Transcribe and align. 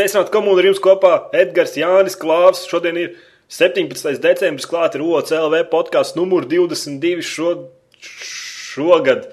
Sveicināti 0.00 0.32
komunā 0.32 0.62
ar 0.62 0.66
jums 0.70 0.78
kopā 0.80 1.08
Edgars 1.36 1.74
Jānis 1.76 2.14
Klāvs. 2.16 2.62
Šodien 2.70 2.96
ir 2.96 3.10
17. 3.52 4.14
decembris, 4.24 4.64
klāt 4.64 4.94
ir 4.96 5.02
OCLV 5.04 5.58
podkāsts 5.68 6.16
numur 6.16 6.46
22 6.48 7.20
šo, 7.26 7.50
šogad. 8.00 9.26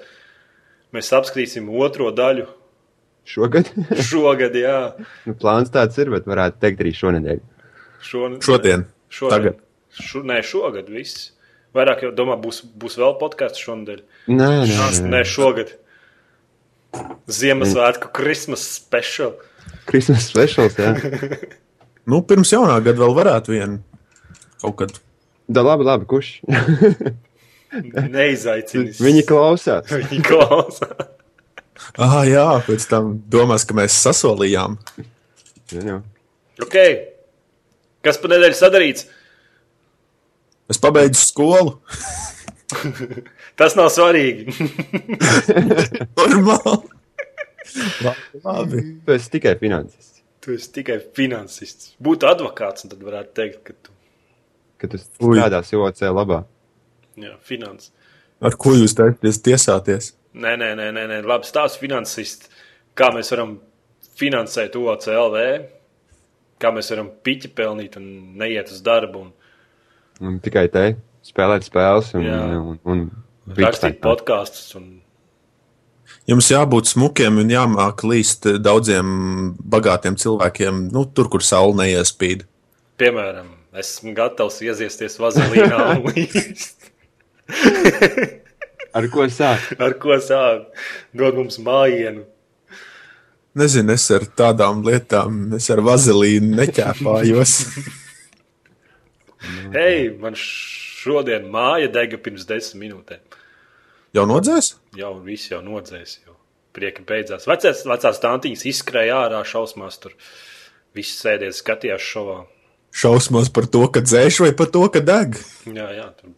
Mēs 0.92 1.08
apskatīsim 1.16 1.72
otro 1.72 2.10
daļu. 2.12 2.44
Šogad? 3.24 3.72
Šogad, 4.10 4.60
jā. 4.60 4.76
nu, 5.24 5.38
plāns 5.40 5.72
tāds 5.72 5.96
ir, 6.04 6.12
bet 6.12 6.28
varētu 6.28 6.60
teikt 6.60 6.84
arī 6.84 6.92
šonadēļ. 7.00 7.42
Šon, 8.04 8.38
Šodien. 8.44 8.84
Šodien. 9.08 9.32
Tagad. 9.38 9.66
Šo, 10.04 10.24
nē, 10.28 10.42
šogad 10.44 10.92
viss. 10.92 11.30
Vairāk 11.72 12.04
jau 12.04 12.12
domā, 12.12 12.36
būs, 12.44 12.60
būs 12.76 13.00
vēl 13.00 13.16
podkāsts 13.24 13.64
šonadēļ. 13.64 14.04
Nē, 14.36 14.54
nē, 14.68 14.68
Nē, 14.68 15.12
nē. 15.16 15.24
šogad. 15.32 15.78
Ziemassvētku 17.40 18.12
Christmas 18.12 18.68
special. 18.76 19.38
Christmas 19.88 20.28
specials. 20.28 20.76
Nu, 22.08 22.22
pirms 22.24 22.52
jaunā 22.52 22.78
gada 22.84 23.00
vēl 23.02 23.14
varētu 23.16 23.54
vienu 23.56 23.82
kaut 24.62 24.78
kad. 24.80 24.96
Da, 25.48 25.62
labi, 25.64 25.86
labi, 25.88 26.08
kurš? 26.08 26.32
Neizaicinājums. 28.16 29.00
Viņi 29.00 29.24
klausās. 29.28 29.92
Viņi 30.10 30.24
klausās. 30.26 31.14
Ah, 31.98 32.20
jā, 32.26 32.46
pēc 32.66 32.84
tam 32.90 33.14
domās, 33.30 33.64
ka 33.68 33.76
mēs 33.78 33.96
sasolījām. 34.02 34.76
Jā, 35.72 35.84
jā. 35.84 35.98
Ok. 36.64 36.76
Kas 38.04 38.18
pa 38.20 38.30
nedēļu 38.32 38.58
sadarīts? 38.58 39.06
Es 40.68 40.80
pabeidzu 40.82 41.22
skolu. 41.22 41.78
Tas 43.58 43.76
nav 43.78 43.88
svarīgi. 43.94 44.52
Normāli. 46.18 46.97
Labi, 47.76 48.40
labi. 48.44 48.82
Tu 49.06 49.12
esi 49.16 49.30
tikai 49.36 49.54
finansists. 49.60 50.22
tu 50.40 50.52
esi 50.54 50.70
tikai 50.72 50.98
finansists. 51.16 51.94
Būtu 52.02 52.28
advokāts, 52.30 52.84
un 52.86 52.92
tad 52.94 53.02
varētu 53.04 53.34
teikt, 53.36 53.62
ka 53.66 53.72
tu 53.82 53.94
Kad 54.78 54.92
tu 54.94 54.98
strādāsi 55.02 55.74
OC 55.74 56.04
labā. 56.14 56.44
jā, 57.18 57.32
finans. 57.42 57.90
Ar 58.40 58.54
ko 58.54 58.70
jūs 58.78 58.94
taisties 58.94 59.40
tiesāties? 59.42 60.12
Nē, 60.38 60.52
nē, 60.60 60.68
nē, 60.78 60.92
nē, 60.94 61.06
nē. 61.10 61.16
labi 61.26 61.44
stāsts 61.48 61.80
finansists. 61.82 62.48
Kā 62.94 63.08
mēs 63.14 63.32
varam 63.34 63.56
finansēt 64.18 64.76
OCLV, 64.78 65.36
kā 66.62 66.70
mēs 66.74 66.90
varam 66.94 67.10
piķi 67.26 67.50
pelnīt 67.58 67.96
un 67.98 68.06
neiet 68.38 68.70
uz 68.70 68.80
darbu 68.82 69.18
un 69.26 69.32
Un 70.20 70.40
tikai 70.42 70.64
te 70.66 70.96
spēlēt 71.22 71.62
spēles 71.62 72.08
un, 72.18 72.24
Jā. 72.26 72.38
un, 72.58 72.78
un, 72.90 73.02
un 73.46 73.54
rakstīt 73.54 74.00
podkāstus. 74.02 74.72
Un... 74.74 74.88
Jums 76.28 76.50
jābūt 76.52 76.90
smukiem 76.90 77.40
un 77.40 77.52
jāmāk 77.52 78.04
līst 78.04 78.48
daudziem 78.60 79.08
bagātiem 79.58 80.18
cilvēkiem, 80.20 80.88
nu, 80.92 81.06
tur, 81.08 81.30
kur 81.32 81.44
saule 81.44 81.78
neiespīd. 81.80 82.44
Piemēram, 83.00 83.48
esmu 83.78 84.12
gatavs 84.16 84.60
ieziesties 84.64 85.16
vazelīnā 85.22 85.78
un 85.94 86.08
līst. 86.10 86.90
Ar 88.98 89.08
ko 89.12 89.28
sāk? 89.32 89.70
Ar 89.80 89.94
ko 90.00 90.18
sāk? 90.24 90.68
Dod 91.16 91.38
mums 91.38 91.60
mājienu. 91.64 92.26
Nezinu, 93.58 93.94
es 93.96 94.04
ar 94.14 94.26
tādām 94.38 94.84
lietām, 94.86 95.40
es 95.56 95.66
ar 95.72 95.80
vazelīnu 95.82 96.52
neķēpājos. 96.60 97.54
Hei, 99.74 100.10
man 100.20 100.36
šodien 100.38 101.48
māja 101.52 101.88
dega 101.94 102.20
pirms 102.22 102.46
desmit 102.48 102.84
minūtēm. 102.84 103.27
Jau 104.16 104.24
nodzēs? 104.28 104.72
Jau 104.96 105.12
viss 105.24 105.50
jau 105.50 105.60
nodzēs, 105.64 106.18
jau 106.26 106.36
prieki 106.76 107.02
beidzās. 107.08 107.46
Vecās, 107.48 107.82
vecās 107.88 108.20
tantiņas 108.22 108.64
izskrēja 108.70 109.18
ārā 109.26 109.42
šausmās, 109.46 109.98
tur 110.02 110.14
viss 110.96 111.18
sēdēja, 111.20 111.56
skatījās 111.58 112.04
šovā. 112.04 112.38
Šausmos 112.98 113.50
par 113.52 113.66
to, 113.68 113.82
ka 113.92 114.00
dzēš 114.04 114.40
vai 114.46 114.52
par 114.56 114.70
to, 114.72 114.84
ka 114.92 115.02
deg. 115.04 115.36
Jā, 115.68 115.90
jā, 115.92 116.06
tur 116.20 116.32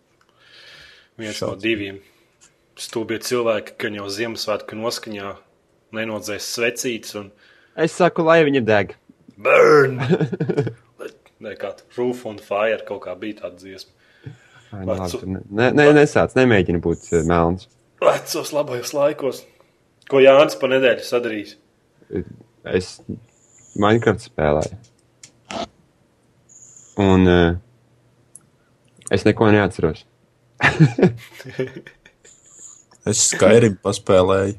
viens 1.20 1.38
no 1.44 1.52
diviem 1.60 2.00
stulbie 2.80 3.20
cilvēki, 3.22 3.76
ka 3.78 3.92
jau 3.92 4.08
Ziemassvētku 4.10 4.78
noskaņā 4.80 5.34
nenodzēs 5.96 6.50
svecītes 6.56 7.16
un 7.20 7.30
Es 7.78 7.94
saku, 7.96 8.24
lai 8.26 8.40
viņi 8.48 8.64
deg. 8.66 8.96
burn! 9.38 10.00
Nē, 11.44 11.54
kā 11.56 11.70
tur 11.78 11.96
roof 11.96 12.26
on 12.28 12.40
fire 12.42 12.82
kaut 12.88 13.04
kā 13.06 13.14
bija 13.16 13.44
tāda 13.44 13.56
dziesma. 13.62 13.94
Ai, 14.70 14.84
nu, 14.84 14.92
labi, 14.92 15.00
Vecu- 15.02 15.20
tur 15.20 15.28
ne, 15.28 15.40
ne, 15.50 15.70
ne, 15.76 15.86
nesāc, 15.98 16.34
nemēģini 16.38 16.82
būt 16.84 17.08
eh, 17.12 17.24
melns. 17.26 17.66
Vecos 18.00 18.52
labajos 18.56 18.92
laikos. 18.96 19.42
Ko 20.10 20.22
Jānis 20.22 20.56
pa 20.58 20.70
nedēļu 20.70 21.04
sadarīs? 21.06 21.56
Es 22.70 22.96
Minecraft 23.78 24.24
spēlēju. 24.26 24.78
Un 27.00 27.30
uh, 27.30 27.54
es 29.14 29.26
neko 29.28 29.50
neatceros. 29.54 30.04
Es 33.08 33.30
Skyrim 33.30 33.78
paspēlēju. 33.80 34.58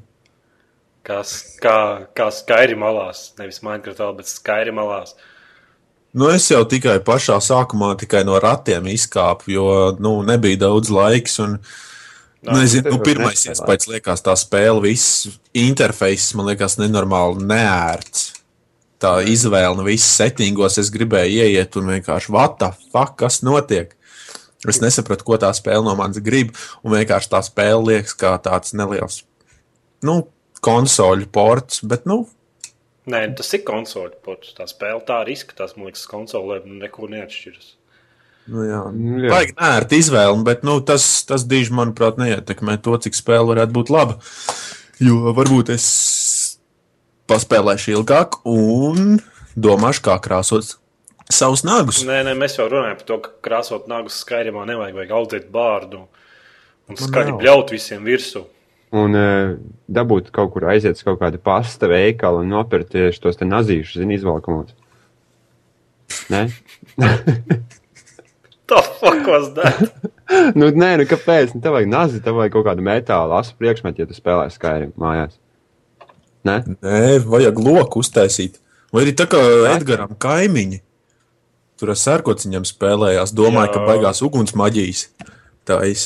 Kas, 1.06 1.34
kā, 1.62 1.76
kā 2.18 2.26
skaidri 2.34 2.74
malās, 2.78 3.32
nevis 3.38 3.62
Minecraft, 3.66 4.02
bet 4.18 4.30
skaidri 4.30 4.74
malās. 4.74 5.14
Nu, 6.12 6.28
es 6.28 6.50
jau 6.52 6.64
tikai 6.68 6.98
pašā 7.08 7.38
sākumā 7.40 7.94
tikai 8.02 8.26
no 8.28 8.36
ratiem 8.44 8.90
izkāpu, 8.92 9.54
jo 9.54 9.68
nu, 10.04 10.18
nebija 10.28 10.66
daudz 10.66 10.92
laiks. 10.92 11.38
Un, 11.44 11.56
Nā, 12.42 12.58
nezinu, 12.58 12.88
tev 12.88 12.98
nu, 12.98 13.04
pirmais 13.06 13.46
iespējas 13.46 13.88
liekas, 13.88 14.24
tā 14.26 14.34
spēle, 14.40 14.82
viss 14.84 15.30
interfejs 15.56 16.32
man 16.36 16.50
liekas 16.50 16.80
nenormāli 16.82 17.46
neērts. 17.46 18.32
Tā 19.02 19.14
izvēle, 19.30 19.76
nu, 19.78 19.86
viss 19.88 20.18
settingos 20.18 20.80
es 20.82 20.92
gribēju 20.94 21.46
ieiet 21.46 21.78
un 21.80 21.94
vienkārši, 21.94 22.34
the 22.60 22.72
fuck, 22.92 23.16
kas 23.22 23.40
notiek? 23.46 23.96
Es 24.68 24.82
nesapratu, 24.82 25.26
ko 25.26 25.40
tā 25.42 25.50
spēle 25.58 25.86
no 25.86 25.96
manis 25.98 26.22
grib, 26.22 26.52
un 26.84 26.94
vienkārši 26.98 27.32
tā 27.32 27.42
spēle 27.46 27.82
liekas 27.88 28.14
kā 28.14 28.36
tāds 28.42 28.76
neliels, 28.78 29.24
nu, 30.06 30.28
konsoļu 30.62 31.30
ports, 31.34 31.82
bet, 31.82 32.06
nu, 32.10 32.26
Nē, 33.10 33.22
tas 33.38 33.50
ir 33.58 33.64
konsoli 33.66 34.14
ports. 34.22 34.54
Tā 34.58 34.68
spēle 34.70 35.02
tā 35.08 35.24
arī 35.24 35.34
izskatās, 35.34 35.74
man 35.78 35.90
liekas, 35.90 36.04
konsolē 36.10 36.60
neko 36.66 37.10
neatšķiras. 37.10 37.72
nu 38.54 38.66
jā, 38.68 38.82
Nu, 38.94 39.18
jā. 39.24 39.32
Vajag 39.34 39.56
nērti 39.58 40.02
izvēli, 40.02 40.44
bet 40.46 40.64
nu, 40.68 40.80
tas, 40.86 41.06
tas 41.26 41.46
diži, 41.50 41.74
manuprāt, 41.78 42.20
neietekmē 42.22 42.78
to, 42.82 42.98
cik 42.98 43.18
spēle 43.18 43.48
varētu 43.54 43.74
būt 43.78 43.92
laba. 43.94 44.20
Jo 45.02 45.34
varbūt 45.34 45.72
es 45.74 45.88
paspēlēšu 47.32 47.96
ilgāk 47.96 48.42
un 48.50 49.20
domāšu, 49.56 50.06
kā 50.06 50.18
krāsot 50.22 50.76
savus 51.32 51.64
nagus. 51.66 52.02
Nē, 52.06 52.22
nē, 52.28 52.36
mēs 52.38 52.58
jau 52.60 52.68
runājam 52.70 53.00
par 53.00 53.08
to, 53.08 53.20
ka 53.24 53.34
krāsot 53.48 53.88
nagus 53.90 54.20
skaidrībā 54.26 54.66
nevajag, 54.68 54.98
vajag 55.00 55.14
audzēt 55.18 55.48
bārdu 55.54 56.04
un 56.90 57.00
skaļi 57.00 57.34
nav. 57.34 57.40
bļaut 57.42 57.74
visiem 57.74 58.04
virsū. 58.06 58.44
Un 58.92 59.16
uh, 59.16 59.54
dabūt 59.88 60.34
kaut 60.36 60.52
kur 60.52 60.68
aiziet 60.68 61.00
uz 61.00 61.06
kaut 61.08 61.22
kādu 61.22 61.40
pasta 61.40 61.88
veikalu 61.88 62.44
un 62.44 62.52
nopirkt 62.52 62.92
tieši 62.92 63.22
tos 63.24 63.40
te 63.40 63.48
nazīšus, 63.48 64.02
zini, 64.02 64.18
izvalkamos. 64.20 64.74
Nē? 66.32 66.48
Tā 68.72 68.82
was 69.28 69.54
that? 69.56 69.80
nu, 70.60 70.70
nē, 70.72 70.92
nu 71.02 71.06
kāpēc? 71.08 71.56
Nu, 71.56 71.62
tev 71.64 71.76
vajag 71.76 71.92
nazi, 71.92 72.22
tev 72.24 72.38
vajag 72.40 72.56
kaut 72.56 72.68
kādu 72.70 72.86
metālu 72.86 73.36
asu 73.36 73.56
priekšmetu, 73.60 74.04
ja 74.04 74.10
tu 74.10 74.16
spēlē 74.16 74.48
Skyrim 74.52 74.94
mājās. 75.00 75.36
Nē? 76.48 76.62
Nē, 76.80 77.02
vajag 77.28 77.60
loku 77.60 78.02
uztaisīt. 78.04 78.60
Vai 78.92 79.06
arī 79.06 79.16
tā 79.16 79.28
kā 79.32 79.40
Edgars 79.72 80.16
kaimiņi. 80.22 80.82
Tur 81.80 81.94
ar 81.94 81.98
sērkociņiem 81.98 82.66
spēlējās, 82.68 83.32
domāju, 83.34 83.72
Jā. 83.72 83.74
ka 83.74 83.86
beigās 83.88 84.22
uguns 84.26 84.54
maģijas. 84.58 85.08
Tā 85.66 85.80
ir. 85.88 86.04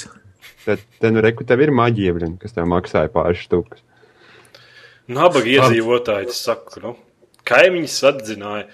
Tad, 0.66 0.82
te 1.00 1.12
nu 1.14 1.22
reku 1.22 1.46
tev 1.46 1.62
ir 1.62 1.72
maģija, 1.76 2.16
blin, 2.18 2.38
kas 2.42 2.56
tev 2.56 2.66
maksāja 2.70 3.12
pāris 3.14 3.44
štukas. 3.46 3.84
Nabaga 5.06 5.52
iedzīvotāji, 5.52 6.34
saka, 6.34 6.82
nu, 6.82 6.96
kaimiņus 7.46 8.00
atzināja. 8.10 8.66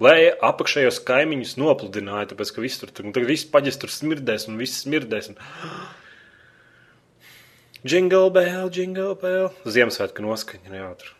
Lai 0.00 0.28
apakšējos 0.28 1.00
kaimiņus 1.08 1.56
nopludināja, 1.60 2.30
tāpēc 2.32 2.52
ka 2.52 2.64
viss 2.64 2.80
tur, 2.80 2.92
tur, 2.92 3.08
tur 3.16 3.28
viss 3.28 3.48
paģis 3.48 3.80
tur 3.80 3.92
smirdēs 3.92 4.48
un 4.48 4.58
viss 4.60 4.84
smirdēs. 4.84 5.30
Un... 5.32 5.36
Jingle 7.90 8.32
bell, 8.32 8.72
jingle 8.72 9.14
bell. 9.20 9.52
Ziemassvētku 9.68 10.24
noskaņa, 10.24 10.72
jā, 10.72 10.90
tur. 11.00 11.12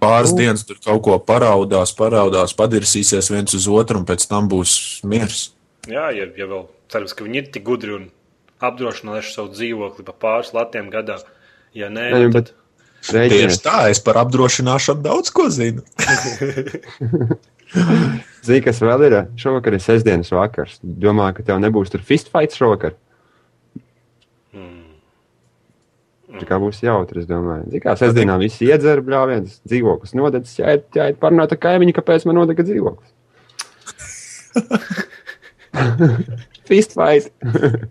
Pāris 0.00 0.32
dienas 0.36 0.64
tur 0.64 0.80
kaut 0.80 1.02
ko 1.04 1.16
paraudās, 1.24 1.92
paraudās, 1.96 2.56
padirsīsies 2.56 3.32
viens 3.32 3.56
uz 3.56 3.68
otru, 3.68 4.00
un 4.00 4.08
pēc 4.08 4.28
tam 4.30 4.48
būs 4.48 5.00
miers. 5.08 5.50
Jā, 5.88 6.12
ja, 6.14 6.28
ja 6.36 6.46
vēl 6.46 6.68
cerams, 6.92 7.14
ka 7.16 7.24
viņi 7.26 7.40
ir 7.42 7.50
tik 7.54 7.64
gudri 7.66 7.94
un 7.96 8.08
apdrošinājuši 8.60 9.34
savu 9.34 9.52
dzīvokli 9.54 10.04
pa 10.08 10.14
pāris 10.26 10.52
latiem 10.56 10.90
gadā. 10.92 11.20
Ja 11.76 11.88
nē, 11.92 12.08
Nē, 12.12 12.18
nu, 12.26 12.32
bet- 12.34 12.50
tad 12.50 12.56
Tieši 13.00 13.16
Rēķinies. 13.16 13.58
tā, 13.64 13.76
es 13.88 13.96
par 14.04 14.18
apdrošināšanu 14.20 15.00
daudz 15.06 15.30
ko 15.32 15.46
zinu. 15.48 15.80
Zini, 18.44 18.60
kas 18.64 18.80
vēl 18.82 19.04
ir? 19.06 19.14
Šovakar 19.40 19.72
ir 19.76 19.80
sestdienas 19.80 20.28
vakars. 20.34 20.74
Domāju, 20.82 21.36
ka 21.38 21.42
tev 21.48 21.60
nebūs 21.62 21.88
tur 21.92 22.02
fistfights 22.04 22.58
šovakar. 22.60 22.92
Tā 26.40 26.44
kā 26.46 26.58
būs 26.62 26.82
jautri, 26.84 27.22
es 27.22 27.26
domāju. 27.30 27.64
Zini, 27.70 27.80
kā 27.84 27.94
sestdienā 27.98 28.36
visi 28.42 28.68
iedzer 28.68 29.00
bļāviens, 29.06 29.50
dzīvoklis 29.66 30.12
nodedzis, 30.18 30.58
jāiet, 30.60 30.84
jāiet 30.96 31.16
parunāt 31.22 31.50
ar 31.56 31.60
kaimiņu, 31.62 31.92
kāpēc 31.96 32.20
man 32.28 32.36
nodega 32.42 32.62
dzīvoklis. 32.68 33.10
Fist 36.70 36.94
fight! 36.94 37.32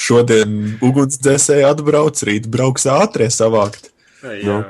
Šodien 0.00 0.76
ugunsdzēsēji 0.86 1.64
atbrauc, 1.66 2.20
rīt 2.28 2.46
brauks 2.52 2.86
ātrie 2.86 3.26
savākt 3.34 3.90
Jā. 4.22 4.60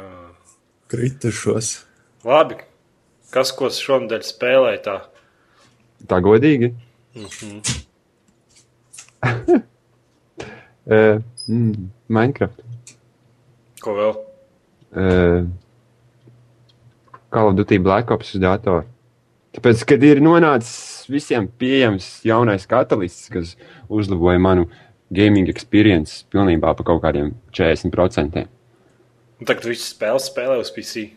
kritušos. 0.91 1.69
Labi. 2.25 2.57
Kas, 3.31 3.53
ko 3.55 3.69
šonadēļ 3.71 4.25
spēlēja 4.27 4.81
tā? 4.87 4.97
Tā 6.09 6.19
godīgi. 6.25 6.73
uh, 7.21 7.61
mm, 11.53 11.75
Minecraft. 12.09 12.65
Ko 13.85 13.95
vēl? 14.01 14.17
Uh, 14.91 15.45
Call 17.31 17.53
of 17.53 17.61
Duty 17.61 17.79
Black 17.79 18.11
Ops 18.11 18.35
uz 18.35 18.43
datoru. 18.43 18.89
Tāpēc, 19.55 19.85
kad 19.93 20.03
ir 20.07 20.25
nonācis 20.25 21.00
visiem 21.11 21.49
pieejams 21.61 22.07
jaunais 22.27 22.67
katalists, 22.71 23.29
kas 23.33 23.57
uzlaboja 23.91 24.41
manu 24.43 24.69
gaming 25.11 25.51
experience 25.51 26.25
pilnībā 26.33 26.75
par 26.79 26.87
kaut 26.87 27.03
kādiem 27.03 27.35
40%. 27.57 28.47
Un 29.41 29.49
Tagad 29.49 29.67
viss 29.71 29.93
spēles 29.95 30.31
spēlē 30.31 30.59
uz 30.61 30.71
PC. 30.75 31.09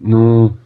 Nu, 0.00 0.56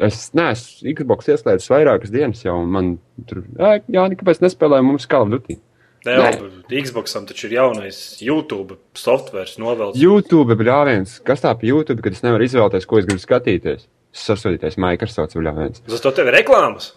es 0.00 0.30
neesmu 0.34 0.94
Xbox 0.96 1.28
ieslēdzis 1.30 1.70
vairākas 1.70 2.12
dienas 2.12 2.42
jau, 2.42 2.56
un 2.62 2.70
man 2.72 2.92
tur, 3.26 3.44
"Ē, 3.58 3.82
jā, 3.86 4.06
kāpēc 4.16 4.40
nespēlēju 4.40 4.84
mums 4.84 5.06
Call 5.06 5.22
of 5.22 5.30
Duty? 5.30 5.60
Nē, 6.06 6.16
labi, 6.16 6.80
Xboxam 6.80 7.26
taču 7.28 7.44
ir 7.44 7.58
jaunais 7.58 8.22
YouTube 8.24 8.78
software 8.96 9.50
novelts. 9.58 9.98
YouTube 10.00 10.56
brāviens, 10.56 11.18
kas 11.22 11.42
tā 11.42 11.52
pa 11.52 11.66
YouTube, 11.66 12.00
kad 12.00 12.12
es 12.12 12.22
nevaru 12.22 12.46
izvēlēties, 12.46 12.86
ko 12.86 12.98
es 12.98 13.04
gribu 13.04 13.20
skatīties? 13.20 13.84
Sasodīties 14.10 14.78
Microsoft 14.80 15.36
brāviens. 15.36 15.82
Uz 15.86 16.00
to 16.00 16.10
tev 16.10 16.26
ir 16.26 16.38
reklāmas. 16.42 16.92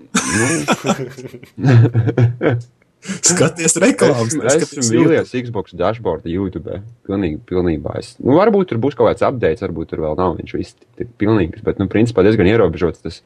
Skaties 3.00 3.78
reklāmas. 3.80 4.34
Es 4.50 4.66
esmu 4.66 4.82
mīlējis 4.92 5.32
Xbox 5.46 5.72
dashboard 5.76 6.26
YouTube. 6.28 6.80
Pilnīgi, 7.08 7.38
pilnībā. 7.48 7.94
Es, 8.00 8.12
nu, 8.20 8.34
varbūt 8.36 8.72
tur 8.72 8.80
būs 8.82 8.96
kaut 8.98 9.08
kāds 9.08 9.24
update, 9.24 9.64
varbūt 9.64 9.94
tur 9.94 10.02
vēl 10.04 10.18
nav. 10.18 10.36
Viņš 10.40 10.52
viss 10.58 10.76
ir 11.00 11.08
pilnīgs, 11.20 11.64
bet, 11.64 11.80
nu, 11.80 11.88
principā 11.92 12.24
diezgan 12.26 12.50
ierobežots 12.50 13.00
tas, 13.06 13.22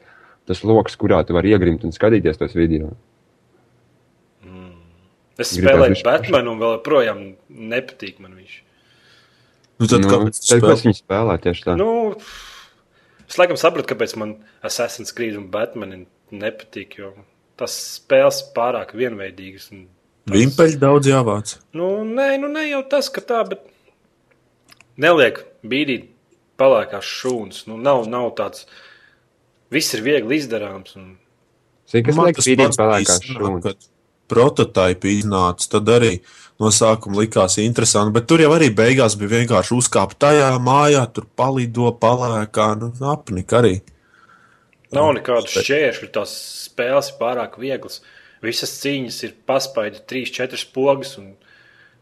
tas 0.47 0.63
lokus, 0.63 0.95
kurā 0.99 1.19
tu 1.27 1.35
vari 1.35 1.51
iegrimt 1.51 1.83
un 1.83 1.95
skatīties 1.95 2.39
tos 2.39 2.55
video. 2.55 2.93
Es 5.35 5.51
Gribētu 5.51 5.75
spēlēju 5.75 6.03
Batmanu 6.07 6.53
un 6.53 6.61
vēl 6.61 6.77
joprojām 6.77 7.23
nepatīk 7.73 8.21
man 8.23 8.37
viņš. 8.37 8.59
Nu, 9.81 9.87
tad 9.91 10.05
nu, 10.05 10.07
kāpēc 10.07 10.37
tad, 10.39 10.61
kas 10.63 10.85
viņi 10.85 11.01
spēlē 11.01 11.35
tieši 11.43 11.65
tā? 11.65 11.73
Nu, 11.75 11.89
es 13.27 13.35
laikam 13.41 13.59
sapratu, 13.59 13.89
kāpēc 13.91 14.15
man 14.21 14.37
Assassin's 14.63 15.11
Creed 15.15 15.35
un 15.35 15.49
Batman 15.51 16.05
nepatīk, 16.31 16.97
jo 16.99 17.11
tas 17.59 17.75
spēles 17.99 18.41
pārāk 18.55 18.95
vienveidīgas. 18.97 19.71
un 19.71 19.87
tas- 20.27 20.37
Vimpeļi 20.37 20.79
daudz 20.79 21.07
jāvāc. 21.07 21.57
Nu, 21.73 22.03
nē, 22.03 22.39
nu, 22.41 22.47
ne 22.47 22.67
jau 22.69 22.83
tas, 22.89 23.09
ka 23.09 23.21
tā, 23.21 23.47
bet 23.49 23.61
neliek 24.97 25.43
bīdīt 25.63 26.09
palēkās 26.57 27.03
šūnas. 27.03 27.67
Nu, 27.67 27.77
nav, 27.77 28.07
nav 28.07 28.31
tāds, 28.35 28.65
viss 29.71 29.93
ir 29.93 30.01
viegli 30.01 30.39
izdarāms. 30.39 30.95
Un... 30.95 31.17
Liek 31.93 32.07
tas 32.07 32.17
pats 32.17 32.79
pelēkās 32.79 33.19
bija 33.21 33.39
šūnas? 33.39 33.63
kad 33.63 33.91
Prototypi 34.25 35.19
iznāca, 35.19 35.67
tad 35.69 35.89
arī 35.93 36.15
no 36.59 36.71
sākuma 36.73 37.19
likās 37.21 37.59
interesanti, 37.61 38.13
bet 38.15 38.25
tur 38.25 38.41
jau 38.41 38.49
arī 38.55 38.71
beigās 38.73 39.13
bija 39.19 39.35
vienkārši 39.35 39.75
uzkāpt 39.77 40.17
tajā 40.17 40.47
mājā, 40.65 41.03
tur 41.13 41.27
palido 41.37 41.91
palēkā, 42.01 42.71
nu, 42.81 42.89
apnika 43.11 43.59
arī. 43.61 43.75
Nav 44.95 45.09
nekādu 45.17 45.51
šķēršļu, 45.51 46.11
tās 46.15 46.33
spēles 46.69 47.11
ir 47.11 47.17
pārāk 47.19 47.57
vieglas. 47.59 47.99
Visas 48.43 48.75
cīņas 48.81 49.17
ir 49.27 49.33
paspaidi 49.49 50.01
3, 50.07 50.31
4 50.37 50.69
pogas. 50.75 51.15
Un 51.19 51.33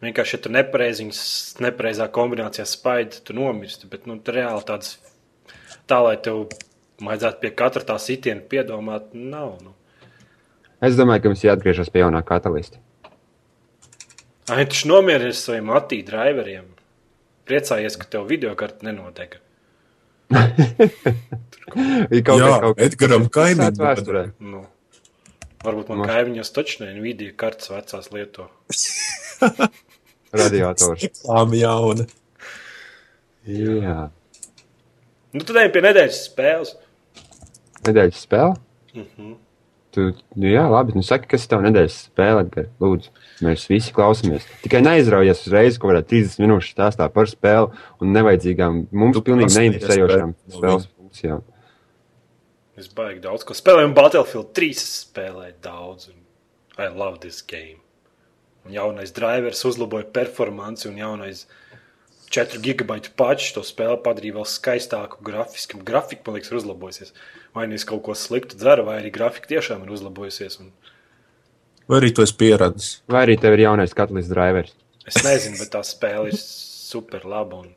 vienkārši, 0.04 0.38
ja 0.38 0.44
tu 0.44 0.52
nepareizi 0.54 1.06
viņas, 1.06 1.24
nepareizā 1.64 2.10
kombinācijā 2.14 2.66
spaidi, 2.70 3.22
tu 3.26 3.36
nomirsti. 3.38 3.90
Bet 3.90 4.06
nu, 4.10 4.20
reāli 4.22 4.66
tāds, 4.68 4.98
tā 5.90 6.02
lai 6.06 6.18
tev 6.22 6.46
vajadzētu 7.04 7.42
pie 7.42 7.54
katra 7.64 7.86
tā 7.88 7.98
sitiena 8.02 8.46
piedomāt, 8.50 9.14
nav. 9.14 9.58
Nu. 9.64 9.74
Es 10.84 10.98
domāju, 11.00 11.24
ka 11.24 11.34
mums 11.34 11.46
jāatgriežas 11.46 11.92
pie 11.94 12.04
jaunā 12.04 12.22
katalista. 12.28 12.82
Ai, 14.52 14.66
tu 14.68 14.90
nomierinies 14.92 15.40
ar 15.40 15.46
saviem 15.48 15.72
attīstītājiem. 15.80 16.68
Priecājies, 17.48 17.96
ka 18.00 18.08
tev 18.12 18.28
video 18.28 18.54
kartē 18.60 18.90
nenodega. 18.90 19.40
Kaut 21.72 22.40
Jā, 22.42 22.54
kaut 22.62 22.82
Edgaram 22.84 23.28
kaimiņam. 23.32 24.34
Nu. 24.44 24.66
Varbūt 25.64 25.94
man 25.94 26.02
Mas- 26.04 26.10
kaimiņos 26.12 26.52
taču 26.52 26.84
ne 26.84 26.90
video 27.00 27.32
kartes 27.40 27.72
vecās 27.72 28.10
lieto. 28.12 28.50
Radiators. 30.34 31.06
Reklāma 31.06 31.56
jauna. 31.60 32.08
Jā. 33.48 34.10
Nu, 35.34 35.42
tad 35.46 35.62
ejam 35.62 35.72
pie 35.74 35.84
nedēļas 35.86 36.20
spēles. 36.28 36.76
Nedēļas 37.88 38.22
spēle? 38.28 38.58
Mhm. 38.94 39.34
Tu, 39.94 40.08
nu 40.42 40.50
jā, 40.50 40.64
labi. 40.74 40.96
Nu, 40.98 41.04
saki, 41.06 41.28
kas 41.30 41.44
ir 41.46 41.52
tavs 41.52 41.66
nedēļas 41.68 41.98
spēle, 42.08 42.44
Edgar? 42.48 42.68
Lūdzu, 42.82 43.12
mēs 43.46 43.68
visi 43.70 43.94
klausāmies. 43.94 44.48
Tikai 44.64 44.82
neizraujies 44.82 45.44
uzreiz, 45.46 45.78
ko 45.78 45.92
varētu 45.92 46.16
30 46.16 46.42
minūtes 46.42 46.72
stāstā 46.74 47.06
par 47.14 47.30
spēli 47.30 47.70
un 48.02 48.16
nevajadzīgām, 48.16 48.80
mums 48.90 49.20
Tu 49.20 49.26
pilnīgi 49.28 49.54
neinteresējošām 49.54 50.34
spēles 50.50 50.88
funkcijām. 50.98 51.44
Es 52.78 52.88
baigi 52.90 53.22
daudz 53.22 53.44
ko 53.46 53.54
spēlēju, 53.54 53.92
un 53.92 53.98
Battlefield 53.98 54.54
3 54.58 54.70
es 54.74 54.86
spēlēju 55.04 55.58
daudz. 55.62 56.10
un 56.10 56.20
I 56.82 56.88
love 56.90 57.20
this 57.22 57.44
game. 57.46 57.80
Un 58.66 58.74
jaunais 58.74 59.12
drivers 59.14 59.62
uzlaboja 59.68 60.08
performanci, 60.16 60.88
un 60.90 60.98
jaunais 60.98 61.46
4 62.34 62.58
gigabaitu 62.66 63.12
pačs 63.20 63.52
to 63.54 63.62
spēli 63.62 64.00
padarīja 64.02 64.40
vēl 64.40 64.48
skaistāku 64.50 65.22
grafiski. 65.22 65.78
Grafika, 65.86 66.24
man 66.26 66.40
liekas, 66.40 66.50
ir 66.50 66.58
uzlabojusies. 66.64 67.14
Vai 67.54 67.68
nu 67.70 67.78
es 67.78 67.86
kaut 67.86 68.02
ko 68.08 68.16
sliktu 68.18 68.58
dzeru, 68.58 68.88
vai 68.88 68.98
arī 69.04 69.12
grafika 69.14 69.52
tiešām 69.54 69.84
ir 69.86 69.94
uzlabojusies. 69.94 70.58
Un 70.64 70.72
Vai 71.86 72.00
arī 72.00 72.14
tu 72.16 72.24
esi 72.24 72.34
pieradis? 72.40 72.90
Vai 73.12 73.26
arī 73.28 73.36
tev 73.38 73.54
ir 73.58 73.66
jaunais 73.68 73.94
katlis 73.94 74.32
drivers? 74.32 74.74
es 75.06 75.18
nezinu, 75.20 75.58
bet 75.60 75.74
tā 75.76 75.82
spēle 75.84 76.32
ir 76.32 76.38
super 76.40 77.26
laba 77.28 77.58
un 77.60 77.74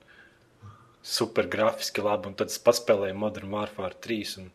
super 1.02 1.48
grafiski 1.50 2.00
laba. 2.06 2.30
Un 2.30 2.36
tad 2.38 2.48
es 2.54 2.60
paspēlēju 2.62 3.18
Modern 3.18 3.50
Warfare 3.52 3.98
3. 4.06 4.36
Un 4.40 4.52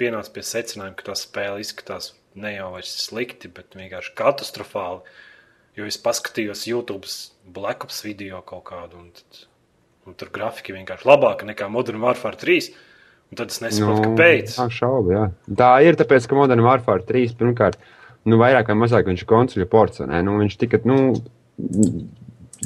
pienāca 0.00 0.32
pie 0.34 0.44
secinājuma, 0.44 0.96
ka 0.98 1.10
tā 1.10 1.16
spēle 1.18 1.62
izskatās 1.62 2.12
ne 2.38 2.54
jau 2.54 2.70
slikti, 2.84 3.50
bet 3.52 3.76
vienkārši 3.78 4.14
katastrofāli. 4.18 5.02
Jo 5.78 5.86
es 5.86 5.98
paskatījos 6.02 6.66
YouTube 6.66 7.08
Black 7.54 7.86
Ops 7.86 8.02
video 8.04 8.42
kaut 8.46 8.66
kādu, 8.72 8.98
un, 8.98 9.12
tad, 9.14 9.44
un 10.08 10.16
tur 10.18 10.30
grafika 10.34 10.74
vienkārši 10.74 11.06
labāka 11.06 11.46
nekā 11.48 11.68
Modern 11.70 12.02
Warfare 12.02 12.38
3. 12.40 12.72
Un 13.28 13.38
tad 13.38 13.52
es 13.52 13.60
nesaprotu, 13.60 14.00
nu, 14.00 14.14
kāpēc. 14.14 14.54
Nav 14.56 14.72
šaubu, 14.72 15.12
jā. 15.12 15.24
Tā 15.60 15.70
ir 15.84 15.98
tāpēc, 16.00 16.26
ka 16.26 16.38
Modern 16.38 16.64
Warfare 16.64 17.04
3 17.06 17.36
pirmkārt, 17.38 17.76
nu, 18.28 18.38
vairāk 18.40 18.72
vai 18.72 18.78
mazāk 18.80 19.10
viņš 19.10 19.24
ir 19.24 19.28
konsoļu 19.28 19.68
ne? 20.08 20.22
Nu, 20.24 20.38
viņš 20.40 20.56
tikai, 20.64 20.80
nu, 20.88 20.98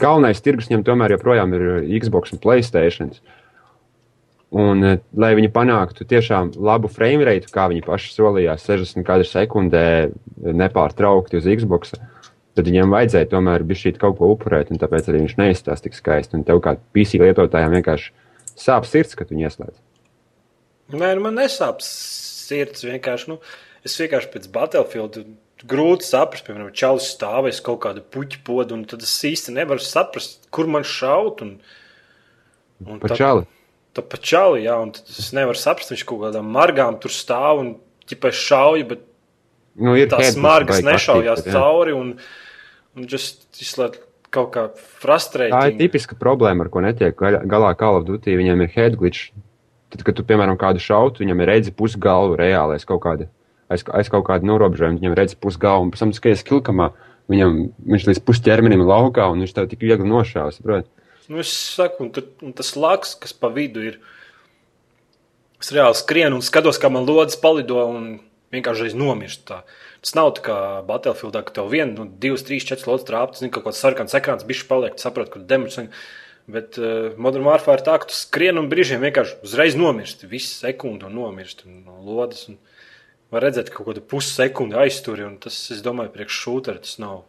galvenais 0.00 0.40
tirgus 0.40 0.70
viņam 0.70 0.86
tomēr 0.86 1.16
joprojām 1.16 1.54
ir 1.58 1.66
Xbox 2.00 2.34
un 2.34 2.40
Playstation. 2.42 3.12
Un, 4.52 4.85
eh, 4.85 4.99
lai 5.16 5.30
viņi 5.38 5.49
panāktu 5.49 6.04
tiešām 6.04 6.50
labu 6.61 6.90
frame 6.92 7.25
rate, 7.25 7.49
kā 7.49 7.71
viņi 7.73 7.87
paši 7.87 8.11
solījās, 8.12 8.66
60 8.68 9.06
kadru 9.09 9.25
sekundē 9.25 9.85
nepārtraukti 10.44 11.38
uz 11.38 11.47
Xbox, 11.49 11.94
tad 12.52 12.68
viņiem 12.68 12.92
vajadzēja 12.92 13.30
tomēr 13.32 13.64
bišķīt 13.64 13.97
kaut 14.02 14.18
ko 14.18 14.28
upurēt, 14.35 14.68
un 14.71 14.80
tāpēc 14.82 15.09
arī 15.09 15.23
viņš 15.25 15.37
neizstās 15.40 15.80
tik 15.80 15.97
skaisti. 15.97 16.37
Un 16.37 16.44
tev 16.44 16.61
kā 16.61 16.76
PC 16.92 17.16
lietotājiem 17.23 17.78
vienkārši 17.78 18.11
sāp 18.52 18.85
sirds, 18.85 19.16
kad 19.16 19.32
viņi 19.32 19.49
ieslēdz. 19.49 19.78
Nē, 20.92 21.14
nu 21.16 21.25
man 21.25 21.38
nesāp 21.40 21.80
sirds. 21.80 22.85
Vienkārši, 22.85 23.30
nu, 23.32 23.38
es 23.88 23.97
vienkārši 23.97 24.28
pēc 24.35 24.50
Battlefield 24.52 25.16
grūti 25.64 26.04
saprast, 26.04 26.44
piemēram, 26.44 26.75
čalis 26.76 27.09
stāvēs 27.14 27.62
kaut 27.64 27.80
kādu 27.87 28.02
puķu 28.04 28.42
podu, 28.44 28.76
un 28.76 28.85
tad 28.90 29.00
es 29.06 29.14
īsti 29.25 29.54
nevaru 29.56 29.80
saprast, 29.80 30.42
kur 30.52 30.68
man 30.68 30.85
šaut. 30.85 31.40
Un, 31.40 31.56
un 32.85 33.00
Par 33.00 33.14
tad- 33.14 33.23
čali. 33.23 33.49
Tā 33.92 34.00
pa 34.00 34.16
čali, 34.16 34.62
jā, 34.64 34.76
un 34.80 34.94
tad 34.96 35.08
es 35.12 35.32
nevaru 35.37 35.58
saprast, 35.61 35.92
viņš 35.92 36.04
kaut 36.08 36.22
kādām 36.22 36.46
margām 36.54 36.96
tur 37.00 37.12
stāv 37.12 37.61
un 37.61 37.75
ķipa 38.08 38.30
šauja, 38.32 38.87
bet 38.94 39.02
Nu, 39.76 39.94
tās 40.08 40.37
margas 40.37 40.82
nešaujās 40.84 41.46
jā. 41.46 41.52
cauri. 41.54 41.94
Un, 41.96 42.14
un 42.96 43.06
just 43.08 43.46
izslēgt 43.61 44.02
kaut 44.32 44.50
kā 44.54 44.66
Tā 44.68 44.75
ir 44.76 44.90
frustrējoši. 45.04 45.78
tipiska 45.78 46.16
problēma, 46.20 46.64
ar 46.64 46.72
ko 46.72 46.82
netiek 46.84 47.16
galā 47.49 47.72
Call 47.78 48.00
of 48.00 48.06
Duty. 48.08 48.37
Viņam 48.40 48.64
ir 48.64 48.72
headglitch. 48.75 49.32
Tad, 49.92 50.04
kad 50.08 50.16
tu, 50.16 50.25
piemēram, 50.25 50.56
kādu 50.61 50.80
šautu, 50.80 51.20
viņam 51.20 51.40
ir 51.44 51.50
redzi 51.52 51.72
pusgalvu 51.76 52.38
reāli 52.40 52.78
aiz 52.78 52.84
kaut 52.88 53.02
kāda, 53.04 53.26
aiz, 53.68 53.84
aiz 53.92 54.08
kaut 54.08 54.25
kāda 54.25 54.49
norobežojuma. 54.49 54.96
Viņam 55.00 55.12
ir 55.12 55.20
redzi 55.20 55.37
pusgalvu, 55.37 55.84
un 55.84 55.92
pēc 55.92 56.00
tam, 56.00 56.14
kad 56.16 56.32
es 56.32 56.44
kilkamā, 56.49 56.87
viņam, 57.28 57.58
viņš 57.92 58.06
līdz 58.08 58.22
pusķermenim 58.25 58.87
laukā, 58.88 59.28
un 59.28 59.44
viņš 59.44 59.52
tev 59.52 59.68
tik 59.68 59.84
viegli 59.84 60.08
nošāvis. 60.08 60.62
Nu, 61.32 61.40
es 61.40 61.52
saku, 61.52 62.06
un, 62.06 62.12
tad, 62.12 62.28
un 62.44 62.52
tas 62.56 62.74
laks, 62.76 63.14
kas 63.22 63.32
pa 63.32 63.48
vidu 63.52 63.84
ir, 63.88 64.00
es 65.62 65.72
reāli 65.72 65.96
skrienu 65.96 66.36
un 66.38 66.44
skatos, 66.44 66.80
kā 66.82 66.90
man 66.92 67.08
lodes 67.08 67.38
palido 67.40 67.80
un 67.88 68.18
vienkārši 68.52 68.92
nomirst. 68.98 69.46
Tā. 69.48 69.62
Tas 70.04 70.16
nav 70.18 70.34
tā 70.36 70.44
kā 70.44 70.56
Battlefieldā, 70.88 71.44
ka 71.46 71.54
tev 71.56 71.70
viena, 71.72 71.94
nu, 71.94 72.08
divas, 72.20 72.44
trīs, 72.44 72.66
četras 72.68 72.88
lodes 72.90 73.06
trāptas, 73.08 73.40
zini, 73.40 73.52
kaut 73.54 73.64
kāds 73.68 73.80
sarkans 73.80 74.16
ekrāns, 74.18 74.44
bišķi 74.48 74.68
paliek, 74.68 74.98
saprot, 75.00 75.30
kur 75.32 75.46
demonstrēs. 75.48 76.04
Bet 76.52 76.74
uh, 76.80 77.12
Modern 77.22 77.46
Warfare 77.46 77.78
ir 77.78 77.84
tā, 77.86 77.94
ka 78.02 78.08
tu 78.10 78.16
skrieni 78.18 78.58
un 78.58 78.66
brīžiem 78.70 79.02
vienkārši 79.06 79.38
uzreiz 79.46 79.76
nomirsti. 79.78 80.26
Visu 80.26 80.56
sekundi 80.56 81.06
un 81.06 81.14
nomirsti 81.14 81.70
no 81.70 82.00
lodes. 82.02 82.48
Un 82.50 82.58
var 83.30 83.46
redzēt, 83.46 83.70
ka 83.70 83.78
kaut 83.78 83.92
kāda 83.92 84.02
pussekundi 84.10 84.74
aizturi. 84.82 85.28
Tas, 85.42 85.60
es 85.70 85.84
domāju, 85.86 86.10
priekš 86.16 86.40
šūtera 86.42 86.82
tas 86.82 86.98
nav. 86.98 87.22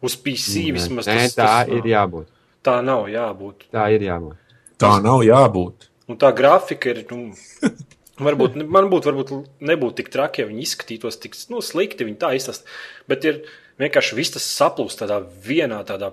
Uz 0.00 0.16
PC 0.24 0.64
Nē, 0.64 0.74
vismaz 0.78 1.10
nē, 1.10 1.18
tas, 1.26 1.36
tā 1.36 1.50
tas 1.52 1.74
ir 1.76 1.92
jābūt. 1.92 2.32
Tā 2.66 2.78
nav 2.84 3.06
jābūt. 3.10 3.68
Tā 3.74 3.86
ir 3.94 4.04
jābūt. 4.08 4.56
Tā 4.78 4.96
nav 5.02 5.22
jābūt. 5.26 5.88
Un 6.08 6.18
tā 6.20 6.32
grafika 6.36 6.92
ir. 6.92 7.04
Nu, 7.10 7.32
Varbūt 8.18 8.56
man 8.66 8.88
būtu, 8.90 9.12
varbūt 9.12 9.28
nebūtu 9.62 10.00
tik 10.00 10.08
traki, 10.10 10.42
ja 10.42 10.48
viņi 10.48 10.64
izskatītos 10.64 11.20
tik 11.22 11.36
nu, 11.52 11.62
slikti. 11.62 12.06
Viņi 12.06 12.18
tā 12.18 12.32
izstāsta. 12.34 12.66
Bet 13.10 13.26
ir 13.28 13.44
vienkārši 13.78 14.18
viss 14.18 14.34
tas 14.34 14.48
saplūst 14.58 15.04
tādā 15.04 15.20
vienā 15.44 15.78
tādā 15.86 16.10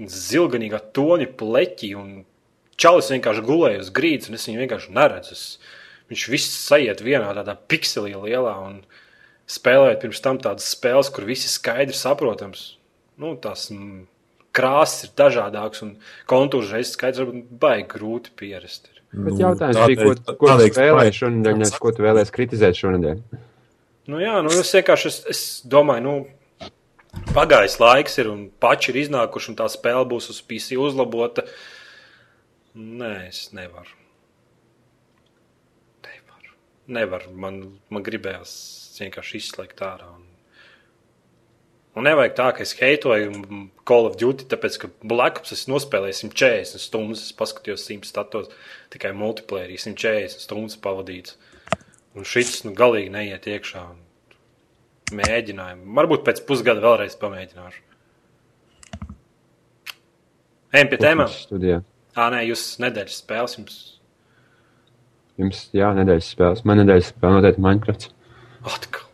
zilganīgā 0.00 0.80
toņa 0.96 1.28
pleķī. 1.40 1.92
Un 2.00 2.22
čalis 2.80 3.12
vienkārši 3.12 3.44
gulēja 3.44 3.82
uz 3.84 3.92
grīdas, 3.92 4.30
un 4.30 4.38
es 4.38 4.48
viņu 4.48 4.64
vienkārši 4.64 4.96
neredzu. 4.96 5.36
Es, 5.36 5.44
viņš 6.08 6.26
viss 6.32 6.58
sajiet 6.64 7.04
vienā 7.04 7.34
tādā 7.36 7.58
pikselī 7.68 8.14
lielā 8.16 8.54
un 8.64 8.80
spēlējot 9.48 10.04
pirms 10.04 10.24
tam 10.24 10.40
tādas 10.40 10.72
spēles, 10.72 11.12
kur 11.12 11.28
viss 11.28 11.48
ir 11.48 11.52
skaidrs, 11.52 12.04
saprotams. 12.06 12.64
Nu, 13.20 13.34
tās 13.42 13.68
mm, 13.74 14.06
krāsas 14.58 15.06
ir 15.06 15.16
dažādākas 15.18 15.86
un 15.86 15.96
kontūrs 16.30 16.74
reizes 16.74 16.96
skaidrs, 16.98 17.24
varbūt 17.24 17.58
baigi 17.62 17.90
grūti 17.94 18.34
pierast. 18.38 18.90
Ir. 18.90 18.98
Bet 19.28 19.38
jautājums 19.40 19.78
bija, 19.88 20.04
ko, 20.04 20.34
ko 20.36 20.56
tu 20.58 20.72
spēlēji 20.74 21.14
šonadēļ, 21.22 21.60
nevis 21.62 21.78
ko 21.80 21.92
tu 21.96 22.04
vēlēsi 22.04 22.34
kritizēt 22.34 22.76
šonadēļ? 22.82 23.22
Nu 24.08 24.20
jā, 24.20 24.34
nu 24.44 24.52
es 24.52 24.72
vienkārši 24.72 25.08
es, 25.08 25.16
es 25.32 25.40
domāju, 25.68 26.04
nu, 26.04 26.74
pagājis 27.36 27.78
laiks 27.80 28.18
ir 28.20 28.30
un 28.32 28.46
pači 28.60 28.92
ir 28.92 29.02
iznākuši 29.04 29.52
un 29.52 29.58
tā 29.58 29.68
spēle 29.72 30.04
būs 30.08 30.28
uz 30.32 30.42
PC 30.44 30.78
uzlabota. 30.80 31.44
Nē, 32.76 33.12
es 33.30 33.48
nevaru. 33.56 33.96
Nevaru. 36.04 36.54
Nevaru. 36.98 37.34
Man, 37.44 37.60
man 37.92 38.06
gribējās 38.06 38.52
vienkārši 39.00 39.40
izslēgt 39.42 39.84
ārā. 39.88 40.12
Un... 40.14 40.27
Un 41.98 42.06
nevajag 42.06 42.34
tā, 42.38 42.48
ka 42.54 42.62
es 42.62 42.76
heitoju 42.78 43.40
Call 43.88 44.06
of 44.06 44.14
Duty, 44.20 44.46
tāpēc, 44.52 44.76
ka 44.78 44.90
Black 45.02 45.40
Ops 45.40 45.54
es 45.56 45.64
nospēlēju 45.70 46.28
140 46.30 46.78
stundas, 46.78 47.24
es 47.26 47.34
paskatījos 47.34 47.88
100 47.88 48.06
status, 48.06 48.52
tikai 48.94 49.10
multiplayerī 49.18 49.80
140 49.82 50.44
stundas 50.44 50.78
pavadīts. 50.84 51.34
Un 52.14 52.26
šis 52.28 52.62
nu, 52.66 52.74
galīgi 52.78 53.10
neiet 53.14 53.48
iekšā. 53.50 53.82
Mēģinājumu. 55.18 55.90
Varbūt 55.98 56.24
pēc 56.26 56.42
pusgada 56.46 56.84
vēlreiz 56.84 57.16
pamēģināšu. 57.18 57.82
Ejam 60.76 60.92
pie 60.92 61.00
tēmām. 61.00 61.32
Studijā. 61.32 61.80
Ā, 62.14 62.28
nē, 62.34 62.44
jūs 62.50 62.68
nedēļas 62.84 63.18
spēles 63.24 63.58
jums. 63.58 63.82
Jums, 65.40 65.66
jā, 65.74 65.90
nedēļas 65.98 66.30
spēles. 66.36 66.64
Man 66.68 66.82
nedēļas 66.82 67.12
spēle 67.14 67.40
noteikti 67.40 67.64
Minecraft. 67.64 68.10
Atkal. 68.68 69.07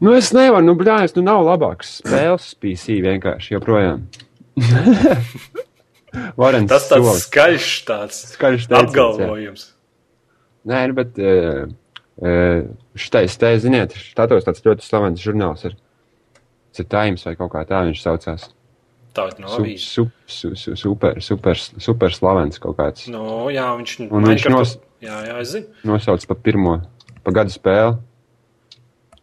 Nu, 0.00 0.14
es 0.16 0.30
nevaru, 0.32 0.64
nu, 0.64 0.74
brāļs, 0.80 1.12
nu, 1.18 1.22
nav 1.26 1.42
labāks 1.44 1.98
spēles 2.00 2.54
PC 2.62 3.00
vienkārši 3.04 3.54
joprojām. 3.58 4.06
Varens 6.40 6.70
Tas 6.72 6.88
tāds 6.90 7.06
solis. 7.06 7.26
skaļš, 7.28 7.66
tāds 7.86 8.22
Skaļš 8.32 8.64
teiciens, 8.66 8.72
jā. 8.72 8.86
apgalvojums. 8.88 9.66
Nē, 10.70 10.80
nu, 10.90 10.96
bet 10.98 11.20
uh, 11.22 11.68
uh, 12.20 12.64
šitais, 12.98 13.36
te, 13.40 13.52
ziniet, 13.62 13.94
štatos 14.10 14.44
tāds 14.48 14.64
ļoti 14.66 14.84
slavens 14.86 15.22
žurnāls 15.22 15.62
ir. 15.68 15.76
Tas 16.70 16.82
ir 16.84 16.88
Times 16.90 17.24
vai 17.26 17.36
kaut 17.38 17.52
kā 17.54 17.62
tā 17.68 17.84
viņš 17.86 18.02
saucās. 18.02 18.48
Tā 19.14 19.24
nav 19.42 19.56
avīze. 19.58 19.86
su, 19.90 20.04
su, 20.30 20.52
su, 20.54 20.74
super, 20.78 21.16
super, 21.24 21.58
super 21.58 22.12
slavens 22.14 22.60
kaut 22.62 22.76
kāds. 22.78 23.08
Nu, 23.10 23.48
jā, 23.50 23.66
viņš, 23.80 23.96
Un 24.10 24.28
viņš 24.28 24.44
nos- 24.54 24.76
Jā, 25.02 25.16
jā, 25.26 25.38
es 25.40 25.48
zinu. 25.54 25.66
Nosauc 25.88 26.26
pa 26.28 26.34
pirmo, 26.36 26.74
pa 27.24 27.32
gadu 27.32 27.50
spēli, 27.54 27.94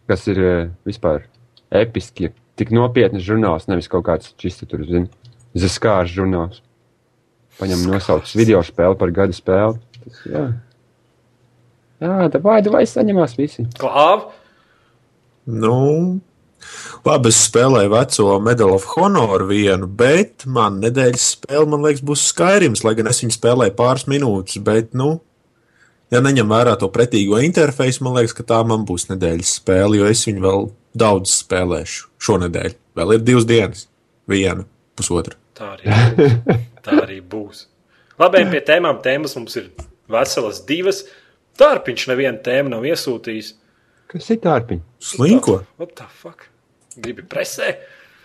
kas 0.10 0.28
ir 0.32 0.42
uh, 0.44 0.70
vispār 0.88 1.26
episki. 1.74 2.32
Tik 2.58 2.72
nopietnas 2.74 3.26
žurnāls, 3.26 3.68
nevis 3.70 3.90
kaut 3.92 4.08
kāds 4.08 4.32
čista 4.42 4.66
tur, 4.70 4.82
zini, 4.88 5.12
zaskārs 5.58 6.14
žurnāls. 6.14 6.64
Paņem 7.58 7.86
nosauc 7.90 8.30
video 8.38 8.62
spēli 8.66 8.98
par 8.98 9.14
gadu 9.14 9.36
spēli. 9.38 9.78
Tas, 10.04 10.24
jā. 10.30 10.46
Jā, 12.02 12.16
tā 12.34 12.42
vai, 12.44 12.60
vai 12.70 12.84
saņemās 12.86 13.38
visi. 13.38 13.66
Klāva. 13.82 14.30
Nu, 15.48 16.20
labi, 17.08 17.32
es 17.32 17.40
spēlēju 17.48 17.94
veco 17.94 18.36
Medal 18.44 18.74
of 18.76 18.86
Honor 18.94 19.46
vienu, 19.50 19.88
bet 19.88 20.46
man 20.46 20.82
nedēļas 20.84 21.30
spēle, 21.38 21.66
man 21.72 21.86
liekas, 21.88 22.04
būs 22.06 22.28
Skyrims, 22.34 22.84
lai 22.86 22.94
gan 23.00 23.10
es 23.10 23.24
viņu 23.24 23.38
spēlēju 23.38 23.78
pāris 23.80 24.06
minūtes. 24.12 24.60
Bet, 24.66 24.92
nu, 24.98 25.16
ja 26.14 26.22
neņem 26.24 26.52
vērā 26.52 26.76
to 26.80 26.90
pretīgo 26.94 27.40
interfeisu, 27.44 28.04
man 28.06 28.18
liekas, 28.18 28.36
ka 28.38 28.46
tā 28.48 28.62
man 28.68 28.86
būs 28.88 29.10
nedēļas 29.12 29.58
spēle, 29.60 30.00
jo 30.00 30.10
es 30.10 30.24
viņu 30.28 30.44
vēl 30.46 30.70
daudz 30.98 31.34
spēlēšu 31.44 32.08
šonadēļ. 32.28 32.78
Vēl 32.98 33.16
ir 33.18 33.26
divas 33.26 33.48
dienas, 33.50 33.86
viena, 34.30 34.66
pusotra. 34.98 35.38
Tā 35.58 35.74
arī 35.76 35.94
būs. 35.94 36.66
Tā 36.88 37.00
arī 37.04 37.22
būs. 37.22 37.64
Labi, 38.18 38.44
pie 38.50 38.62
tēmām. 38.66 39.02
Tēmas 39.06 39.36
mums 39.38 39.58
ir 39.60 39.72
veselas 40.10 40.64
divas. 40.66 41.04
Tārpiņš 41.58 42.06
nevienu 42.12 42.42
tēmu 42.46 42.72
nav 42.74 42.86
iesūtījis. 42.86 43.54
Kas 44.10 44.30
ir 44.34 44.40
tārpiņi? 44.44 44.84
Slinko. 45.04 45.60
What 45.82 45.96
the 45.98 46.08
fuck? 46.22 46.48
Gribi 46.98 47.26
presē? 47.28 47.76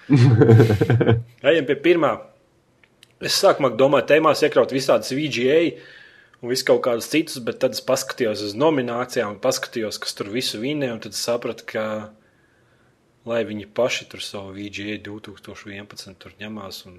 Ejam 1.48 1.66
pie 1.68 1.76
pirmā. 1.84 2.12
Es 3.22 3.36
sākumā 3.38 3.72
domāju, 3.78 4.08
tēmās 4.10 4.42
iekļaut 4.44 4.72
visādas 4.74 5.12
VGA 5.14 5.58
un 6.42 6.50
visu 6.50 6.66
kaut 6.66 6.82
kādus 6.84 7.10
citus, 7.12 7.38
bet 7.44 7.60
tad 7.62 7.76
es 7.76 7.84
paskatījos 7.86 8.42
uz 8.48 8.56
nominācijām, 8.58 9.38
paskatījos, 9.42 10.00
kas 10.02 10.18
tur 10.18 10.32
visu 10.34 10.60
vinēja, 10.62 10.96
un 10.96 11.02
tad 11.04 11.16
sapratu, 11.16 11.66
ka 11.70 11.84
lai 13.28 13.42
viņi 13.46 13.68
paši 13.74 14.08
tur 14.10 14.22
savu 14.24 14.54
VGA 14.56 14.98
2011 15.06 16.18
tur 16.18 16.34
ņemās 16.40 16.80
un 16.90 16.96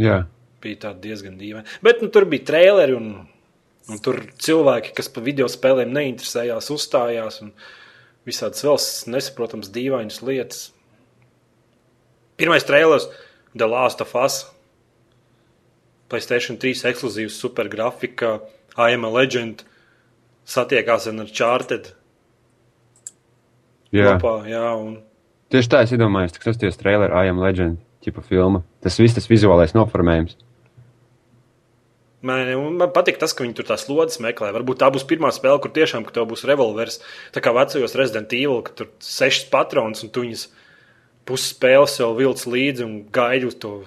Jā. 0.00 0.24
bija 0.62 0.86
tāda 0.86 1.02
diezgan 1.04 1.36
dīvaina. 1.38 1.68
Bet 1.84 2.02
nu, 2.02 2.10
tur 2.12 2.26
bija 2.30 2.48
traileri, 2.50 2.96
un, 2.96 3.10
un 3.90 4.02
tur 4.02 4.22
cilvēki, 4.42 4.94
kas 4.96 5.10
par 5.12 5.26
video 5.26 5.48
spēlēm 5.50 5.92
neinteresējās, 5.94 6.70
uzstājās. 6.74 7.40
Un 7.44 7.52
visādas 8.28 8.64
vēl 8.64 8.78
nesaprotamas, 9.14 9.72
dīvainas 9.74 10.20
lietas. 10.24 10.70
Pirmais 12.40 12.64
trailers, 12.64 13.10
The 13.52 13.68
Last 13.68 14.00
of 14.00 14.14
Us, 14.16 14.44
Playstation 16.10 16.58
3 16.60 16.88
ekskluzīvs 16.90 17.36
supergrafika, 17.38 18.38
I 18.76 18.96
am 18.96 19.06
legend, 19.14 19.64
satiekās 20.48 21.06
ar 21.10 21.22
Uncharted. 21.22 21.92
Jā. 23.94 24.16
Kopā, 24.16 24.34
jā, 24.50 24.66
un 24.78 24.98
Tieši 25.50 25.70
tā 25.70 25.80
es 25.82 25.90
iedomājos, 25.90 26.36
tas 26.36 26.60
ir 26.62 26.76
trailer 26.78 27.10
I 27.10 27.30
am 27.32 27.40
Legend 27.42 27.80
tipa 28.04 28.22
filma. 28.22 28.62
Tas 28.84 29.00
viss 29.00 29.16
tas 29.16 29.26
vizuālais 29.26 29.74
noformējums. 29.74 30.36
Man, 32.22 32.50
man 32.76 32.92
patīk 32.94 33.16
tas, 33.18 33.32
ka 33.34 33.42
viņi 33.42 33.56
tur 33.58 33.66
tās 33.66 33.86
lodes 33.88 34.20
meklē. 34.22 34.52
Varbūt 34.54 34.78
tā 34.82 34.90
būs 34.92 35.06
pirmā 35.08 35.32
spēle, 35.34 35.58
kur 35.62 35.72
tiešām 35.74 36.04
tev 36.12 36.28
būs 36.30 36.44
revolvers. 36.48 37.00
Tā 37.34 37.42
kā 37.42 37.50
vecajos 37.56 37.96
Resident 37.98 38.30
Evil, 38.36 38.60
ka 38.62 38.76
tur 38.76 38.90
sešas 39.02 39.48
patronas 39.50 40.04
un 40.04 40.12
tu 40.12 40.22
viņas 40.26 40.46
pusi 41.26 41.50
spēles 41.54 41.96
jau 41.98 42.12
vilc 42.18 42.44
līdzi 42.46 42.86
un 42.86 42.94
gaidi 43.10 43.48
uz 43.50 43.56
to 43.58 43.80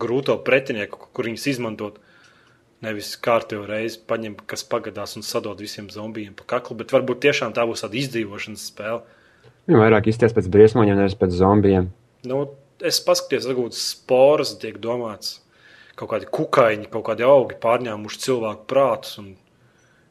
grūto 0.00 0.36
pretinieku, 0.46 1.08
kur 1.14 1.28
viņas 1.30 1.46
izmantot. 1.54 2.00
Nevis 2.84 3.14
kārtīgi 3.24 3.64
reizi 3.68 4.00
paņem, 4.08 4.34
kas 4.50 4.66
pagadās 4.68 5.14
un 5.16 5.24
sadod 5.24 5.60
visiem 5.62 5.86
zombijiem 5.92 6.34
pa 6.36 6.44
kaklu, 6.56 6.76
bet 6.82 6.92
varbūt 6.92 7.22
tiešām 7.24 7.54
tā 7.56 7.64
būs 7.68 7.84
tāda 7.84 7.96
izdzīvošanas 8.02 8.66
spēle. 8.72 9.00
Viņa 9.64 9.80
vairāk 9.80 10.10
izties 10.12 10.34
pēc 10.36 10.50
briesmoņiem, 10.52 10.98
nevis 11.00 11.16
pēc 11.16 11.38
zombijiem. 11.38 11.88
Nu, 12.28 12.42
es 12.84 13.00
paskatījos, 13.04 13.48
varbūt 13.48 13.78
sporas 13.78 14.52
tiek 14.60 14.76
domāts. 14.82 15.38
Kaut 15.96 16.10
kādi 16.10 16.28
kukaiņi, 16.28 16.90
kaut 16.92 17.06
kādi 17.06 17.24
augi 17.24 17.56
pārņēmuši 17.62 18.22
cilvēku 18.26 18.68
prātus. 18.68 19.16
Un... 19.22 19.32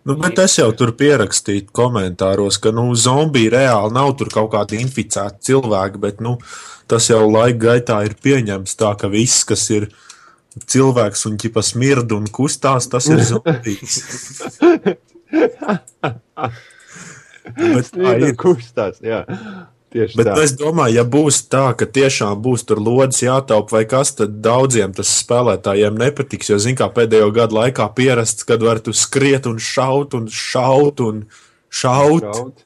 Nu, 0.03 0.17
bet 0.19 0.39
es 0.43 0.57
jau 0.59 0.67
tur 0.75 0.91
pierakstīju 0.99 1.69
komentāros, 1.75 2.57
ka 2.59 2.73
nu, 2.75 2.89
zombiji 2.99 3.53
reāli 3.53 3.95
nav 3.95 4.09
tur 4.19 4.31
kaut 4.33 4.51
kādi 4.51 4.81
inficēti 4.83 5.47
cilvēki, 5.47 6.01
bet 6.03 6.19
nu, 6.23 6.35
tas 6.91 7.07
jau 7.07 7.21
laika 7.29 7.59
gaitā 7.69 8.01
ir 8.03 8.17
pieņemts 8.19 8.75
tā, 8.79 8.91
ka 8.99 9.07
viss, 9.11 9.45
kas 9.47 9.63
ir 9.71 9.87
cilvēks 10.59 11.23
un 11.29 11.39
ķipa 11.39 11.63
smird 11.63 12.11
un 12.17 12.27
kustās, 12.27 12.89
tas 12.91 13.07
ir 13.09 13.23
zombijs. 13.31 14.01
bet 17.57 17.89
tā 17.95 18.17
ir. 18.19 18.35
kustās. 18.39 18.99
Jā. 19.03 19.23
Tieši 19.93 20.17
Bet 20.17 20.25
tā. 20.25 20.35
es 20.41 20.55
domāju, 20.57 20.95
ja 20.97 21.03
būs 21.05 21.43
tā, 21.53 21.67
ka 21.77 21.85
tiešām 21.85 22.39
būs 22.41 22.65
tur 22.65 22.79
lodes 22.81 23.19
jātaupa 23.21 23.75
vai 23.75 23.83
kas, 23.85 24.15
tad 24.17 24.39
daudziem 24.41 24.95
tas 24.97 25.11
spēlētājiem 25.21 25.99
nepatiks. 26.01 26.49
Jo, 26.49 26.57
zin 26.61 26.77
kā 26.79 26.87
pēdējo 26.95 27.29
gadu 27.35 27.59
laikā 27.59 27.85
pierasts, 27.93 28.47
kad 28.49 28.65
var 28.65 28.81
tu 28.81 28.95
skriet 28.97 29.45
un 29.49 29.61
šaut 29.61 30.17
un 30.17 30.25
šaut 30.33 31.03
un 31.05 31.21
šaut. 31.69 32.25
Šaut. 32.25 32.65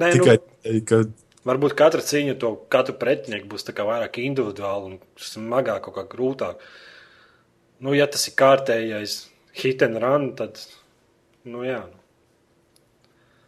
Nē, 0.00 0.14
Tikai, 0.16 0.38
nu, 0.40 0.80
ka 0.88 1.02
varbūt 1.48 1.76
katra 1.76 2.00
cīņa 2.04 2.38
to 2.40 2.54
katru 2.72 2.96
pretinieku 3.00 3.50
būs 3.52 3.68
tā 3.68 3.76
kā 3.76 3.84
vairāk 3.88 4.16
individuāli 4.24 4.94
un 4.94 4.98
smagāk, 5.20 5.84
kaut 5.84 5.98
kā 5.98 6.06
grūtāk. 6.16 6.64
Nu, 7.84 7.92
ja 7.92 8.08
tas 8.08 8.24
ir 8.30 8.36
kārtējais 8.40 9.26
hit 9.60 9.84
and 9.84 10.00
run, 10.00 10.30
tad, 10.40 10.56
nu 11.44 11.68
jā. 11.68 11.84
Nu. 11.84 12.05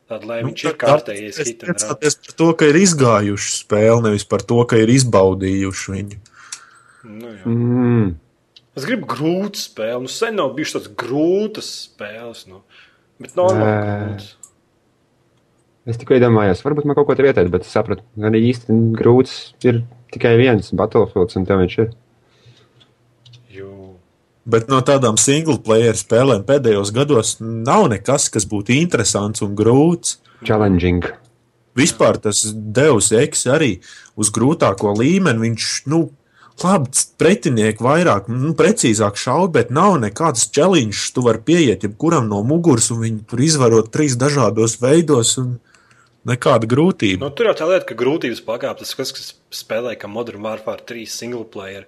Tad, 0.08 0.24
lai 0.24 0.38
Nu, 0.42 0.48
viņš 0.48 0.64
ir 0.64 0.72
tad- 0.72 0.78
kārtējais 1.04 1.36
tad 1.36 1.46
hit 1.50 1.62
and 1.62 1.68
run. 1.68 1.76
priecāties 1.76 2.14
par 2.24 2.34
to, 2.40 2.46
ka 2.54 2.64
ir 2.70 2.74
izgājuši 2.80 3.50
spēli, 3.58 4.02
nevis 4.06 4.24
par 4.24 4.40
to, 4.40 4.64
ka 4.64 4.76
ir 4.80 4.88
izbaudījuši 4.88 5.92
viņu. 5.96 6.18
Nu, 7.04 7.28
jā. 7.34 7.44
Mm. 7.44 8.14
Es 8.78 8.86
gribu 8.86 9.06
grūtu 9.10 9.58
spēli. 9.60 10.00
Nu, 10.06 10.08
sen 10.08 10.36
nav 10.38 10.54
bijušas 10.56 10.78
tādas 10.78 10.94
grūtas 10.96 11.68
spēles. 11.90 12.46
Nu. 12.48 12.62
Bet 13.20 13.34
normāli 13.36 13.68
Nē. 13.68 14.08
grūtas. 14.08 14.34
Es 15.88 15.96
tikai 15.96 16.18
iedomājos, 16.20 16.60
varbūt 16.64 16.84
man 16.84 16.94
kaut 16.98 17.06
ko 17.08 17.14
te 17.16 17.22
vietēt, 17.24 17.48
bet 17.50 17.62
es 17.64 17.72
sapratu, 17.72 18.02
ka 18.16 18.28
arī 18.28 18.42
īsti 18.52 18.74
grūts 18.96 19.54
ir 19.64 19.82
tikai 20.12 20.34
viens 20.36 20.70
Battlefields, 20.76 21.36
un 21.40 21.46
tev 21.48 21.62
viņš 21.62 21.78
ir. 21.84 21.92
Bet 24.48 24.70
no 24.72 24.80
tādām 24.80 25.18
single 25.20 25.58
player 25.60 25.96
spēlēm 25.98 26.46
pēdējos 26.48 26.92
gados 26.96 27.34
nav 27.40 27.90
nekas, 27.92 28.30
kas 28.32 28.48
būtu 28.48 28.72
interesants 28.78 29.44
un 29.44 29.52
grūts. 29.58 30.16
Challenging. 30.40 31.04
Vispār 31.76 32.16
tas 32.22 32.40
devs 32.54 33.10
X 33.12 33.44
arī 33.52 33.74
uz 34.18 34.32
grūtāko 34.34 34.94
līmeni. 34.96 35.50
Viņš, 35.50 35.68
nu, 35.92 36.00
labi, 36.64 37.04
pretinieki 37.20 37.84
vairāk, 37.84 38.32
nu, 38.32 38.54
precīzāk 38.58 39.20
šauj, 39.20 39.50
bet 39.54 39.70
nav 39.74 39.98
nekādas 40.02 40.48
challenge. 40.48 41.10
Tu 41.14 41.26
vari 41.28 41.44
pieiet 41.44 41.84
jebkuram 41.84 42.26
no 42.32 42.40
muguras 42.46 42.88
un 42.94 43.04
viņi 43.04 43.24
tur 43.28 43.44
izvarot 43.44 43.92
trīs 43.94 44.16
dažādos 44.18 44.80
veidos. 44.82 45.36
un 45.42 45.58
Nekāda 46.28 46.66
grūtība. 46.68 47.22
Nu, 47.22 47.30
tur 47.32 47.46
jau 47.48 47.54
tā 47.56 47.66
lieta, 47.70 47.86
ka 47.88 47.94
grūtības 47.96 48.42
pakāpes, 48.44 48.90
tas, 48.90 48.96
kas, 48.98 49.12
kas 49.16 49.60
spēlē 49.62 49.94
kā 49.96 50.10
Modern 50.10 50.42
Warfare 50.44 50.82
3 50.84 51.06
single 51.08 51.46
player. 51.48 51.86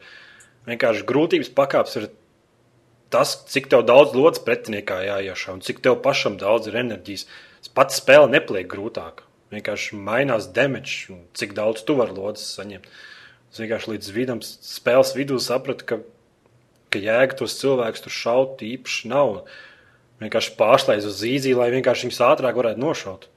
Vienkārši 0.70 1.02
grūtības 1.08 1.50
pakāpes 1.56 1.98
ir 1.98 2.06
tas, 3.12 3.34
cik 3.50 3.68
tev 3.72 3.84
daudz 3.88 4.14
lodes 4.16 4.42
pretiniekā 4.46 5.00
jāiešā 5.06 5.56
un 5.56 5.64
cik 5.64 5.82
tev 5.84 5.98
pašam 6.04 6.38
daudz 6.40 6.70
ir 6.70 6.78
enerģijas. 6.80 7.26
Pats 7.76 8.00
spēle 8.00 8.30
nepaliek 8.30 8.68
grūtāka. 8.70 9.26
Vienkārši 9.50 9.98
mainās 9.98 10.46
damage, 10.54 11.10
un 11.10 11.24
cik 11.34 11.56
daudz 11.58 11.82
tu 11.86 11.96
vari 11.98 12.14
lodes 12.14 12.44
saņemt. 12.54 12.86
Es 13.50 13.58
vienkārši 13.58 13.92
līdz 13.94 14.12
vidam, 14.14 14.42
spēles 14.44 15.10
vidū 15.18 15.40
sapratu, 15.42 15.86
ka, 15.86 15.98
ka 16.94 17.02
jēga 17.02 17.40
tos 17.40 17.58
cilvēkus 17.58 18.06
tur 18.06 18.14
šaut 18.14 18.62
īpaši 18.62 19.10
nav. 19.10 19.42
Vienkārši 20.22 20.54
pārslēdz 20.60 21.10
uz 21.10 21.18
zīzi, 21.24 21.56
lai 21.58 21.72
vienkārši 21.74 22.06
viņus 22.06 22.24
ātrāk 22.30 22.62
varētu 22.62 22.82
nošaut. 22.86 23.28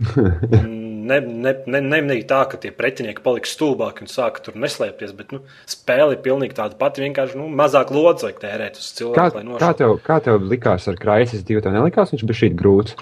Ne, 0.50 0.64
ne, 1.08 1.20
ne, 1.20 1.54
ne, 1.66 2.00
ne 2.04 2.16
tā, 2.28 2.40
ka 2.50 2.58
tie 2.60 2.70
pretinieki 2.74 3.22
paliks 3.24 3.54
stulbāki 3.56 4.04
un 4.04 4.10
sāka 4.12 4.42
tur 4.44 4.58
neslēpties, 4.60 5.12
bet 5.16 5.32
nu, 5.34 5.42
spēle 5.70 6.16
ir 6.16 6.22
pilnīgi 6.24 6.56
tāda 6.58 6.78
pati. 6.80 7.04
Vienkārši 7.06 7.38
nu, 7.40 7.48
mazāk 7.60 7.92
lodziņu 7.94 8.28
vajag 8.28 8.42
tērēt 8.44 8.80
uz 8.80 8.88
Kā, 8.90 8.98
cilvēku, 9.00 9.36
kā, 9.36 9.44
nošautu. 9.50 9.78
tev, 9.82 9.94
kā 10.06 10.18
tev 10.26 10.42
likās 10.50 10.88
ar 10.90 10.98
Crysis 11.00 11.46
2? 11.48 11.64
Tev 11.66 11.76
nelikās 11.76 12.12
viņš 12.14 12.26
bija 12.28 12.40
šī 12.42 12.52
grūts. 12.60 12.96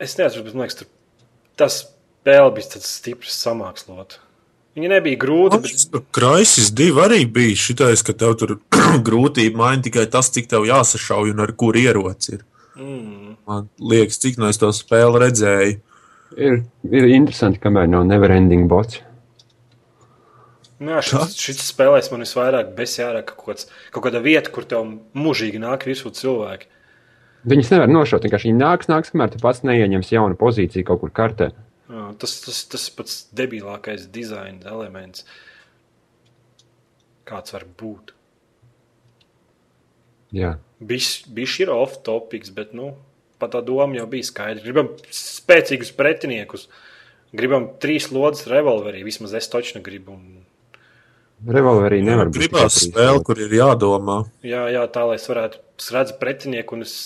Es 0.00 0.16
nezinu, 0.18 0.44
bet 0.44 0.54
man 0.56 0.66
liekas, 0.66 0.80
tur 0.82 0.90
tas 1.56 1.80
spēle 2.26 2.52
bija 2.56 2.74
tāds 2.74 2.88
stiprs 2.98 3.36
samākslot. 3.40 4.18
Viņa 4.76 4.90
nebija 4.92 5.16
grūta, 5.16 5.56
bet 5.64 5.94
Kraisis 6.12 6.68
divi 6.76 7.00
arī 7.00 7.22
bija 7.32 7.56
šitais, 7.56 8.02
ka 8.04 8.12
tev 8.12 8.34
tur 8.36 8.50
grūtība 9.08 9.56
maina 9.62 9.80
tikai 9.86 10.04
tas, 10.12 10.28
cik 10.34 10.50
tev 10.52 10.66
jāsašauj 10.68 11.32
un 11.32 11.40
ar 11.46 11.54
kur 11.56 11.78
ieroci 11.80 12.34
ir. 12.36 12.42
mm, 12.76 13.25
Man 13.46 13.68
liekas, 13.78 14.18
cik 14.22 14.40
no 14.42 14.48
es 14.50 14.58
to 14.58 14.72
spēli 14.74 15.20
redzēju. 15.22 15.74
Ir, 16.36 16.56
ir 16.90 17.04
interesanti, 17.14 17.60
kamēr 17.62 17.86
nav 17.88 18.06
neverending 18.08 18.66
bots. 18.70 18.98
nu, 20.82 20.90
jā, 20.96 21.02
šis, 21.06 21.36
šis 21.40 21.60
spēlēs 21.70 22.10
man 22.12 22.24
visvairāk 22.24 22.74
besjārā 22.76 23.22
ka 23.24 23.36
kaut, 23.36 23.46
kāds, 23.52 23.68
kaut 23.94 24.04
kāda 24.08 24.20
vieta, 24.24 24.50
kur 24.52 24.66
tev 24.68 24.90
mūžīgi 25.16 25.62
nāk 25.62 25.86
virsū 25.88 26.10
cilvēki. 26.18 26.68
Viņus 27.46 27.70
nevar 27.70 27.88
nošaut. 27.88 28.26
Vienkārši 28.26 28.50
viņi 28.50 28.58
nāks, 28.58 28.90
nāks, 28.90 29.14
kamēr 29.14 29.30
tu 29.32 29.40
pats 29.40 29.62
neieņems 29.62 30.10
jaunu 30.10 30.36
pozīciju 30.40 30.88
kaut 30.88 31.04
kur 31.04 31.14
kartē. 31.14 31.52
Jā, 31.86 32.08
tas, 32.18 32.34
tas, 32.42 32.64
tas 32.72 32.90
pats 32.90 33.20
debilākais 33.38 34.08
dizaina 34.10 34.66
elements, 34.66 35.22
kāds 37.30 37.54
var 37.54 37.64
būt. 37.78 38.10
Jā. 40.34 40.56
Viņš 40.82 41.60
ir 41.62 41.70
off-topics, 41.72 42.50
bet 42.52 42.74
nu, 42.76 42.96
pat 43.40 43.54
tā 43.54 43.62
doma 43.64 43.98
jau 43.98 44.06
bija 44.10 44.28
skaidra. 44.28 44.64
Gribam 44.64 44.90
spēcīgus 45.12 45.92
pretiniekus, 45.96 46.66
gribam 47.36 47.70
trīs 47.82 48.10
lodes 48.14 48.46
revolverī. 48.50 49.04
Vismaz 49.06 49.36
es 49.38 49.50
toču 49.52 49.78
negribu. 49.78 50.16
Un, 50.16 50.42
Revolverī 51.52 52.00
nevar 52.00 52.30
būt. 52.30 52.38
Gribās 52.40 52.80
lodes. 52.88 53.22
kur 53.28 53.40
ir 53.44 53.52
jādomā. 53.52 54.22
jā, 54.40 54.62
jā, 54.72 54.86
tā 54.88 55.04
lai 55.04 55.18
es 55.20 55.28
varētu 55.28 55.60
redzēt 55.92 56.16
pretinieku, 56.22 56.78
un, 56.78 56.86
es, 56.86 56.96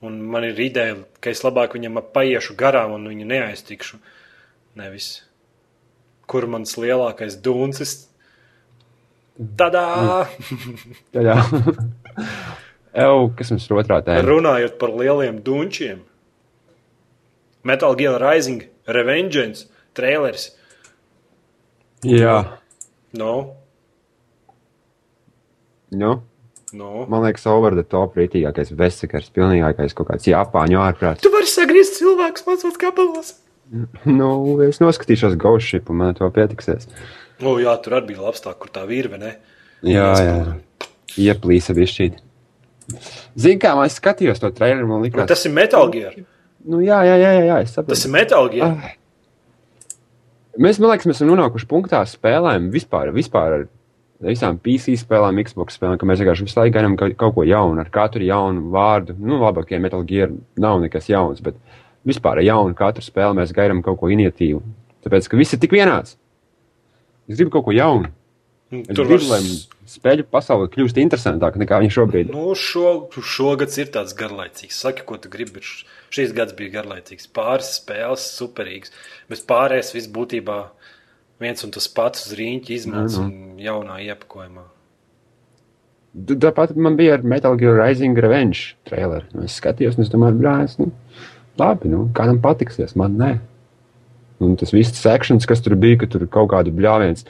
un 0.00 0.16
man 0.32 0.48
ir 0.48 0.56
ideja, 0.64 0.96
ka 1.20 1.34
es 1.34 1.44
labāk 1.44 1.76
viņam 1.76 2.00
paiešu 2.16 2.56
garām 2.56 2.96
un 2.96 3.04
viņu 3.12 3.28
neaiztikšu. 3.28 4.00
Nevis 4.80 5.18
kur 6.30 6.46
mans 6.50 6.76
lielākais 6.78 7.38
duncis. 7.42 7.96
Tādā! 9.36 10.26
Jā. 11.14 11.40
Ew, 12.96 13.26
kas 13.36 13.50
mums 13.52 13.66
ir 13.68 13.76
otrā 13.76 13.98
tēma? 14.04 14.24
Runājot 14.24 14.78
par 14.80 14.94
lieliem 14.96 15.42
dunčiem, 15.44 16.00
Metal 17.66 17.96
Gear 17.98 18.20
Rising, 18.22 18.62
Revengeance, 18.88 19.66
trailers. 19.98 20.50
Jā. 22.06 22.38
No, 23.16 23.32
Nu, 25.96 26.22
no. 26.72 27.06
man 27.08 27.22
liekas, 27.22 27.46
over 27.46 27.74
the 27.78 27.84
top 27.86 28.16
rītīgākais 28.18 28.72
vesakars, 28.76 29.28
pilnīgākais 29.32 29.94
kaut 29.96 30.10
kāds 30.10 30.26
Japāņu 30.28 30.80
ārprāts. 30.82 31.22
Tu 31.22 31.30
vari 31.32 31.48
sagriezt 31.50 32.00
cilvēkus 32.00 32.46
mazos 32.48 32.78
gabalos. 32.80 33.34
Nu, 34.18 34.28
es 34.62 34.78
noskatīšos 34.82 35.34
Ghost 35.42 35.66
Ship 35.66 35.88
un 35.90 35.98
man 36.02 36.14
to 36.14 36.28
pietiksies. 36.30 36.86
O, 37.42 37.56
jā, 37.58 37.72
tur 37.82 37.96
arī 37.98 38.12
bija 38.12 38.22
labs 38.28 38.44
tā, 38.44 38.52
kur 38.54 38.70
tā 38.70 38.84
virve, 38.86 39.18
ne? 39.18 39.32
Jā, 39.86 40.12
jā. 40.22 40.36
Ieplīsa 41.18 41.74
bišķīt. 41.76 42.20
Zini, 43.36 43.58
kā 43.62 43.74
man 43.76 43.88
es 43.90 43.96
skatījos 43.98 44.40
to 44.42 44.50
traileru, 44.54 44.86
man 44.90 45.02
likās. 45.04 45.28
tas 45.28 45.44
ir 45.48 45.54
Metal 45.54 45.90
Gear. 45.92 46.14
Nu, 46.66 46.80
jā, 46.82 47.00
jā, 47.06 47.16
jā, 47.18 47.32
jā, 47.36 47.44
jā 47.46 47.56
es 47.64 47.74
saprotu. 47.74 47.94
Tas 47.94 48.04
ir 48.06 48.12
Metal 48.14 48.50
Gear. 48.52 48.74
Ah. 48.74 48.94
Mēs, 50.56 50.78
man 50.80 50.92
liekas, 50.92 51.08
mēs 51.08 51.18
esam 51.18 51.30
nonākuši 51.32 51.68
punktā 51.68 52.00
spēlēm 52.08 52.70
vispār, 52.72 53.10
vispār 53.14 53.58
ar 53.58 53.66
visām 54.24 54.56
PC 54.62 54.96
spēlēm, 55.02 55.42
Xbox 55.44 55.76
spēlēm, 55.76 55.98
ka 56.00 56.08
mēs 56.08 56.22
vienkārši 56.22 56.46
visu 56.46 56.58
laiku 56.60 56.74
gaidām 56.78 56.96
kaut, 56.96 57.34
ko 57.36 57.44
jaunu, 57.44 57.82
ar 57.82 57.90
katru 57.92 58.24
jaunu 58.24 58.70
vārdu. 58.72 59.16
Nu, 59.20 59.40
labāk, 59.42 59.74
ja 59.74 59.82
Metal 59.82 60.04
Gear 60.08 60.32
nav 60.56 60.80
nekas 60.80 61.10
jauns, 61.10 61.42
bet 61.44 61.58
vispār 62.08 62.40
ar 62.40 62.46
jaunu 62.46 62.76
katru 62.78 63.04
spēli 63.04 63.40
mēs 63.40 63.52
gaidām 63.56 63.82
kaut 63.84 64.00
ko 64.00 64.08
iniciatīvu. 64.14 64.62
Tāpēc, 65.04 65.28
ka 65.28 65.38
viss 65.38 65.54
ir 65.54 65.60
tik 65.62 65.76
vienāds. 65.76 66.16
Es 67.28 67.36
gribu 67.36 67.52
kaut 67.58 67.66
ko 67.68 67.76
jaunu. 67.76 68.08
Es 68.72 68.96
Tur 68.98 69.06
gribu, 69.06 69.28
lai 69.30 69.38
spēļu 69.86 70.24
pasaule 70.26 70.66
kļūst 70.72 70.96
interesantāka 70.98 71.60
nekā 71.62 71.78
viņa 71.84 71.92
šobrīd. 71.94 72.32
Nu, 72.34 72.48
šo, 72.58 73.06
šogads 73.14 73.76
ir 73.78 73.92
tāds 73.94 74.14
garlaicīgs. 74.18 74.80
Saki, 74.82 75.04
ko 75.06 75.18
tu 75.22 75.30
gribi. 75.30 75.52
bet 75.60 75.62
š- 75.62 75.84
Šīs 76.16 76.32
gads 76.34 76.54
bija 76.58 76.80
garlaicīgs. 76.80 77.28
Pāris 77.30 77.70
spēles, 77.78 78.24
superīgs. 78.34 78.90
Bet 79.30 79.44
pārējais 79.46 79.92
viss 79.94 80.10
būtībā 80.10 80.58
viens 81.38 81.62
un 81.66 81.70
tas 81.70 81.86
pats 81.86 82.26
uz 82.26 82.34
rīņķa 82.38 82.74
izmērs 82.74 83.18
Nu, 83.20 83.24
un 83.28 83.62
jaunā 83.62 84.00
iepakojumā. 84.02 84.64
Tāpat 86.16 86.74
man 86.80 86.96
bija 86.96 87.18
ar 87.18 87.22
Metal 87.28 87.56
Gear 87.60 87.76
Rising 87.76 88.16
Revenge 88.18 88.74
traileru. 88.88 89.26
Nu, 89.36 89.44
Es 89.44 89.58
skatījos, 89.60 89.98
un 89.98 90.06
es 90.06 90.10
domāju, 90.12 90.38
brālis, 90.40 90.78
nu, 90.80 90.90
labi, 91.60 91.90
nu, 91.92 92.06
kādam 92.16 92.40
patiksies, 92.40 92.96
man 92.96 93.18
nē. 93.20 93.34
Un 94.40 94.56
tas 94.56 94.72
viss 94.72 94.96
sekšanas, 95.00 95.46
kas 95.48 95.60
tur 95.64 95.76
bija, 95.80 95.98
ka 96.02 96.06
tur 96.12 96.24
kaut 96.26 96.50
kādu 96.54 96.72
bļāviens 96.76 97.26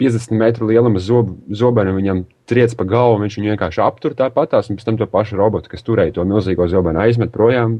50 0.00 0.34
metru 0.38 0.68
lieluma 0.68 1.00
zob, 1.02 1.32
zobenu 1.54 1.94
viņam 1.96 2.24
triec 2.50 2.74
pa 2.78 2.86
galvu, 2.88 3.22
viņš 3.22 3.38
viņu 3.38 3.52
vienkārši 3.52 3.82
aptur 3.84 4.16
tāpatās, 4.18 4.70
un 4.70 4.78
pēc 4.78 4.88
tam 4.88 4.98
to 5.00 5.08
pašu 5.10 5.38
robotu, 5.38 5.70
kas 5.72 5.86
turēja 5.86 6.16
to 6.16 6.26
milzīgo 6.28 6.66
zobenu, 6.70 7.00
aizmet 7.04 7.32
projām. 7.34 7.78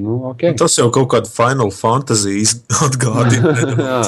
Nu, 0.00 0.20
ok. 0.30 0.44
Tas 0.60 0.76
jau 0.78 0.88
kaut 0.94 1.10
kāda 1.12 1.30
Final 1.32 1.72
Fantasy 1.74 2.44
atgādina. 2.86 3.54
Jā, 3.80 4.00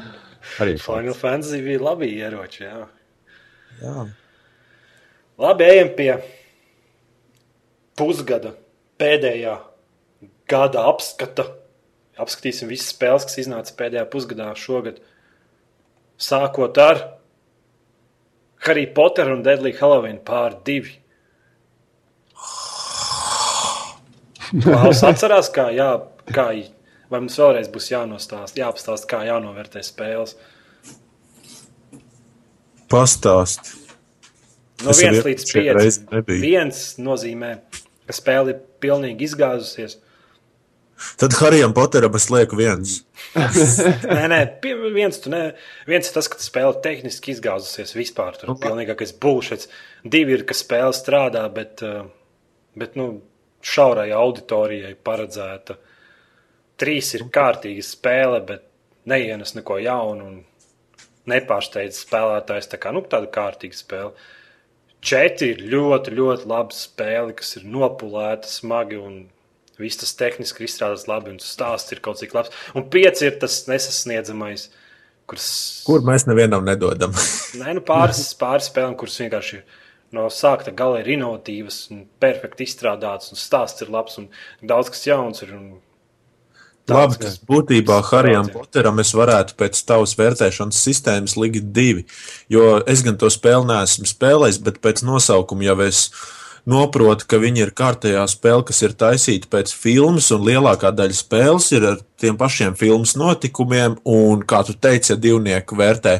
arī 0.64 0.76
Final 0.82 1.16
Fantasy 1.18 1.62
bija 1.64 1.82
labi 1.86 2.10
ieroči. 2.16 2.64
Jā. 2.66 2.86
Jā. 3.82 4.08
Labi, 5.42 5.68
ejam 5.68 5.92
pie 5.98 6.10
pusgada 7.96 8.54
pēdējā 9.00 9.58
gada 10.48 10.86
apskata 10.88 11.46
apskatīsim 12.20 12.70
visas 12.70 12.92
spēles, 12.94 13.26
kas 13.28 13.40
iznāca 13.42 13.74
pēdējā 13.76 14.06
pusgadā 14.12 14.48
šogad. 14.58 15.00
Sākot 16.16 16.78
ar 16.80 17.02
Harry 18.66 18.86
Potter 18.86 19.28
un 19.32 19.42
Deadly 19.44 19.74
Halloween 19.76 20.18
pār 20.24 20.56
divi. 20.66 20.96
Klaus 24.62 25.02
atcerās, 25.04 25.50
kā, 25.52 25.68
jā, 25.74 25.88
kā, 26.30 26.46
vai 27.10 27.20
mums 27.20 27.36
vēlreiz 27.40 27.68
būs 27.72 27.90
jānostāst, 27.90 28.58
jāapstāst, 28.60 29.08
kā 29.10 29.24
jānovērtē 29.26 29.82
spēles. 29.84 30.36
Pastāst. 32.90 33.74
No 34.84 34.92
Es 34.92 35.00
1 35.02 35.16
līdz 35.24 35.42
iepriekšējā 35.42 35.72
5. 35.72 35.78
reizē 35.80 36.06
nebiju. 36.12 36.42
Viens 36.44 36.82
nozīmē, 37.02 37.52
ka 38.06 38.14
spēle 38.14 38.54
ir 38.54 38.60
pilnīgi 38.82 39.26
izgāzusies. 39.26 39.98
Tad 41.20 41.34
Harijam 41.40 41.74
Poteram 41.76 42.14
es 42.16 42.30
lieku 42.32 42.56
viens. 42.56 43.00
Nē, 43.36 44.26
nē, 44.32 44.40
viens, 44.94 45.18
tu 45.20 45.32
ne, 45.32 45.42
viens 45.88 46.08
ir 46.08 46.14
tas, 46.14 46.28
ka 46.32 46.40
spēle 46.40 46.78
tehniski 46.84 47.34
izgāzusies 47.34 47.92
vispār. 47.96 48.38
Tur 48.40 48.54
ir 48.54 48.60
pilnīgākais 48.62 49.12
bullshit. 49.20 49.66
Divi 50.04 50.38
ir, 50.38 50.46
ka 50.48 50.56
spēle 50.56 50.94
strādā, 50.96 51.44
bet, 51.52 51.84
uh, 51.84 52.06
bet 52.78 52.96
nu, 52.96 53.10
šaurai 53.66 54.08
auditorijai 54.16 54.94
paredzēta. 55.04 55.76
Trīs 56.80 57.12
ir 57.16 57.26
kārtīga 57.32 57.84
spēle, 57.84 58.40
bet 58.48 58.64
neienes 59.08 59.54
neko 59.56 59.78
jaunu 59.84 60.30
un 60.30 60.40
nepārsteidz 61.30 62.02
spēlētājs. 62.06 62.72
Tā 62.72 62.80
kā 62.80 62.92
nu, 62.94 63.04
tāda 63.04 63.30
kārtīga 63.32 63.76
spēle. 63.76 64.12
Četri 65.06 65.52
ir 65.54 65.64
ļoti, 65.70 66.12
ļoti 66.16 66.48
laba 66.50 66.74
spēle, 66.74 67.36
kas 67.36 67.58
ir 67.60 67.66
nopulēta 67.68 68.48
smagi 68.50 68.98
un 68.98 69.18
viss 69.80 70.00
tas 70.00 70.14
tehniski 70.18 70.62
ir 70.62 70.68
izstrādāts 70.70 71.06
labi 71.10 71.32
un 71.34 71.40
stāsts 71.42 71.92
ir 71.92 72.00
kaut 72.04 72.20
cik 72.20 72.34
labs. 72.36 72.52
Un 72.74 72.88
pieci 72.92 73.28
ir 73.28 73.38
tas 73.42 73.62
nesasniedzamais, 73.70 74.68
kuras 75.28 75.48
Kur 75.86 76.04
mēs 76.06 76.26
nevienam 76.28 76.64
nedodam? 76.66 77.14
Nē, 77.60 77.74
nu 77.78 77.82
pāris, 77.86 78.30
pāris 78.38 78.70
spēlēm, 78.70 78.96
kuras 78.98 79.18
vienkārši 79.22 79.58
ir 79.60 79.64
no 80.16 80.28
sākta 80.32 80.72
gala 80.74 81.00
ir 81.02 81.10
inovatīvas 81.16 81.80
un 81.92 82.04
perfekti 82.22 82.64
izstrādātas, 82.68 83.32
un 83.34 83.40
stāsts 83.40 83.82
ir 83.84 83.90
labs 83.92 84.20
un 84.22 84.30
daudz 84.62 84.92
kas 84.94 85.04
jauns. 85.08 85.42
Ir, 85.44 85.56
un 85.58 85.66
Labi, 86.86 87.16
kas- 87.18 87.34
tas 87.34 87.38
būtībā 87.42 87.98
Harijam. 88.12 88.46
Poteram 88.54 89.00
es 89.02 89.10
varētu 89.18 89.56
pēc 89.58 89.80
tavas 89.88 90.14
vērtēšanas 90.14 90.78
sistēmas 90.86 91.34
likt 91.36 91.72
divi. 91.74 92.04
Jo 92.48 92.76
es 92.86 93.02
gan 93.02 93.18
to 93.18 93.26
spēli 93.26 93.66
neesmu 93.66 94.06
spēlējis, 94.06 94.60
bet 94.62 94.78
pēc 94.84 95.02
nosaukuma 95.02 95.66
jau 95.66 95.80
es 95.82 96.04
noprotu, 96.66 97.28
ka 97.30 97.38
viņi 97.42 97.64
ir 97.66 97.72
kārtējā 97.76 98.24
spēle, 98.30 98.64
kas 98.66 98.82
ir 98.82 98.96
taisīta 98.98 99.50
pēc 99.52 99.72
filmas, 99.74 100.32
un 100.34 100.44
lielākā 100.46 100.90
daļa 100.94 101.16
spēles 101.16 101.70
ir 101.76 101.88
ar 101.92 102.02
tiem 102.20 102.36
pašiem 102.40 102.76
filmas 102.78 103.14
notikumiem. 103.18 103.96
Un, 104.04 104.44
kā 104.48 104.64
tu 104.66 104.74
teici, 104.74 105.12
ja 105.14 105.18
divnieki 105.20 105.78
vērtē 105.78 106.18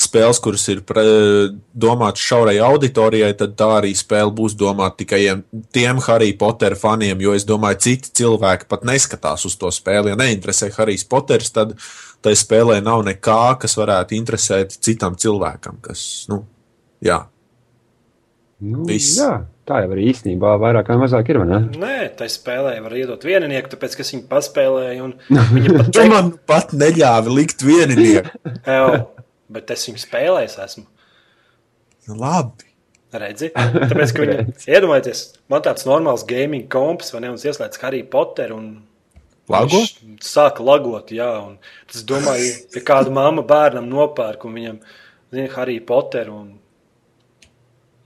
spēles, 0.00 0.40
kuras 0.40 0.64
ir 0.72 0.80
domātas 1.76 2.22
šaurai 2.24 2.56
auditorijai, 2.64 3.32
tad 3.36 3.56
tā 3.58 3.68
arī 3.80 3.90
spēle 3.98 4.32
būs 4.36 4.54
domāta 4.58 5.02
tikai 5.02 5.20
tiem 5.74 6.00
Harry 6.06 6.32
Potter 6.38 6.76
faniem, 6.78 7.20
jo 7.20 7.34
es 7.36 7.44
domāju, 7.48 7.82
citi 7.88 8.14
cilvēki 8.22 8.68
pat 8.70 8.86
neskatās 8.88 9.44
uz 9.48 9.58
to 9.60 9.72
spēli. 9.74 10.14
Ja 10.14 10.20
neinteresē 10.20 10.70
Harijs 10.78 11.04
Poters, 11.10 11.52
tad 11.52 11.76
tai 12.24 12.32
spēlē 12.36 12.80
nav 12.84 13.04
nekā, 13.08 13.42
kas 13.60 13.76
varētu 13.80 14.16
interesēt 14.16 14.76
citam 14.80 15.18
cilvēkam. 15.20 15.80
Kas, 15.84 16.06
nu, 16.32 16.44
jā. 17.04 17.22
Nu, 18.60 18.84
Viss. 18.88 19.16
jā, 19.16 19.38
tā 19.70 19.80
jau 19.84 19.90
arī 19.94 20.08
īstenībā 20.10 20.56
vairāk 20.60 20.90
vai 20.92 20.98
mazāk 21.04 21.30
ir. 21.32 21.40
vai 21.42 21.48
ne? 21.52 21.60
Nē, 21.80 21.98
tai 22.18 22.28
spēlē 22.32 22.76
var 22.84 22.96
iedot 22.98 23.24
vieninieku, 23.26 23.70
tāpēc, 23.72 23.96
ka 23.96 24.06
viņi 24.10 24.26
paspēlēja. 24.30 25.04
un 25.06 25.14
Viņa 25.56 25.76
pat 25.78 25.92
teica, 25.94 26.08
man 26.12 26.32
pat 26.50 26.74
neļāvi 26.76 27.36
likt 27.40 27.62
vieninieku. 27.66 28.34
"Ew, 28.76 28.98
bet 29.56 29.70
es 29.76 29.86
viņu 29.88 30.02
spēlēju, 30.04 30.56
esmu. 30.66 30.86
Nu, 32.10 32.18
Labi. 32.20 32.66
Redzi? 33.10 33.48
Tāpēc, 33.54 34.12
ka 34.14 34.22
viņi 34.22 34.42
iedomājieties, 34.76 35.24
man 35.50 35.64
tāds 35.66 35.86
normāls 35.88 36.22
gaming 36.28 36.68
komps, 36.70 37.10
vai 37.14 37.24
ne, 37.24 37.32
un 37.32 37.40
es 37.40 37.46
ieslēdzu 37.48 37.82
Harry 37.82 38.04
Potter. 38.06 38.52
Un 38.54 38.68
Lago? 39.50 39.80
Viņš 39.82 40.22
sāka 40.22 40.62
lagot, 40.62 41.10
jā. 41.10 41.26
un 41.42 41.56
Es 41.90 42.04
domāju, 42.06 42.52
ja 42.76 42.82
kāda 42.86 43.10
mamma 43.10 43.42
bērnam 43.42 43.88
nopērk 43.90 44.46
un 44.46 44.54
viņam 44.54 44.76
zina 45.34 45.50
Harry 45.56 45.80
Potter. 45.82 46.30
Un, 46.30 46.59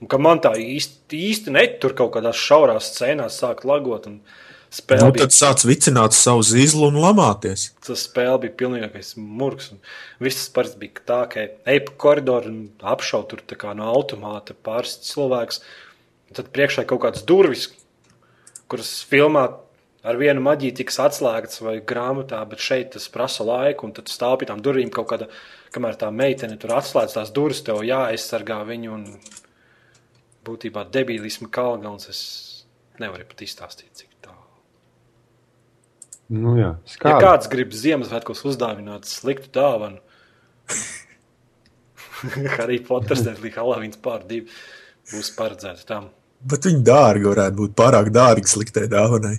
un 0.05 0.09
ka 0.11 0.19
man 0.21 0.41
tā 0.43 0.53
īsti, 0.61 1.17
īsti 1.17 1.53
netur 1.55 1.95
kaut 1.97 2.13
kādās 2.13 2.37
šaurās 2.37 2.91
scēnās 2.93 3.39
sāk 3.41 3.65
lagot. 3.65 4.05
Nu, 4.05 4.21
bija, 4.85 5.07
tad 5.17 5.33
sāc 5.33 5.63
vicināt 5.65 6.13
savu 6.13 6.43
zīzlu 6.45 6.91
un 6.91 6.99
lamāties. 7.01 7.69
tas 7.85 8.03
spēle 8.05 8.37
bija 8.43 8.53
pilnīgais 8.59 9.15
murgs. 9.17 9.71
Viss 10.21 10.51
parasti 10.53 10.81
bija 10.83 11.05
tā, 11.09 11.21
ka 11.31 11.47
ej 11.47 11.81
pa 11.87 11.95
koridoru 12.05 12.51
un 12.51 12.61
apšaut 12.93 13.31
tur 13.31 13.41
no 13.73 13.89
automāta 13.89 14.53
pāris 14.53 14.99
cilvēks. 15.09 15.61
Tad 16.35 16.51
priekšā 16.53 16.83
ir 16.83 16.89
kaut 16.89 17.01
kādas 17.05 17.23
durvis, 17.25 17.69
kuras 18.67 18.91
filmā 19.09 19.47
ar 20.05 20.19
vienu 20.21 20.43
maģiju 20.45 20.75
tiks 20.81 20.99
atslēgts 21.01 21.63
vai 21.65 21.79
grāmatā, 21.79 22.41
bet 22.49 22.61
šeit 22.61 22.91
tas 22.93 23.07
prasa 23.09 23.45
laiku, 23.47 23.87
un 23.87 23.95
tad 23.95 24.11
stāv 24.11 24.37
pie 24.41 24.49
tām 24.51 24.61
durvīm 24.61 24.91
kaut 24.93 25.09
kāda, 25.13 25.29
kamēr 25.73 25.97
tā 26.01 26.11
meitene 26.11 26.59
tur 26.61 26.75
atslēdz 26.77 27.15
tās 27.17 27.33
durvis, 27.33 27.63
tev 27.65 27.81
jāaizsargā 27.85 28.59
viņu, 28.67 28.99
un 28.99 29.07
būtībā 30.45 30.85
debīlisma 30.93 31.49
kalgals 31.53 32.09
es 32.11 32.21
nevaru 33.01 33.25
pat 33.29 33.43
izstāstīt, 33.45 33.91
cik 33.99 34.11
tā. 34.25 34.33
Nu, 36.33 36.55
jā, 36.57 36.71
Ja 36.73 36.91
skābi. 36.95 37.21
kāds 37.25 37.49
grib 37.51 37.73
Ziemassvētkos 37.75 38.45
uzdāvināt 38.49 39.05
sliktu 39.09 39.51
dāvanu, 39.53 39.99
Harry 42.57 42.79
Potters, 42.79 43.21
Deadly 43.25 43.51
Halloweens 43.53 43.99
pār 44.01 44.23
divi 44.25 44.49
būs 45.11 45.33
paredzēta 45.37 45.85
tam. 45.89 46.09
Bet 46.45 46.65
viņi 46.67 46.83
dārgi 46.85 47.29
varētu 47.29 47.59
būt 47.61 47.75
pārāk 47.77 48.09
dārgi 48.13 48.49
sliktai 48.49 48.87
dāvanai. 48.91 49.37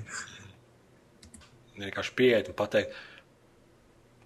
Vienkārši 1.77 2.15
pieiet 2.19 2.49
un 2.51 2.57
pateikt, 2.59 2.95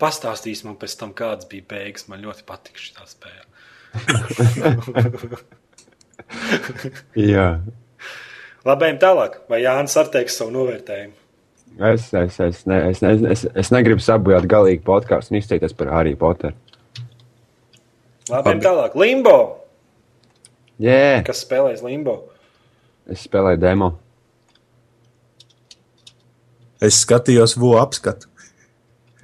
pastāstīs 0.01 0.63
man 0.65 0.77
pēc 0.81 0.95
tam, 1.01 1.15
kādas 1.17 1.49
bija 1.51 1.67
beigas. 1.73 2.07
Man 2.09 2.23
ļoti 2.25 2.47
patīk 2.49 2.81
šī 2.81 3.09
spēle. 3.11 3.45
Jā. 7.33 7.47
Labi, 8.67 8.87
ejam 8.91 8.99
tālāk. 9.03 9.39
Vai 9.51 9.63
Jānis 9.65 9.97
ar 10.01 10.11
teiks 10.13 10.37
savu 10.41 10.53
novērtējumu? 10.55 11.17
Es, 11.91 12.09
es, 12.19 12.37
es, 12.43 12.65
ne, 12.69 12.81
es, 12.91 13.01
ne, 13.05 13.15
es, 13.31 13.45
es 13.57 13.71
negribu 13.73 14.03
sabojāt 14.05 14.49
galīgi 14.51 14.83
podkāstu 14.85 15.33
un 15.33 15.39
izteikties 15.39 15.73
par 15.79 15.93
Harry 15.95 16.17
Potteru. 16.19 16.57
Labi, 18.31 18.53
ejam 18.53 18.61
tālāk. 18.67 18.97
Limbo! 19.01 19.37
Jā, 20.81 21.21
Kas 21.27 21.43
spēlēs 21.45 21.83
Limbo? 21.85 22.19
es 23.11 23.25
spēlēju 23.27 23.59
demo. 23.61 23.89
Es 26.81 27.03
skatījos, 27.05 27.57
vu 27.61 27.75
apskatu. 27.77 28.29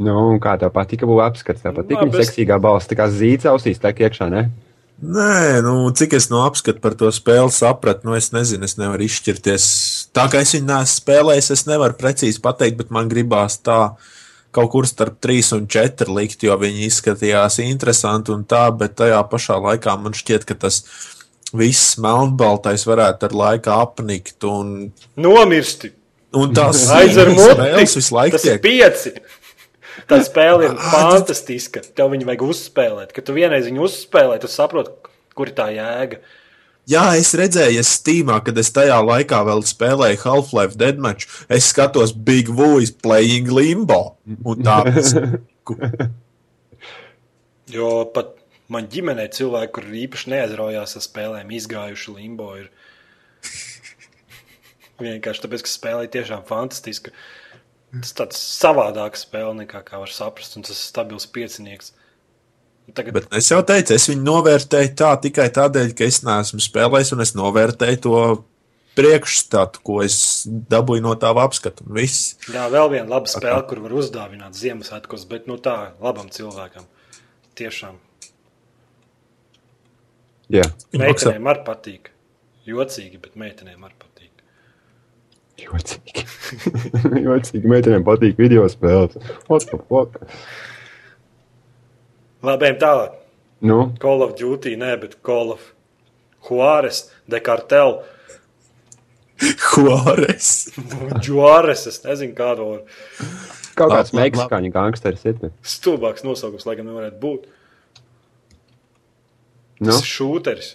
Nu, 0.02 0.12
kā 0.44 0.56
tev 0.61 0.72
patika, 0.74 1.06
būtu 1.09 1.22
apskats. 1.24 1.62
Tev 1.64 1.72
patīk 1.78 1.96
Labi, 1.96 2.11
viņa 2.11 2.20
es- 2.20 2.28
seksīgā 2.28 2.59
balss, 2.61 2.88
tā 2.90 2.98
kā 2.98 3.06
zīts 3.09 3.48
ausīs, 3.48 3.78
tā 3.80 3.94
iekšā, 3.96 4.28
ne? 4.32 4.42
Nē, 4.96 5.61
nu, 5.61 5.90
cik 5.92 6.14
es 6.16 6.30
no 6.32 6.40
apskata 6.46 6.80
par 6.80 6.94
to 6.96 7.11
spēli 7.12 7.52
sapratu, 7.52 8.09
nu, 8.09 8.14
es 8.16 8.30
nezinu, 8.32 8.64
es 8.64 8.78
nevaru 8.80 9.04
izšķirties. 9.04 9.66
Tā 10.16 10.24
kā 10.32 10.40
es 10.40 10.54
viņu 10.56 10.70
neesmu 10.70 10.92
spēlējis, 11.02 11.50
es 11.52 11.66
nevaru 11.68 11.98
precīzi 11.98 12.40
pateikt, 12.44 12.78
bet 12.80 12.94
man 12.94 13.11
gribās 13.12 13.59
tā 13.61 13.80
kaut 14.56 14.70
kur 14.72 14.88
starp 14.88 15.18
3 15.20 15.52
un 15.59 15.66
4 15.68 16.16
likt, 16.16 16.46
jo 16.48 16.56
viņi 16.56 16.88
izskatījās 16.88 17.61
interesanti 17.66 18.32
un 18.32 18.46
tā, 18.48 18.64
bet 18.72 18.96
tajā 18.96 19.20
pašā 19.28 19.61
laikā 19.66 19.98
man 20.00 20.16
šķiet, 20.16 20.48
ka 20.48 20.56
tas 20.64 20.80
viss 21.56 21.98
melnbaltais 22.00 22.87
varētu 22.88 23.28
ar 23.28 23.37
laiku 23.37 23.76
apnikt 23.76 24.48
un, 24.48 24.72
Nomirsti! 25.20 25.92
un 26.37 26.56
tās 26.56 26.87
Aizver 26.96 27.35
muti! 27.37 27.68
Tas 28.32 28.48
ir 28.48 28.62
pieci! 28.64 29.12
Tā 30.06 30.20
spēle 30.22 30.68
ir 30.68 30.74
fantastiska. 30.78 31.82
Tev 31.98 32.12
viņu 32.14 32.28
vajag 32.28 32.42
uzspēlēt. 32.46 33.14
Kad 33.14 33.26
tu 33.26 33.34
vienreiz 33.36 33.66
viņu 33.66 33.86
uzspēlē, 33.88 34.38
tu 34.42 34.50
saproti, 34.50 34.94
kur 35.34 35.50
ir 35.50 35.56
tā 35.56 35.66
jēga. 35.74 36.20
Jā, 36.86 37.02
es 37.18 37.32
redzēju, 37.34 37.80
es 37.82 37.88
Steamā, 37.98 38.36
kad 38.46 38.58
es 38.62 38.70
tajā 38.70 39.00
laikā 39.02 39.40
vēl 39.48 39.64
spēlēju 39.66 40.20
Half-Life 40.22 40.78
Deadmatch, 40.78 41.26
es 41.50 41.66
skatos 41.72 42.12
Big 42.14 42.46
Voice 42.46 42.94
playing 43.02 43.50
limbo. 43.50 44.14
Un 44.46 44.62
tā 44.62 44.84
Jo 47.74 47.88
pat 48.14 48.36
man 48.70 48.86
ģimenē 48.90 49.26
cilvēki, 49.34 49.72
kuriem 49.74 49.96
īpaši 50.04 50.30
neaizraujās 50.30 50.94
ar 50.94 51.02
spēlēm, 51.02 51.50
izgājuši 51.58 52.14
limbo. 52.14 52.52
Ir 52.60 52.70
vienkārši 55.08 55.42
tāpēc, 55.42 55.66
ka 55.66 55.72
spēlē 55.72 56.06
ir 56.06 56.12
tiešām 56.14 56.46
fantastiska. 56.46 57.10
Tas 58.02 58.16
tāds 58.18 58.40
savādāks 58.40 59.26
spēle 59.26 59.54
nekā 59.62 59.82
kā 59.87 60.00
var 60.02 60.11
saprast, 60.12 60.56
un 60.59 60.66
tas 60.66 60.74
ir 60.74 60.82
stabils 60.82 61.28
piecinieks. 61.30 61.92
Un 62.87 62.96
Tagad, 62.96 63.16
Bet 63.16 63.32
es 63.35 63.50
jau 63.50 63.61
teicu, 63.66 63.94
es 63.96 64.06
viņu 64.11 64.22
novērtēju 64.26 64.92
tā 64.98 65.12
tikai 65.22 65.48
tādēļ, 65.54 65.94
ka 65.98 66.06
es 66.06 66.20
neesmu 66.26 66.62
spēlējis, 66.62 67.12
un 67.16 67.24
es 67.24 67.35
novērtēju 67.38 68.02
to 68.04 68.20
priekšstatu, 68.96 69.82
ko 69.85 70.00
es 70.04 70.18
dabūju 70.46 71.04
no 71.04 71.14
tā 71.20 71.32
apskata. 71.42 71.85
Jā, 71.85 72.66
vēl 72.72 72.90
viena 72.94 73.06
laba 73.11 73.30
spēle, 73.30 73.61
kur 73.68 73.82
var 73.85 73.96
uzdāvināt 74.00 74.56
Ziemassvētkos, 74.56 75.26
bet 75.28 75.50
nu 75.50 75.59
tā, 75.62 75.92
labam 76.02 76.30
cilvēkam. 76.32 76.87
Tiešām. 77.59 77.98
Jā, 80.52 80.66
Meitenēm 80.94 81.48
arī 81.50 81.64
patīk. 81.66 82.12
Jocīgi, 82.66 83.18
bet 83.22 83.37
meitenēm 83.38 83.82
arī 83.87 83.94
patīk. 83.98 84.15
Jocīgi. 85.60 86.24
jocīgi. 87.26 87.70
Meitenēm 87.70 88.04
patīk 88.06 88.38
video 88.40 88.66
spēles. 88.72 89.16
What 89.50 89.68
the 89.70 89.80
fuck? 89.88 90.20
Labi, 92.46 92.72
tālāk. 92.80 93.16
Nu, 93.66 93.78
Call 94.02 94.22
of 94.22 94.36
Duty, 94.38 94.74
nē, 94.76 94.92
bet 95.00 95.16
Call 95.24 95.54
of 95.54 95.72
Juarez, 96.46 97.06
Dekartel, 97.32 98.02
Juarez. 99.72 100.50
Juarez, 101.26 101.86
es 101.88 102.02
nezinu, 102.04 102.36
kādu 102.36 102.68
var. 102.70 102.82
kaut 103.76 103.92
kāds 103.92 104.12
meksikāņu 104.16 104.72
gangsteris 104.72 105.24
ir. 105.28 105.40
Stulbāks 105.66 106.24
nosaukums, 106.24 106.64
laikam, 106.68 106.88
nevarētu 106.88 107.18
būt. 107.20 107.48
Nu, 109.80 109.90
Tas 109.90 110.00
ir 110.04 110.08
šūteris. 110.08 110.70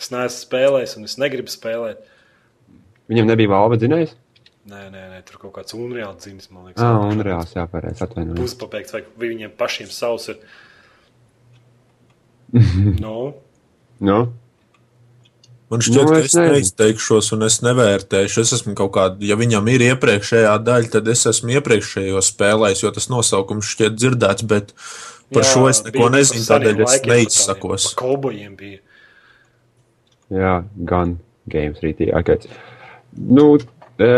Es 0.00 0.10
neesmu 0.12 0.40
spēlējis, 0.42 0.98
un 0.98 1.08
es 1.08 1.16
negribu 1.20 1.52
spēlēt. 1.52 2.02
Viņam 3.12 3.32
nebija 3.32 3.52
valva 3.52 3.78
dzinējs? 3.80 4.14
Nē, 4.64 4.86
nē, 4.88 5.02
nē 5.12 5.18
tur 5.28 5.42
kaut 5.42 5.58
kāds 5.58 5.76
unreāls 5.76 6.22
dzīves, 6.24 6.48
man 6.54 6.70
liekas. 6.70 6.80
Ah, 6.80 7.02
un 7.04 7.20
reāls 7.24 7.52
jāpārēc 7.52 8.00
atvainojies. 8.06 8.40
Puspabeigts, 8.40 8.94
vai 8.96 9.02
vai 9.20 9.32
viņiem 9.34 9.52
pašiem 9.60 9.90
savs 9.92 10.30
ir. 10.32 10.40
nu, 13.04 13.34
Nu, 14.04 14.32
Man 15.72 15.80
šķiet, 15.80 16.04
Nu, 16.04 16.10
ka 16.12 16.18
es 16.22 16.34
neizteikšos 16.36 17.30
un 17.34 17.46
es 17.46 17.56
nevērtēšu. 17.64 18.42
Es 18.44 18.52
esmu 18.58 18.74
kaut 18.78 18.92
kāda, 18.94 19.16
ja 19.24 19.36
viņam 19.40 19.70
ir 19.72 19.82
iepriekšējā 19.88 20.52
daļa, 20.66 20.90
tad 20.92 21.08
es 21.10 21.24
esmu 21.30 21.56
iepriekšējo 21.56 22.20
spēlējis, 22.22 22.82
jo 22.84 22.92
tas 22.94 23.08
nosaukums 23.10 23.70
šķiet 23.72 23.96
dzirdēts, 23.96 24.46
bet 24.50 24.74
par 25.32 25.42
jā, 25.42 25.48
šo 25.54 25.64
es 25.70 25.80
neko 25.86 26.10
nezinu, 26.14 26.44
tādēļ 26.50 26.84
es 26.84 26.98
neizsakos. 27.08 27.88
Kaubojiem 27.98 28.54
bija. 28.60 28.82
jā, 30.36 30.54
gan 30.92 31.16
games 31.50 31.80
rītī. 31.82 32.12
Okay. 32.20 32.44
Nu, 33.14 33.48
e, 34.02 34.12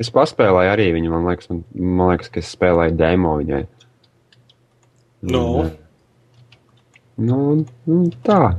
es 0.00 0.10
paspēlēju 0.12 0.72
arī 0.72 0.88
viņu, 0.96 1.12
man 1.12 1.30
liekas, 1.30 1.48
man, 1.52 1.62
man 1.76 2.12
liekas, 2.12 2.32
ka 2.32 2.42
es 2.42 2.50
spēlēju 2.56 2.98
demo 2.98 3.36
viņai. 3.40 3.62
Nu, 5.32 5.46
Nu, 7.22 7.60
nu, 7.86 7.98
tā. 8.24 8.54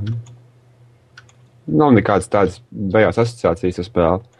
Nav 1.64 1.92
nekādas 1.96 2.30
tādas 2.30 2.60
beigās 2.70 3.18
asociācijas 3.18 3.80
ar 3.82 3.88
spēli. 3.88 4.30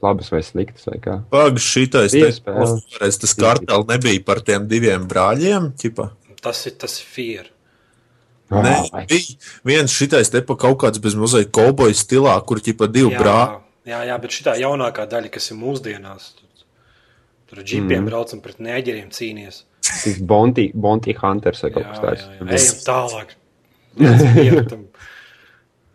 Labas 0.00 0.30
vai 0.32 0.40
sliktas, 0.40 0.86
vai 0.88 0.96
kā. 1.04 1.18
Pagaidzi, 1.30 1.60
šitais 1.60 2.14
Bija 2.16 2.30
te-. 2.32 2.98
Reiz 3.02 3.18
tas 3.20 3.34
kartēl 3.36 3.84
nebija 3.88 4.22
par 4.24 4.40
tiem 4.44 4.64
diviem 4.68 5.04
brāļiem, 5.08 5.74
ķipa. 5.80 6.08
tas 6.40 6.62
ir 6.66 6.78
tas 6.80 6.96
fear. 7.04 7.50
Nē, 8.50 9.04
bija 9.06 9.36
viens 9.68 9.92
šitais 9.94 10.32
te 10.32 10.40
pa 10.42 10.56
kaut 10.58 10.80
kāds 10.80 10.98
bez 11.04 11.14
mazliet 11.14 11.52
kauboja 11.54 11.94
stilā, 11.94 12.32
kur 12.48 12.58
ķipa 12.64 12.88
divi 12.90 13.12
brāļi. 13.14 13.60
Jā, 13.90 14.00
jā, 14.08 14.16
bet 14.22 14.36
šī 14.36 14.54
jaunākā 14.62 15.06
daļa, 15.10 15.32
kas 15.34 15.50
ir 15.52 15.58
mūsdienās, 15.60 16.30
tur, 16.38 16.64
tur 17.50 17.62
ar 17.62 17.66
džipiem 17.66 17.98
mm. 18.00 18.08
braucam 18.08 18.42
pret 18.44 18.62
nēģeriem 18.62 19.10
cīnīties. 19.14 19.64
Tas 19.90 20.20
Bonti, 20.22 20.70
Bonti 20.74 21.14
Hunters 21.18 21.64
vai 21.64 21.72
kaut 21.74 21.86
Jā, 21.86 21.92
kas 21.92 22.02
tāds. 22.04 22.26
Ejam 22.40 22.82
tālāk. 22.86 23.36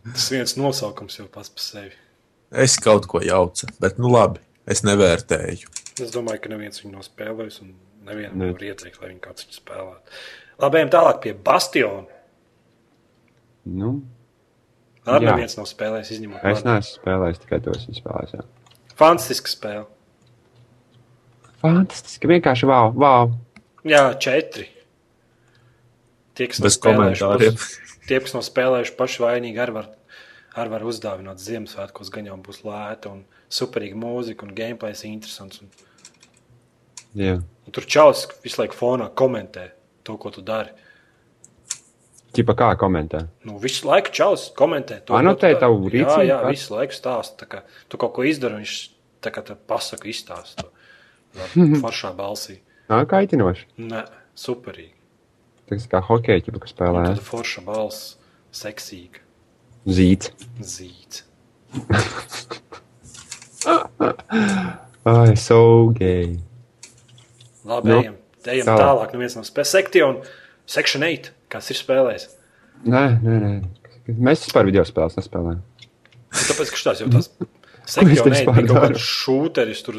Tas 0.06 0.28
viens 0.30 0.58
nosaukums 0.60 1.16
jau 1.18 1.26
pats 1.32 1.50
par 1.50 1.64
sevi. 1.64 1.96
Es 2.54 2.76
kaut 2.82 3.08
ko 3.10 3.22
jaucu, 3.26 3.68
bet 3.82 3.98
nu 4.02 4.12
labi, 4.14 4.42
es 4.70 4.84
nevērtēju. 4.86 5.72
Es 6.04 6.12
domāju, 6.14 6.44
ka 6.44 6.52
neviens 6.52 6.84
viņu 6.84 6.94
nav 6.94 7.06
spēlējis, 7.08 7.62
un 7.64 7.74
nevienam 8.06 8.38
Ne. 8.38 8.52
nevar 8.52 8.68
ieteikt, 8.68 9.00
lai 9.02 9.10
viņi 9.14 9.24
kāds 9.24 9.48
viņu 9.48 9.58
spēlētu. 9.58 10.20
Labi, 10.62 10.80
ejam 10.82 10.92
tālāk 10.94 11.22
pie 11.24 11.34
Bastiona. 11.48 12.20
Nu, 13.66 13.96
Arī 15.06 15.28
Jā. 15.28 15.34
neviens 15.36 15.58
nav 15.60 15.68
spēlējis, 15.70 16.12
izņemot 16.16 16.46
es 16.50 16.64
mani. 16.64 16.72
neesmu 16.80 17.00
spēlējis, 17.02 17.42
tikai 17.44 17.60
tos 17.66 17.82
esmu 17.84 17.98
spēlējis. 18.00 18.32
Jā. 18.40 18.46
Fantastiska 18.98 19.52
spēle. 19.52 19.86
Fantastiski, 21.62 22.30
vienkārši 22.30 22.68
wow, 22.70 22.92
wow. 22.94 23.32
Jā, 23.86 24.04
četri. 24.22 24.68
Tie, 26.36 26.48
kas 26.52 26.60
nav 26.60 26.68
Bez 26.68 26.78
spēlējuši, 26.80 27.22
komentāriem. 27.24 27.60
tie, 28.10 28.20
kas 28.26 28.34
nav 28.36 28.44
spēlējuši 28.46 28.96
paši 29.00 29.22
vainīgi, 29.24 29.62
arī 29.64 29.76
var, 29.78 29.92
arī 30.60 30.74
var 30.74 30.86
uzdāvināt 30.90 31.42
Ziemassvētkos. 31.44 32.12
Gan 32.14 32.28
jau 32.32 32.38
būs 32.44 32.64
lēta 32.68 33.14
un 33.14 33.22
superīga 33.56 33.98
mūzika 34.02 34.44
un 34.48 34.56
gameplays 34.58 35.06
interesants. 35.08 35.62
Un, 35.64 35.70
Jā. 37.16 37.38
un 37.40 37.72
tur 37.78 37.86
čaus 37.88 38.26
visu 38.44 38.60
laiku 38.64 38.76
fonā 38.82 39.08
komentē 39.16 39.70
to, 40.04 40.18
ko 40.20 40.34
tu 40.34 40.44
dari. 40.46 40.74
Čipa 42.36 42.54
kā 42.60 42.70
komentē? 42.80 43.24
Nu, 43.48 43.56
visu 43.64 43.88
laiku 43.88 44.12
čaus 44.16 44.50
komentē 44.58 45.00
to, 45.08 45.16
Anotē 45.16 45.54
tu 45.54 45.56
dari. 45.56 45.60
tavu 45.64 45.78
Jā, 45.88 45.92
rīcību 45.96 46.28
jā, 46.28 46.40
kāds? 46.44 46.52
visu 46.58 46.74
laiku 46.76 46.94
stāsta. 46.98 47.38
tā 47.44 47.48
kā 47.52 47.62
Tu 47.90 47.98
kaut 48.02 48.14
ko 48.18 48.26
izdari, 48.28 48.60
viņš 48.60 48.74
tā 49.24 49.32
kā 49.32 49.44
te 49.48 49.56
pasaka 49.56 50.10
izstāstu. 50.12 50.68
Tādā 51.36 51.80
Foršā 51.84 52.12
balsī. 52.18 52.60
Nā, 52.92 53.00
kaitinoši. 53.10 53.66
Nē, 53.82 54.04
superīgi. 54.38 54.92
Tas 55.70 55.88
kā 55.90 56.02
hokeja 56.06 56.44
ķipa, 56.46 56.60
kas 56.62 56.76
spēlē. 56.76 57.06
Tāda 57.10 57.24
forša 57.26 57.64
balss, 57.66 58.18
seksīga, 58.54 59.24
Zīts. 59.90 60.30
zīta. 60.62 61.24
Ai, 65.06 65.36
so 65.36 65.90
gay. 65.94 66.38
Labi, 67.66 67.90
Nu, 67.90 68.00
ejam, 68.02 68.16
ejam 68.46 68.66
tālāk. 68.68 68.82
tālāk. 68.82 69.14
Neviens 69.16 69.36
nav 69.38 69.46
spēlējis. 69.48 69.72
Sektion, 69.74 70.20
Section 70.70 71.06
8. 71.06 71.32
Kas 71.52 71.70
ir 71.74 71.80
spēlējis? 71.80 72.30
Nē, 72.86 73.06
nē, 73.24 73.36
nē. 73.44 73.54
Mēs 74.16 74.46
vispār 74.46 74.68
video 74.68 74.84
spēles 74.88 75.18
nespēlējam. 75.20 75.62
Nu, 75.62 76.42
Tāpēc, 76.50 76.72
ka 76.72 76.80
šitās 76.82 77.02
jau 77.02 77.12
tās 77.14 77.30
Ko 77.86 77.92
es 77.92 77.94
Section 77.94 78.26
te 78.26 78.32
8 78.32 78.34
vispār 78.34 78.56
bija 78.58 78.70
kaut 78.72 78.84
kāds 78.88 79.06
šūteris 79.06 79.82
tur 79.86 79.98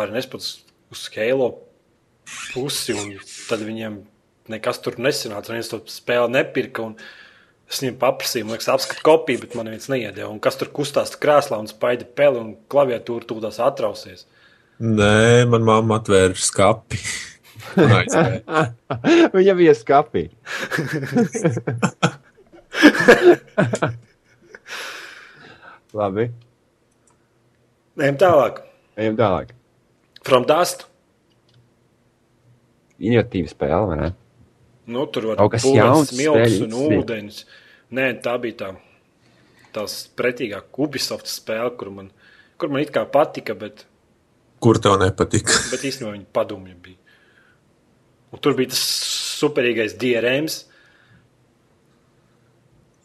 arī 0.00 0.14
nespats 0.16 0.52
uz 0.88 1.02
skēlo 1.04 1.50
pusi, 2.54 2.94
un 2.96 3.12
tad 3.48 3.62
viņiem 3.64 3.98
nekas 4.52 4.80
tur 4.84 4.96
nesanāca. 5.00 5.52
Viens 5.52 5.68
to 5.68 5.82
spēli 5.92 6.32
nepirka, 6.32 6.86
un 6.88 6.96
es 7.68 7.82
viņiem 7.82 7.98
paprasīju, 8.00 8.48
liekas, 8.48 8.70
apskat 8.72 9.02
kopiju, 9.04 9.42
bet 9.44 9.56
man 9.58 9.68
neviens 9.68 9.90
neiedēja. 9.92 10.30
Un 10.32 10.40
kas 10.44 10.56
tur 10.60 10.72
kustās 10.72 11.12
krēslā 11.20 11.60
un 11.60 11.68
spaida 11.68 12.08
peli, 12.08 12.40
un 12.40 12.54
klaviatūra 12.72 13.28
tūdās 13.28 13.60
atrausies. 13.64 14.24
Nē, 14.80 15.44
man 15.50 15.66
mamma 15.68 16.00
atvēra 16.00 16.38
skapi. 16.38 17.00
Viņa 19.36 19.54
bija 19.58 19.74
skapī. 19.76 20.28
Labi. 25.98 26.28
Ejam 27.98 28.18
tālāk. 28.20 28.60
Ejam 28.98 29.16
tālāk. 29.18 29.54
From 30.26 30.44
Dust. 30.48 30.84
Innovatīva 32.98 33.50
spēle, 33.52 33.84
vai 33.88 33.96
ne? 34.00 34.08
Nu, 34.88 35.04
tur 35.12 35.22
var 35.30 35.36
Kaut 35.40 35.52
kas 35.54 35.64
būt 35.66 35.76
jauns, 35.78 36.12
smilts 36.12 36.56
un 36.64 36.72
ūdens. 36.98 37.42
Nē, 37.94 38.04
tā 38.24 38.34
bija 38.42 38.56
tā. 38.62 38.70
Tās 39.74 39.92
pretīgā 40.18 40.58
Ubisoft 40.80 41.28
spēle, 41.30 41.70
kur 41.78 41.88
man, 41.94 42.08
kur 42.58 42.68
man 42.72 42.82
it 42.84 42.92
kā 42.94 43.02
patika, 43.08 43.54
bet, 43.58 43.84
Kur 44.58 44.80
tev 44.82 44.96
nepatika? 44.98 45.54
bet 45.70 45.84
īstenībā 45.86 46.16
viņa 46.16 46.28
padomja 46.34 46.74
bija. 46.82 46.98
Un 48.32 48.38
tur 48.44 48.54
bija 48.58 48.68
tas 48.74 48.82
superīgais 49.40 49.94
DRM. 49.98 50.48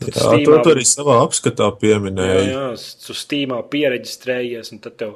Jā, 0.03 0.11
Steamā- 0.11 0.43
to 0.43 0.57
tu 0.65 0.69
arī 0.73 0.83
savā 0.83 1.15
apskatā 1.23 1.69
Jā, 1.69 1.77
pieminēji. 1.79 2.49
jā, 2.51 2.65
tu 3.05 3.13
Steamā 3.15 3.61
pieregistrējies, 3.71 4.71
un 4.73 4.79
tad 4.83 4.97
tev 4.97 5.15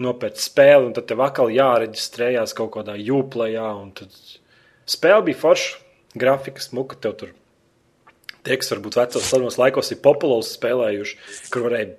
nopērc 0.00 0.40
spēli, 0.42 0.86
un 0.88 0.92
tad 0.96 1.06
tev 1.06 1.18
atkal 1.22 1.52
jāreģistrējās 1.54 2.54
kaut 2.54 2.72
kādā 2.72 2.96
jūplējā. 2.98 3.68
un 3.82 3.92
Tad 3.92 4.08
spēle 4.86 5.24
bija 5.24 5.36
forša, 5.38 5.76
grafika 6.16 6.60
smuka, 6.60 6.96
tev 7.00 7.16
tur 7.16 7.30
tie, 8.42 8.56
kas 8.56 8.70
varbūt 8.70 8.94
vecos 8.98 9.22
senos 9.22 9.56
laikos 9.56 9.92
ir 9.92 9.98
populārs 9.98 10.58
spēlējuši, 10.58 11.16
kur 11.50 11.62
varēja 11.70 11.94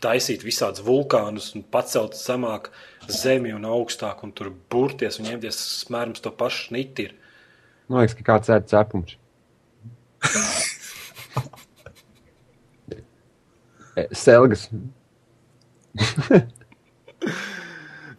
taisīt 0.00 0.42
visādus 0.46 0.80
vulkānus 0.86 1.54
un 1.56 1.64
pacelt 1.64 2.12
zemāk 2.14 2.68
zemi 3.08 3.52
un 3.56 3.64
augstāk, 3.68 4.22
un 4.24 4.32
tur 4.36 4.50
burties 4.70 5.18
un 5.20 5.28
ņemties 5.28 5.58
smērums 5.84 6.22
to 6.24 6.30
pašu 6.34 6.74
niti. 6.76 7.08
ir. 7.08 7.14
Man 7.88 8.02
liekas, 8.02 8.16
ka 8.18 8.26
kāds 8.32 8.52
ēd 8.52 8.68
cepums. 8.70 9.16
E, 13.98 14.04
Selgas. 14.14 14.68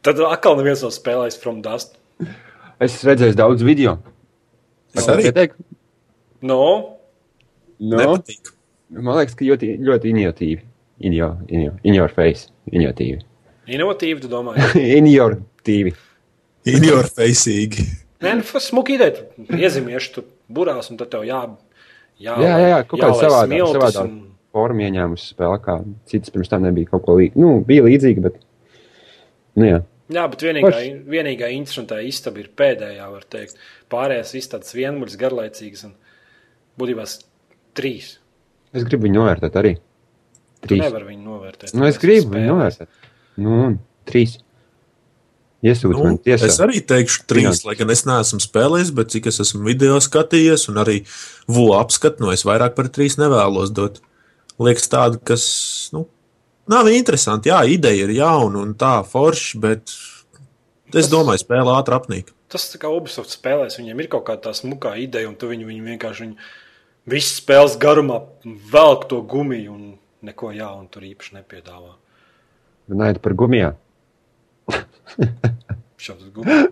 Tad 0.04 0.20
atkal 0.28 0.58
neviens 0.60 0.82
nav 0.84 0.92
spēlējis 0.92 1.40
From 1.40 1.62
Dust. 1.64 1.96
Es 2.84 2.98
esmu 2.98 3.14
redzējis 3.14 3.38
daudz 3.40 3.64
video. 3.64 3.94
Es 4.92 5.08
arī 5.08 5.30
Pieteikt? 5.30 5.56
No, 6.44 6.60
No, 7.80 7.96
nepatīk. 7.96 8.52
Man 8.92 9.16
liekas, 9.16 9.38
ka 9.40 9.46
ļoti, 9.48 9.72
ļoti 9.86 10.12
innovatīvi. 10.12 10.66
In 11.00 11.14
your, 11.16 11.38
in 11.48 11.62
your, 11.64 11.76
in 11.88 11.96
your 11.96 12.12
face. 12.12 12.50
Innovatīvi. 12.74 13.22
Inovatīvi, 13.70 14.24
tu 14.24 14.30
domā? 14.32 14.56
Innovatīvi. 15.00 15.94
In 16.70 16.84
your 16.86 17.08
faceīgi. 17.08 17.86
Nē, 18.24 18.34
nu, 18.42 18.60
smuki 18.60 18.98
ideja. 18.98 19.24
Tu 19.48 19.60
iezimieši, 19.62 20.12
tu 20.18 20.24
burās, 20.52 20.90
un 20.92 20.98
tad 21.00 21.12
tev 21.14 21.24
jā, 21.28 21.44
jā, 22.20 22.36
Jā, 22.36 22.50
jā, 22.60 22.68
jā 22.74 22.80
kaut 22.84 23.00
kāda 23.00 23.14
jālai 23.14 23.22
savādā, 23.24 23.46
smiltis 23.48 23.78
savādā 23.78 24.04
un- 24.10 24.18
forma 24.52 24.84
ieņēmusi 24.88 25.30
spēlē, 25.36 25.60
kā 25.64 25.78
citas 26.10 26.34
pirms 26.34 26.50
tam 26.52 26.66
nebija 26.68 26.90
kaut 26.92 27.06
ko 27.06 27.16
līdzīga. 27.20 27.40
Nu, 27.40 27.54
bija 27.66 27.86
līdzīga, 27.86 28.26
bet. 28.26 28.40
Nu, 29.56 29.68
jā. 29.70 29.80
Jā, 30.10 30.24
bet 30.34 30.42
vienīgā, 30.42 30.80
vienīgā 31.06 31.52
interesantā 31.54 32.00
istaba 32.02 32.42
ir 32.42 32.50
pēdējā, 32.58 33.06
var 33.14 33.28
teikt. 33.30 33.60
Pārējās 33.94 34.34
istabas 34.40 34.74
vienmuļas, 34.74 35.18
garlaicīgas 35.22 35.86
un 35.86 35.94
būtībā 36.82 37.06
trīs. 37.78 38.16
Es 38.74 38.84
gribu 38.88 39.06
viņu 39.08 39.22
novērtēt 39.22 39.56
arī. 39.62 39.76
Tu 40.60 40.74
Trīs. 40.74 40.82
nevari 40.84 41.12
viņu 41.14 41.24
novērtēt. 41.24 41.74
Nu, 41.78 41.86
es 41.88 42.02
gribu 42.02 42.26
spēlēs. 42.26 42.36
viņu 42.36 42.52
novērtēt. 42.52 42.88
Nu, 43.40 43.56
un 43.70 43.80
trīs. 44.10 44.38
Iesūtu 45.64 45.98
Nu, 45.98 46.04
man 46.06 46.18
tiesā. 46.24 46.48
es 46.48 46.58
arī 46.64 46.80
teikšu, 46.88 47.26
trīs, 47.28 47.66
lai 47.68 47.74
gan 47.76 47.90
es 47.92 48.06
neesmu 48.08 48.40
spēlējis, 48.40 48.94
bet 48.96 49.10
cik 49.12 49.26
es 49.28 49.42
esmu 49.44 49.66
video 49.68 49.98
skatījies, 50.00 50.70
un 50.72 50.80
arī 50.80 51.02
VU 51.52 51.74
apskatu, 51.76 52.24
no 52.24 52.32
es 52.32 52.46
vairāk 52.48 52.78
par 52.78 52.88
trīs 52.96 53.18
nevēlos 53.20 53.74
dot. 53.76 54.00
Liekas, 54.60 54.88
tāda, 54.92 55.20
kas 55.24 55.90
nu, 55.96 56.06
nav 56.72 56.88
interesanti. 56.92 57.52
Jā, 57.52 57.60
ideja 57.68 58.08
ir 58.08 58.16
jauna 58.22 58.64
un 58.64 58.74
tā 58.80 59.04
forša, 59.08 59.60
bet 59.60 59.84
es 59.90 61.08
Tas- 61.08 61.12
domāju, 61.12 61.44
spēlē 61.44 61.76
ātri 61.76 61.96
apnīk. 62.00 62.32
Tas 62.50 62.66
tā 62.74 62.80
kā 62.82 62.90
Ubisoft 62.90 63.30
spēlēs, 63.30 63.78
viņiem 63.80 64.00
ir 64.00 64.08
kaut 64.08 64.26
kāda 64.26 64.48
tā 64.48 64.56
smukā 64.56 64.96
ideja, 64.98 65.28
un 65.28 65.36
tu 65.36 65.48
viņu, 65.52 65.68
viņu 65.68 65.84
vienkārši 65.92 66.24
viņu 66.24 66.36
visu 67.08 67.42
spēles 67.44 67.76
garumā 67.78 68.24
velk 68.72 69.08
to 69.10 69.22
gumiju 69.22 69.72
un 69.76 69.98
neko 70.24 70.52
jaunu 70.56 70.88
tur 70.90 71.04
īpaši 71.04 71.36
nepiedāvā. 71.44 71.94
Runājot 72.90 73.20
par 73.22 73.36
gumijām. 73.38 73.78
Šādu 76.06 76.32
gumiju. 76.34 76.72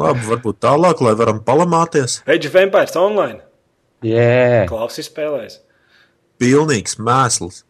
Labi, 0.00 0.22
varbūt 0.26 0.60
tālāk, 0.62 1.00
lai 1.02 1.14
varam 1.18 1.40
palamāties. 1.44 2.20
Age 2.30 2.50
of 2.50 2.58
Empires 2.60 2.94
online. 2.98 3.40
Jē, 4.06 4.66
Klausi 4.70 5.04
spēlēs. 5.04 5.58
Pilnīgs 6.40 6.96
mēsls. 7.02 7.64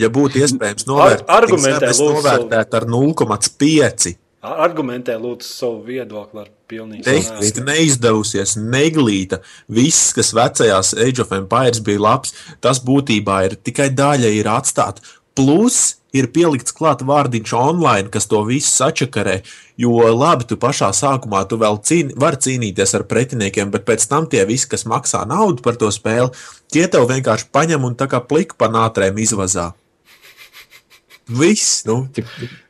Ja 0.00 0.08
būtu 0.12 0.40
iespējams 0.40 0.86
novērtēt, 0.88 1.28
argumentē, 1.28 1.90
es 1.92 2.00
lūdzu, 2.00 2.20
novērtētu 2.20 2.78
ar 2.78 2.86
0,5. 2.88 4.14
Ar- 4.40 4.62
Argumentē, 4.64 5.18
lūdzu, 5.20 5.44
savu 5.44 5.82
viedokli 5.84 6.40
ar 6.40 6.48
pilnīgi 6.70 7.04
Tehniski 7.04 7.60
neizdevusies, 7.66 8.54
neglīta. 8.56 9.42
Viss, 9.68 10.14
kas 10.16 10.32
vecajās 10.36 10.94
Age 10.96 11.20
of 11.20 11.32
Empires 11.36 11.82
bija 11.84 12.00
labs, 12.00 12.32
tas 12.64 12.80
būtībā 12.80 13.42
ir 13.50 13.56
tikai 13.60 13.90
daļa 13.92 14.30
ir 14.38 14.48
atstāta. 14.48 15.04
Plus 15.36 15.98
ir 16.16 16.26
pielikts 16.34 16.72
klāt 16.74 17.04
vārdiņš 17.06 17.52
online, 17.54 18.08
kas 18.10 18.26
to 18.26 18.40
visu 18.48 18.72
sačakarē. 18.72 19.42
Jo 19.80 20.08
labi, 20.16 20.48
tu 20.48 20.56
pašā 20.60 20.88
sākumā 20.96 21.44
tu 21.48 21.60
vēl 21.60 21.78
cīn, 21.86 22.10
vari 22.18 22.40
cīnīties 22.40 22.96
ar 22.98 23.04
pretiniekiem, 23.12 23.70
bet 23.70 23.84
pēc 23.88 24.08
tam 24.08 24.26
tie 24.26 24.42
visi, 24.48 24.68
kas 24.72 24.88
maksā 24.88 25.22
naudu 25.28 25.62
par 25.62 25.76
to 25.80 25.92
spēli, 25.94 26.32
tie 26.72 26.88
tev 26.88 27.06
vienkārši 27.12 27.52
paņem 27.52 27.84
un 27.84 27.94
tā 27.94 28.08
kā 28.10 28.24
pliku 28.24 28.56
pa 28.58 28.72
nātrēm 28.72 29.20
izvazā. 29.22 29.70
Viss, 31.30 31.84
nu, 31.86 32.08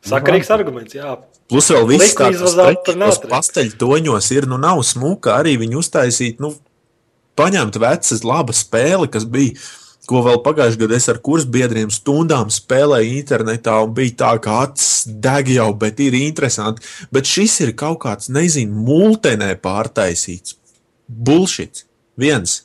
Sakarīgs 0.05 0.51
arguments, 0.53 0.99
jā. 0.99 1.15
Plus 1.51 1.69
vēl 1.75 1.87
viss 1.91 2.13
Liku 2.13 2.31
izvazāt 2.31 2.81
par 2.87 2.99
nātrēm. 2.99 3.31
pasteļu 3.33 3.77
toņos 3.81 4.31
ir, 4.37 4.47
nu 4.51 4.59
nav 4.61 4.83
smuka 4.87 5.35
arī 5.41 5.57
viņu 5.59 5.81
uztaisīt, 5.83 6.39
nu, 6.43 6.53
paņemt 7.39 7.79
vecas 7.83 8.23
laba 8.27 8.55
spēle, 8.55 9.09
kas 9.11 9.27
bija, 9.27 9.57
ko 10.11 10.23
vēl 10.27 10.41
pagājušajā 10.45 10.81
gadā 10.81 10.99
es 10.99 11.09
ar 11.11 11.19
kursbiedriem 11.27 11.91
stundām 11.95 12.51
spēlēju 12.55 13.17
internetā 13.19 13.77
un 13.85 13.95
bija 13.95 14.17
tā, 14.23 14.31
ka 14.43 14.61
acis 14.67 15.05
deg 15.27 15.51
jau, 15.55 15.69
bet 15.79 16.01
ir 16.03 16.17
interesanti. 16.19 16.87
Bet 17.15 17.31
šis 17.31 17.61
ir 17.67 17.75
kaut 17.79 18.03
kāds, 18.07 18.31
nezinu, 18.33 18.85
multenē 18.87 19.53
pārtaisīts. 19.63 20.57
Bullshit. 21.11 21.85
Viens 22.21 22.61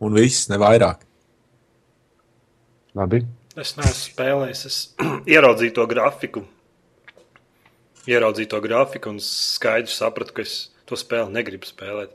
un 0.00 0.16
viss, 0.16 0.48
ne 0.52 0.60
vairāk. 0.60 1.04
Labi. 2.96 3.22
Es 3.58 3.74
neesmu 3.76 3.96
spēlējis. 3.98 4.64
Es 4.68 4.78
ieraudzīju 5.34 5.76
to 5.76 5.86
grafiku. 5.90 6.44
Ieraudzīju 8.10 8.50
to 8.50 8.60
grafiku 8.64 9.12
un 9.12 9.18
skaidri 9.22 9.92
sapratu, 9.92 10.34
ka 10.36 10.42
es 10.46 10.54
to 10.88 10.98
spēli 10.98 11.30
negribu 11.34 11.68
spēlēt. 11.68 12.14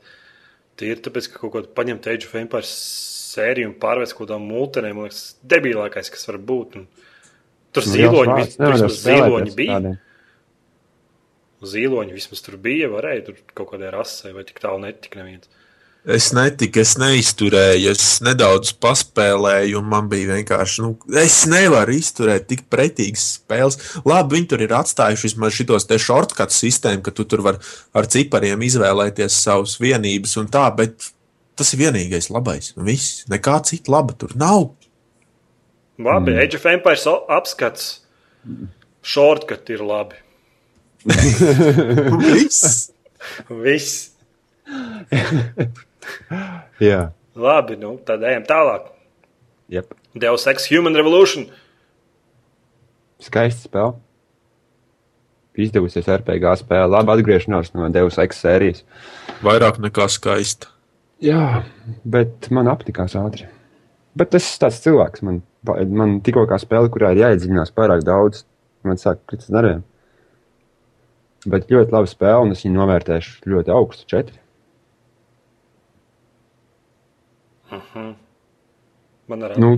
Ir 0.84 0.98
tāpēc, 1.00 1.30
ka 1.32 1.40
kaut 1.40 1.52
ko 1.54 1.62
paņemt 1.78 2.06
Age 2.12 2.28
of 2.28 2.34
Empires 2.36 2.72
sēriju 3.36 3.70
un 3.70 3.76
pārvērst 3.80 4.16
kaut 4.16 4.26
kādā 4.28 4.36
multenē, 4.42 4.90
man 4.96 5.06
liekas, 5.08 5.22
debilākais, 5.48 6.10
kas 6.12 6.26
var 6.28 6.36
būt. 6.50 6.76
Un 6.82 6.88
tur 7.76 7.86
Nu, 7.86 7.92
zīloņi, 7.94 8.34
vis, 8.42 8.58
vismaz 8.60 8.98
zīloņi 9.06 9.54
bija. 9.56 9.78
tādiem. 9.78 9.96
Zīloņi 11.66 12.12
vismaz 12.16 12.42
tur 12.44 12.58
bija, 12.60 12.90
varēja 12.92 13.24
tur 13.30 13.38
kaut 13.56 13.70
kādai 13.72 13.88
rasē 13.94 14.34
vai 14.36 14.44
tik 14.48 14.60
tālu 14.60 14.82
netika 14.84 15.22
neviens. 15.22 15.48
Es 16.06 16.28
netiku, 16.30 16.84
es 16.84 16.92
neizturēju, 17.02 17.90
es 17.90 18.20
nedaudz 18.22 18.70
paspēlēju, 18.78 19.80
un 19.80 19.88
man 19.90 20.06
bija 20.06 20.36
vienkārši, 20.36 20.84
nu, 20.84 20.92
es 21.18 21.40
nevaru 21.50 21.96
izturēt 21.98 22.44
tik 22.46 22.60
pretīgas 22.70 23.24
spēles. 23.40 23.80
Labi, 24.06 24.36
viņi 24.36 24.46
tur 24.52 24.62
ir 24.62 24.74
atstājuši 24.78 25.26
vismaz 25.26 25.56
šitos 25.56 25.88
te 25.90 25.98
shortcut 25.98 26.54
sistēmu, 26.54 27.02
ka 27.02 27.10
tu 27.10 27.26
tur 27.26 27.42
var 27.42 27.58
ar 27.90 28.06
cipariem 28.12 28.62
izvēlēties 28.62 29.38
savus 29.48 29.74
vienības 29.82 30.36
un 30.38 30.46
tā, 30.54 30.68
bet 30.78 31.08
tas 31.58 31.74
ir 31.74 31.82
vienīgais 31.82 32.30
labais. 32.30 32.70
Viss, 32.86 33.24
nekā 33.32 33.56
cita 33.66 33.90
laba 33.96 34.14
tur 34.14 34.36
nav. 34.38 34.68
Labi, 35.98 36.36
mm. 36.36 36.38
Age 36.44 36.60
of 36.60 36.68
Empires 36.70 37.08
apskats. 37.10 37.88
Shortcut 39.02 39.74
ir 39.74 39.82
labi. 39.82 40.22
Viss. 42.30 42.92
Viss. 43.50 43.98
Jā, 46.88 47.10
Labi, 47.36 47.76
nu 47.76 47.96
tad 48.06 48.22
ejam 48.24 48.44
tālāk. 48.48 48.88
yep. 49.68 49.92
Deus 50.16 50.46
Ex 50.48 50.70
Human 50.72 50.96
Revolution. 50.96 51.46
skaisti 53.20 53.68
spēle. 53.68 53.96
Izdevusies 55.56 56.08
RPG 56.12 56.52
spēle, 56.60 56.88
labi 56.92 57.14
atgriešanās 57.14 57.72
no 57.74 57.88
Devas 57.88 58.18
Ex 58.20 58.40
sērijas. 58.44 58.82
Vairāk 59.44 59.78
nekā 59.80 60.04
skaista. 60.12 60.68
Jā, 61.24 61.64
bet 62.04 62.50
man 62.52 62.68
aptikās 62.68 63.16
ātri. 63.16 63.48
Bet 64.16 64.34
tas 64.34 64.44
ir 64.44 64.60
tāds 64.60 64.80
cilvēks, 64.84 65.22
man, 65.24 65.42
man 65.88 66.18
tikko 66.24 66.44
kā 66.48 66.58
spēle, 66.60 66.90
kurā 66.92 67.14
ir 67.14 67.22
jāiedziļinās 67.22 67.72
pārāk 67.76 68.04
daudz, 68.04 68.44
man 68.84 69.00
sāk 69.00 69.22
kritis 69.28 69.52
nerviem. 69.52 69.82
Bet 71.48 71.70
ļoti 71.72 71.94
laba 71.94 72.08
spēle, 72.10 72.44
un 72.44 72.52
es 72.52 72.64
viņu 72.64 72.76
novērtēšu 72.80 73.48
ļoti 73.48 73.72
augstu, 73.72 74.08
četri. 74.12 74.40
Man 79.26 79.42
arī. 79.42 79.58
Nu, 79.60 79.70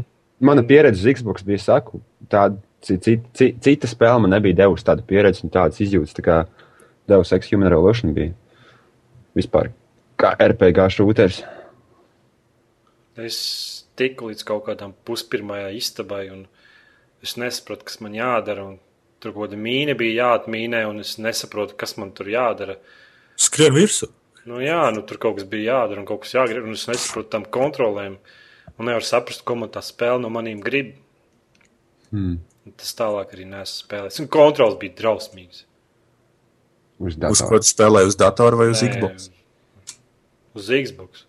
mana 0.44 0.64
pieredze 0.66 1.02
uz 1.02 1.18
Xbox 1.18 1.44
bija 1.46 1.60
saku, 1.62 2.02
tāda 2.30 2.58
cita, 2.84 3.16
cita, 3.34 3.90
spēle 3.90 4.24
man 4.24 4.34
nebija 4.36 4.60
devusi 4.62 4.86
tādu 4.86 5.04
pieredzi 5.08 5.46
un 5.46 5.54
tādas 5.54 5.80
izjūtas, 5.82 6.16
tā 6.16 6.24
kā 6.26 6.38
Deus 7.08 7.32
Ex 7.32 7.52
Human 7.52 7.70
Revolution 7.72 8.12
bija. 8.16 8.34
Vispār 9.38 9.72
kā 10.18 10.34
RPG 10.36 10.88
šūters. 10.98 11.40
Es 13.18 13.38
tiku 13.98 14.30
līdz 14.30 14.44
kaut 14.46 14.66
kādam 14.68 14.92
puspirmajai 15.06 15.72
istabai, 15.78 16.28
un 16.34 16.44
es 17.24 17.34
nesaprotu, 17.40 17.88
kas 17.88 18.02
man 18.04 18.14
jādara. 18.14 18.66
un 18.68 18.78
Tur 19.18 19.32
kaut 19.34 19.48
kāda 19.48 19.58
mīna 19.58 19.96
bija 19.98 20.28
jāatmīnē, 20.28 20.84
un 20.86 21.00
es 21.02 21.16
nesaprotu, 21.18 21.74
kas 21.78 21.96
man 21.98 22.12
tur 22.14 22.28
jādara. 22.30 22.76
Skrien 23.38 23.74
virsū. 23.74 24.06
Nu, 24.46 24.60
jā, 24.62 24.80
nu, 24.94 25.02
tur 25.06 25.18
kaut 25.20 25.38
kas 25.38 25.46
bija 25.48 25.74
jādara, 25.74 26.00
un 26.02 26.06
kaut 26.08 26.22
kas 26.22 26.34
jāgrib, 26.36 26.64
un 26.68 26.76
es 26.76 26.86
nesaprotu 26.88 27.30
tam 27.34 27.44
kontrolēm. 27.44 28.18
Un 28.78 28.86
nevaru 28.86 29.04
saprast, 29.04 29.42
ko 29.44 29.56
man 29.58 29.72
tā 29.74 29.82
spēle 29.82 30.20
no 30.22 30.30
maniem 30.32 30.60
grib. 30.64 30.94
Hmm. 32.12 32.38
Un 32.68 32.74
Tas 32.78 32.92
tālāk 32.96 33.32
arī 33.34 33.46
nesu 33.48 33.82
spēlējis. 33.82 34.20
Un 34.22 34.28
kontrols 34.32 34.76
bija 34.80 34.94
drausmīgs. 35.00 35.64
Uz 36.98 37.14
Uz 37.14 37.16
datora. 37.20 37.48
ko 37.50 37.60
tu 37.62 37.68
spēlē, 37.70 38.04
uz 38.08 38.16
datora 38.18 38.58
vai 38.60 38.68
uz 38.72 38.82
Nē, 38.82 38.88
Xbox? 38.94 39.28
Uz 40.58 40.68
Xbox. 40.68 41.24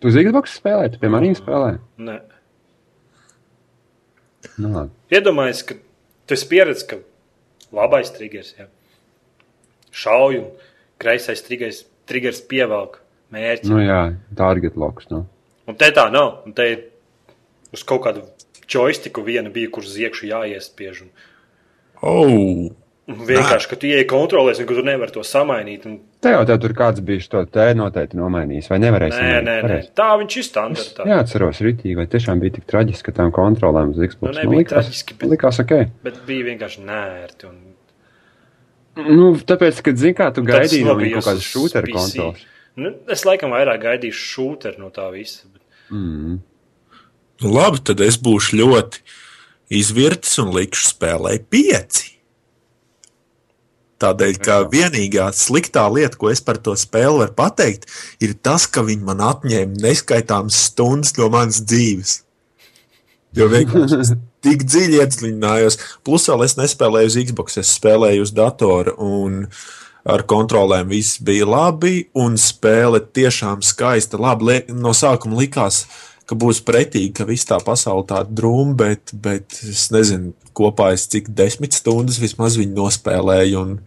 Tu 0.00 0.08
uz 0.12 0.16
Xbox 0.20 0.54
spēlē, 0.60 0.90
tu 0.92 1.00
pie 1.02 1.10
maniem 1.12 1.34
spēlē. 1.38 1.76
Nē. 1.98 2.20
Nu. 4.62 4.86
Iedomājieties, 5.12 5.64
ka 5.68 5.76
tu 6.26 6.36
esi 6.36 6.48
pieredzējis, 6.48 6.86
ka 6.88 7.00
labais 7.76 8.12
triggers, 8.14 8.54
ja, 8.56 8.68
šauj 9.92 10.38
un 10.40 10.46
kreisais 11.02 11.42
triggers, 11.44 11.82
triggers 12.08 12.40
pievelk 12.50 13.00
mērķi. 13.34 13.70
Nu, 13.72 13.80
jā, 13.82 14.00
target 14.38 14.76
locks. 14.78 15.08
Nu. 15.12 15.24
Un 15.66 15.78
te 15.78 15.90
tā 15.94 16.06
nav. 16.14 16.42
Un 16.46 16.54
te 16.56 16.68
ir 16.72 16.82
uz 17.74 17.82
kaut 17.86 18.04
kādu 18.06 18.24
joystiku 18.70 19.22
viena 19.26 19.50
bija, 19.52 19.70
kur 19.74 19.86
uz 19.86 19.94
iekšu 19.98 20.30
jāiespiež. 20.32 21.04
Un, 21.06 21.14
Oh, 22.06 22.68
Vienkārši, 23.06 23.68
ka 23.70 23.76
tu 23.78 23.86
ieej 23.86 24.02
kontrolēs, 24.10 24.58
un 24.58 24.66
tu 24.66 24.82
nevari 24.82 25.12
to 25.14 25.22
samainīt. 25.22 25.84
Un... 25.86 26.00
Te 26.20 26.32
jau 26.34 26.40
tev 26.48 26.56
tur 26.64 26.72
kāds 26.74 26.98
bija 27.06 27.22
to 27.30 27.44
te 27.54 27.66
noteikti 27.78 28.18
nomainījis, 28.18 28.66
vai 28.72 28.78
nevarēja 28.82 29.12
Nē, 29.12 29.20
samainīt? 29.20 29.46
nē, 29.46 29.54
nē. 29.54 29.62
Pareizi. 29.62 29.90
Tā 30.00 30.08
viņš 30.20 30.36
ir 30.40 30.46
standartā. 30.48 31.06
Jā, 31.06 31.18
atceros, 31.22 31.60
rītīgi, 31.62 31.94
vai 32.00 32.08
tiešām 32.10 32.42
bija 32.42 32.56
tik 32.58 32.66
traģiski, 32.72 33.06
ka 33.06 33.14
tām 33.20 33.30
kontrolēm 33.36 33.92
uz 33.94 34.02
Xbox 34.10 34.34
Nu, 34.34 34.40
nebija 34.42 34.64
likās, 34.64 34.74
traģiski, 34.90 35.18
bet- 35.22 35.32
likās 35.36 35.62
ok. 35.62 35.74
Bet 36.08 36.18
bija 36.26 36.48
vienkārši 36.50 36.82
nērti. 36.88 37.52
Un... 37.52 37.60
Nu, 38.96 39.34
tāpēc, 39.36 39.82
kad 39.84 39.98
zini, 40.00 40.16
kā 40.16 40.30
tu 40.32 40.44
gaidīji 40.46 40.86
no 40.86 40.94
viņa 40.96 41.10
nobijos 41.10 41.24
kaut 41.24 41.28
kādas 41.34 41.48
šūteru 41.50 41.90
PC. 41.90 41.96
kontrolas. 41.98 42.44
Nu, 42.76 42.92
es 43.12 43.24
laikam 43.28 43.52
vairāk 43.56 43.80
gaidīšu 43.84 44.26
šūteru 44.32 44.82
no 44.84 44.90
tā 44.92 45.06
visa. 45.12 45.44
Bet... 45.48 45.62
Mm. 45.92 46.38
Nu, 47.42 47.52
labi, 47.52 47.80
tad 47.84 48.00
es 48.04 48.16
būšu 48.20 48.60
ļoti 48.60 49.02
izvirts 49.76 50.38
un 50.40 50.52
likšu 50.56 50.90
spēlēt 50.94 51.48
pieci. 51.52 52.14
Tādēļ, 54.00 54.38
ka 54.44 54.58
vienīgā 54.68 55.30
sliktā 55.32 55.86
lieta, 55.88 56.18
ko 56.20 56.28
es 56.28 56.42
par 56.44 56.58
to 56.60 56.74
spēli 56.76 57.22
varu 57.22 57.32
pateikt, 57.36 57.88
ir 58.20 58.34
tas, 58.44 58.66
ka 58.68 58.84
viņi 58.84 59.04
man 59.08 59.22
atņēma 59.24 59.80
neskaitāmas 59.80 60.58
stundas 60.68 61.14
no 61.16 61.30
manas 61.32 61.62
dzīves. 61.64 62.18
Jo 63.36 63.48
vienkārši 63.52 64.18
tik 64.46 64.64
dziļi 64.66 65.00
iedziļinājos. 65.02 65.80
Plus, 66.06 66.28
vēl 66.30 66.46
es 66.46 66.56
nespēlēju 66.60 67.12
uz 67.12 67.18
Xbox, 67.30 67.58
es 67.62 67.74
spēlēju 67.76 68.26
uz 68.26 68.32
datora, 68.36 68.94
un 69.02 69.44
ar 70.06 70.22
kontrolēm 70.30 70.90
viss 70.92 71.20
bija 71.22 71.48
labi, 71.50 72.06
un 72.14 72.38
spēle 72.38 73.02
tiešām 73.02 73.64
skaista. 73.66 74.20
Labi, 74.22 74.60
no 74.70 74.94
sākuma 74.94 75.40
likās, 75.40 75.84
ka 76.26 76.38
būs 76.38 76.62
pretīgi, 76.66 77.12
ka 77.18 77.26
viss 77.28 77.48
tā 77.48 77.58
pasaule 77.62 78.06
tāda 78.08 78.30
drūma, 78.40 78.76
bet, 78.78 79.14
bet 79.22 79.58
es 79.66 79.88
nezinu, 79.94 80.34
kopā 80.56 80.92
es 80.96 81.06
cik 81.10 81.30
desmit 81.36 81.76
stundas 81.76 82.20
vismaz 82.22 82.58
viņu 82.60 82.76
nospēlēju. 82.78 83.62
un 83.62 83.78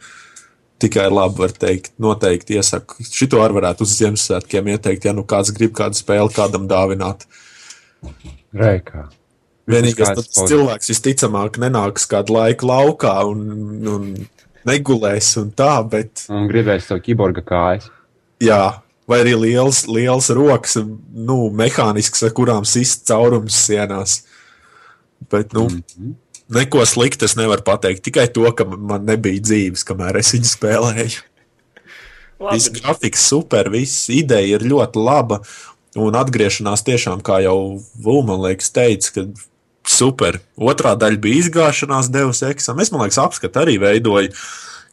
Tikai 0.80 1.10
labi 1.12 1.42
var 1.42 1.52
teikt, 1.52 1.90
noteikti 2.00 2.56
iesaku. 2.56 3.04
Šito 3.04 3.42
arī 3.44 3.58
varētu 3.58 3.84
uz 3.84 3.98
Ziemassvētkiem 4.00 4.70
ieteikt, 4.72 5.10
ja 5.10 5.12
nu 5.12 5.26
kāds 5.28 5.52
grib 5.52 5.74
kādu 5.76 6.00
spēli 6.00 6.32
kādam 6.32 6.70
dāvināt. 6.72 7.26
Reikā. 8.56 9.10
Vienīgais 9.70 10.16
tas 10.18 10.28
pauž- 10.34 10.50
cilvēks 10.50 10.90
visticamāk 10.94 11.60
nenāks 11.62 12.08
kādu 12.10 12.34
laiku 12.40 12.66
laukā 12.70 13.16
un, 13.30 13.42
un 13.88 14.08
negulēs 14.66 15.38
un 15.42 15.52
tā, 15.56 15.74
bet 15.90 16.26
Un 16.30 16.48
gribēs 16.50 16.88
to 16.90 16.98
kiborga 17.00 17.42
kājas. 17.46 17.90
jā, 18.42 18.82
vai 19.08 19.20
arī 19.24 19.36
liels, 19.40 19.86
liels 19.88 20.30
rokas, 20.36 20.78
nu, 21.14 21.50
mehānisks, 21.50 22.24
ar 22.24 22.34
kurām 22.38 22.66
sist 22.66 23.08
caurums 23.08 23.56
sienās. 23.68 24.24
Bet, 25.30 25.54
nu, 25.54 25.68
mm 25.68 25.84
-hmm. 25.98 26.14
neko 26.50 26.86
sliktu 26.86 27.26
es 27.26 27.36
nevaru 27.36 27.62
pateikt. 27.62 28.04
Tikai 28.04 28.28
to, 28.34 28.52
ka 28.52 28.66
man 28.66 29.06
nebija 29.06 29.42
dzīves, 29.42 29.84
kamēr 29.86 30.18
es 30.18 30.34
viņu 30.34 30.50
spēlēju. 30.58 31.20
Viss 32.52 32.70
Labi, 32.70 32.80
grafiks 32.80 33.26
super, 33.28 33.70
viss 33.70 34.10
ideja 34.10 34.56
ir 34.56 34.62
ļoti 34.62 34.96
laba. 35.04 35.42
Un 35.96 36.14
atgriešanās 36.16 36.84
tiešām, 36.86 37.22
kā 37.22 37.42
jau 37.44 37.82
Vulmans 38.04 38.42
liekas, 38.46 38.70
teica, 38.72 39.12
ka 39.14 39.26
super. 39.90 40.40
Otrā 40.60 40.94
daļa 41.00 41.22
bija 41.24 41.42
izgāšanās, 41.44 42.12
devis 42.14 42.44
eksāmenu. 42.46 42.86
Es 42.86 42.94
domāju, 42.94 43.16
ka 43.16 43.26
apskatu 43.28 43.62
arī 43.64 43.78
veidoju 43.82 44.32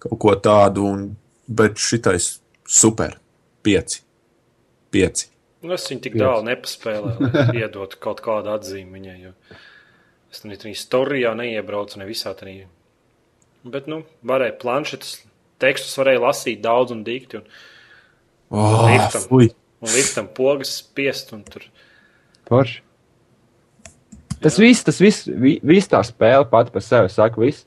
kaut 0.02 0.18
ko 0.22 0.34
tādu, 0.40 0.88
un, 0.88 1.06
bet 1.48 1.78
šitais 1.82 2.36
super. 2.68 3.16
Pieci. 3.66 4.02
Pieci. 4.94 5.26
nu, 5.66 5.74
es 5.74 5.88
viņu 5.90 6.04
tik 6.04 6.14
tālu 6.20 6.44
nepaspēlēju, 6.46 7.30
lai 7.32 7.46
iedotu 7.64 7.98
kaut 8.00 8.20
kādu 8.24 8.52
atzīmi 8.54 8.94
viņai. 9.00 9.16
Jo 9.24 9.32
es 10.30 10.42
tam 10.42 10.52
arī 10.52 10.74
storijā 10.76 11.32
neiebraucu, 11.38 11.98
ne 11.98 12.06
visā 12.08 12.32
tajā. 12.36 12.66
Bet, 13.66 13.88
nu, 13.90 14.02
varēja 14.26 14.54
planšetes, 14.60 15.14
tekstus 15.62 15.96
varēja 15.98 16.22
lasīt 16.22 16.60
daudz 16.62 16.94
un 16.94 17.02
dikti. 17.06 17.40
Un, 17.40 17.48
Oh, 18.46 18.84
Liftam. 18.86 19.24
fui. 19.26 19.48
un 19.82 19.90
liftam 19.90 20.28
pogas 20.30 20.76
spiest, 20.78 21.32
un 21.34 21.40
tur 21.42 21.64
Porši. 22.46 22.76
Tas 24.44 24.58
viss, 24.60 24.84
tas 24.84 24.98
viss, 25.00 25.26
vi, 25.26 25.56
viss 25.64 25.88
tā 25.90 26.02
spēle 26.04 26.44
pati 26.50 26.74
par 26.74 26.84
sevi 26.84 27.08
saka, 27.12 27.40
viss. 27.40 27.64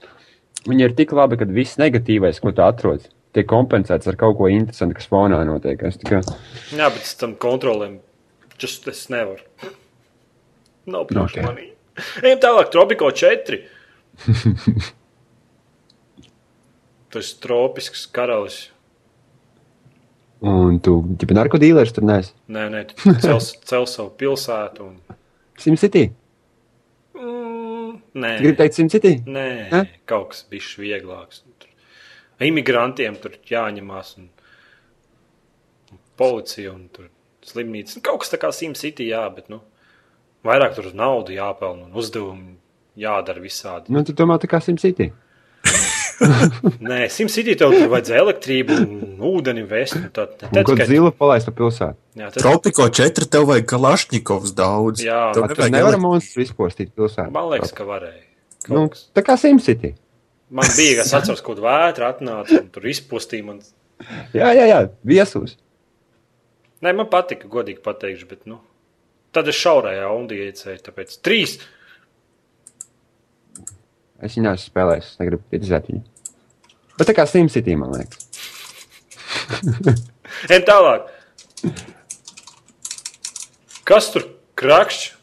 Viņa 0.68 0.90
ir 0.90 0.94
tik 0.98 1.14
laba, 1.16 1.38
ka 1.40 1.48
viss 1.50 1.80
negatīvais, 1.80 2.40
ko 2.44 2.52
tu 2.56 2.62
atrod, 2.66 3.08
tiek 3.36 3.48
kompensēts 3.50 4.10
ar 4.12 4.18
kaut 4.20 4.38
ko 4.38 4.50
interesantu, 4.52 4.98
kas 5.00 5.10
fonā 5.10 5.40
notiek. 5.48 5.82
Es 5.88 5.98
tikai 6.02 6.20
Jā, 6.76 6.90
bet 6.92 7.16
tam 7.20 7.36
kontrolēm 7.40 8.00
just 8.60 8.88
es 8.92 9.06
nevaru. 9.12 9.44
Nav 10.90 11.08
priekš 11.10 11.38
Ok. 11.38 11.44
manī. 11.46 11.70
Ejam 12.24 12.40
tālāk, 12.44 12.72
Tropiko 12.74 13.12
4. 13.12 13.60
Tas 17.10 17.32
tropisks 17.42 18.06
karalis. 18.14 18.68
Un 20.46 20.78
tu, 20.80 21.02
ja 21.20 21.36
narkotīlers 21.36 21.92
tur 21.92 22.06
nes, 22.08 22.30
Nē, 22.48 22.70
nē, 22.72 22.84
tu 22.92 23.12
cel, 23.20 23.40
cel 23.68 23.88
savu 23.92 24.14
pilsētu. 24.20 24.86
Un... 24.86 25.18
SimCity. 25.60 26.06
Nē, 28.20 28.34
Gribu 28.42 28.58
teikt 28.60 28.78
SimCity? 28.80 29.14
nē, 29.26 29.46
Ne? 29.72 29.82
kaut 30.10 30.32
kas 30.34 30.44
bija 30.52 30.84
vieglāks. 30.84 31.44
Tur 31.60 32.48
imigrantiem 32.50 33.16
tur 33.22 33.38
jāņemās. 33.50 34.14
Un... 34.20 34.30
un 35.94 36.00
Policija 36.20 36.74
un 36.74 36.88
tur 36.94 37.10
slimnīca. 37.48 37.98
Nu, 37.98 38.06
Kaut 38.06 38.24
kas 38.24 38.34
tā 38.34 38.40
kā 38.42 38.52
SimCity, 38.56 39.08
jā, 39.14 39.24
bet 39.36 39.50
nu, 39.50 39.62
vairāk 40.48 40.76
tur 40.76 40.92
naudu 40.94 41.36
jāpelna 41.36 41.88
un 41.88 41.96
uzdevumi 42.00 42.58
jādara 43.00 43.40
visādi. 43.44 43.92
Nu, 43.96 44.04
tu 44.04 44.14
domā, 44.18 44.40
tā 44.42 44.50
kā 44.52 44.60
SimCity. 44.64 45.12
Nē, 46.90 46.98
SimCity 47.14 47.54
tev 47.60 47.72
tur 47.76 47.88
vajadzēja 47.94 48.22
elektrību 48.26 48.76
un 48.84 49.22
ūdeni 49.30 49.64
vest. 49.70 49.96
un 50.00 50.10
Tā, 50.16 50.26
tā, 50.28 50.50
Un 50.50 50.58
tā, 50.58 50.64
kaut 50.68 50.76
tikai- 50.76 50.88
zilu 50.90 51.12
palaist 51.16 51.48
pa 51.48 51.54
pilsētu. 51.60 51.96
jā, 52.20 52.28
tas, 52.34 52.42
Tropiko 52.44 52.88
4 53.00 53.30
tev 53.32 53.48
vajag 53.50 53.66
Kalašņikovs 53.72 54.54
daudz. 54.58 55.04
Jā, 55.06 55.22
Tev 55.38 55.48
Tur 55.54 55.70
nevar 55.70 55.94
elekt- 55.96 56.04
monstrus 56.04 56.50
izpostīt 56.50 56.92
pilsētu. 56.98 57.32
man 57.32 57.50
liekas, 57.54 57.72
ka 57.76 57.84
varēja. 57.88 58.24
Kaut 58.68 58.76
Nu, 58.76 58.90
kas. 58.90 59.06
tā 59.16 59.24
kā 59.24 59.38
SimCity. 59.40 59.94
Man 60.50 60.66
bija, 60.76 60.96
ka 61.00 61.02
es 61.08 61.14
atceros, 61.14 61.42
kaut 61.46 61.60
vētra 61.62 62.10
atnāca 62.14 62.60
un 62.60 62.70
tur 62.74 62.82
izpostīja. 62.90 63.46
Man... 63.46 63.60
Jā, 64.34 64.50
jā, 64.58 64.66
jā, 64.68 64.80
viesus. 65.06 65.56
Nē, 66.82 66.94
man 66.96 67.08
patika, 67.12 67.48
godīgi 67.52 67.82
pateikšu, 67.84 68.28
bet 68.30 68.46
nu, 68.48 68.60
tad 69.36 69.48
es 69.52 69.56
šaurajā 69.60 70.08
undī 70.16 70.40
iecēju. 70.50 70.80
Tāpēc 70.86 71.18
trīs. 71.22 71.58
Es 74.20 74.36
viņu 74.36 74.46
neesmu 74.48 74.66
spēlējis, 74.66 75.12
es 75.14 75.20
negribu 75.22 75.46
kritizēt 75.52 75.88
viņu. 75.92 76.04
Bet 77.00 77.08
tā 77.08 77.16
kā 77.16 77.26
SimCity, 77.30 77.78
man 77.80 77.94
liekas. 77.96 78.20
Ejam 80.52 80.66
tālāk. 80.68 81.08
Kas 83.88 84.12
tur 84.14 84.28
krakšķi? 84.60 85.16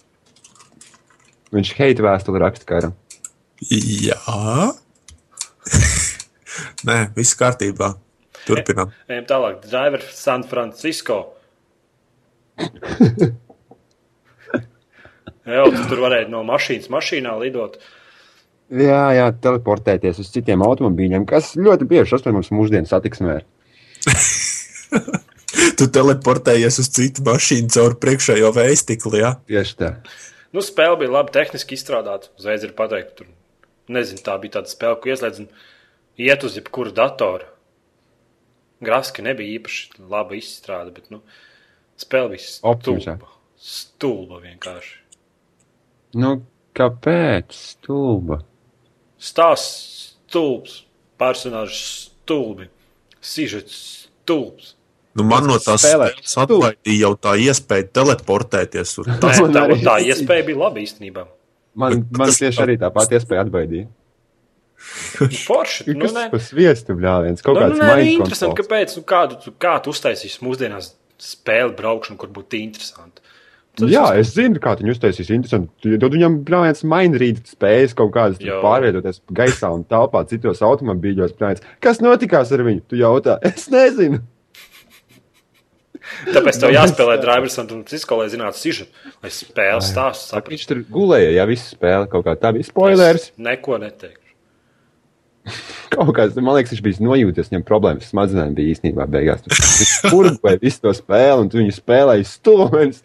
Viņš 1.55 1.73
heita 1.79 2.05
vēstuli 2.07 2.41
raksta 2.43 2.67
karam. 2.69 2.97
Jā. 3.71 4.19
Nē, 6.89 6.99
viss 7.17 7.37
kārtībā. 7.39 7.95
Turpinām. 8.47 8.93
Ejam 9.11 9.27
tālāk. 9.29 9.61
Driver 9.67 10.03
San 10.15 10.45
Francisco. 10.49 11.19
Jā, 15.47 15.63
tu 15.71 15.83
tur 15.87 16.01
varēja 16.03 16.27
no 16.31 16.41
mašīnas 16.47 16.89
mašīnā 16.91 17.37
lidot. 17.39 17.79
Jā, 18.67 19.03
jā, 19.15 19.27
teleportēties 19.45 20.19
uz 20.23 20.31
citiem 20.35 20.65
automobīļiem, 20.67 21.27
kas 21.29 21.53
ļoti 21.55 21.87
bieži 21.87 22.11
sastāv 22.17 22.35
mums 22.35 22.51
mūsdienu 22.55 22.91
satiksmē. 22.91 23.41
Tu 25.77 25.87
teleportējies 25.93 26.79
uz 26.83 26.89
citu 26.93 27.23
mašīnu 27.25 27.71
caur 27.73 27.95
priekšējo 28.01 28.51
veistikli. 28.57 29.21
Jā, 29.23 29.31
Tieši 29.49 29.77
tā. 29.79 29.91
Nu, 30.57 30.63
spēle 30.65 30.99
bija 31.01 31.13
labi 31.15 31.33
tehniski 31.35 31.77
izstrādāta. 31.77 32.31
Uzreiz 32.41 32.65
ir 32.65 32.75
pateikt, 32.77 33.15
tur 33.19 33.31
nezinu, 33.93 34.23
tā 34.25 34.37
bija 34.43 34.59
tāda 34.59 34.73
spēle, 34.73 34.99
ko 35.01 35.13
ieslēdz 35.13 35.43
un 35.45 35.49
iet 36.21 36.45
uz 36.47 36.57
jebkuru 36.59 36.93
datoru. 36.97 37.49
Grafiski 38.85 39.25
nebija 39.25 39.57
īpaši 39.57 40.07
labi 40.13 40.41
izstrādāta, 40.43 40.93
bet 40.99 41.13
nu, 41.13 41.23
spēle 42.01 42.35
bija 42.35 42.45
stulba. 42.45 43.33
Stulba 43.57 44.43
vienkārši. 44.45 44.99
Nu, 46.21 46.35
kāpēc? 46.77 47.57
Stulba. 47.57 48.43
Stāsts 49.27 50.15
stulbs, 50.29 50.81
personāžs 51.19 51.81
stulbi, 52.07 52.69
sižets 53.25 53.77
stulbs. 54.23 54.75
nu, 55.17 55.25
man 55.27 55.47
no 55.49 55.57
tās 55.59 55.83
Spēlēt. 55.83 56.21
spēles 56.23 56.37
atlaidīja 56.45 57.01
jau 57.01 57.13
tā 57.27 57.33
iespēja 57.41 57.89
teleportēties. 57.99 58.97
Nē, 59.07 59.19
Tas 59.23 59.41
man 59.43 59.55
tā, 59.57 59.63
arī 59.67 59.79
tā 59.83 59.97
iespēja 60.13 60.47
bija 60.47 60.59
laba 60.63 60.83
īstenībā. 60.83 61.27
Man, 61.77 62.01
Bet 62.07 62.19
man 62.21 62.29
tas- 62.31 62.39
tieši 62.41 62.63
arī 62.65 62.77
tā 62.81 62.93
pati 62.95 63.17
iespēja 63.19 63.43
atbaidīt. 63.47 63.89
Forši, 65.47 65.87
nu, 65.97 66.05
Kas 66.05 66.13
tas 66.31 66.49
sviestu 66.53 66.95
bļāviens? 66.99 67.43
Kaut 67.45 67.57
Nu, 67.57 67.63
kāds 67.65 67.79
nu, 67.79 67.85
nē, 67.85 67.95
mind 67.97 68.13
interesanti, 68.21 68.59
kāpēc, 68.61 68.97
nu, 68.99 69.03
kādu, 69.09 69.39
tu- 69.43 69.53
kā 69.59 69.73
tu 69.83 69.91
uztaisīsi 69.95 70.43
mūsdienās 70.45 70.91
spēli 71.19 71.73
braukšanu, 71.79 72.19
kur 72.21 72.29
būtu 72.29 72.61
interesanti. 72.61 73.25
Tas 73.77 73.91
Jā, 73.93 74.05
es 74.17 74.31
zinu, 74.33 74.57
kā 74.63 74.73
viņi 74.79 74.95
uztaisīs 74.95 75.29
interesanti. 75.35 75.97
Tad 76.01 76.15
viņam 76.15 76.39
brāļs 76.47 76.81
mainrīt 76.89 77.43
spējas 77.51 77.93
kaut 77.97 78.15
kādas 78.15 78.41
pārvietoties 78.41 79.21
gaisā 79.37 79.69
un 79.75 79.83
telpā 79.85 80.23
citos 80.31 80.63
automobīļos. 80.65 81.35
Brāļs. 81.37 81.67
Kas 81.85 82.01
notikās 82.01 82.55
ar 82.57 82.65
viņu? 82.65 82.87
Tu 82.89 83.03
jautā, 83.03 83.37
es 83.51 83.69
nezinu. 83.73 84.23
Tāpēc 86.31 86.61
tev 86.63 86.73
jāspēlē 86.79 87.19
drivers 87.21 87.59
un 87.61 87.83
Cisco, 87.91 88.21
lai 88.23 88.31
zinātu 88.33 88.63
sižetu, 88.63 89.09
lai 89.25 89.33
spēles 89.35 89.91
stāstu 89.93 90.33
saprastu. 90.33 90.55
Viņš 90.55 90.69
tur 90.71 90.85
gulēja, 90.97 91.35
ja 91.41 91.49
viss 91.51 91.75
spēle 91.75 92.09
kaut 92.13 92.25
kā 92.29 92.37
tā 92.41 92.55
bija. 92.57 92.69
Spoilers! 92.71 93.29
Es 93.29 93.43
Neko 93.43 93.81
neteikšu. 93.83 94.23
Kaut 95.93 96.13
kāds, 96.17 96.37
man 96.41 96.57
liekas, 96.57 96.73
viņš 96.75 96.83
bija 96.85 97.05
nojūties, 97.07 97.51
viņam 97.53 97.65
problēmas 97.67 98.09
smadzenēm 98.11 98.55
bija 98.57 98.75
īstenībā 98.75 99.07
beigās. 99.11 99.43
Tur 99.45 99.55
Viņš 99.57 99.93
kurboja 100.11 100.61
visu 100.63 100.83
to 100.83 100.93
spēli, 100.97 101.45
un 101.45 101.51
tu 101.53 101.61
viņu 101.61 101.75
spēlēji 101.77 102.27
stūmenis. 102.31 103.03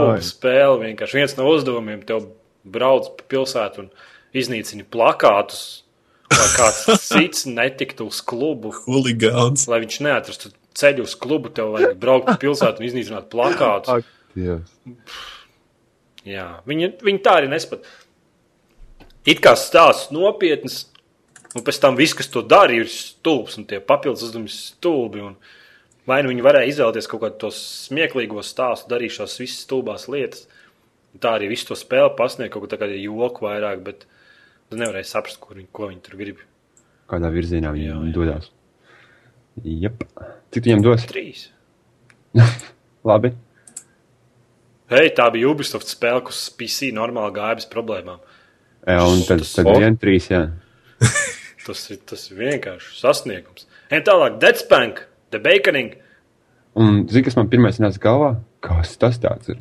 Ai. 0.00 0.16
spēli 0.26 0.86
vienkārši 0.88 1.20
viens 1.20 1.36
no 1.38 1.46
uzdevumiem 1.52 2.00
tev 2.08 2.24
brauc 2.66 3.12
pa 3.18 3.26
pilsētu 3.34 3.84
un 3.84 3.90
iznīcini 4.36 4.86
plakātus, 4.90 5.84
lai 6.32 6.48
kāds 6.56 6.82
cits 7.10 7.46
netiktu 7.50 8.08
uz 8.10 8.20
klubu, 8.26 8.72
Huligāns. 8.86 9.66
lai 9.70 9.82
viņš 9.84 10.00
neatrastu 10.06 10.52
ceļu 10.80 11.06
uz 11.06 11.16
klubu, 11.18 11.50
tev 11.54 11.74
vajag 11.76 11.96
braukt 12.00 12.30
pa 12.30 12.36
pilsētu 12.40 12.82
un 12.82 12.88
iznīcināt 12.90 13.30
plakātus. 13.32 14.06
Jā. 14.38 14.60
Jā, 16.28 16.46
viņi, 16.68 16.92
viņi 17.00 17.22
tā 17.24 17.38
arī 17.40 17.48
nespat. 17.50 17.86
It 19.28 19.42
kā 19.44 19.52
stāsts 19.58 20.08
nopietns, 20.14 20.86
un 21.52 21.64
pēc 21.66 21.80
tam 21.82 21.98
viss, 21.98 22.16
kas 22.16 22.30
to 22.32 22.40
dara, 22.46 22.72
ir 22.72 22.88
stulbs, 22.88 23.58
un 23.60 23.66
tie 23.68 23.80
papildus 23.84 24.24
uzdevumi 24.28 24.48
ir 24.48 24.54
stulbi. 24.54 25.24
Un 25.26 25.36
vai 26.08 26.22
nu 26.24 26.32
viņi 26.32 26.46
varēja 26.46 26.70
izvēlēties 26.72 27.10
kaut 27.10 27.24
kādu 27.26 27.36
tos 27.44 27.58
smieklīgos 27.88 28.52
stāstu, 28.54 28.88
darīt 28.92 29.18
šīs 29.18 29.36
visas 29.42 29.66
stulbās 29.66 30.08
lietas. 30.08 30.46
Tā 31.20 31.34
arī 31.36 31.50
visu 31.50 31.68
to 31.68 31.76
spēli 31.76 32.14
pasniegt 32.16 32.54
kaut 32.54 32.64
ko 32.64 32.70
tādu 32.70 32.96
joku 32.96 33.44
vairāk, 33.44 33.82
bet 33.84 34.06
tu 34.70 34.78
nevarēji 34.80 35.10
saprast, 35.10 35.40
kur 35.42 35.58
viņi, 35.58 35.68
ko 35.74 35.90
viņi 35.90 36.02
tur 36.06 36.16
grib. 36.20 36.40
Kādā 37.10 37.32
virzienā 37.34 37.74
viņi 37.74 37.88
Jā, 37.88 37.98
jā, 37.98 38.14
dodas. 38.14 38.50
Jep. 39.66 40.04
Cik 40.54 40.68
viņam 40.68 40.84
dos? 40.86 41.06
Trīs. 41.10 41.48
Labi. 43.10 43.34
Hei, 44.90 45.10
tā 45.14 45.26
bija 45.34 45.50
Ubisoft 45.50 45.90
spēle, 45.90 46.22
kas 46.26 46.46
PC 46.56 46.94
normāli 46.94 47.34
gāja 47.36 47.58
bez 47.58 47.66
problēmām. 47.70 48.22
Jā, 48.88 49.00
un 49.04 49.20
tad, 49.28 49.42
Tas- 49.44 49.52
tad 49.58 49.68
vien 49.76 49.96
trīs, 50.00 50.30
jā. 50.32 50.44
Tas 51.66 51.82
ir, 51.92 51.98
tas 52.08 52.22
ir 52.30 52.38
vienkārši 52.40 52.94
sasniegums. 52.98 53.66
Un 53.92 54.00
tālāk, 54.06 54.38
Deadspank, 54.42 55.02
The 55.30 55.38
Baconing. 55.44 55.92
Un 56.80 57.02
zini, 57.10 57.22
kas 57.26 57.36
man 57.36 57.50
pirmais 57.52 57.78
nāca 57.82 58.00
galvā? 58.02 58.30
Kas 58.64 58.94
tas 58.98 59.18
tāds 59.22 59.50
ir? 59.52 59.58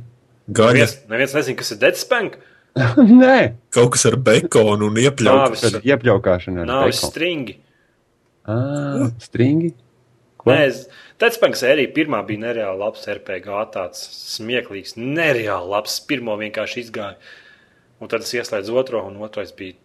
Gaļa. 0.50 0.74
Neviens, 0.80 0.96
neviens 1.12 1.36
nezina, 1.38 1.58
kas 1.60 1.74
ir 1.76 1.80
Deadspank. 1.84 2.38
Nē, 3.22 3.36
Kaut 3.76 3.92
kas 3.96 4.06
ar 4.10 4.16
bekonu 4.24 4.88
un 4.90 4.98
tad 5.60 5.84
iepļaukāšana 5.90 6.64
ar 6.64 6.70
nāvis 6.72 7.02
bacon. 7.04 7.12
stringi. 7.14 7.56
Ā, 8.50 8.58
Stringi? 9.22 9.74
Ko? 10.40 10.50
Nē, 10.54 10.60
es- 10.72 10.86
Deadspank 11.20 11.58
sērija 11.60 11.92
pirmā 11.94 12.22
bija 12.26 12.46
nereāli 12.48 12.80
labs 12.80 13.04
RPG, 13.12 13.50
tāds 13.76 14.00
smieklīgs, 14.38 14.96
nereāli 14.98 15.68
labs. 15.74 16.00
Pirmo 16.08 16.38
vienkārši 16.40 16.86
izgāja. 16.86 17.18
Un 18.00 18.12
tad 18.12 18.24
es 18.24 18.34
ieslēdzu 18.36 18.76
otro, 18.80 19.04
un 19.08 19.20
otrais 19.26 19.52
bija. 19.56 19.78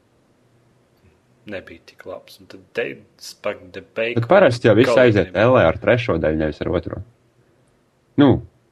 Nebija 1.50 1.82
tik 1.90 2.06
labs. 2.08 2.38
Un 2.40 2.48
tad 2.48 2.62
Baconing. 3.92 4.22
Bet 4.22 4.30
parasti 4.30 4.70
jau 4.70 4.76
viss 4.78 4.96
aiziet. 4.96 5.34
LE 5.34 5.64
ar 5.66 5.78
trešo 5.82 6.16
daļu, 6.22 6.40
nevis 6.40 6.62
ar 6.64 6.70
otro. 6.72 7.02
Nu, 8.20 8.28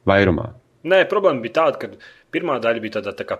vairumā. 0.09 0.49
Nē, 0.87 1.03
problēma 1.11 1.43
bija 1.43 1.59
tāda, 1.59 1.79
ka 1.79 1.91
pirmā 2.33 2.57
daļa 2.63 2.81
bija 2.83 2.97
tāda 2.97 3.13
tā 3.19 3.27
kā, 3.27 3.37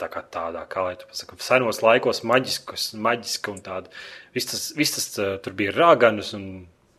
tā 0.00 0.08
kā 0.10 0.22
tādā, 0.34 0.64
kā 0.70 0.86
lai 0.86 0.96
tu 0.98 1.06
pasaki, 1.10 1.38
senos 1.42 1.82
laikos 1.84 2.24
maģiskas, 2.26 2.88
maģiska 2.98 3.52
un 3.52 3.60
tāda. 3.66 3.92
Viss 4.34 4.50
tas, 4.50 4.64
viss 4.78 4.96
tas 4.96 5.10
uh, 5.18 5.36
tur 5.42 5.54
bija 5.58 5.74
rāganus 5.76 6.32
un 6.38 6.48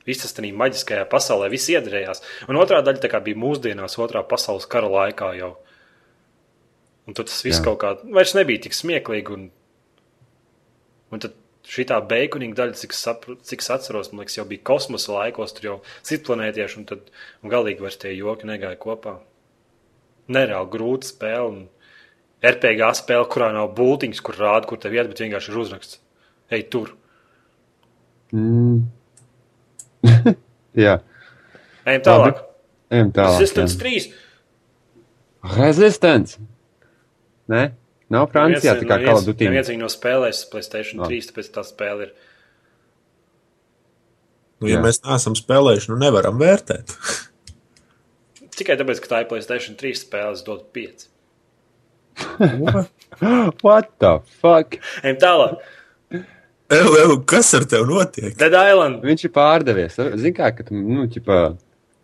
viss 0.08 0.24
tas 0.24 0.36
tādā 0.36 0.52
maģiskajā 0.56 1.08
pasaulē, 1.12 1.50
viss 1.52 1.72
iedarējās. 1.72 2.24
Un 2.52 2.60
otrā 2.60 2.84
daļa 2.86 3.12
kā 3.12 3.24
bija 3.24 3.40
mūsdienās, 3.40 3.98
otrā 4.00 4.24
pasaules 4.28 4.68
kara 4.70 4.92
laikā 4.92 5.34
jau. 5.40 5.56
Un 7.10 7.16
tad 7.18 7.30
tas 7.32 7.40
viss 7.42 7.58
Jā. 7.58 7.66
kaut 7.66 7.80
kā 7.82 7.96
vairs 8.14 8.36
nebija 8.38 8.62
tik 8.68 8.76
smieklīgi. 8.78 9.34
Un, 9.34 9.48
un 11.10 11.24
tad 11.24 11.34
šī 11.70 11.88
tā 11.90 11.98
beiguņa 12.06 12.52
daļa, 12.58 12.78
cik, 12.78 12.94
sapru, 12.98 13.36
cik 13.46 13.64
es 13.66 13.72
atceros, 13.74 14.12
man 14.14 14.24
liekas, 14.24 14.38
jau 14.38 14.46
bija 14.50 14.62
kosmosa 14.70 15.16
laikos, 15.16 15.56
tur 15.58 15.68
jau 15.68 15.76
citplanētieši, 16.06 16.78
un 16.82 16.86
tad 16.90 17.10
un 17.42 17.52
galīgi 17.54 17.82
vairs 17.86 17.98
tie 18.02 18.14
joki 18.14 18.50
negāja 18.50 18.78
kopā. 18.82 19.16
Nereāli 20.30 20.70
grūta 20.76 21.10
spēle. 21.10 21.50
Un 21.50 22.46
RPG 22.46 22.92
spēle, 23.02 23.26
kurā 23.34 23.50
nav 23.58 23.74
būtiņas, 23.78 24.22
kur 24.24 24.38
rāda, 24.40 24.70
kur 24.70 24.80
tev 24.80 24.94
iet, 24.96 25.10
bet 25.12 25.20
vienkārši 25.26 25.52
ir 25.52 25.58
uzraksts. 25.60 26.00
Ej, 26.54 26.68
tur. 26.72 26.94
Mm. 28.32 28.86
jā, 30.86 31.00
Ejam 31.90 32.06
tālāk. 32.06 32.46
ejam 32.94 33.12
tālāk. 33.18 33.42
Resistance 33.42 33.76
jā. 33.76 33.82
3. 33.82 34.14
Resistance! 35.58 36.38
Nē, 37.50 37.62
nav 38.14 38.28
Francijā, 38.34 38.76
tā 38.78 38.86
kā 38.90 39.00
Call 39.04 39.18
of 39.20 39.26
Duty. 39.28 39.48
Neviens 39.50 39.72
viņu 39.72 39.84
nav 39.86 39.94
spēlējis 39.94 40.44
Playstation 40.52 41.02
Ah. 41.04 41.10
3, 41.10 41.30
tāpēc 41.32 41.50
tā 41.56 41.64
spēle 41.66 42.08
ir. 42.08 42.12
Nu, 44.60 44.68
ja 44.68 44.78
Jā. 44.78 44.84
mēs 44.84 45.00
neesam 45.06 45.38
spēlējuši, 45.40 45.90
nu 45.94 45.98
nevaram 46.02 46.38
vērtēt. 46.42 46.94
Tikai 48.60 48.76
tāpēc, 48.82 49.00
ka 49.02 49.12
tā 49.14 49.22
ir 49.24 49.30
Playstation 49.32 49.78
3 49.80 49.96
spēle, 50.02 50.36
es 50.36 50.44
dodu 50.46 50.66
5. 50.76 51.08
What 53.64 53.94
the 54.04 54.14
fuck? 54.42 54.76
Ejam 55.04 55.20
tālāk. 55.22 55.62
Ew, 56.70 56.90
ew, 57.02 57.14
kas 57.26 57.50
ar 57.58 57.64
tevi 57.66 57.88
notiek? 57.90 58.36
Dead 58.38 58.54
Island. 58.54 59.00
Viņš 59.08 59.24
ir 59.26 59.32
pārdevies. 59.34 59.96
Zini, 60.20 60.34
kā, 60.38 60.52
ka 60.54 60.68
tu, 60.68 60.76
nu, 60.78 61.08
ķipa, 61.10 61.40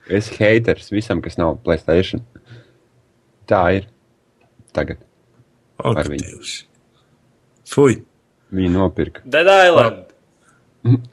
esi 0.09 0.39
haters 0.39 0.89
visam, 0.95 1.21
kas 1.21 1.37
nav 1.37 1.59
Playstation. 1.67 2.23
Tā 3.51 3.61
ir. 3.77 3.85
Tagad 4.73 5.03
Ak, 5.81 5.97
Ar 6.01 6.07
viņu. 6.11 6.23
Dievs. 6.23 6.51
Fui. 7.67 7.97
viņi 8.55 8.69
nopirka. 8.71 9.21
Dead 9.25 9.47
Island. 9.49 10.05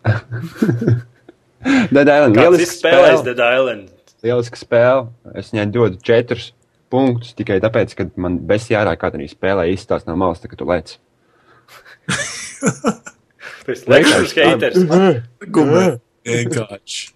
Dead 1.94 2.08
Island. 2.08 2.36
Izspēlējis 2.36 2.74
spēle. 2.78 3.22
Dead 3.26 3.40
Island? 3.42 3.88
Lieliska 4.22 4.58
spēle. 4.60 5.06
Es 5.38 5.50
viņai 5.52 5.66
dodu 5.74 5.98
četrus 6.04 6.50
punktus 6.92 7.32
tikai 7.38 7.56
tāpēc, 7.64 7.94
ka 7.98 8.06
man 8.20 8.36
besjārā 8.46 8.92
tādā 9.00 9.24
spēlē 9.30 9.64
izstāsta 9.72 10.10
no 10.12 10.16
malas, 10.20 10.42
tā, 10.42 10.50
ka 10.52 10.58
tu 10.60 10.68
lec. 10.68 10.94
Tas 13.66 13.84
lekšņs 13.88 14.34
haters. 14.38 14.78
Gumē. 15.54 15.84
Vienkārši. 16.26 17.10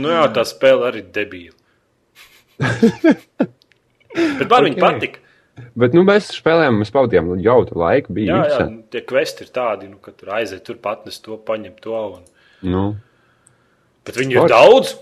Nu 0.00 0.10
jā, 0.10 0.24
tā 0.34 0.42
spēle 0.48 0.88
arī 0.90 1.04
debīla. 1.14 1.54
Bet 4.38 4.48
man 4.50 4.66
viņa 4.68 4.78
Ok. 4.78 4.82
patika. 4.82 5.20
Bet 5.78 5.94
nu, 5.94 6.02
mēs 6.06 6.32
spēlējām, 6.34 6.80
mēs 6.82 6.90
pavadījām 6.94 7.32
jautru 7.42 7.78
laiku. 7.84 8.14
Bija 8.16 8.26
Jā, 8.26 8.34
jā, 8.34 8.42
interesanti. 8.44 8.74
nu, 8.74 8.86
tie 8.90 9.02
kvesti 9.06 9.44
ir 9.46 9.50
tādi, 9.54 9.88
nu, 9.90 9.98
ka 10.02 10.10
tur 10.14 10.32
aiziet, 10.34 10.64
tur 10.66 10.78
patnes 10.82 11.20
to, 11.22 11.36
paņem 11.46 11.76
to. 11.84 12.00
Un... 12.18 12.24
Nu, 12.74 12.84
Bet 14.04 14.18
viņi 14.20 14.34
ir 14.36 14.40
Forši. 14.42 14.52
daudz. 14.54 14.94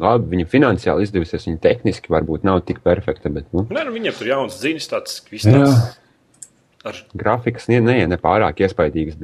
labi, 0.00 0.30
viņa 0.32 0.46
finansiāli 0.50 1.04
izdevusies, 1.06 1.44
viņa 1.46 1.60
tehniski 1.62 2.10
varbūt 2.10 2.42
nav 2.48 2.62
tik 2.66 2.80
perfekta, 2.82 3.30
bet 3.30 3.46
nu, 3.54 3.66
Nē, 3.70 3.84
nu, 3.86 3.92
viņiem 3.94 4.16
tur 4.18 4.30
jauns 4.32 4.56
ziņas, 4.62 4.88
tāds 4.90 5.20
viss 5.30 5.46
tāds. 5.46 5.76
Ar... 6.84 6.98
grafikas 7.16 7.68
ne, 7.72 7.78
ne, 7.80 7.96
ne 8.10 8.16
pārāk 8.20 8.60
iespaidīgas. 8.66 9.16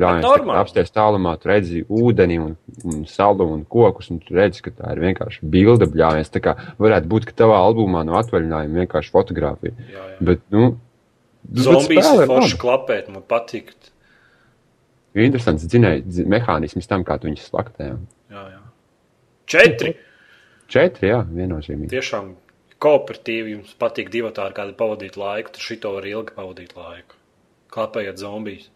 Apsties 0.56 0.92
tālumā, 0.94 1.34
tu 1.40 1.50
redzi 1.50 1.82
ūdeni 1.84 2.38
un, 2.40 2.54
un 2.88 3.02
salu 3.10 3.44
un 3.52 3.66
kokus, 3.68 4.08
un 4.14 4.22
tu 4.24 4.36
redzi, 4.38 4.62
ka 4.64 4.72
tā 4.78 4.94
ir 4.94 5.02
vienkārši 5.04 5.44
bilde 5.52 5.88
bļājas. 5.92 6.32
Tā 6.32 6.40
kā 6.44 6.56
varētu 6.80 7.10
būt, 7.12 7.28
ka 7.28 7.36
tavā 7.42 7.60
albumā 7.60 8.06
no 8.08 8.16
atvaļinājuma 8.20 8.86
vienkārši 8.86 9.12
fotografija. 9.12 9.76
Jā, 9.92 10.06
jā. 10.14 10.16
Bet, 10.30 10.46
nu, 10.54 10.72
Zombijas 11.56 12.10
forši 12.28 12.58
klapēt, 12.60 13.12
man 13.12 13.24
patīk. 13.28 13.72
Interesants 15.16 15.64
dzinēja 15.66 16.04
dzi- 16.06 16.26
mehānisms 16.30 16.88
tam, 16.88 17.04
kā 17.04 17.16
tu 17.18 17.28
viņus 17.28 17.48
slaktē. 17.50 17.92
Jā, 18.30 18.44
jā. 18.54 18.60
Četri. 19.50 19.94
Četri, 20.70 21.10
jā, 21.10 21.24
viennozīmīgi. 21.26 21.90
Tiešām 21.90 22.34
kooperatīvi 22.80 23.56
jums 23.56 23.72
patīk 23.80 24.12
divi 24.12 24.30
tādi, 24.36 24.54
kādi 24.56 24.76
pavadīt 24.78 25.18
laiku. 25.20 25.56
Tur 25.56 25.66
šito 25.72 25.96
var 25.96 26.06
ilgi 26.06 26.36
pavadīt 26.36 26.76
laiku. 26.78 27.19
Klapējot 27.70 28.18
zombijas. 28.18 28.68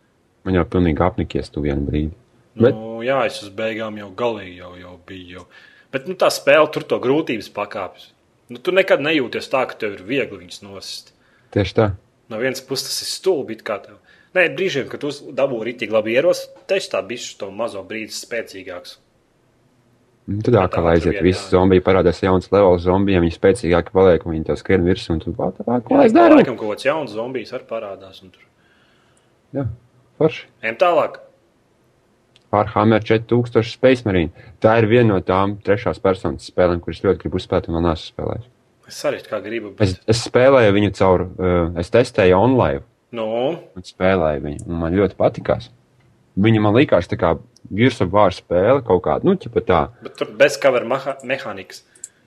Man 0.44 0.54
jau 0.58 0.64
pilnīgi 0.64 1.00
apnikies 1.02 1.50
tu 1.50 1.62
vienu 1.64 1.86
brīdi. 1.88 2.12
Bet- 2.54 2.74
Nu, 2.74 3.00
jā, 3.02 3.24
es 3.26 3.42
uz 3.42 3.50
beigām 3.50 3.96
jau 3.98 4.10
galīgi 4.14 4.56
jau, 4.60 4.74
jau 4.78 4.98
biju. 5.06 5.30
Jau. 5.40 5.46
Bet 5.92 6.06
nu, 6.06 6.14
tā 6.14 6.28
spēle 6.30 6.70
tur 6.72 6.82
to 6.82 6.98
grūtības 7.00 7.50
pakāpjas. 7.50 8.10
Nu, 8.48 8.58
tu 8.58 8.70
nekad 8.72 9.00
nejūties 9.00 9.48
tā, 9.50 9.66
ka 9.66 9.74
tev 9.74 9.94
ir 9.94 10.02
viegli 10.06 10.38
viņus 10.44 10.62
nosist. 10.62 11.12
Tieši 11.50 11.74
tā. 11.74 11.92
No 12.28 12.38
vienas 12.38 12.60
puses 12.60 12.86
tas 12.88 13.02
ir 13.02 13.08
stulbi. 13.10 13.56
kā 13.56 13.80
tev. 13.82 13.96
Nē, 14.34 14.48
brīžiem, 14.56 14.88
kad 14.90 15.00
tu 15.00 15.08
dabūji 15.10 15.72
rītīgi 15.72 15.90
labi 15.94 16.14
ieros, 16.14 16.48
teiks 16.66 16.88
tā 16.90 17.00
bišķi 17.06 17.38
to 17.38 17.50
mazo 17.50 17.82
brīdi 17.84 18.10
spēcīgāks. 18.14 18.96
Un 20.28 20.40
Tad 20.40 20.54
atkal 20.56 20.86
aiziet, 20.88 21.20
visi 21.22 21.50
zombiji 21.52 21.82
parādās 21.84 22.22
jauns 22.24 22.48
levels 22.50 22.82
zombijiem, 22.86 23.26
viņi 23.26 23.36
spēcīgāki 23.36 23.92
paliek, 23.92 24.22
viņi 24.24 24.46
tev 24.48 24.56
skrien 24.56 24.84
virsū, 24.86 25.10
un 25.12 25.20
tu 25.20 25.32
pat 25.36 25.58
tā, 25.60 25.82
ko 25.84 26.00
es 26.00 26.12
daru? 26.16 26.38
Laikam 26.40 26.56
kaut 26.56 26.72
kāds 26.78 26.86
jauns 26.88 27.12
zombijs 27.12 27.52
arī 27.52 27.66
parādās. 27.68 28.22
un 28.22 28.30
tur- 28.30 28.48
Jā, 29.54 29.68
forši. 30.20 30.48
Ejam 30.64 30.80
tālāk. 30.80 31.20
Warhammer 32.54 33.02
4000 33.02 33.66
Space 33.66 34.06
Marine. 34.06 34.30
Tā 34.62 34.76
ir 34.78 34.86
viena 34.90 35.16
no 35.16 35.20
tām 35.26 35.56
trešās 35.64 35.98
personas 36.02 36.46
spēlēm, 36.50 36.82
kuras 36.82 37.02
ļoti 37.02 37.24
gribu 37.24 37.40
uzspēlēt, 37.40 37.70
un 37.70 37.78
vēl 37.78 37.86
neesmu 37.88 38.12
spēlējis. 38.12 38.50
Es 38.90 38.98
arī 39.08 39.22
kā 39.26 39.40
gribu. 39.42 39.72
Es, 39.82 39.96
Bet... 39.96 40.10
es 40.12 40.26
spēlēju 40.28 40.74
viņu 40.76 40.92
caur, 40.98 41.24
uh, 41.24 41.70
es 41.80 41.90
testēju 41.94 42.36
online 42.38 42.84
Nu, 43.14 43.26
un 43.76 43.86
spēlēju 43.86 44.42
viņu, 44.42 44.64
un 44.68 44.78
man 44.82 44.94
ļoti 44.96 45.16
patikās. 45.18 45.68
Viņa 46.44 46.62
man 46.64 46.74
likās 46.74 47.06
tā 47.10 47.18
kā 47.20 47.36
Gears 47.70 48.00
of 48.02 48.10
War 48.14 48.34
spēle 48.34 48.82
kaut 48.86 49.04
kāda, 49.04 49.26
nu, 49.28 49.36
ķipa 49.38 49.62
tā. 49.66 49.82
bet 50.02 50.16
tur 50.18 50.32
bez 50.38 50.58
cover 50.60 50.86
mehānikas. 50.88 51.84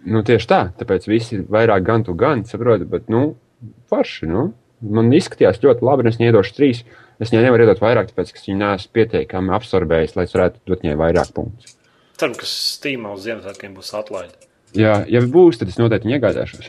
Nu, 0.08 0.22
tieši 0.24 0.48
tā, 0.48 0.62
tāpēc 0.80 1.10
visi 1.10 1.42
vairāk 1.44 1.84
gan 1.84 2.06
tu 2.08 2.16
gan, 2.16 2.46
saproti, 2.48 2.88
bet, 2.88 3.10
nu, 3.12 3.34
forši, 3.92 4.30
nu. 4.32 4.52
Man 4.78 5.10
izskatījās 5.18 5.60
ļoti 5.64 5.84
labi, 5.84 6.06
un 6.06 6.12
es 6.12 6.20
iedošu 6.22 6.54
trīs. 6.54 6.84
Es 7.18 7.32
viņai 7.34 7.48
nevaru 7.48 7.66
iedot 7.66 7.80
vairāk, 7.82 8.12
tāpēc, 8.12 8.30
ka 8.34 8.40
es 8.42 8.46
viņu 8.46 8.60
neesmu 8.62 8.92
pietiekami 8.94 9.54
absorbējis, 9.58 10.14
lai 10.20 10.26
es 10.28 10.36
varētu 10.36 10.62
dot 10.70 10.84
viņai 10.86 10.98
vairāk 11.00 11.32
punktus. 11.34 11.74
Ceram, 12.18 12.36
ka 12.38 12.46
Steamā 12.50 13.14
uz 13.16 13.24
Ziemassvētkiem 13.26 13.74
būs 13.78 13.90
atlaide. 13.98 14.36
Jā, 14.78 15.00
ja 15.10 15.22
būs, 15.26 15.58
tad 15.62 15.72
es 15.72 15.80
noteikti 15.82 16.14
iegādāšos. 16.14 16.68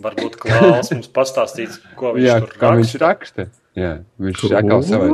Varbūt 0.00 0.38
Klaus 0.40 0.88
mums 0.94 1.10
pastāstīs, 1.12 1.76
ko 1.98 2.14
viņš 2.16 2.24
Jā, 2.24 2.36
tur 2.40 2.54
kā 2.60 2.70
viņš 2.78 2.92
raksta. 3.02 3.44
raksta. 3.44 3.46
Jā, 3.78 3.90
viņš 4.22 4.44
atkal 4.56 4.80
savai, 4.86 5.10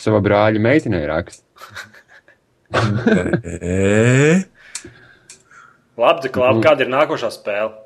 savā 0.00 0.20
brāļa 0.26 0.60
meitenei 0.62 1.06
raksta. 1.08 1.42
Labi, 6.00 6.28
Klaus, 6.32 6.60
kāda 6.64 6.84
ir 6.84 6.90
nākošā 6.92 7.30
spēle? 7.34 7.79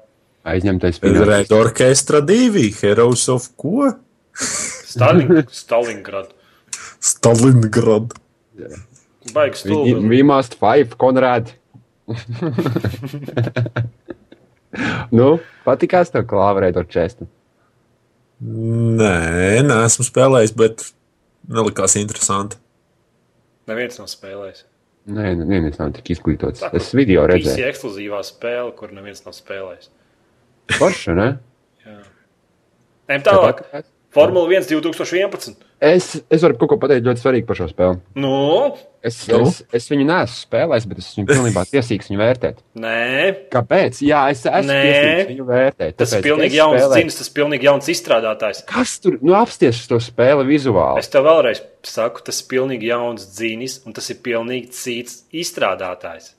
Aizņemtais 0.45 0.99
finanses. 1.01 1.27
Red 1.29 1.53
Orchestra 1.57 2.21
2, 2.21 2.65
Heroes 2.83 3.29
of 3.33 3.47
ko? 3.57 3.93
Stalin, 4.37 5.43
Stalingrad. 5.49 6.33
Stalingrad. 7.01 8.13
Baigs 9.33 9.65
We, 9.65 9.71
stulbi. 9.73 10.09
we 10.11 10.23
must 10.23 10.59
five, 10.61 10.99
Konrad. 11.01 11.55
nu, 15.15 15.29
patīkās 15.65 16.13
tev 16.13 16.27
klāvrēt 16.31 16.77
ar 16.81 16.87
čestu. 16.91 17.27
Nē, 18.45 19.63
neesmu 19.65 20.05
spēlējis, 20.07 20.53
bet 20.59 20.85
nelikās 21.49 21.97
interesanti. 22.01 22.59
Neviens 23.71 23.97
nav 24.01 24.11
spēlējis. 24.13 24.65
Nē, 25.15 25.31
nu, 25.39 25.47
neviens 25.49 25.79
nav 25.81 25.93
tik 25.97 26.11
izglītots. 26.17 26.61
Tā, 26.65 26.71
Es 26.77 26.91
video 26.97 27.25
redzēju. 27.29 27.65
ekskluzīvā 27.71 28.21
spēle, 28.29 28.73
kur 28.77 28.93
neviens 28.97 29.25
nav 29.25 29.37
spēlējis. 29.37 29.89
Forša, 30.73 31.15
ne? 31.19 31.29
Ejam 33.09 33.23
tālāk. 33.27 33.65
Formula 34.15 34.47
1 34.47 34.69
2011. 34.71 35.57
Es, 35.83 36.05
es 36.31 36.43
varu 36.47 36.55
kaut 36.57 36.71
ko 36.71 36.77
pateikt 36.81 37.03
ļoti 37.05 37.19
svarīgu 37.21 37.49
par 37.49 37.57
šo 37.59 37.67
spēli. 37.69 37.97
Nu, 38.23 38.77
Es, 39.05 39.19
Nu? 39.29 39.43
es, 39.45 39.59
es 39.75 39.89
viņu 39.91 40.07
neesmu 40.09 40.39
spēlējis, 40.47 40.85
bet 40.89 41.01
es 41.03 41.09
esmu 41.11 41.27
pilnībā 41.29 41.65
tiesīgs 41.75 42.07
viņu 42.09 42.21
vērtēt. 42.23 42.63
nē, 42.81 42.95
Kāpēc? 43.53 43.99
Jā, 44.07 44.23
es 44.33 44.47
esmu 44.49 44.71
Nē. 44.71 44.79
tiesīgs 44.87 45.29
viņu 45.35 45.45
vērtēt. 45.51 45.97
tas 46.01 46.15
ir 46.17 46.23
pilnīgi 46.25 46.57
jauns 46.57 46.79
spēlēju- 46.81 47.03
zins, 47.03 47.19
tas 47.19 47.29
ir 47.29 47.35
pilnīgi 47.37 47.69
jauns 47.69 47.91
izstrādātājs. 47.93 48.63
Kas 48.71 48.95
tur? 49.05 49.19
Nu, 49.21 49.35
apsties 49.37 49.83
uz 49.83 49.91
to 49.91 49.99
spēli 50.01 50.47
vizuāli. 50.49 51.03
Es 51.03 51.11
tev 51.13 51.27
vēlreiz 51.29 51.61
saku, 51.85 52.23
tas 52.25 52.41
ir 52.41 52.49
pilnīgi 52.55 52.89
jauns 52.95 53.27
dzīnis, 53.35 53.81
un 53.85 53.93
tas 53.99 54.09
ir 54.15 54.23
pilnīgi 54.25 54.71
cits 54.73 55.25
izstrādātājs. 55.37 56.33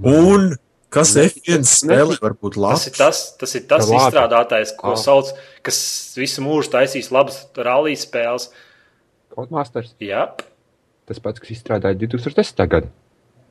Un 0.00 0.54
kas 0.92 1.14
Ne- 1.16 1.24
F1 1.30 1.64
spēlē 1.68 2.18
var 2.22 2.34
būt 2.36 2.54
Tas 2.58 2.62
labs? 2.64 2.86
ir 2.90 2.96
tas, 2.98 3.20
tas, 3.40 3.54
ir 3.58 3.64
tas 3.70 3.86
labi. 3.88 3.98
izstrādātājs, 3.98 4.74
ko 4.76 4.92
Ah. 4.92 5.00
sauc, 5.00 5.32
kas 5.64 5.78
visu 6.20 6.44
mūžu 6.44 6.70
taisīs 6.74 7.10
labas 7.14 7.46
rallija 7.56 7.96
spēles. 8.02 8.50
Codemasters. 9.34 9.94
Jā, 10.00 10.28
Tas 11.06 11.18
pats, 11.18 11.40
kas 11.42 11.50
izstrādāja 11.50 11.96
2010. 11.98 12.66
gadu. 12.68 12.88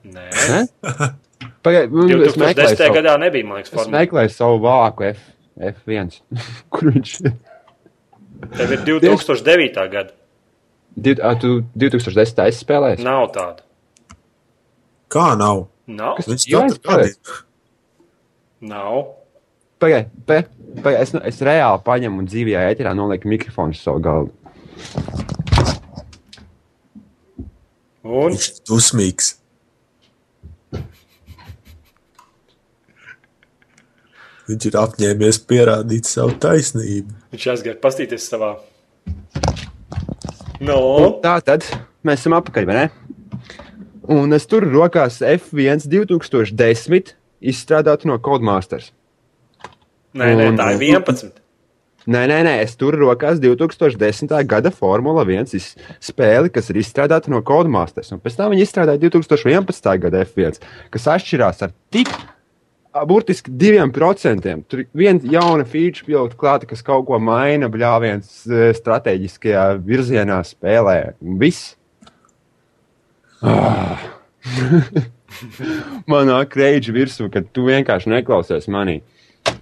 nē. 0.06 0.30
Ne? 0.50 0.68
Pagaid, 1.66 1.90
es 2.26 2.36
meklēju 2.38 2.56
2010. 2.56 2.78
savu, 2.78 2.96
gadā 2.96 3.18
nebija, 3.20 3.46
man 3.46 3.58
liekas, 3.60 3.70
es 3.74 3.76
formula. 3.76 4.00
meklēju 4.00 4.32
savu 4.34 4.60
vāku 4.64 5.04
F, 5.10 5.20
F1. 5.60 6.22
Kur 6.72 6.92
viņš 6.92 7.12
ir? 7.26 7.34
Tev 8.58 8.72
ir 8.74 8.86
2009. 8.88 9.90
gada. 9.92 10.14
Div- 10.98 11.20
ā, 11.22 11.34
Tu 11.40 11.62
2010. 11.78 12.48
esi 12.48 12.66
spēlējis? 12.66 13.04
Nav 13.06 13.28
tāda. 13.36 13.60
Kā 15.12 15.36
nav? 15.38 15.68
Nav. 15.88 16.16
Kas- 16.18 16.28
Viņš 16.28 16.46
es 16.48 16.78
spēlēju. 16.78 17.16
gadu 17.16 17.40
Nav. 18.62 19.00
Pagaid, 19.82 20.10
pe, 20.30 20.44
pagaid, 20.84 21.02
es, 21.02 21.14
es 21.32 21.40
reāli 21.42 21.82
paņemu 21.84 22.20
un 22.22 22.28
dzīvajā 22.30 22.66
ēterā 22.76 22.92
nolieku 22.96 23.28
mikrofonu 23.32 23.74
uz 23.74 23.82
savu 23.82 24.00
galdu. 24.00 24.32
Un 28.04 28.32
Viņš 28.34 28.48
ir 28.52 28.60
dusmīgs. 28.70 29.32
Viņš 34.50 34.66
ir 34.68 34.78
apņēmies 34.82 35.38
pierādīt 35.48 36.10
savu 36.10 36.34
taisnību. 36.44 37.14
viņš 37.32 37.46
aizgāja 37.54 37.78
pastīties 37.84 38.26
savā. 38.32 38.56
No. 40.62 40.80
Tā 41.24 41.38
tad 41.46 41.66
mēs 42.06 42.20
esam 42.22 42.36
apakaļ, 42.38 42.66
vai 42.70 42.76
ne? 42.76 42.88
Un 44.12 44.34
es 44.36 44.46
tur 44.50 44.66
rokās 44.68 45.22
F1 45.24 45.86
2010 45.88 47.14
izstrādātu 47.42 48.10
no 48.12 48.18
Codemasters. 48.20 48.92
Nē, 50.14 50.34
nē, 50.36 50.50
Un- 50.52 50.58
tā 50.60 50.74
ir 50.76 50.82
11. 51.00 51.38
Nē, 52.12 52.24
nē, 52.28 52.40
nē, 52.44 52.54
es 52.66 52.74
tur 52.76 52.98
rokās 52.98 53.40
2010. 53.40 54.34
gada 54.50 54.72
Formula 54.74 55.24
1 55.24 55.54
iz- 55.56 55.76
spēli, 56.02 56.52
kas 56.52 56.70
ir 56.74 56.76
izstrādāta 56.82 57.30
no 57.30 57.42
Codemasters. 57.42 58.12
Un 58.12 58.20
pēc 58.20 58.36
tam 58.36 58.52
viņi 58.52 58.66
izstrādāja 58.66 59.00
2011. 59.00 59.98
gada 60.02 60.26
F1, 60.26 60.60
kas 60.92 61.06
atšķirās 61.08 61.62
ar 61.62 61.72
tik 61.94 62.10
burtiski 63.08 63.52
diviem 63.56 63.92
procentiem. 63.94 64.66
Tur 64.68 64.84
viena 64.94 65.20
jauna 65.24 65.64
feature 65.64 66.04
pielikta 66.06 66.36
klāta, 66.36 66.68
kas 66.68 66.82
kaut 66.82 67.06
ko 67.08 67.20
maina 67.20 67.70
bļāviens 67.72 68.28
eh, 68.52 68.74
strateģiskajā 68.76 69.80
virzienā 69.86 70.42
spēlē. 70.44 71.14
Viss. 71.22 71.78
Ah. 73.42 74.02
Man 76.12 76.30
nāk 76.30 76.56
reģi 76.60 76.94
virsū, 76.96 77.30
ka 77.34 77.42
tu 77.54 77.66
vienkārši 77.70 78.12
neklausies 78.12 78.68
manī. 78.72 79.00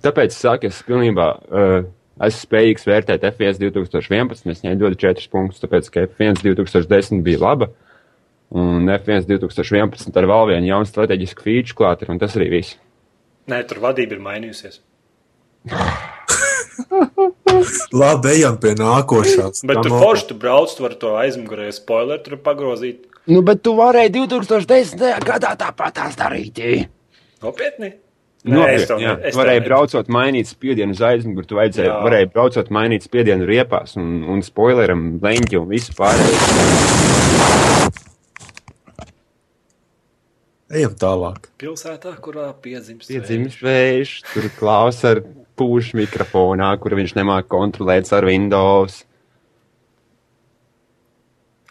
Tāpēc 0.03 0.33
es 0.33 0.39
saku, 0.41 0.67
es 0.69 0.81
pilnībā 0.87 1.27
uh, 1.39 1.77
esmu 2.19 2.41
spējīgs 2.47 2.87
vērtēt 2.89 3.27
F1 3.31 3.59
2011. 3.61 4.49
Es 4.51 4.63
viņai 4.63 4.75
dodu 4.81 4.99
4 4.99 5.29
punktus, 5.31 5.61
tāpēc 5.63 5.87
ka 5.93 6.03
F1 6.09 6.41
2010 6.43 7.23
bija 7.25 7.39
laba. 7.43 7.69
Un 8.49 8.89
F1 8.89 9.27
2011 9.29 10.15
ar 10.17 10.29
vēl 10.31 10.47
vienu 10.55 10.71
jaunu 10.71 10.89
strateģisku 10.89 11.45
feature 11.45 11.77
klāt 11.77 12.01
ir, 12.03 12.09
un 12.11 12.19
tas 12.21 12.35
arī 12.39 12.49
viss. 12.57 12.77
Nē, 13.49 13.61
tur 13.69 13.81
vadība 13.83 14.17
ir 14.17 14.23
mainījusies. 14.25 14.81
Labi, 17.93 18.31
ejam 18.33 18.57
pie 18.61 18.73
nākošās. 18.79 19.63
Bet 19.67 19.81
tur 19.83 19.91
no- 19.93 20.01
forši 20.01 20.29
tu 20.31 20.37
brauc, 20.39 20.73
tu 20.75 20.85
vari 20.85 20.97
to 21.01 21.13
aizmugurēju 21.19 21.75
spoileru 21.77 22.23
tur 22.25 22.39
pagrozīt. 22.45 23.05
Nu, 23.29 23.41
bet 23.45 23.61
tu 23.65 23.75
varēji 23.77 24.09
2010. 24.15 25.19
gadā 25.25 25.53
tāpat 25.59 25.93
tās 25.99 26.15
darīt. 26.17 26.57
Nopietni? 27.43 27.93
Nopietni, 28.43 28.75
es 28.79 28.87
to 28.87 28.95
jā. 28.97 29.17
ne- 29.17 29.27
es 29.29 29.35
ne- 29.35 29.59
braucot, 29.61 30.07
mainīt 30.07 30.47
spiedienu 30.47 30.95
uz 30.95 31.01
aizmuguri, 31.03 31.45
tu 31.47 31.55
vajadzēja, 31.59 31.91
Jā. 31.91 32.03
varēji 32.07 32.29
braucot, 32.33 32.69
mainīt 32.71 33.03
spiedienu 33.03 33.45
riepās 33.45 33.97
un, 33.99 34.23
un 34.23 34.41
spoileram, 34.41 35.19
leņķi 35.21 35.59
un 35.59 35.67
visu 35.69 35.93
pārējo. 35.93 36.39
Ejam 40.69 40.93
tālāk. 41.01 41.49
Pilsētā, 41.57 42.13
kurā 42.21 42.53
piedzimst. 42.61 43.09
Piedzimis 43.09 43.57
vējš, 43.61 44.15
tur 44.33 44.49
klaus 44.57 45.03
ar 45.03 45.21
pūšu 45.57 45.97
mikrofonā, 45.99 46.71
kur 46.79 46.93
viņš 46.97 47.15
nemāk 47.17 47.47
kontrolēt 47.49 48.09
ar 48.13 48.25
Windows. 48.29 49.03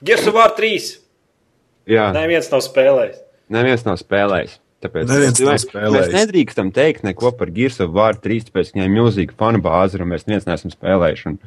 Gersu 0.03 0.35
vārds 0.35 0.59
3. 0.59 1.08
Jā, 1.89 2.09
Neviens 2.13 2.51
nav 2.53 2.61
spēlējis. 2.67 3.21
neviens 3.55 3.85
nav 3.87 3.97
spēlējis. 4.01 4.59
Tāpēc 4.85 5.09
Neviens 5.11 5.41
mēs, 5.43 5.65
mēs 5.75 6.13
nedrīkstam 6.15 6.69
teikt 6.75 7.03
neko 7.03 7.33
par 7.35 7.51
Gears 7.51 7.81
of 7.83 7.91
War 7.97 8.15
3, 8.15 8.45
tāpēc 8.51 8.69
ka 8.71 8.77
viņai 8.79 8.85
ir 8.87 8.93
milzīga 8.95 9.35
fanu 9.41 9.59
bāze, 9.65 9.99
un 9.99 10.13
mēs 10.13 10.29
neviens 10.29 10.47
neesam 10.47 10.71
spēlējuši. 10.75 11.33
Un 11.33 11.41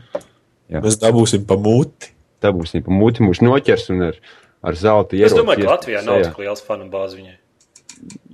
Mēs 0.83 0.97
dabūsim 0.99 1.45
pa 1.47 1.55
muti. 1.59 2.11
būs 2.41 2.73
viņa 2.75 2.91
muti 2.95 3.23
mūs 3.23 3.39
noķers 3.43 3.89
un 3.93 4.01
ar, 4.09 4.17
ar 4.63 4.75
zelta 4.79 5.15
Es 5.15 5.21
ieroci 5.21 5.39
domāju, 5.39 5.63
ka 5.63 5.75
Latvijā 5.75 6.01
nav 6.03 6.23
tik 6.25 6.41
liels 6.43 6.63
fanu 6.65 6.89
bāzi 6.91 7.21
viņai. 7.21 7.37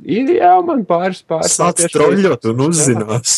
Ir 0.08 0.32
jā, 0.38 0.54
man 0.66 0.86
pāris 0.88 1.22
pāris. 1.28 1.58
Sāc 1.60 1.82
troļļot 1.92 2.46
un 2.54 2.62
uzzinās. 2.70 3.36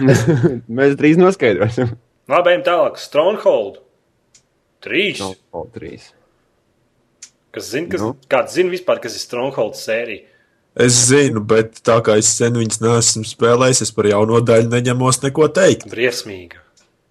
Mēs 0.80 0.96
drīz 1.00 1.18
noskaidrosim. 1.20 1.94
Labi, 2.30 2.52
ejam 2.54 2.64
tālāk. 2.66 2.98
Stronghold. 3.00 3.80
3. 4.84 5.18
No, 5.20 5.32
o, 5.56 5.66
trīs. 5.74 6.10
Kas 7.54 7.70
zina, 7.72 7.88
kas, 7.90 8.00
Nu. 8.04 8.12
kāds 8.30 8.54
zina 8.54 8.70
vispār, 8.70 9.00
kas 9.02 9.16
ir 9.18 9.24
Stronghold 9.24 9.74
sērija? 9.78 10.26
Es 10.80 10.94
zinu, 11.08 11.40
bet 11.42 11.80
tā 11.82 11.96
kā 12.06 12.14
es 12.20 12.28
sen 12.30 12.54
viņas 12.54 12.78
neesmu 12.84 13.24
spēlējis, 13.26 13.82
es 13.82 13.90
par 13.96 14.06
jauno 14.06 14.38
daļu 14.40 14.70
neņemos 14.70 15.18
neko 15.24 15.48
teikt. 15.56 15.88
Briesmīga. 15.90 16.62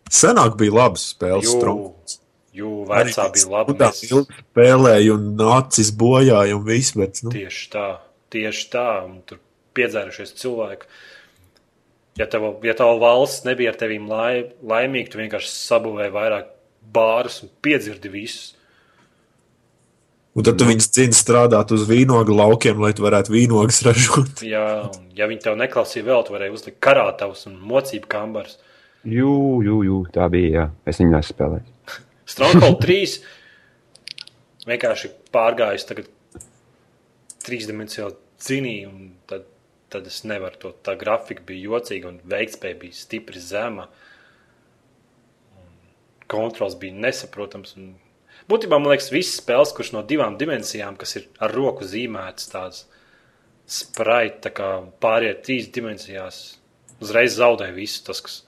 Senāk 0.10 0.56
bija 0.58 0.72
labas 0.78 1.10
spēles. 1.14 1.50
Strongholds. 1.52 2.20
jū 2.56 2.86
vecā 2.88 3.28
bija 3.36 3.50
labi. 3.52 3.76
Tā 3.78 3.90
Mēs, 3.92 4.00
ilgi 4.08 4.40
spēlēja 4.42 5.14
un 5.14 5.28
nācis 5.38 5.92
bojāja 5.96 6.56
un 6.58 6.64
viss, 6.66 6.96
bet 6.98 7.20
nu, 7.24 7.32
tieši 7.36 7.68
tā, 7.76 7.88
tieši 8.34 8.66
tā. 8.74 8.88
Un 9.06 9.20
tur 9.28 9.40
piedzērušies 9.78 10.34
cilvēki. 10.40 10.88
Ja 12.20 12.26
tava, 12.28 12.54
ja 12.66 12.74
tava 12.76 12.98
valsts 13.00 13.46
nebija 13.48 13.72
ar 13.72 13.78
tevīm 13.80 14.08
lai, 14.12 14.50
laimīga, 14.66 15.12
tu 15.14 15.20
vienkārši 15.22 15.52
sabūvēji 15.54 16.12
vairāk 16.16 16.50
bārus 16.96 17.44
un 17.46 17.52
piedzirdi 17.64 18.12
visus. 18.12 18.56
Un 20.40 20.48
tad 20.48 20.60
tu 20.60 20.68
viņus 20.70 20.90
dzini 20.96 21.18
strādāt 21.18 21.74
uz 21.76 21.84
vīnogu 21.90 22.36
laukiem, 22.36 22.80
lai 22.80 22.94
tu 22.96 23.04
varētu 23.04 23.34
vīnogas 23.36 23.82
ražot. 23.88 24.44
Ja, 24.48 24.66
un 24.88 25.12
ja 25.18 25.28
viņi 25.30 25.44
tev 25.44 25.60
neklausīja 25.60 26.08
vēl, 26.08 26.24
tu 26.26 26.36
varēji 26.36 26.56
uzlikt 26.56 26.80
karātavus 26.84 27.46
un 27.52 27.60
mocību 27.60 28.08
kambarus. 28.12 28.58
Jū, 29.08 29.34
jū, 29.64 29.82
jū, 29.88 30.00
tā 30.16 30.28
bija. 30.32 30.50
Jā. 30.56 30.66
Es 30.92 31.00
viņu 31.00 31.14
nesu 31.16 31.36
spēlējis. 31.36 32.00
Stronghold 32.34 32.82
3 32.84 33.20
vienkārši 34.70 35.12
pārgājis 35.34 35.88
tagad 35.90 36.10
trīsdimensionāli 37.46 38.18
cīnīju, 38.44 38.90
un 38.92 39.08
tad, 39.30 39.48
tad 39.92 40.08
es 40.10 40.22
nevaru 40.28 40.60
to. 40.62 40.74
Tā 40.86 40.96
grafika 41.00 41.44
bija 41.48 41.74
jocīga 41.74 42.12
un 42.12 42.20
veiktspēja 42.30 42.80
bija 42.84 42.98
stipri 42.98 43.42
zema. 43.44 43.88
Un 45.60 46.28
Kontrols 46.30 46.78
bija 46.80 46.96
nesaprotams. 47.08 47.76
Un 47.80 47.96
būtībā 48.50 48.80
man 48.82 48.92
liekas, 48.92 49.12
visas 49.14 49.40
spēles, 49.42 49.74
kuras 49.78 49.94
no 49.96 50.04
divām 50.06 50.38
dimensijām, 50.40 50.98
kas 51.00 51.16
ir 51.20 51.30
ar 51.40 51.54
roku 51.56 51.88
zīmētas, 51.88 52.52
tādas 52.52 52.86
spraiti, 53.70 54.44
tā 54.48 54.54
kā 54.58 54.70
pāriet 55.02 55.44
trīs 55.46 55.70
dimensijās, 55.74 56.44
uzreiz 57.00 57.38
zaudēja 57.38 57.76
visu 57.78 58.04
tas, 58.08 58.24
kas 58.26 58.42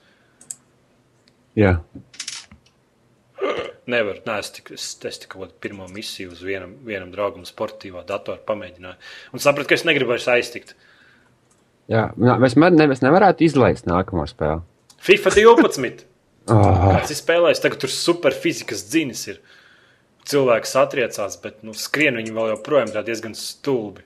Jā. 1.58 1.76
Nevar, 3.92 4.20
nē, 4.24 4.38
es 4.38 4.52
tikai 4.94 5.40
kādu 5.40 5.50
pirmo 5.60 5.88
misiju 5.90 6.32
uz 6.32 6.42
vienam, 6.46 6.76
vienam 6.86 7.10
draugam 7.12 7.44
sportīvā 7.44 8.04
datorā 8.08 8.38
pamēģināju. 8.46 9.00
Un 9.34 9.42
sapratu, 9.42 9.72
ka 9.72 9.76
es 9.76 9.84
negribu 9.88 10.14
vairs 10.14 10.28
aiztikt. 10.30 10.76
Jā. 11.90 12.06
Mēs, 12.16 12.54
ne, 12.56 12.86
mēs 12.88 13.02
nevarētu 13.02 13.44
izlaist 13.44 13.88
nākamo 13.90 14.24
spēli. 14.30 14.62
FIFA 15.02 15.34
12. 15.34 16.06
Oh, 16.52 16.62
Kāds 16.94 17.10
ir 17.10 17.18
spēlējis? 17.18 17.64
Tagad 17.64 17.82
tur 17.82 17.92
superfizikas 17.92 18.86
dzinis 18.86 19.26
ir. 19.34 19.42
Cilvēks 20.28 20.76
atriecās, 20.78 21.34
bet 21.42 21.64
nu, 21.66 21.72
skrien 21.74 22.14
viņi 22.20 22.30
vēl 22.36 22.52
joprojām 22.54 22.92
tā 22.94 23.02
diezgan 23.06 23.34
stulbi. 23.34 24.04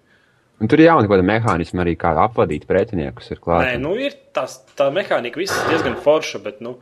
un 0.61 0.69
tur 0.73 0.81
ir 0.81 0.87
jauna 0.89 1.05
kaut 1.05 1.13
kāda 1.19 1.27
mehānisma 1.29 1.85
arī, 1.85 1.93
kā 2.01 2.15
apvadīt 2.25 2.65
pretiniekus. 2.67 3.29
Ir 3.35 3.39
klāt. 3.45 3.67
Nē, 3.69 3.75
nu 3.83 3.93
ir 4.01 4.13
tās, 4.33 4.63
tā 4.79 4.89
mehānika, 4.95 5.37
viss 5.37 5.53
ir 5.53 5.69
diezgan 5.75 5.97
forša, 6.01 6.41
bet, 6.43 6.61
nu, 6.65 6.79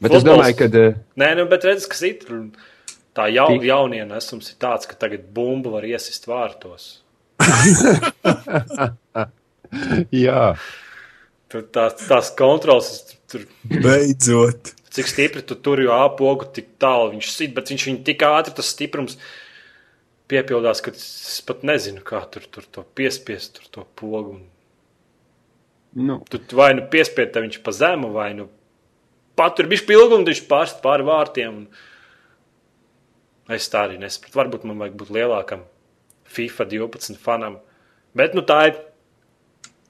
Bet 0.00 0.12
es 0.12 0.22
futbols- 0.22 0.40
domāju, 0.40 0.56
ka 0.56 0.64
uh, 0.72 0.96
nē, 1.20 1.34
nu, 1.36 1.44
bet 1.52 1.64
redz, 1.68 1.84
kas 1.88 2.02
ir. 2.08 2.24
Tā 3.16 3.30
jau, 3.32 3.46
Tik- 3.48 3.64
jaunie 3.64 4.04
nesums 4.04 4.50
ir 4.52 4.56
tāds, 4.60 4.84
ka 4.88 4.92
tagad 4.94 5.20
bumbu 5.32 5.70
var 5.72 5.84
iesist 5.88 6.26
vārtos. 6.28 6.98
jā. 10.12 10.56
Tur 11.52 11.62
tās, 11.72 12.00
tās 12.08 12.32
kontrols, 12.36 12.90
tur 13.30 13.44
Beidzot! 13.70 14.72
Cik 14.96 15.10
stipri 15.10 15.42
tu 15.44 15.58
tur 15.60 15.82
jau 15.82 15.92
apogu, 16.00 16.48
tik 16.56 16.72
tālu 16.80 17.12
viņš 17.12 17.30
sit, 17.32 17.52
bet 17.56 17.72
viņš 17.72 17.86
viņu 17.90 18.04
tik 18.06 18.22
ātri 18.24 18.54
tas 18.56 18.70
stiprums 18.72 19.18
piepildās, 20.30 20.80
ka 20.82 20.94
es 20.96 21.40
pat 21.46 21.64
nezinu, 21.66 22.00
kā 22.06 22.22
tur, 22.32 22.46
tur 22.50 22.64
to 22.72 22.84
piespiest, 22.96 23.58
tur 23.58 23.68
to 23.74 23.84
pogu. 23.98 24.38
Nu, 25.96 26.20
Tu 26.28 26.40
vai 26.56 26.74
nu 26.76 26.86
piespied 26.92 27.32
te 27.32 27.40
viņš 27.44 27.60
pa 27.64 27.72
zemu, 27.72 28.10
vai 28.12 28.32
nu 28.36 28.48
pat 29.36 29.56
tur 29.56 29.68
bija 29.70 29.84
pilgums, 29.88 30.26
viņš 30.28 30.42
pārst 30.48 30.82
pāri 30.84 31.06
vārtiem. 31.06 31.62
Un... 31.62 31.68
Es 33.52 33.68
tā 33.70 33.84
arī 33.86 34.00
nesapratu. 34.02 34.36
Varbūt 34.40 34.66
man 34.66 34.80
vajag 34.82 34.96
būt 34.98 35.12
lielākam 35.14 35.62
FIFA 36.36 36.66
12 36.72 37.20
fanam. 37.22 37.60
Bet 38.16 38.34
nu, 38.34 38.42
tā 38.42 38.58
ir 38.70 38.78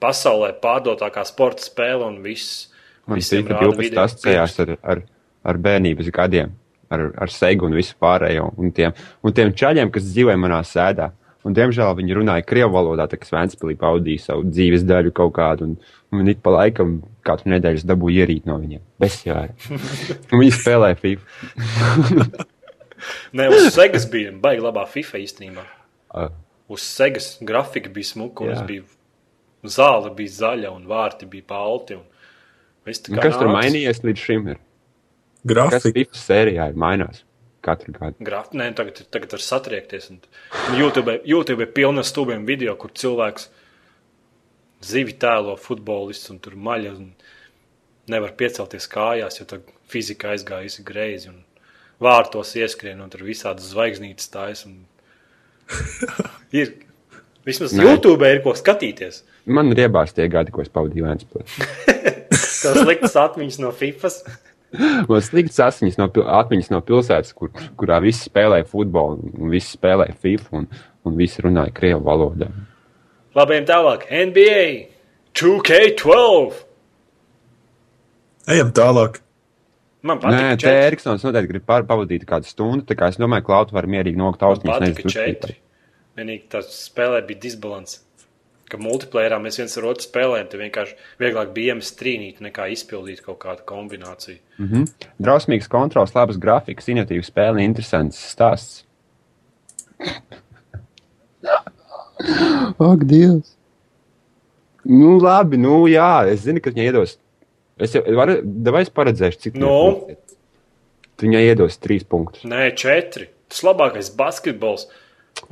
pasaulē 0.03 0.51
pārdotākā 0.61 1.23
sporta 1.25 1.65
spēle 1.65 2.05
un 2.05 2.21
viss. 2.25 2.67
Man 3.07 3.21
rāda 3.21 3.59
12 3.61 3.81
video 3.81 4.03
asociējās 4.05 4.57
ar, 4.63 4.73
ar, 4.93 5.03
ar 5.47 5.59
bērnības 5.67 6.09
gadiem, 6.15 6.51
ar, 6.93 7.07
ar 7.25 7.33
segu 7.33 7.67
un 7.67 7.77
visu 7.77 7.95
pārējo. 8.01 8.49
Un 8.59 8.73
tiem, 8.75 8.95
un 9.23 9.35
tiem 9.35 9.53
čaļiem, 9.57 9.93
kas 9.93 10.09
dzīvoja 10.11 10.37
manā 10.41 10.61
sēdā. 10.67 11.11
Un, 11.47 11.53
diemžēl 11.55 11.93
viņi 11.95 12.15
runāja 12.17 12.43
krievu 12.43 12.73
valodā, 12.73 13.05
tā 13.07 13.15
kā 13.19 13.27
Svētspīlī 13.29 13.77
pavadīja 13.79 14.25
savu 14.25 14.49
dzīves 14.49 14.83
daļu 14.83 15.13
kaut 15.15 15.31
kādu. 15.37 15.69
Un, 15.69 15.77
un 16.17 16.31
ik 16.33 16.41
pa 16.43 16.51
laikam 16.57 16.97
katru 17.27 17.53
nedēļu 17.53 17.79
es 17.79 17.85
dabūju 17.87 18.25
ierīt 18.25 18.49
no 18.49 18.57
viņiem. 18.59 18.83
Besjāri. 18.99 19.55
Viņi 20.41 20.51
spēlēja 20.57 20.99
FIFA. 20.99 22.43
Nē, 23.37 23.47
uz 23.53 23.69
Segas 23.77 24.09
bija 24.11 24.33
baigi 24.43 24.65
labā 24.65 24.83
FIFA 24.91 25.23
īstenībā. 25.23 25.63
Uh, 26.11 26.33
Uz 26.67 26.83
Segas 26.83 27.37
grafika 27.47 27.89
bija 27.95 28.11
smuka, 28.11 28.43
un 28.43 28.51
es 28.51 28.63
biju 28.67 28.83
zāle, 29.71 30.11
bija 30.15 30.33
zaļa, 30.41 30.71
un 30.75 30.87
vārti 30.89 31.29
bija 31.29 31.47
balti. 31.47 31.95
un 31.95 32.03
kā 32.87 33.21
kas 33.27 33.37
tur 33.37 33.49
nācis. 33.49 33.57
mainījies 33.59 34.03
līdz 34.07 34.23
šim? 34.23 34.47
Ir? 34.53 34.57
Kas 34.57 35.53
Grafika. 35.53 35.93
FIFA 35.95 36.19
sērijā 36.23 36.67
ir 36.71 36.79
mainās 36.79 37.23
katru 37.63 37.93
gadu? 37.95 38.15
Graf... 38.23 38.49
Nē, 38.55 38.69
tagad, 38.75 39.01
ir- 39.03 39.09
tagad 39.13 39.35
var 39.35 39.43
satriekties. 39.43 40.09
Un, 40.13 40.19
un 40.71 40.79
YouTube, 40.79 41.17
YouTube 41.27 41.63
ir 41.65 41.71
pilna 41.75 42.03
stūbiem 42.07 42.45
video, 42.47 42.75
kur 42.79 42.91
cilvēks 42.95 43.49
zivi 44.87 45.15
tēlo 45.19 45.55
futbolists 45.59 46.31
un 46.33 46.39
tur 46.43 46.55
maļa. 46.55 46.93
Un 46.97 47.13
nevar 48.11 48.33
piecelties 48.39 48.87
kājās, 48.91 49.39
jo 49.41 49.47
tā 49.49 49.61
fizika 49.91 50.31
aizgājusi 50.35 50.85
greizi. 50.87 51.31
Un 51.31 51.43
vārtos 52.03 52.53
ieskrien, 52.59 52.99
un 53.03 53.11
tur 53.13 53.25
visādas 53.27 53.71
zvaigznītes 53.73 54.29
stājas. 54.29 54.65
Un... 54.69 54.83
ir. 56.59 56.75
Vismaz 57.47 57.71
Nē. 57.71 57.85
YouTube 57.87 58.27
ir 58.27 58.41
ko 58.43 58.51
skatīties. 58.59 59.21
Man 59.47 59.71
riebās 59.71 60.11
tie 60.11 60.25
gadi, 60.27 60.51
ko 60.51 60.59
es 60.59 60.67
pavadīju 60.67 61.05
Vēnspilsē. 61.07 61.67
Tas 62.67 62.83
sliktas 62.83 63.17
atmiņas 63.23 63.59
no 63.63 63.71
FIFA. 63.75 64.13
Man 65.07 65.21
slikts 65.23 65.59
asins 65.63 65.95
no, 65.99 66.09
pil- 66.11 66.27
atmiņas 66.27 66.71
no 66.73 66.81
pilsētas, 66.83 67.31
kur, 67.37 67.53
kurā 67.79 68.01
visi 68.03 68.27
spēlēja 68.27 68.67
futbolu, 68.67 69.29
un 69.39 69.53
visi 69.53 69.77
spēlēja 69.77 70.15
FIFA, 70.23 70.49
un, 70.59 70.67
un 71.07 71.15
visi 71.19 71.43
runāja 71.45 71.71
krievu 71.75 72.03
valodā. 72.03 72.49
Labi, 73.37 73.61
tālāk. 73.69 74.03
NBA 74.11 74.65
2K12. 75.37 76.65
Ejam 78.51 78.73
tālāk. 78.75 79.21
Man 80.07 80.19
Nē, 80.21 80.23
patīk, 80.23 80.61
te 80.63 80.73
Eriksons 80.87 81.23
noteikti 81.25 81.51
grib 81.55 81.65
pavadīt 81.87 82.25
kādu 82.27 82.47
stundu, 82.47 82.85
tā 82.87 82.95
kā 82.97 83.09
es 83.11 83.17
domāju, 83.19 83.43
ka 83.43 83.51
Klauta 83.51 83.75
var 83.75 83.87
mierīgi 83.89 84.19
Man 84.19 84.45
austiņas. 84.47 85.55
Vienīgi 86.17 86.47
tā 86.53 86.61
spēlē 86.65 87.23
bija 87.27 87.43
disbalans. 87.47 87.99
Ka 88.67 88.77
multiplayerā 88.83 89.37
mēs 89.39 89.57
viens 89.61 89.77
ar 89.79 89.85
otru 89.93 90.03
spēlējām, 90.03 90.47
tad 90.51 90.59
vienkārši 90.59 90.95
vieglāk 91.21 91.53
bija 91.55 91.73
iemest 91.75 91.93
strīnīt, 91.95 92.41
nekā 92.43 92.65
izpildīt 92.73 93.21
kaut 93.23 93.39
kādu 93.45 93.63
kombināciju. 93.69 94.39
Mhm. 94.59 94.83
Drausmīgs 95.23 95.69
kontrols, 95.71 96.11
labas 96.17 96.39
grafikas, 96.41 96.89
inovatīvs 96.91 97.31
spēle, 97.31 97.63
interesants 97.63 98.19
stāsts. 98.33 98.83
Ak, 102.77 103.05
Dievs! 103.07 103.53
Nu, 104.87 105.17
labi, 105.19 105.57
nu, 105.59 105.81
jā, 105.91 106.27
es 106.31 106.45
zinu, 106.45 106.61
ka 106.63 106.71
viņai 106.71 106.85
iedos. 106.91 107.17
Es 107.81 107.93
jau 107.93 108.01
varu, 108.17 108.39
vai 108.73 108.81
es 108.85 108.91
paredzēšu, 108.93 109.41
cik 109.43 109.57
Nu? 109.59 109.67
viņai 109.67 109.89
punkti? 109.97 110.15
Viņai 111.17 111.41
iedos 111.47 111.77
trīs 111.81 112.05
punktus. 112.07 112.45
Nē, 112.47 112.69
četri. 112.77 113.27
Tas 113.49 113.63
labākais 113.65 114.09
basketbols. 114.17 114.87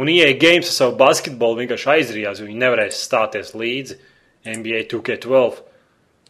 Un 0.01 0.11
IE 0.11 0.33
games 0.39 0.67
ar 0.67 0.75
savu 0.75 0.97
basketbolu 0.99 1.61
vienkārši 1.61 1.91
aizrījās, 1.93 2.41
jo 2.41 2.49
viņi 2.49 2.61
nevarēs 2.65 2.99
stāties 3.05 3.53
līdzi 3.55 3.97
NBA 4.55 4.85
2K12. 4.91 5.61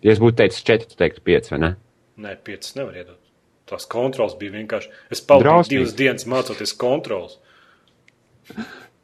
Ja 0.05 0.13
es 0.13 0.21
būtu 0.21 0.37
teicis 0.43 0.65
četri, 0.65 0.89
tu 0.91 0.99
teiktu 0.99 1.23
pieci, 1.25 1.53
vai 1.55 1.61
ne? 1.63 1.71
Nē, 2.21 2.35
piecas 2.45 2.75
nevar 2.77 2.95
iedot. 2.99 3.19
Tās 3.65 3.87
kontrols 3.89 4.35
bija 4.37 4.53
vienkārši. 4.53 4.91
Es 5.11 5.23
pavadīju 5.25 5.71
divas 5.71 5.95
dienas 5.97 6.27
mācoties 6.29 6.75
kontrols. 6.77 7.39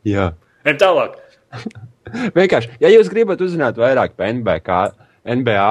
Jā. 0.05 0.31
Ejam 0.61 0.77
tālāk. 0.83 1.17
Vienkārši, 2.37 2.75
ja 2.83 2.91
jūs 2.93 3.09
gribat 3.09 3.41
uzzināt 3.41 3.79
vairāk 3.81 4.13
par 4.19 4.29
NBA, 4.29 4.59
NBA 5.21 5.65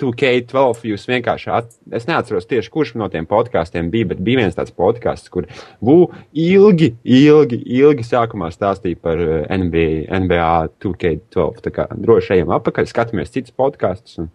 2K12, 0.00 0.80
jūs 0.90 1.04
vienkārši, 1.06 1.50
at, 1.54 1.68
es 1.94 2.08
neatceros 2.08 2.48
tieši, 2.50 2.72
kurš 2.74 2.96
no 2.98 3.06
tiem 3.12 3.28
podkāstiem 3.30 3.86
bija, 3.92 4.08
bet 4.10 4.22
bija 4.26 4.40
viens 4.42 4.56
tāds 4.56 4.74
podkāsts, 4.74 5.30
kur 5.30 5.46
Vu 5.78 6.08
ilgi, 6.34 6.90
ilgi, 7.06 7.60
ilgi 7.78 8.06
sākumā 8.06 8.50
stāstīja 8.50 8.98
par 8.98 9.22
NBA, 9.46 10.08
NBA 10.24 10.50
2K12. 10.82 11.62
Tā 11.66 11.74
kā 11.76 11.86
droši 11.94 12.40
ejam 12.40 12.50
apakaļ, 12.58 12.90
skatāmies 12.90 13.30
citus 13.30 13.54
podkāstus 13.54 14.18
un 14.24 14.32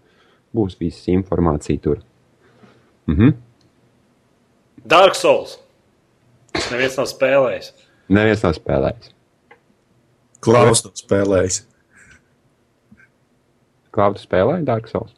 būs 0.55 0.79
visa 0.79 1.11
informācija 1.11 1.83
tur. 1.83 1.99
Mhm. 3.11 3.35
Dark 4.85 5.19
Souls. 5.19 5.59
Neviens 6.71 6.95
nav 6.95 7.11
spēlējis. 7.11 7.71
Neviens 8.15 8.43
nav 8.45 8.55
spēlējis. 8.55 9.11
Klaus 10.45 10.85
nav 10.85 10.93
spēlējis. 10.95 11.63
Klaudu 13.95 14.19
spēlēja 14.21 14.65
Dark 14.67 14.89
Souls. 14.91 15.13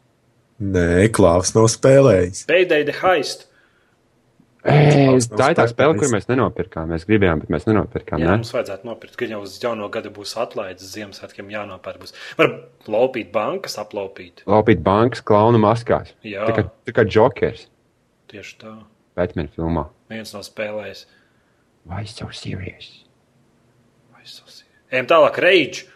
Nē, 0.62 1.08
Klaus 1.14 1.52
nav 1.54 1.68
spēlējis. 1.70 2.44
Payday 2.50 2.84
the 2.88 2.94
heist. 3.02 3.44
Ei, 4.68 5.14
tā 5.22 5.46
ir 5.52 5.56
tā 5.56 5.64
spēle, 5.70 5.94
kur 5.96 6.10
mēs 6.12 6.26
nenopirkām. 6.28 6.90
Mēs 6.92 7.04
gribējām, 7.08 7.40
bet 7.44 7.52
mēs 7.54 7.64
nenopirkām. 7.68 8.18
Jā, 8.20 8.26
Ne? 8.26 8.40
mums 8.40 8.50
vajadzētu 8.52 8.84
nopirkt, 8.88 9.14
ka 9.16 9.28
jau 9.30 9.38
uz 9.46 9.54
jauno 9.62 9.86
gadu 9.94 10.10
būs 10.12 10.34
atlaides 10.42 10.90
Ziemassvētkiem 10.96 11.48
jānopērk. 11.54 12.00
Būs. 12.02 12.12
Var 12.36 12.50
laupīt 12.90 13.30
bankas, 13.32 13.78
aplaupīt. 13.80 14.42
Laupīt 14.50 14.82
bankas, 14.84 15.22
klaunu 15.22 15.60
maskās. 15.62 16.10
Jā. 16.26 16.44
Tā 16.50 16.56
kā, 16.58 16.66
tā 16.90 16.92
kā 16.98 17.06
Jokers 17.06 17.68
Tieši 18.28 18.58
tā. 18.60 18.74
Batman 19.16 19.48
filmā. 19.54 19.86
Viens 20.10 20.34
nav 20.34 20.42
spēlējis. 20.44 21.06
Why 21.88 22.02
so 22.04 22.26
serious? 22.34 23.04
Vai 24.12 24.26
sasi- 24.26 24.66
Ejam 24.92 25.06
tālāk, 25.08 25.38
Rage. 25.40 25.86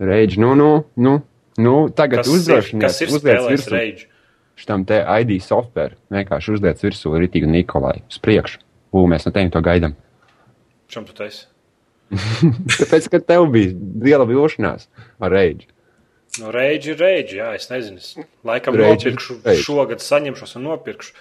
Rage, 0.00 0.40
nu, 0.42 0.54
nu, 0.58 0.84
nu, 0.96 1.22
nu 1.62 1.88
tagad 1.96 2.28
uzdrošinies. 2.28 2.84
kas 2.84 3.00
ir 3.04 3.12
uzliec 3.14 3.48
virsū? 3.50 4.06
Šitam 4.56 4.86
te 4.88 5.02
ID 5.04 5.36
software. 5.44 5.98
Vienkārši 6.12 6.56
uzliec 6.56 6.80
virsū 6.80 7.12
Ritīgu 7.20 7.48
Nikolai. 7.50 8.00
Uz 8.08 8.18
priekšu. 8.24 8.62
Ū, 8.96 9.04
mēs 9.10 9.26
no 9.28 9.32
tevis 9.34 9.52
to 9.52 9.60
gaidām. 9.64 9.96
Čem 10.92 11.04
tu 11.08 11.16
taisi? 11.16 11.44
Tāpēc, 12.12 13.08
ka 13.10 13.20
tev 13.20 13.48
bija 13.52 13.74
liela 14.04 14.26
vilšanās 14.28 14.86
ar 15.20 15.34
Rage. 15.34 15.66
No 16.40 16.52
Rage 16.54 16.92
ir 16.92 17.00
Rage, 17.00 17.38
jā, 17.38 17.50
es 17.56 17.68
nezinu. 17.72 18.00
Es 18.00 18.14
laikam 18.46 18.76
ir 18.76 18.86
nopirkšu, 18.86 19.40
Rage. 19.44 19.64
šogad 19.64 20.04
saņemšos 20.04 20.56
un 20.60 20.68
nopirkšu. 20.70 21.16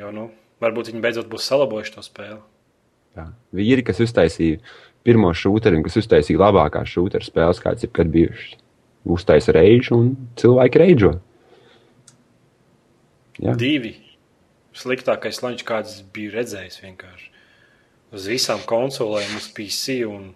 Jo, 0.00 0.10
nu, 0.14 0.26
varbūt 0.64 0.90
viņi 0.90 1.04
beidzot 1.04 1.30
būs 1.30 1.46
salabojuši 1.46 1.94
to 1.94 2.04
spēli. 2.04 2.40
Tā. 3.14 3.28
Vīri, 3.54 3.84
kas 3.86 4.02
uztaisīja 4.02 4.58
pirmo 5.06 5.30
šūteru 5.36 5.78
un 5.78 5.86
kas 5.86 6.00
uztaisīja 6.00 6.40
labākās 6.40 6.90
šūteru 6.90 7.26
spēles, 7.26 7.62
kādas 7.62 7.86
jebkad 7.86 8.10
bijušas. 8.10 8.58
Uztaisīja 9.04 9.58
Rage 9.58 9.92
un 9.96 10.14
cilvēki 10.40 10.80
Rage. 10.80 11.12
Jā. 13.42 13.56
Divi. 13.60 13.96
Sliktākais 14.74 15.38
lančs, 15.44 15.66
kāds 15.66 16.00
biju 16.14 16.32
redzējis 16.34 16.80
vienkārši. 16.82 17.28
Uz 18.14 18.26
visām 18.30 18.62
konsolēm, 18.66 19.36
uz 19.38 19.50
PC 19.54 20.00
un 20.08 20.32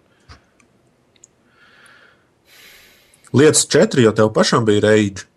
Lietas 3.33 3.67
četri, 3.69 4.03
jo 4.03 4.11
tev 4.11 4.31
pašam 4.33 4.65
bija 4.65 4.81
reidži. 4.87 5.27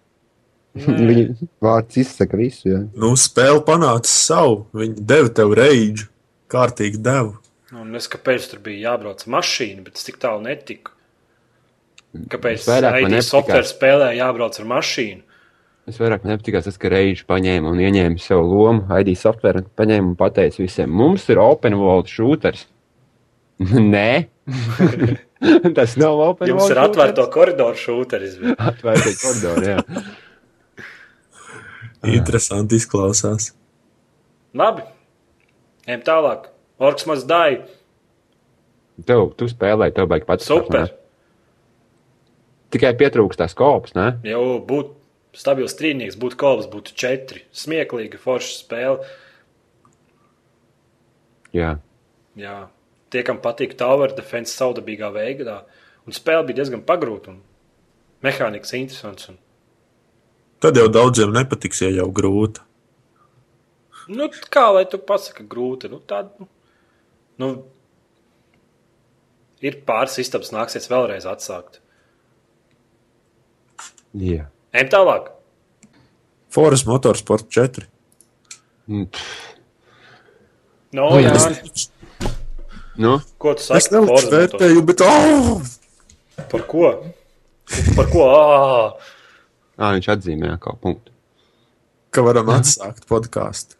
Viņa 1.08 1.48
vārds 1.60 1.98
izsaka 2.00 2.38
visu. 2.40 2.70
Jā. 2.70 2.80
Nu, 2.96 3.12
spēle 3.20 3.60
panāca 3.66 4.08
savu. 4.08 4.62
Viņi 4.76 5.04
deva 5.12 5.32
tev 5.36 5.52
reidži. 5.58 6.08
Kārtīgi 6.52 7.00
deva. 7.04 7.36
Nu, 7.72 7.82
un 7.84 7.96
es 7.96 8.08
kāpēc 8.12 8.48
tur 8.48 8.60
bija 8.64 8.90
jābrauc 8.90 9.24
ar 9.24 9.32
mašīnu, 9.36 9.84
bet 9.84 10.00
es 10.00 10.08
tik 10.08 10.18
tālu 10.20 10.44
netiku. 10.44 10.92
Kāpēc 12.12 12.66
IT 12.68 13.22
software 13.24 13.64
spēlē 13.64 14.10
jābrauc 14.18 14.58
ar 14.60 14.66
mašīnu? 14.68 15.22
Es 15.88 15.96
vairāk 15.98 16.26
nepatīkās 16.28 16.68
tas, 16.68 16.76
ka 16.78 16.92
Rage 16.92 17.24
paņēma 17.26 17.72
un 17.72 17.80
ieņēma 17.82 18.20
sev 18.22 18.44
lomu, 18.46 18.84
ID 19.00 19.16
software, 19.18 19.64
paņēma 19.78 20.12
un 20.12 20.18
pateica 20.18 20.60
visiem, 20.62 20.92
mums 20.92 21.24
ir 21.32 21.40
open 21.42 21.74
world 21.80 22.10
shooters. 22.12 22.68
Nē, 23.94 24.28
tas 25.78 25.96
nav 25.98 26.20
open 26.28 26.52
Jums 26.52 26.62
world 26.62 26.76
ir 26.76 26.82
atvērto 26.84 27.26
koridoru 27.34 27.80
šūteris. 27.80 28.38
Atvērti 28.70 29.16
koridori, 29.24 29.72
jā. 29.72 29.82
Interesanti 32.12 32.78
izklausās. 32.78 33.50
Labi, 34.58 34.86
ejam 35.88 36.06
tālāk. 36.06 36.50
Orks 36.82 37.06
maz 37.10 37.26
dāja. 37.26 37.62
Tev, 39.06 39.32
tu 39.38 39.48
spēlēji, 39.50 39.96
tev 39.96 40.10
baigi 40.10 40.28
pats. 40.28 40.46
Super. 40.46 40.92
Tikai 42.72 42.94
pietrūkst 42.96 43.40
tās 43.42 43.54
kopas, 43.58 43.92
ne? 43.98 44.14
Jau 44.24 44.42
būtu 44.64 44.94
stabils 45.36 45.74
trīnieks, 45.76 46.16
būtu 46.20 46.38
kolbs, 46.40 46.68
būtu 46.72 46.94
četri. 46.96 47.42
Smieklīga, 47.56 48.20
forša 48.20 48.54
spēle. 48.62 49.10
Jā. 51.52 51.74
Jā, 52.40 52.56
tie, 53.12 53.20
kam 53.26 53.42
patīk 53.44 53.74
Tower 53.76 54.14
Defense 54.16 54.54
saudabīgā 54.56 55.10
veidā. 55.12 55.58
Un 56.08 56.16
spēle 56.16 56.46
bija 56.48 56.62
diezgan 56.62 56.84
pagrūta 56.88 57.34
un 57.34 57.42
mehānikas 58.24 58.72
interesants. 58.78 59.28
Un, 59.28 59.36
Tad 60.62 60.78
jau 60.78 60.86
daudziem 60.88 61.32
nepatiks, 61.34 61.82
ja 61.84 61.90
jau 61.92 62.08
grūti. 62.14 62.62
nu, 64.08 64.30
kā 64.48 64.64
lai 64.72 64.86
tu 64.88 64.98
pasaki, 64.98 65.44
grūti. 65.44 65.90
Nu, 65.92 66.00
tā, 66.00 66.22
nu, 66.40 66.48
nu, 67.42 67.52
ir 69.60 69.82
pāris 69.86 70.16
istabas, 70.22 70.54
nāksies 70.54 70.88
vēlreiz 70.90 71.28
atsākt. 71.28 71.81
Jā. 74.18 74.46
Ejam 74.76 74.88
tālāk. 74.92 75.30
Forest 76.52 76.86
Motorsport 76.90 77.46
4. 77.48 77.86
Mm, 78.88 79.06
No, 80.92 81.06
Nu, 81.16 81.20
jā. 81.24 81.32
jā, 81.32 81.88
Nu, 83.00 83.14
ko 83.40 83.54
tu 83.56 83.62
Es 83.62 83.86
saki? 83.86 83.94
nelikšu 83.94 84.10
Forza 84.12 84.26
Motorsport? 84.28 84.60
vērtēju, 84.60 84.82
bet 84.84 85.00
oh! 85.00 85.62
Par 86.50 86.64
ko? 86.68 86.90
Par 87.96 88.10
ko? 88.12 88.26
Ā! 88.28 88.90
ā, 89.80 89.92
viņš 89.96 90.08
atzīmēja 90.12 90.58
kaut 90.60 90.80
punktu. 90.84 91.08
ka 92.12 92.20
varam 92.26 92.50
atsākt 92.52 93.06
podkāstu. 93.08 93.76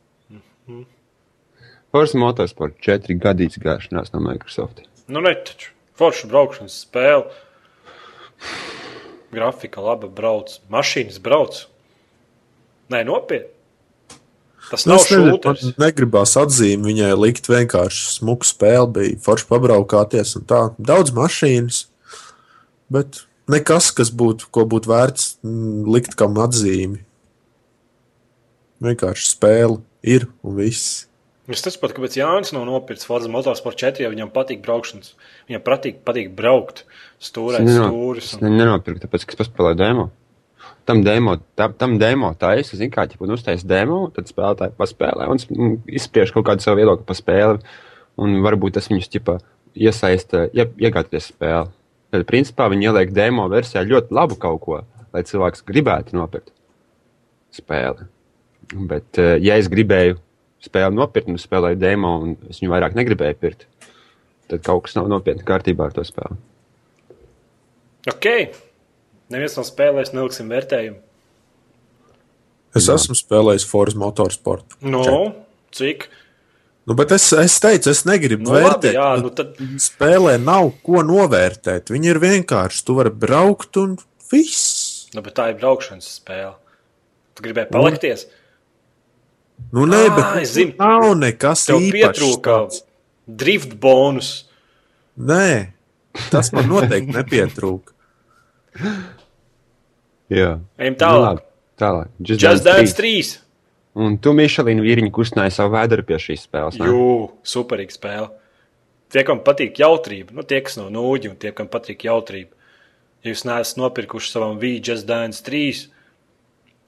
Forza 1.93 2.17
Motorsport 2.17 2.79
4 2.81 3.19
gadu 3.21 3.45
izgāšanās 3.45 4.15
no 4.15 4.21
Microsoft. 4.25 4.81
Nu, 5.13 5.21
ne 5.21 5.35
taču. 5.45 5.75
Forša 6.01 6.31
braukšanas 6.33 6.79
spēle. 6.87 7.29
Grafika 9.33 9.81
laba 9.81 10.11
brauc. 10.13 10.59
Mašīnas 10.73 11.19
brauc. 11.25 11.65
Nē, 12.93 13.03
nopietni. 13.09 13.49
Tas 14.71 14.85
Nu, 14.87 14.95
nav 14.95 15.05
šūters. 15.09 15.63
man 15.65 15.75
negribās 15.83 16.37
atzīmi 16.39 16.93
viņai 16.93 17.11
likt 17.19 17.49
vienkārši 17.51 18.13
smuku 18.19 18.47
spēli, 18.47 18.89
bija 18.95 19.19
forši 19.25 19.49
pabraukāties 19.51 20.37
un 20.39 20.45
tā. 20.49 20.61
Daudz 20.79 21.11
mašīnas, 21.17 21.87
bet 22.93 23.25
nekas, 23.51 23.91
kas 23.97 24.13
būtu, 24.15 24.49
ko 24.55 24.65
būtu 24.71 24.93
vērts 24.93 25.33
mm, 25.43 25.89
likt 25.93 26.15
kam 26.21 26.39
atzīmi. 26.41 27.03
Vienkārši 28.83 29.29
spēle 29.35 29.81
ir 30.03 30.29
un 30.43 30.57
viss. 30.59 31.07
Es 31.51 31.61
saprotu, 31.61 31.99
kāpēc 31.99 32.17
Jānis 32.21 32.53
nav 32.55 32.65
nopircis 32.69 33.07
Forza 33.09 33.29
Motorsport 33.31 33.77
4, 33.77 34.05
ja 34.05 34.11
viņam 34.13 34.31
patīk 34.33 34.63
braukšanas. 34.65 35.13
Viņam 35.51 35.65
patīk, 35.67 35.99
patīk 36.07 36.31
braukt, 36.39 36.85
stūrēt 37.23 37.63
Es 37.63 37.71
neno- 37.71 37.89
stūris. 37.93 38.33
Un... 38.39 38.45
ne- 38.49 38.57
nenopirku, 38.63 39.03
tāpēc, 39.05 39.25
ka 39.29 39.37
es 39.37 39.41
paspēlēju 39.43 39.79
demo. 39.81 40.09
Tam 40.87 41.03
demo, 41.07 41.37
tam, 41.59 41.75
tam 41.79 41.93
demo 41.99 42.33
taisa, 42.39 42.75
zinu, 42.79 42.91
kā 42.91 43.05
ķipa, 43.07 43.29
uztais 43.31 43.63
demo, 43.67 44.09
tad 44.15 44.27
spēlētāji 44.31 44.75
paspēlē 44.79 45.29
un 45.31 45.39
izspriež 45.87 46.33
kaut 46.35 46.49
kādu 46.49 46.65
savu 46.65 46.81
viedokli 46.81 47.07
par 47.07 47.19
spēli. 47.19 47.61
Un 48.23 48.35
varbūt 48.45 48.75
tas 48.77 48.91
viņus 48.91 49.09
ķipa, 49.15 49.37
iesaista, 49.79 50.49
ie, 50.53 50.67
iegāties 50.83 51.31
spēli. 51.31 51.71
Tad, 52.13 52.27
principā, 52.29 52.67
viņi 52.69 52.91
ieliek 52.91 53.15
demo 53.15 53.47
versijā 53.49 53.85
ļoti 53.89 54.13
labu 54.13 54.37
kaut 54.43 54.61
ko, 54.67 54.81
lai 55.15 55.23
cilvēks 55.25 55.63
gribētu 55.71 56.19
nopirkt 56.19 56.51
spēli. 57.55 58.09
Bet, 58.91 59.19
eh, 59.23 59.39
ja 59.41 59.57
es 59.61 59.69
gribēju 59.73 60.19
spēli 60.63 60.95
nopirkt, 60.99 61.29
un 61.31 61.41
spēlēju 61.41 61.79
demo, 61.81 62.17
un 62.27 62.37
es 62.51 62.61
viņu 62.61 62.73
vairāk 62.75 62.95
negribēju 62.99 63.39
pirkt, 63.41 63.67
tad 64.51 64.63
kaut 64.67 64.85
kas 64.87 64.99
nav 64.99 65.09
nopietni 65.09 65.47
kārtībā 65.47 65.89
ar 65.89 65.97
to 65.97 66.05
spēli. 66.07 66.37
Ok. 68.11 68.27
Neviens 69.33 69.55
nav 69.57 69.67
spēlējis, 69.69 70.13
neliksim 70.17 70.51
vērtējumu. 70.53 70.99
Es 72.77 72.87
Jā. 72.89 72.97
esmu 72.97 73.15
spēlējis 73.19 73.67
Forza 73.69 73.99
Motorsport. 74.01 74.77
No, 74.81 75.03
cik? 75.77 76.07
Nu, 76.89 76.97
bet 76.99 77.13
es, 77.15 77.29
es 77.39 77.59
teicu, 77.63 77.93
es 77.93 78.01
negribu 78.09 78.43
Nu, 78.49 78.55
nu, 78.57 78.63
labi, 78.65 78.89
vērtēt. 78.89 78.97
jā, 78.97 79.09
nu, 79.21 79.29
nu 79.29 79.35
tad 79.39 79.61
Spēlē 79.85 80.39
nav 80.43 80.73
ko 80.83 81.05
novērtēt. 81.07 81.93
Viņi 81.95 82.11
ir 82.11 82.19
vienkārši. 82.23 82.83
Tu 82.89 82.97
vari 82.97 83.13
braukt 83.15 83.77
un 83.79 83.93
viss. 84.33 84.65
Nu, 85.15 85.23
bet 85.23 85.37
tā 85.37 85.51
ir 85.53 85.59
braukšanas 85.61 86.09
spēle. 86.19 86.55
Tu 87.37 87.45
gribēji 87.47 87.71
palikties? 87.73 88.27
Nu, 89.73 89.85
nē, 89.87 90.01
Ā, 90.09 90.15
bet 90.17 90.41
es 90.43 90.57
zinu. 90.57 90.75
nav 90.81 91.13
nekas 91.21 91.69
Tev 91.69 91.79
īpašs 91.79 91.93
pietrūka 92.19 92.43
tāds. 92.51 92.83
drift 93.29 93.77
bonus. 93.81 94.33
Nē, 95.21 95.71
tas 96.33 96.51
man 96.57 96.67
noteikti 96.73 97.15
nepietrūka. 97.15 97.92
Jā. 100.33 100.53
Ejam 100.81 100.99
tālāk. 101.01 101.41
Nu, 101.43 101.79
tālāk. 101.81 102.13
Just, 102.21 102.41
Just 102.41 102.67
Dance 102.67 102.97
3. 102.99 103.23
3. 103.23 103.33
Un 104.03 104.17
tu, 104.25 104.33
Mišelīna, 104.37 104.81
vīriņš 104.85 105.13
kustināji 105.13 105.53
savu 105.53 105.75
vēdru 105.75 106.05
pie 106.09 106.17
šīs 106.23 106.47
spēles. 106.47 106.79
Ne? 106.81 106.89
Jū, 106.89 107.09
superīga 107.45 107.93
spēle. 107.93 108.31
Tie, 109.13 109.21
kam 109.29 109.43
patīk 109.45 109.77
jautrība, 109.83 110.33
nu, 110.33 110.45
tie, 110.49 110.63
kas 110.65 110.79
nav 110.79 110.89
no 110.89 111.03
nūģi, 111.03 111.35
un 111.35 111.37
tie, 111.41 111.53
kam 111.53 111.69
patīk 111.69 112.07
jautrība. 112.09 112.57
Ja 113.23 113.35
jūs 113.35 113.45
neesat 113.45 113.77
nopirkuši 113.79 114.33
savam 114.33 114.57
vīriņam 114.63 114.89
Just 114.89 115.09
Dance 115.11 115.45
3, 115.45 115.83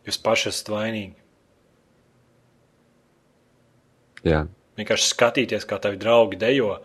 jūs 0.08 0.20
paši 0.24 0.48
esat 0.50 0.72
vainīgi. 0.72 1.18
Jā. 4.24 4.46
Vienkārši 4.80 5.10
skatīties, 5.12 5.68
kā 5.68 5.76
tavi 5.82 6.00
draugi 6.00 6.40
dejo. 6.40 6.78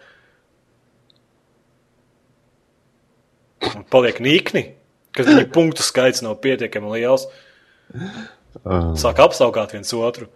Un 3.71 3.87
paliek 3.87 4.19
nīkni 4.23 4.65
kad 5.15 5.29
viņu 5.29 5.45
punktu 5.53 5.85
skaits 5.85 6.23
nav 6.25 6.37
pietiekami 6.43 6.91
liels. 6.97 7.27
Uh, 8.63 8.91
Sāk 8.99 9.21
apsaukāt 9.23 9.73
viens 9.75 9.93
otru. 9.97 10.29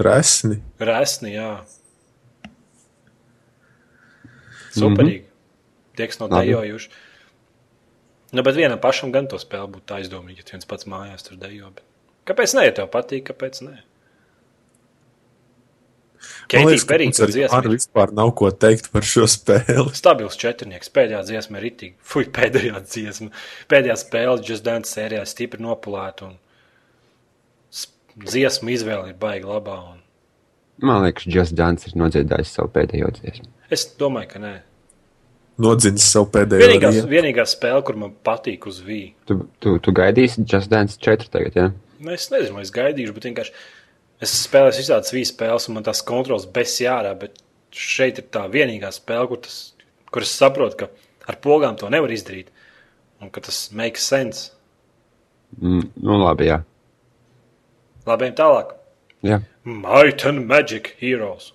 Resni. 0.00 0.60
Resni, 0.80 1.34
jā. 1.36 1.50
Superīgi. 4.74 5.24
Tie, 5.98 6.06
kas 6.08 6.20
nav 6.22 6.32
dejojuši. 6.32 6.90
Nu, 8.30 8.44
bet 8.46 8.54
vienam 8.54 8.78
pašam 8.80 9.10
gan 9.12 9.26
to 9.28 9.38
spēli 9.42 9.72
būtu 9.74 9.96
aizdomīgi, 9.96 10.44
ja 10.44 10.52
viens 10.54 10.68
pats 10.70 10.86
mājās 10.88 11.26
tur 11.26 11.38
dejo. 11.40 11.72
Bet... 11.74 11.84
Kāpēc 12.30 12.54
ne? 12.54 12.66
Ja 12.68 12.74
tev 12.78 12.90
patīk, 12.92 13.26
kāpēc 13.32 13.58
ne? 13.66 13.80
Keitija 16.50 16.96
arī 16.96 17.08
dziesma 17.14 17.58
ar 17.60 17.68
vispār 17.70 18.12
nav 18.16 18.32
ko 18.38 18.48
teikt 18.50 18.90
par 18.90 19.06
šo 19.06 19.28
spēli. 19.30 19.86
stabils 20.00 20.38
četrnieks. 20.40 20.90
Pēdējā 20.90 21.24
dziesma 21.28 21.60
ir 21.60 21.68
itī. 21.70 21.90
Fui, 22.02 22.24
pēdējā 22.26 22.80
dziesma. 22.86 23.30
Pēdējā 23.70 23.98
spēle 24.02 24.38
Just 24.42 24.66
Dance 24.66 24.90
sērijā 24.90 25.22
stipri 25.30 25.62
nopulēta 25.62 26.32
dziesmu 28.20 28.72
izvēle 28.74 29.12
ir 29.12 29.20
baigi 29.20 29.48
labā. 29.48 29.76
Un... 29.92 30.00
man 30.86 31.04
liekas, 31.06 31.28
Just 31.30 31.56
Dance 31.58 31.88
ir 31.88 31.96
nodziedājis 32.00 32.56
savu 32.56 32.72
pēdējo 32.74 33.12
dziesmu. 33.20 33.48
Es 33.72 33.86
domāju, 34.00 34.32
ka 34.34 34.42
nē. 34.42 34.54
Nodzins 35.60 36.06
savu 36.08 36.30
pēdējo 36.34 36.64
Vienīgā, 36.64 36.90
riepu. 36.96 37.10
vienīgā 37.10 37.44
spēle, 37.48 37.82
kur 37.86 37.98
man 38.00 38.14
patīk 38.24 38.64
uz 38.70 38.80
Vīja. 38.84 39.12
Tu, 39.28 39.36
tu, 39.60 39.76
tu 39.84 39.94
gaidīsi 39.96 40.46
Just 40.48 40.72
Dance 40.72 40.96
4 40.98 41.28
tagad, 41.32 41.56
jā? 41.56 41.68
Ja? 41.68 41.76
Nu, 42.00 42.14
Es 42.16 42.30
nezinu, 42.32 42.56
vai 42.56 42.64
es 42.64 42.72
gaidīšu, 42.72 43.12
bet 43.12 43.26
vienkārši 43.28 43.52
es 44.22 44.34
spēlēju 44.44 44.80
visādas 44.80 45.12
vīzes 45.14 45.34
spēles, 45.34 45.68
un 45.68 45.78
man 45.78 45.86
tās 45.86 46.02
kontrols 46.06 46.46
bez 46.50 46.76
jārā. 46.82 47.12
Bet 47.18 47.40
šeit 47.74 48.20
ir 48.20 48.26
tā 48.32 48.46
vienīgā 48.50 48.90
spēle, 48.94 49.28
kur, 49.30 49.42
tas, 49.44 49.60
kur 50.10 50.26
es 50.26 50.32
saprotu, 50.36 50.82
ka 50.82 51.30
ar 51.30 51.38
pogām 51.42 51.78
to 51.80 51.90
nevar 51.92 52.12
izdarīt. 52.12 52.50
Un 53.20 53.30
ka 53.32 53.42
tas 53.44 53.68
makes 53.76 54.06
sense. 54.08 54.50
Mm, 55.60 55.90
nu, 56.00 56.18
labi, 56.22 56.48
jā. 56.48 56.60
Labi, 58.08 58.30
tālāk. 58.36 58.76
jā. 59.26 59.42
Might 59.64 60.24
and 60.24 60.46
Magic 60.48 60.94
Heroes. 61.00 61.52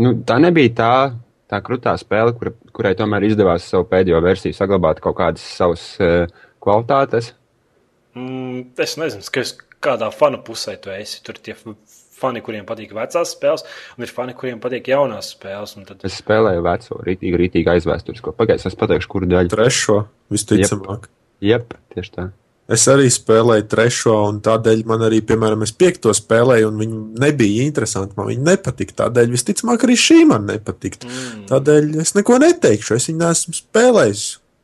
Nu, 0.00 0.16
tā 0.26 0.38
nebija 0.42 0.72
tā, 0.74 0.94
tā 1.52 1.60
krūtā 1.62 1.92
spēle, 2.00 2.32
kura, 2.34 2.54
kurai 2.74 2.94
tomēr 2.98 3.28
izdevās 3.28 3.68
savu 3.68 3.86
pēdējo 3.90 4.18
versiju 4.24 4.56
saglabāt 4.56 5.02
kaut 5.04 5.18
kādas 5.20 5.44
savas 5.44 5.84
uh, 6.02 6.24
kvalitātes. 6.64 7.30
Mm, 8.16 8.72
es 8.82 8.96
nezinu, 8.98 9.28
kas, 9.32 9.54
kādā 9.82 10.10
fanu 10.14 10.42
pusē 10.46 10.76
tu 10.82 10.92
esi. 10.94 11.20
Tur 11.26 11.38
ir 11.38 11.44
tie 11.48 11.56
fani, 12.22 12.42
kuriem 12.44 12.66
patīk 12.68 12.92
vecās 12.96 13.34
spēles, 13.34 13.64
un 13.96 14.06
ir 14.06 14.12
fani, 14.14 14.36
kuriem 14.38 14.60
patīk 14.62 14.92
jaunās 14.92 15.32
spēles. 15.36 15.74
un 15.78 15.88
Tad... 15.88 16.04
Es 16.08 16.20
spēlēju 16.22 16.62
veco, 16.66 17.00
rītīgi, 17.08 17.40
rītīgi 17.44 17.74
aizvēsturisko. 17.76 18.36
Pagaidiet, 18.38 18.68
es 18.70 18.78
pateikšu, 18.78 19.10
kuru 19.10 19.32
daļu. 19.32 19.52
Trešo, 19.52 19.98
visticamāk. 20.32 21.10
Jep, 21.42 21.74
tieši 21.94 22.14
tā. 22.14 22.28
Es 22.72 22.84
arī 22.88 23.08
spēlēju 23.10 23.64
trešo, 23.68 24.12
un 24.30 24.38
tādēļ 24.44 24.84
man 24.88 25.02
arī, 25.08 25.18
piemēram, 25.26 25.64
es 25.66 25.72
piekto 25.76 26.12
spēlēju, 26.14 26.68
un 26.70 26.78
viņi 26.78 27.00
nebija 27.20 27.64
interesanti. 27.66 28.14
Man 28.16 28.30
viņi 28.30 28.46
nepatika. 28.46 28.96
Tādēļ 29.02 29.34
visticamāk 29.34 29.82
arī 29.88 29.96
šī 29.98 30.20
man 30.30 30.46
nepatika. 30.48 31.02
Mm. 31.08 31.42
Tādēļ 31.50 31.90
es 32.04 32.14
neko 32.16 32.38
neteikšu. 32.44 32.94
Es 32.96 33.10
viņu 33.10 33.20
neesmu 33.24 33.56
spēlējis. 33.58 34.22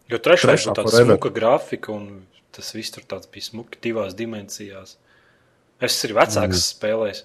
Jo 0.08 0.22
trešā 0.24 0.48
Trešā 0.48 0.70
ir 0.70 0.78
tāda 0.78 1.02
smuka 1.02 1.32
grafika, 1.34 1.92
un 1.92 2.22
tas 2.54 2.70
viss 2.76 2.94
tur 2.94 3.04
tāds 3.10 3.28
bija 3.34 3.50
smuki 3.50 3.82
divās 3.84 4.14
dimensijās. 4.16 4.94
Es 5.84 5.98
arī 6.06 6.16
vecāks 6.18 6.56
mm. 6.56 6.64
spēlēju. 6.64 7.20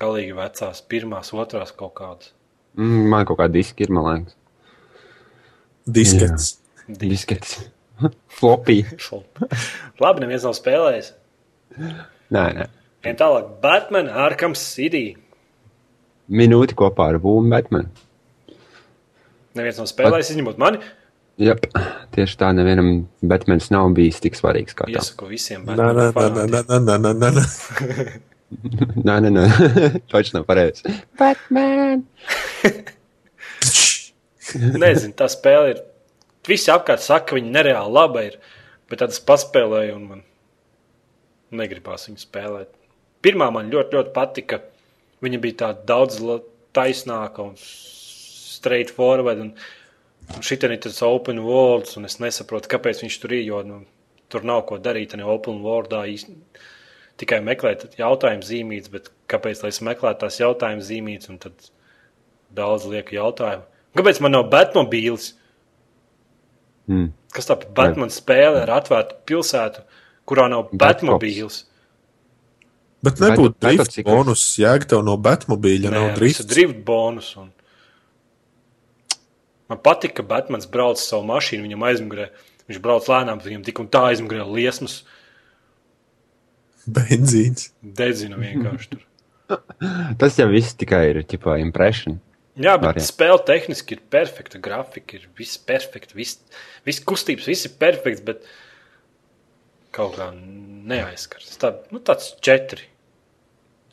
Galīgi 0.00 0.34
vecās, 0.34 0.80
pirmās, 0.90 1.30
otrās 1.36 1.70
kaut 1.76 1.94
kādas. 1.98 2.32
Mm, 2.78 3.04
man 3.12 3.26
kaut 3.28 3.38
kā 3.38 3.46
diski 3.52 3.86
ir, 3.86 3.92
man 3.94 4.08
liekas. 4.08 4.38
Diskets. 5.84 6.54
Diskets. 6.88 7.58
Flopī. 8.38 8.80
Labi, 10.00 10.24
neviens 10.24 10.46
nav 10.48 10.56
spēlējis. 10.56 11.12
Nē, 11.78 12.46
nē. 12.56 12.66
Ejam 13.04 13.20
tālāk. 13.20 13.52
Batman 13.62 14.08
Arkham 14.08 14.56
City. 14.58 15.12
Minūti 16.32 16.76
kopā 16.78 17.10
ar 17.12 17.20
Vūmu 17.22 17.52
Batmanu. 17.52 17.92
Neviens 19.54 19.78
nav 19.78 19.90
spēlējis, 19.90 20.32
izņemot 20.34 20.58
mani. 20.58 20.80
Jep, 21.42 21.64
tieši 22.14 22.36
tā, 22.38 22.52
nevienam 22.54 23.08
Batmans 23.26 23.66
nav 23.74 23.88
bijis 23.96 24.20
tik 24.22 24.36
svarīgs 24.38 24.76
kā 24.78 24.86
tas. 24.86 25.08
Iesaku 25.10 25.26
visiem 25.32 25.64
Nē, 25.66 25.74
nē, 25.74 26.04
Batman 26.14 26.46
nē, 29.02 29.16
nē, 29.24 29.30
nē. 29.34 29.44
Taču 30.12 30.36
nav 30.36 30.44
pareizi. 30.46 30.86
Batman! 31.18 32.04
Nezinu, 34.84 35.14
tā 35.18 35.26
spēle 35.32 35.72
ir. 35.74 35.80
Visi 36.46 36.70
apkārt 36.70 37.02
saka, 37.02 37.32
ka 37.32 37.36
viņa 37.38 37.50
nereāli 37.50 37.90
laba 37.96 38.22
ir, 38.28 38.34
bet 38.90 39.00
tad 39.02 39.10
es 39.14 39.18
paspēlēju 39.26 39.92
un 39.96 40.04
man 40.12 40.20
negribās 41.56 42.06
viņu 42.06 42.20
spēlēt. 42.22 42.70
Pirmā 43.24 43.48
man 43.54 43.72
ļoti, 43.72 43.96
ļoti 43.96 44.12
patika. 44.14 44.56
Viņa 45.24 45.38
bija 45.40 45.56
tāda 45.64 45.80
daudz 45.88 46.20
la- 46.22 46.42
taisnāka 46.74 47.42
un 47.46 47.54
straightforward. 47.58 49.40
Un, 49.40 49.52
šitā 50.44 50.70
ir 50.72 50.80
tas 50.84 51.02
open 51.06 51.40
world, 51.44 51.90
un 51.98 52.04
es 52.08 52.18
nesaprotu, 52.22 52.70
kāpēc 52.72 53.02
viņš 53.04 53.18
tur 53.22 53.34
ir. 53.36 53.44
Jo 53.48 53.62
nu, 53.66 53.82
tur 54.32 54.44
nav 54.46 54.64
ko 54.68 54.78
darīt. 54.82 55.16
Ne 55.18 55.24
open 55.28 55.60
worldā 55.64 56.04
īsti 56.10 56.34
tikai 57.20 57.38
meklēt 57.46 57.86
jautājumu 57.98 58.42
zīmītes, 58.42 58.90
bet 58.90 59.10
kāpēc 59.30 59.62
lai 59.62 59.70
es 59.74 59.80
meklētu 59.86 60.24
tās 60.24 60.40
jautājumu 60.40 60.82
zīmītes, 60.82 61.30
un 61.30 61.38
tad 61.42 61.68
daudz 62.54 62.86
lieku 62.90 63.14
jautājumu. 63.18 63.62
Kāpēc 63.94 64.18
man 64.24 64.34
nav 64.34 64.48
Batmobīls? 64.50 65.32
Mm. 66.90 67.12
Kas 67.34 67.46
tā 67.48 67.54
par 67.60 67.70
Batman 67.78 68.10
spēle 68.12 68.64
ar 68.64 68.72
atvērtu 68.80 69.16
pilsētu, 69.30 69.84
kurā 70.28 70.48
nav 70.50 70.66
Batcops. 70.72 70.82
Batmobīls? 70.82 71.60
Bet 73.04 73.20
nebūtu 73.20 73.54
Bet- 73.60 73.76
drift 73.76 73.96
bet- 73.96 74.06
bonus, 74.08 74.42
jēga 74.58 74.88
tev 74.94 75.02
no 75.06 75.16
Batmobīļa, 75.20 75.90
nav 75.92 76.08
tas 76.10 76.18
ir 76.18 76.20
drift. 76.24 76.48
drift 76.50 76.84
bonus. 76.84 77.36
Un... 77.36 77.52
Man 79.74 79.82
patīk, 79.82 80.12
ka 80.14 80.22
Batmans 80.22 80.68
brauc 80.70 81.00
savu 81.02 81.26
mašīnu, 81.26 81.66
viņam 81.66 81.82
aizmugurē. 81.88 82.28
Viņš 82.70 82.78
brauc 82.84 83.08
lēnām, 83.10 83.40
viņam 83.42 83.64
tik 83.66 83.80
un 83.82 83.88
tā 83.90 84.04
aizmugurē 84.12 84.44
liesmas. 84.46 85.00
Benzīns. 86.86 87.72
Dedzina 87.82 88.38
vienkārši 88.38 88.92
tur. 88.92 89.02
Tas 90.20 90.38
jau 90.38 90.46
viss 90.52 90.78
tikai 90.78 91.02
ir 91.10 91.20
ķipā 91.26 91.58
impression. 91.64 92.20
Jā, 92.54 92.76
bet 92.78 92.92
Variants. 92.92 93.10
spēle 93.10 93.42
tehniski 93.48 93.96
ir 93.96 94.06
perfekta, 94.14 94.62
grafika 94.62 95.18
ir 95.18 95.26
viss 95.34 95.58
perfekta, 95.58 96.14
viss, 96.14 96.38
viss 96.86 97.02
kustības, 97.02 97.50
viss 97.50 97.66
ir 97.66 97.74
perfekts, 97.80 98.22
bet 98.22 98.46
kaut 99.94 100.14
kā 100.20 100.30
neaizskars. 100.38 101.50
Tā, 101.58 101.74
nu, 101.90 101.98
tāds 101.98 102.30
četri. 102.46 102.86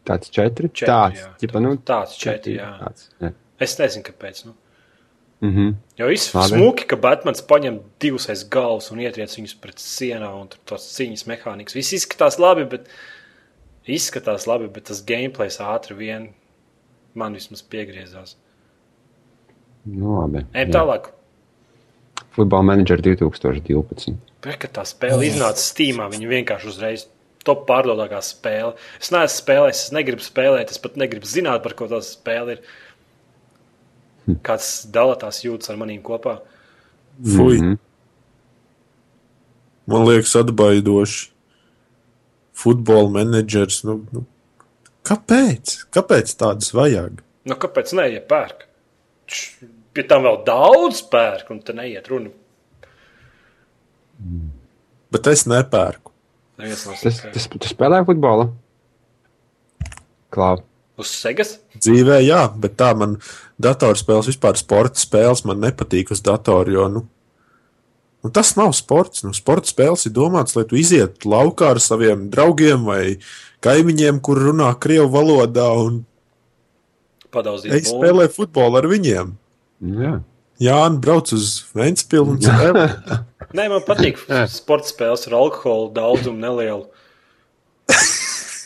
Tāds 0.06 0.30
četri. 0.30 0.70
Četri, 0.70 0.94
tāds, 0.94 1.24
jā. 1.26 1.34
ķipa, 1.42 1.66
nu, 1.66 1.74
Tāds 1.90 2.22
četri, 2.22 2.60
jā. 2.62 2.70
Tāds, 2.84 3.10
jā. 3.18 3.34
Es 3.66 3.80
nezinu, 3.82 4.06
kāpēc. 4.06 4.46
Nu. 4.46 4.60
Mm 5.42 5.56
-hmm. 5.56 5.74
Jo 5.98 6.08
viss 6.08 6.34
Labi. 6.34 6.48
smuki, 6.48 6.86
ka 6.86 6.96
Batmans 6.96 7.42
paņem 7.42 7.80
divus 8.00 8.30
aiz 8.30 8.44
galvas 8.50 8.92
un 8.92 9.00
ietriec 9.00 9.38
viņus 9.38 9.56
pret 9.62 9.80
sienām, 9.80 10.42
un 10.42 10.48
tur 10.48 10.60
tos 10.66 10.86
cīņas 10.98 11.26
mehānikas. 11.28 11.76
Viss 11.76 11.94
izskatās 11.94 12.38
labi, 12.40 12.66
bet, 12.66 12.90
izskatās 13.86 14.46
labi, 14.48 14.68
bet 14.68 14.84
tas 14.84 15.04
gameplays 15.06 15.58
ātri 15.60 15.98
vien 15.98 16.30
man 17.14 17.34
vismaz 17.34 17.62
piegriezās. 17.62 18.36
Nu, 19.86 20.22
labi. 20.22 20.46
Ejam 20.54 20.72
tālāk. 20.72 21.10
Football 22.32 22.64
Manager 22.64 23.02
2012. 23.02 24.14
Bet, 24.44 24.58
kad 24.62 24.72
tā 24.72 24.86
spēle 24.88 25.26
iznāca 25.26 25.60
Steamā, 25.60 26.08
viņa 26.12 26.28
vienkārši 26.28 26.68
uzreiz 26.68 27.08
top 27.44 27.66
pārdodākā 27.70 28.22
spēle. 28.24 28.76
Es 29.02 29.12
neesmu 29.14 29.42
spēlējis, 29.42 29.84
es 29.88 29.92
negribu 29.96 30.22
spēlēt, 30.22 30.72
es 30.72 30.82
pat 30.82 30.98
negribu 31.02 31.26
zināt, 31.30 31.64
par 31.66 31.74
ko 31.74 31.90
tā 31.92 32.02
spēle 32.06 32.58
ir. 32.58 32.64
Kāds 34.46 34.72
dalītājs 34.94 35.44
jūtas 35.46 35.72
ar 35.74 35.80
maniem 35.82 36.02
kopā. 36.06 36.40
Fui. 37.22 37.58
Mhm. 37.58 37.78
Man 39.92 40.08
liekas, 40.08 40.36
atbaidoši. 40.40 41.30
Futbola 42.62 43.10
menedžers. 43.18 43.82
Nu, 43.88 44.02
nu, 44.14 44.26
kāpēc? 45.08 45.82
Kāpēc 45.94 46.34
tādas 46.40 46.74
vajag? 46.78 47.24
Nu, 47.50 47.58
kāpēc 47.58 47.96
ne, 47.98 48.08
ja 48.14 48.22
pērk? 48.22 48.68
Pie 49.92 50.04
tam 50.08 50.24
vēl 50.28 50.42
daudz 50.48 51.02
pērk, 51.12 51.50
un 51.52 51.62
te 51.66 51.74
neiet 51.76 52.08
runa. 52.12 52.32
Bet 55.12 55.28
es 55.32 55.48
nepērku. 55.50 56.14
Tas, 56.62 56.84
tas, 57.34 57.48
tu 57.50 57.70
spēlē 57.72 58.04
futbolu? 58.06 58.52
Klau. 60.32 60.62
Uz 61.00 61.14
Segas? 61.16 61.56
Dzīvē, 61.78 62.20
jā, 62.26 62.44
bet 62.62 62.76
tā 62.80 62.92
man 62.98 63.16
datorspēles, 63.62 64.30
vispār 64.34 64.60
sporta 64.60 65.00
spēles 65.02 65.46
man 65.48 65.62
nepatīk 65.64 66.12
uz 66.14 66.22
datora. 66.26 66.72
Jo, 66.76 66.88
nu, 66.92 67.06
nu, 68.22 68.32
tas 68.34 68.54
nav 68.60 68.74
sports. 68.78 69.24
Nu, 69.26 69.34
sporta 69.38 69.72
spēles 69.72 70.08
ir 70.10 70.16
domāts, 70.18 70.58
lai 70.58 70.66
tu 70.68 70.80
izietu 70.80 71.32
laukā 71.32 71.74
ar 71.76 71.82
saviem 71.84 72.28
draugiem 72.34 72.86
vai 72.90 73.04
kaimiņiem, 73.66 74.20
kur 74.26 74.42
runā 74.50 74.72
krievu 74.82 75.10
valodā, 75.16 75.70
un 75.78 76.04
Padaudzīt 77.32 77.78
es 77.78 77.88
spēlēju 77.94 78.34
futbolu 78.36 78.82
ar 78.82 78.88
viņiem. 78.92 79.36
Jā. 80.02 80.18
Jā, 80.62 80.78
brauc 81.02 81.32
uz 81.34 81.54
Vēnspilsnu 81.74 82.36
un 82.36 82.42
spēlē. 82.44 82.84
Nē, 83.58 83.68
man 83.72 83.86
patīk 83.88 84.20
sporta 84.60 84.92
spēles 84.92 85.26
ar 85.30 85.38
alkohola 85.40 85.90
daudzumu 85.96 86.38
nelielu. 86.44 86.86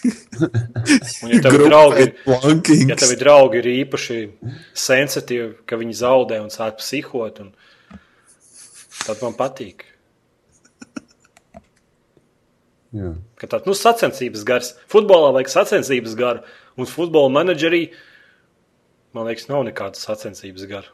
Un, 0.06 1.32
ja 1.32 1.42
tev 1.44 1.58
ir 1.58 1.66
draugi, 1.70 2.06
Plankings. 2.26 2.86
ja 2.90 2.98
tev 3.00 3.14
ir 3.16 3.20
draugi, 3.22 3.62
ir 3.62 3.70
īpaši 3.86 4.20
sensitīvi, 4.86 5.50
ka 5.70 5.80
viņi 5.82 5.98
zaudē 6.02 6.40
un 6.44 6.52
sāk 6.54 6.80
psihot, 6.82 7.42
un 7.44 7.52
tad 9.06 9.22
man 9.24 9.38
patīk. 9.38 9.88
Jā. 12.96 13.12
Ka 13.40 13.50
tāds 13.52 13.68
nu, 13.68 13.76
sacensības 13.76 14.46
gars. 14.48 14.74
Futbolā 14.92 15.34
vajag 15.36 15.52
sacensības 15.52 16.16
garu, 16.20 16.44
un 16.80 16.88
futbola 16.88 17.32
menedžerī, 17.34 17.90
man 19.16 19.28
liekas, 19.28 19.50
nav 19.52 19.66
nekāda 19.68 20.00
sacensības 20.00 20.68
gara. 20.70 20.92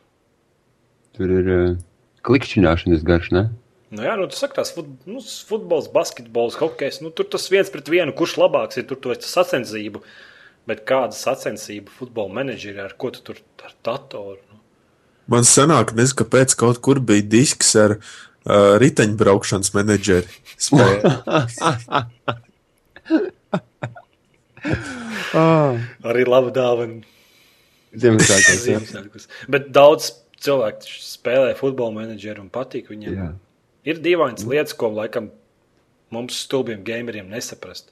Tur 1.18 1.34
ir 1.36 1.52
uh, 1.52 1.76
klikšķināšanas 2.26 3.06
garš, 3.06 3.30
ne? 3.36 3.46
Nu, 3.92 4.06
jā, 4.06 4.14
nu, 4.16 4.28
tas 4.32 4.46
tās 4.56 4.72
fut, 4.72 4.88
nu, 5.10 5.20
futbols, 5.20 5.90
basketbols, 5.92 6.56
hokejs. 6.62 7.02
Nu, 7.04 7.12
tur 7.12 7.28
tas 7.32 7.50
viens 7.52 7.72
pret 7.72 7.92
vienu, 7.92 8.14
kurš 8.16 8.38
labāks 8.40 8.80
ir. 8.80 8.86
Tur 8.88 9.00
tu 9.04 9.12
esi 9.12 9.28
sacensību. 9.28 10.00
Bet 10.70 10.86
kāda 10.88 11.18
sacensība 11.18 11.92
futbola 11.92 12.32
menedžeri 12.40 12.80
ar 12.84 12.94
ko 13.00 13.10
tu 13.12 13.24
tur 13.26 13.42
ar 13.66 13.74
datoru? 13.84 14.40
Nu? 14.48 14.62
Man 15.32 15.48
sanāk, 15.48 15.92
nezinu, 15.98 16.22
kāpēc 16.22 16.56
kaut 16.60 16.80
kur 16.86 17.02
bija 17.04 17.26
disks 17.34 17.74
ar 17.80 17.98
uh, 17.98 18.78
riteņbraukšanas 18.82 19.74
menedžeri. 19.76 20.40
Spēlē. 20.62 20.98
Ah, 25.32 25.80
Arī 26.06 26.22
laba 26.28 26.52
dāvana. 26.54 27.02
Ziemassvētkos. 27.98 29.26
Bet 29.52 29.72
daudz 29.76 30.12
cilvēku 30.44 30.86
spēlē 31.02 31.56
futbola 31.58 31.96
menedžeru 32.02 32.44
un 32.46 32.52
patīk 32.54 32.92
viņiem. 32.92 33.16
Jā. 33.18 33.30
Ir 33.88 34.02
dīvainas 34.02 34.46
lietas, 34.46 34.76
ko 34.78 34.92
laikam 34.94 35.32
mums 36.14 36.38
stulbiem 36.46 36.84
gameriem 36.86 37.32
nesaprast. 37.32 37.90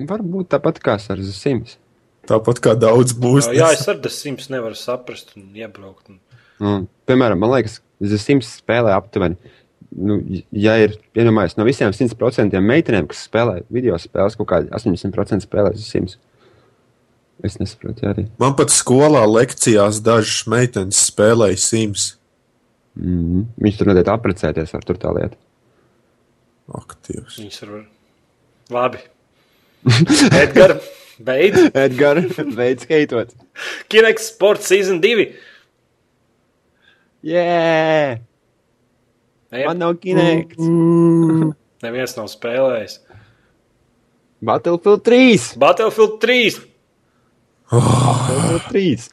Varbūt 0.00 0.50
tāpat 0.54 0.80
kā 0.82 0.96
ar 0.96 1.22
Sims. 1.28 1.76
Tāpat 2.28 2.60
kā 2.62 2.74
daudz 2.78 3.14
mūsu. 3.18 3.52
Jā, 3.56 3.70
es 3.74 3.86
ar 3.90 4.00
desmit 4.02 4.46
nevaru 4.52 4.76
saprast 4.78 5.34
un 5.36 5.50
iebraukt. 5.56 6.10
Un... 6.10 6.20
Mm. 6.60 6.86
Piemēram, 7.08 7.40
man 7.40 7.54
liekas, 7.54 7.80
Sims 8.22 8.56
spēlē 8.60 8.94
aptuveni. 8.96 9.38
Nu, 9.90 10.20
ja 10.54 10.76
ir 10.78 10.94
iedomājies 11.18 11.56
no 11.58 11.66
visiem 11.66 11.90
100% 11.90 12.60
meitenēm, 12.62 13.08
kas 13.10 13.24
spēlē 13.26 13.64
video 13.74 13.96
spēles, 13.98 14.36
kaut 14.38 14.48
kādi 14.52 14.70
80% 14.76 15.46
spēlē 15.46 15.74
Sims. 15.82 16.16
Es 17.42 17.56
nesaprotu, 17.58 18.04
jā, 18.04 18.12
arī. 18.14 18.26
Man 18.40 18.54
pat 18.58 18.72
skolā 18.72 19.24
lekcijās 19.26 20.02
dažas 20.04 20.44
meitenes 20.50 21.00
spēlēja 21.08 21.58
Sims. 21.60 22.10
Mm. 23.00 23.46
Viņš 23.64 23.78
tur 23.80 23.88
noteikti 23.90 24.12
apprecēties 24.12 24.74
ar 24.76 24.84
tur 24.84 24.98
tā 25.00 25.12
lieta. 25.16 25.38
Aktīvs. 26.76 27.38
Viņus 27.40 27.62
var. 27.66 27.84
Labi. 28.70 29.00
Edgars, 30.42 30.88
beidz. 31.24 31.62
Edgars, 31.74 32.36
veids 32.58 32.84
skaitot. 32.86 33.32
Kineks 33.90 34.28
Sports 34.34 34.68
Season 34.70 35.00
2. 35.02 35.24
Jē, 37.26 38.20
Ejam. 39.52 39.66
man 39.66 39.80
nav 39.82 39.96
kinēks. 40.04 40.60
Neviens 41.84 42.14
nav 42.16 42.28
spēlējis. 42.32 42.98
Battlefield 44.44 45.02
3. 45.04 45.48
Battlefield 45.60 46.14
3. 46.22 46.60
Battlefield 47.72 48.68
3. 48.70 49.08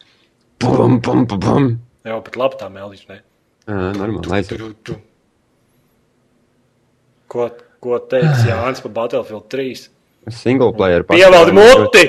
Pum, 0.63 0.99
pum, 1.03 1.25
pum, 1.27 1.41
pum. 1.43 1.65
Jau 2.07 2.19
pat 2.23 2.37
labi 2.39 2.59
tā 2.61 2.69
mēlīša. 2.71 3.07
ne? 3.11 3.19
Jā, 3.67 3.89
normāli. 3.97 4.31
Aiziet. 4.37 4.61
Tu, 4.61 4.69
tu. 4.87 4.95
Ko, 7.27 7.49
ko 7.83 7.99
teiks 8.07 8.45
Jānis 8.47 8.79
par 8.85 8.93
Battlefield 9.01 9.49
3? 9.51 9.89
Single 10.31 10.71
player. 10.75 11.03
Pievaldi 11.07 11.55
muti! 11.55 12.05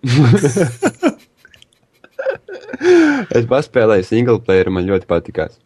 Es 2.80 3.44
paspēlēju 3.50 4.04
single 4.06 4.38
player, 4.42 4.70
man 4.72 4.86
ļoti 4.88 5.06
patikās. 5.10 5.58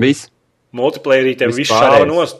Viss. 0.00 0.28
Multiplayerī 0.76 1.36
tev 1.40 1.54
viss 1.56 1.72
šāva 1.72 2.04
nost. 2.08 2.36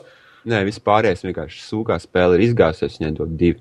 Nē, 0.49 0.57
viss 0.67 0.81
pārējais 0.83 1.23
vienkārši 1.25 1.59
sūkā 1.65 1.95
spēle 2.01 2.33
ir 2.37 2.41
izgāzusies, 2.45 2.97
viņai 2.99 3.13
dod 3.17 3.31
divi. 3.39 3.59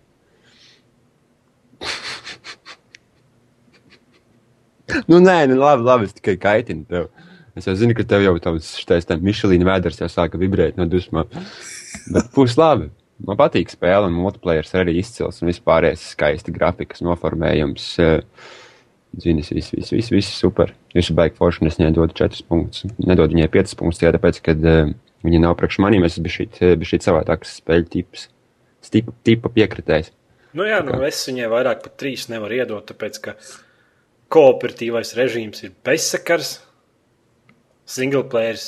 nu, 5.11 5.17
nē, 5.25 5.39
nu, 5.51 5.55
labi, 5.59 5.83
labi, 5.89 6.05
es 6.09 6.15
tikai 6.19 6.37
kaitinu 6.43 6.85
tev. 6.91 7.05
Es 7.59 7.67
jau 7.67 7.75
zinu, 7.79 7.97
ka 7.99 8.07
tev 8.07 8.23
jau 8.25 8.37
tāds 8.43 9.19
Mišelīna 9.25 9.67
vēders 9.69 10.01
jau 10.01 10.09
sāka 10.13 10.41
vibrēt 10.41 10.79
no 10.79 10.87
dusmām. 10.91 11.29
Bet 12.15 12.31
būs 12.37 12.57
labi. 12.61 12.93
Man 13.27 13.39
patīk 13.39 13.73
spēle, 13.73 14.07
un 14.07 14.15
multiplayers 14.15 14.71
ir 14.77 14.85
arī 14.85 15.01
izcils, 15.01 15.41
un 15.43 15.51
vispārējais 15.51 16.05
skaisti 16.13 16.55
grafikas 16.55 17.03
noformējums. 17.03 17.89
eh, 17.99 18.21
Zini, 19.19 19.43
viss, 19.43 19.73
viss, 19.73 19.91
viss, 19.91 20.13
viss 20.13 20.37
super. 20.39 20.75
Jūs 20.95 21.11
baigi 21.17 21.35
forši, 21.39 21.63
un 21.63 21.71
es 21.71 21.79
viņai 21.81 21.95
dodu 21.97 22.15
4 22.15 22.45
punktus. 22.47 22.85
Nedod 23.01 23.33
viņai 23.33 23.49
5 23.55 23.75
punktus, 23.81 23.99
tikai 24.03 24.13
tāpēc, 24.15 24.41
ka 24.45 24.55
uh, 24.55 24.93
viņa 25.27 25.41
nav 25.43 25.57
priekš 25.59 25.81
maniem. 25.83 26.05
Es 26.07 26.19
biju 26.23 26.47
šī 26.87 27.01
savādāks 27.03 27.57
spēļu 27.59 27.89
tips, 27.95 28.29
tipa, 28.93 29.15
tipa 29.27 29.51
piekritējs. 29.57 30.13
Nu 30.59 30.69
jā, 30.69 30.79
nu 30.85 31.01
es 31.09 31.25
viņai 31.29 31.49
vairāk 31.51 31.83
par 31.87 31.97
3 32.05 32.29
nevaru 32.35 32.61
iedot, 32.61 32.85
tāpēc 32.93 33.19
ka 33.25 33.35
kooperatīvais 34.33 35.17
režīms 35.19 35.65
ir 35.65 35.75
bezsakars. 35.89 36.59
Single 37.89 38.25
players 38.29 38.67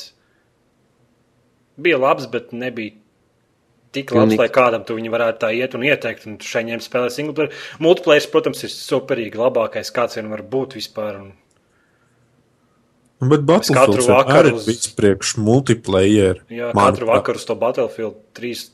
bija 1.81 1.99
labs, 2.01 2.27
bet 2.33 2.53
nebija 2.57 2.95
tik 3.93 4.13
labs, 4.15 4.31
Pilnīgi. 4.33 4.39
lai 4.39 4.49
kādam 4.55 4.85
tu 4.87 4.95
viņu 4.97 5.11
varētu 5.13 5.41
tā 5.43 5.51
iet 5.57 5.75
un 5.77 5.85
ieteikt. 5.85 6.27
Un 6.31 6.39
tu 6.41 6.47
šai 6.49 6.63
ņem 6.69 6.81
spēlēt 6.85 7.13
single 7.17 7.35
player. 7.37 7.53
Multiplayer, 7.83 8.27
protams, 8.33 8.63
ir 8.65 8.71
superīgi 8.73 9.37
labākais, 9.41 9.91
kāds 9.93 10.17
vien 10.17 10.29
var 10.33 10.43
būt 10.43 10.77
vispār. 10.79 11.21
Un 11.21 11.33
Bet 13.29 13.43
Battlefield 13.45 14.07
vakaru 14.09 14.49
arī 14.49 14.53
uz- 14.57 14.65
bija 14.71 14.95
priekš 14.97 15.35
multiplayer. 15.37 16.39
Jā, 16.49 16.71
Man 16.75 16.95
katru 16.95 17.07
vakaru 17.11 17.37
uz 17.37 17.45
to 17.45 17.55
Battlefield 17.55 18.15
3 18.33 18.71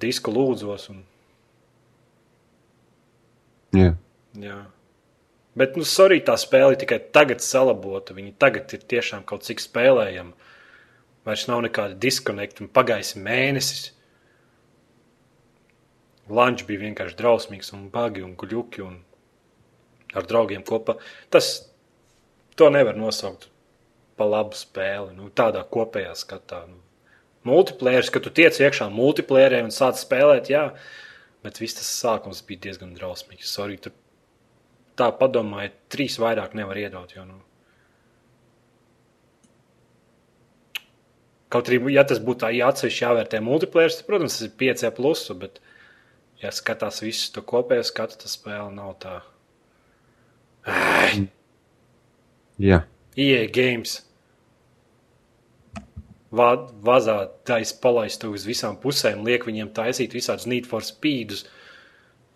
disku 0.00 0.32
lūdzos. 0.32 0.88
Un, 0.94 1.02
Jā. 3.74 3.94
jā. 4.34 4.56
Bet, 5.58 5.74
nu, 5.74 5.82
sorry, 5.82 6.20
tā 6.22 6.36
spēle 6.38 6.78
tikai 6.78 7.00
tagad 7.14 7.42
salabota. 7.42 8.14
Viņa 8.14 8.36
tagad 8.38 8.70
ir 8.76 8.84
tiešām 8.92 9.24
kaut 9.26 9.46
cik 9.48 9.62
spēlējama. 9.62 10.50
Vairs 11.26 11.46
nav 11.50 11.64
nekāda 11.66 11.98
diskonekta 12.00 12.62
un 12.64 12.70
pagājis 12.72 13.16
mēnesis. 13.18 13.88
Lunch 16.30 16.62
bija 16.68 16.84
vienkārši 16.84 17.18
drausmīgs 17.18 17.72
un 17.74 17.88
bagi 17.90 18.22
un 18.22 18.36
guļuki 18.38 18.84
un 18.86 19.00
ar 20.14 20.26
draugiem 20.30 20.62
kopā. 20.66 20.94
Tas 21.34 21.50
to 22.54 22.70
nevar 22.70 22.98
nosaukt 22.98 23.48
par 24.18 24.30
labu 24.30 24.58
spēli. 24.58 25.16
Nu, 25.16 25.32
tādā 25.34 25.64
kopējā 25.66 26.14
skatā. 26.18 26.62
Nu, 26.70 26.78
multiplayer, 27.50 28.06
kad 28.12 28.22
tu 28.26 28.32
tiec 28.36 28.58
iekšā 28.60 28.86
multiplayerē 28.94 29.64
un 29.64 29.74
sāc 29.74 29.98
spēlēt, 29.98 30.52
jā, 30.52 30.68
bet 31.44 31.58
viss 31.58 31.78
tas 31.78 31.90
sākums 31.90 32.44
bija 32.46 32.68
diezgan 32.68 32.94
drausmīgs. 32.94 33.50
Sorry, 33.50 33.80
tur 33.80 33.96
tā 34.98 35.10
padomājiet, 35.20 35.78
trīs 35.92 36.18
vairāk 36.22 36.56
nevar 36.58 36.78
iedot. 36.80 37.14
Jo, 37.16 37.26
nu, 37.28 37.40
Kaut 41.50 41.66
arī, 41.66 41.80
ja 41.90 42.04
tas 42.06 42.20
būtu 42.22 42.44
tā 42.44 42.52
ja 42.54 42.68
atsevišķi 42.70 43.02
jāvērtē 43.02 43.40
multiplayer, 43.42 43.90
tad, 43.90 44.04
protams, 44.06 44.36
tas 44.38 44.46
ir 44.46 44.52
5 44.60 44.84
plusu, 44.94 45.34
bet, 45.34 45.56
ja 46.38 46.52
skatās 46.54 47.02
visu 47.02 47.32
to 47.34 47.42
kopējo 47.42 47.82
skatu, 47.88 48.20
tas 48.22 48.36
spēle 48.38 48.70
nav 48.76 48.92
tā. 49.02 49.16
Ai, 50.70 51.26
Jā. 52.60 52.84
EA 53.16 53.48
Games. 53.50 53.96
Va, 56.30 56.52
vazā 56.86 57.16
taisa 57.48 57.74
palaistu 57.82 58.30
uz 58.30 58.44
visām 58.46 58.76
pusēm, 58.78 59.24
liek 59.26 59.48
viņiem 59.48 59.72
taisīt 59.74 60.14
visādus 60.14 60.46
Need 60.46 60.68
for 60.70 60.86
Speedus 60.86 61.48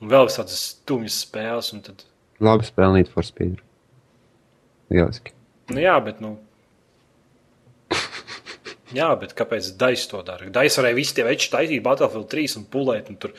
un 0.02 0.10
vēl 0.10 0.26
visādas 0.26 0.56
stumjas 0.72 1.20
spēles. 1.22 1.70
un 1.76 1.84
Tad, 1.86 2.02
Labi 2.42 2.66
spēlēt 2.66 3.10
for 3.12 3.26
speed. 3.26 3.60
Lieliski. 4.92 5.32
nu 5.72 5.80
jā, 5.80 5.94
bet, 6.04 6.20
nu, 6.20 6.34
jā, 8.98 9.08
bet 9.20 9.34
kāpēc 9.38 9.70
Dais 9.80 10.06
to 10.10 10.20
dara? 10.26 10.50
Dais 10.52 10.76
varēja 10.78 10.98
visi 10.98 11.16
tie 11.16 11.26
veči 11.26 11.50
taisīt 11.52 11.84
Battlefield 11.84 12.28
3 12.32 12.58
un 12.60 12.66
pulēt 12.70 13.10
un 13.12 13.18
tur 13.20 13.34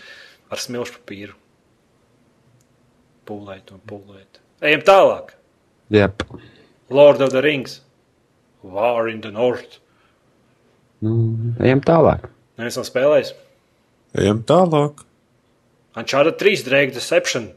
ar 0.52 0.62
smilšu 0.62 1.00
papīru. 1.00 1.36
Pulēt 3.26 3.72
un 3.74 3.82
pulēt. 3.90 4.42
Ejam 4.66 4.86
tālāk. 4.86 5.34
Jep. 5.94 6.24
Lord 6.90 7.22
of 7.22 7.34
the 7.34 7.42
Rings. 7.42 7.82
War 8.66 9.10
in 9.10 9.22
the 9.22 9.32
North. 9.34 9.80
Nu, 11.06 11.38
ejam 11.62 11.82
tālāk. 11.86 12.30
Neviens 12.58 12.80
nav 12.80 12.88
spēlējis. 12.88 13.34
Ejam 14.18 14.42
tālāk. 14.48 15.04
Uncharted 16.00 16.40
3 16.42 16.64
Drake 16.66 16.96
Deception. 16.96 17.52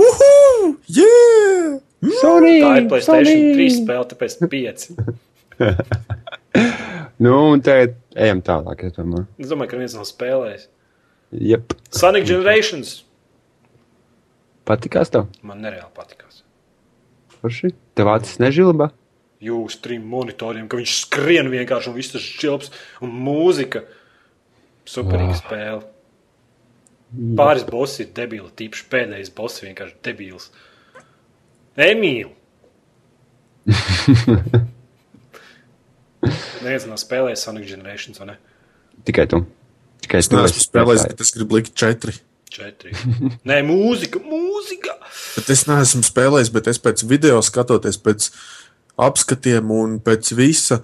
Uhu! 0.00 0.74
Yeah! 0.88 1.78
Sony! 2.22 2.54
Tā 2.64 2.72
ir 2.80 2.86
Playstation 2.88 3.28
Sony! 3.28 3.54
3 3.58 3.74
spēle, 3.80 4.06
tāpēc 4.14 4.38
5. 4.56 4.88
Nu, 7.20 7.34
un 7.52 7.60
tagad 7.60 7.98
ejam 8.16 8.40
tālāk. 8.44 8.86
Es 8.88 8.94
domāju, 8.96 9.26
Es 9.36 9.50
domāju, 9.52 9.70
ka 9.74 9.76
viens 9.80 9.92
nav 9.96 10.06
spēlējis. 10.08 10.62
Jep. 11.36 11.74
Sonic 11.94 12.24
Generations 12.26 13.02
Patikās 14.66 15.10
tev? 15.12 15.26
man 15.46 15.60
nereāli 15.62 15.90
patikās. 15.96 16.40
Forši? 17.40 17.70
Tev 17.98 18.08
acis 18.14 18.40
nežilba? 18.42 18.90
Jūs 19.44 19.76
trim 19.84 20.02
monitoriem, 20.10 20.66
ka 20.68 20.80
viņš 20.80 20.96
skrien 21.04 21.48
vienkārši 21.52 21.90
un 21.92 21.96
viss 21.96 22.12
tas 22.12 22.24
šķilps 22.24 22.72
un 23.04 23.12
mūzika. 23.24 23.84
Superīga 24.88 25.36
Ah. 25.36 25.40
spēle. 25.44 25.82
Pāris 27.10 27.64
bosi 27.66 28.04
ir 28.04 28.12
debili, 28.14 28.46
tīpaši 28.56 28.84
pēdējais 28.92 29.32
boss 29.34 29.62
vienkārši 29.64 29.96
debils. 30.06 30.50
Emīl! 31.80 32.30
Neviens 36.60 36.86
nav 36.86 36.98
spēlējis 37.00 37.42
Sonic 37.46 37.66
Generations, 37.68 38.20
vai 38.20 38.26
ne? 38.32 38.36
Tikai 39.08 39.26
tu. 39.30 39.42
Tikai 40.04 40.20
Es 40.22 40.28
tu. 40.30 40.36
neesmu 40.36 40.62
spēlējis, 40.62 41.06
bet 41.10 41.22
es 41.24 41.32
gribu 41.36 41.58
likt 41.58 41.74
četri. 41.78 42.14
Četri. 42.50 42.92
Nē, 43.46 43.60
mūzika, 43.66 44.20
mūzika! 44.22 44.96
Bet 45.38 45.50
es 45.54 45.64
neesmu 45.70 46.02
spēlējis, 46.06 46.50
bet 46.54 46.70
es 46.72 46.80
pēc 46.82 47.04
video 47.08 47.38
skatoties, 47.46 47.98
pēc 48.02 48.30
apskatiem 49.00 49.70
un 49.72 49.98
pēc 50.04 50.32
visa. 50.38 50.80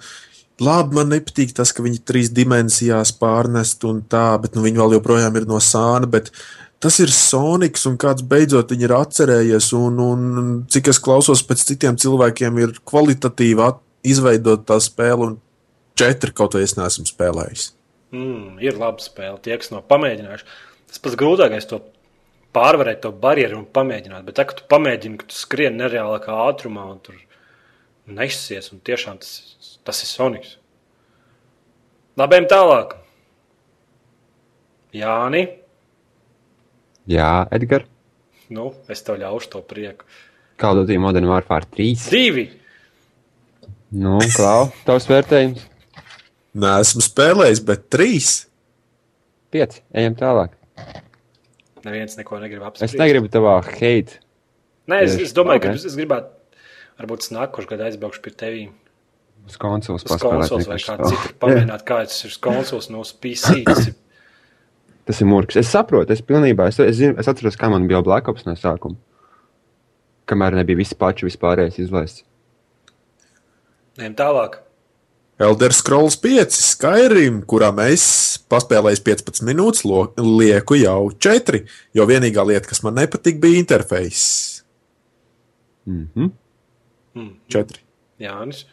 Labi, 0.63 0.95
man 0.97 1.11
nepatīk 1.13 1.51
tas, 1.53 1.69
ka 1.75 1.83
viņi 1.85 1.99
trīs 2.07 2.31
dimensijās 2.33 3.11
pārnest 3.13 3.83
un 3.85 4.01
tā, 4.09 4.31
bet 4.41 4.55
nu, 4.57 4.63
viņi 4.65 4.81
vēl 4.81 4.95
joprojām 4.97 5.35
ir 5.37 5.45
no 5.49 5.59
sāna. 5.61 6.09
Bet 6.09 6.31
tas 6.81 6.97
ir 7.03 7.13
Sonics, 7.13 7.85
un 7.89 7.97
kāds 8.01 8.25
beidzot 8.25 8.73
ir 8.73 8.93
atcerējies. 8.97 9.69
Un, 9.77 9.99
un 10.01 10.63
cik 10.65 10.89
es 10.93 11.01
klausos 11.03 11.45
pēc 11.45 11.61
citiem 11.71 11.99
cilvēkiem, 12.01 12.57
ir 12.63 12.79
kvalitatīvi 12.89 13.67
at- 13.67 13.83
izveidot 14.07 14.65
tā 14.67 14.77
spēle, 14.81 15.27
un 15.27 15.37
četri 15.97 16.33
kaut 16.33 16.55
vai 16.55 16.63
es 16.65 16.75
neesmu 16.77 17.05
spēlējis. 17.09 17.71
Mm, 18.15 18.57
ir 18.63 18.77
laba 18.79 19.03
spēle, 19.03 19.39
tie, 19.43 19.57
kas 19.59 19.71
nav 19.73 19.83
pamēģinājuši. 19.89 20.45
Tas 20.87 21.01
pats 21.03 21.17
grūtākais 21.19 21.67
to 21.67 21.81
pārvarēt, 22.55 23.01
to 23.03 23.11
barjeru 23.11 23.59
un 23.61 23.65
pamēģināt. 23.77 24.23
Bet, 24.27 24.37
tā, 24.39 24.45
kad 24.47 24.61
tu 24.61 24.67
pamēģini, 24.71 25.19
ka 25.19 25.27
tu 25.29 25.35
skrieni 25.35 25.81
nereālākā 25.81 26.37
ātrumā 26.47 26.85
un 26.93 27.01
tur 27.03 27.17
nešsies, 28.07 28.71
un 28.71 28.79
tiešām 28.87 29.19
tas, 29.19 29.56
tas 29.87 30.01
ir 30.03 30.09
Sonics. 30.11 30.55
Labi, 32.17 32.35
ejam 32.39 32.47
tālāk. 32.51 32.95
Jāni, 34.95 35.43
Jā, 37.07 37.47
Edgar. 37.55 37.85
nu, 38.51 38.73
es 38.91 39.01
tev 39.05 39.19
ļaušu 39.21 39.49
to 39.53 39.61
prieku. 39.67 40.03
Kādu 40.59 40.83
tīm 40.89 41.03
Modern 41.05 41.27
Warfare 41.29 41.67
3? 41.71 42.07
Divi! 42.11 42.47
Nu, 43.95 44.17
klau, 44.35 44.67
tavs 44.87 45.05
vērtējums? 45.07 45.61
Nē, 46.57 46.71
esmu 46.83 47.03
spēlējis, 47.05 47.61
bet 47.67 47.85
trīs. 47.93 48.31
5. 49.53 49.77
Ejam 49.95 50.15
tālāk. 50.19 50.55
Neviens 51.85 52.17
neko 52.19 52.39
negrib 52.41 52.63
Es 52.65 52.67
apspriest. 52.73 52.97
negribu 52.99 53.29
tavā 53.31 53.53
hate. 53.63 54.17
Nē, 54.91 55.03
es, 55.05 55.15
es 55.29 55.31
domāju, 55.35 55.61
ka 55.63 55.69
Ok. 55.71 55.75
es, 55.79 55.85
es 55.87 55.95
gribētu, 55.95 56.33
varbūt 56.99 57.23
es 57.23 57.31
nākošu 57.35 57.69
gadu 57.69 57.85
aizbraukšu 57.87 58.23
pie 58.25 58.33
tevīm. 58.41 58.73
Uz 59.47 59.55
konsoles 59.61 60.03
Uz 60.03 60.09
paspēlēt. 60.11 60.49
konsoles 60.49 60.67
vai 60.67 60.77
kā 60.83 60.97
citur 61.07 61.33
pamēģināt, 61.41 61.83
kā 61.87 62.01
tas 62.05 62.19
ir 62.25 62.31
uz 62.33 62.37
konsoles, 62.43 62.89
no 62.91 62.99
uz 63.05 63.13
PC. 63.15 63.63
Tas 65.07 65.21
ir 65.23 65.27
mūks. 65.29 65.55
Es 65.61 65.69
saprotu, 65.71 66.11
es 66.11 66.21
pilnībā. 66.21 66.67
Es, 66.67 66.79
es, 66.83 66.97
zinu, 66.99 67.15
es 67.21 67.29
atceros, 67.31 67.55
kā 67.59 67.69
man 67.71 67.85
bija 67.87 68.01
Black 68.03 68.27
Ops 68.27 68.43
no 68.47 68.57
sākuma. 68.59 68.97
Kamēr 70.27 70.57
nebija 70.59 70.81
visi 70.81 70.97
pači 70.99 71.23
vispārējais 71.29 71.77
izlaists. 71.85 72.25
Ejam 73.97 74.17
tālāk. 74.19 74.59
Elder 75.39 75.71
Scrolls 75.71 76.17
5, 76.19 76.51
Skyrim, 76.57 77.43
kurā 77.47 77.69
mēs 77.77 78.03
paspēlējām 78.49 79.03
15 79.05 79.43
minūtes, 79.47 79.83
lo- 79.85 80.09
lieku 80.17 80.75
jau 80.81 81.11
4. 81.13 81.61
Jo 81.95 82.07
vienīgā 82.09 82.43
lieta, 82.49 82.67
kas 82.67 82.81
man 82.83 82.97
nepatika, 82.97 83.39
bija 83.45 83.61
interfejs. 83.61 84.23
Mhm. 85.87 86.31
Mm. 87.15 87.31
4. 87.53 87.79
Jānis. 88.19 88.65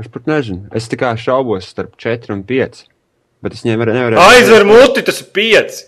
Es 0.00 0.08
pat 0.12 0.26
nezinu. 0.28 0.66
Es 0.76 0.88
tikai 0.92 1.14
šaubos 1.20 1.68
starp 1.72 1.94
4 2.00 2.32
un 2.34 2.42
5. 2.44 2.82
Bet 3.44 3.54
es 3.56 3.62
nevaru. 3.64 3.92
nevaru 3.96 4.18
Aizver 4.20 4.64
muti, 4.68 5.02
tas 5.06 5.20
ir 5.22 5.30
pieci. 5.36 5.84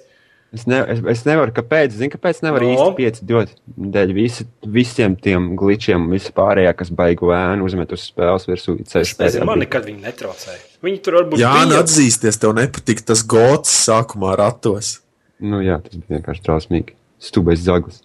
Es, 0.48 0.62
ne, 0.64 0.78
es, 0.88 1.02
es 1.12 1.24
nevaru, 1.26 1.52
kāpēc. 1.52 1.92
Zinu, 1.92 2.08
kāpēc 2.14 2.38
nevaru 2.40 2.70
No. 2.70 2.72
no. 2.72 2.84
īsti 2.96 2.96
5 2.96 3.26
dot. 3.28 3.50
Dēļ 3.76 4.14
visi, 4.16 4.46
visiem 4.64 5.12
tiem 5.20 5.50
glitčiem 5.60 6.06
un 6.06 6.14
visu 6.16 6.32
pārējā, 6.32 6.72
kas 6.78 6.88
baigo 6.88 7.34
ēnu 7.36 7.66
uzmet 7.68 7.92
uz 7.92 8.06
spēles 8.08 8.48
virsū. 8.48 8.78
Es 8.80 9.12
nezinu, 9.20 9.44
man 9.44 9.60
nekad 9.60 9.84
viņi 9.84 10.00
netraucēja. 10.06 10.62
Viņi 10.88 11.02
tur 11.04 11.18
varbūt 11.20 11.42
Jā, 11.42 11.52
bija. 11.68 11.82
atzīsties, 11.82 12.40
tev 12.40 12.54
nepatika 12.56 13.04
tas 13.12 13.20
gods 13.28 13.68
sākumā 13.84 14.38
ratos. 14.40 15.02
Nu 15.38 15.60
jā, 15.60 15.76
tas 15.84 16.00
bija 16.00 16.16
vienkārši 16.16 16.46
trausmīgi. 16.48 16.96
Stūbais 17.20 17.60
zaglis. 17.68 18.00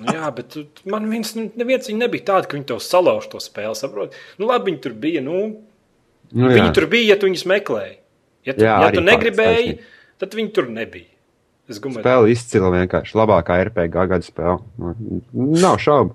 Nu, 0.00 0.14
jā, 0.16 0.30
bet 0.32 0.56
man 0.88 1.08
viens, 1.12 1.34
nu, 1.36 1.46
neviens 1.60 1.88
viņi 1.90 2.00
nebija 2.00 2.24
tādi, 2.32 2.48
ka 2.48 2.56
viņi 2.56 2.68
tev 2.70 2.78
salauž 2.84 3.26
to 3.32 3.40
spēli. 3.42 3.76
Saprot? 3.76 4.14
Nu, 4.40 4.48
labi, 4.48 4.70
viņi 4.72 4.82
tur 4.86 4.96
bija. 5.06 5.24
Nu, 5.24 5.40
Nu, 6.30 6.46
viņi 6.46 6.68
jā. 6.68 6.72
tur 6.76 6.84
bija, 6.86 7.08
ja 7.10 7.14
tu 7.18 7.26
viņus 7.26 7.42
meklēji. 7.50 7.96
Ja 8.46 8.52
tu, 8.54 8.62
Jā, 8.62 8.74
ja 8.84 8.90
tu 8.94 9.00
negribēji, 9.02 9.72
taisnība. 9.74 10.20
tad 10.22 10.36
viņi 10.38 10.52
tur 10.54 10.68
nebija. 10.70 11.08
Spēle 11.70 12.30
izcila 12.30 12.70
vienkārši. 12.70 13.16
Labākā 13.18 13.56
RPG 13.66 13.96
gada 14.10 14.20
spēle. 14.22 14.60
Nu, 14.78 14.94
Nav 15.58 15.80
šaubu. 15.82 16.14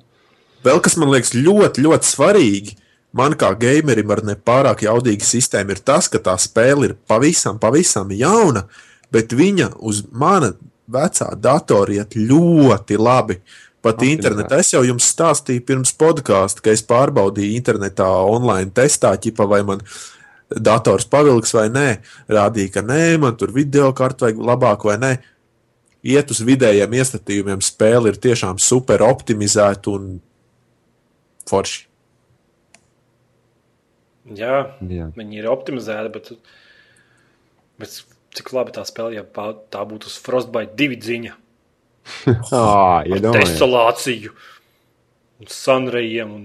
Vēl 0.64 0.80
kas 0.84 0.96
man 1.00 1.12
liekas 1.12 1.34
ļoti, 1.36 1.84
ļoti 1.86 2.10
svarīgi. 2.10 2.78
Man 3.16 3.36
kā 3.40 3.52
gamerim 3.60 4.10
ar 4.12 4.24
nepārāk 4.28 4.82
jaudīgu 4.88 5.24
sistēmu 5.24 5.76
ir 5.76 5.84
tas, 5.88 6.08
ka 6.12 6.20
tā 6.24 6.34
spēle 6.40 6.90
ir 6.90 6.96
pavisam, 7.08 7.60
pavisam 7.60 8.10
jauna, 8.12 8.66
bet 9.12 9.32
viņa 9.36 9.70
uz 9.88 10.02
mana 10.12 10.54
vecā 10.92 11.30
datora 11.40 12.00
iet 12.02 12.16
ļoti 12.20 12.98
labi. 13.00 13.38
Pat 13.86 14.00
Optimizēta. 14.00 14.18
internetā 14.18 14.58
es 14.64 14.72
jau 14.74 14.82
jums 14.82 15.06
stāstīju 15.14 15.62
pirms 15.68 15.92
podkāstu, 16.02 16.64
ka 16.66 16.74
es 16.74 16.82
pārbaudīju 16.90 17.54
internetā 17.60 18.08
online 18.26 18.74
testā, 18.74 19.12
ķipa, 19.22 19.46
vai 19.52 19.62
man 19.68 19.84
dators 20.50 21.06
pavilks 21.10 21.54
vai 21.54 21.68
nē. 21.70 21.88
Rādīja, 22.32 22.72
ka 22.78 22.86
nē, 22.86 23.18
man 23.22 23.38
tur 23.38 23.54
video 23.54 23.92
kartu 23.98 24.26
vajag 24.26 24.42
labāk 24.42 24.88
vai 24.90 24.98
nē. 25.02 25.12
Iet 26.06 26.34
uz 26.34 26.42
vidējiem 26.46 26.98
iestatījumiem, 26.98 27.62
spēle 27.66 28.10
ir 28.10 28.20
tiešām 28.22 28.58
super 28.62 29.06
optimizēta 29.06 29.94
un 29.94 30.20
forši. 31.50 31.86
jā, 34.34 34.60
Jā. 34.82 35.10
viņi 35.14 35.42
ir 35.42 35.50
optimizēti, 35.50 36.14
bet, 36.14 36.32
bet 37.82 38.02
cik 38.34 38.54
labi 38.54 38.74
tā 38.74 38.86
spēle, 38.86 39.14
ja 39.18 39.26
tā 39.70 39.86
būtu 39.86 40.10
uz 40.10 40.18
Frostbite 40.22 40.74
divi 40.78 40.98
dziņa. 40.98 41.45
Ah, 42.54 43.02
Ar 43.02 43.08
iedomājieties. 43.10 43.56
desolāciju, 43.56 44.34
un 45.42 45.50
sunrejiem 45.52 46.34
un 46.36 46.44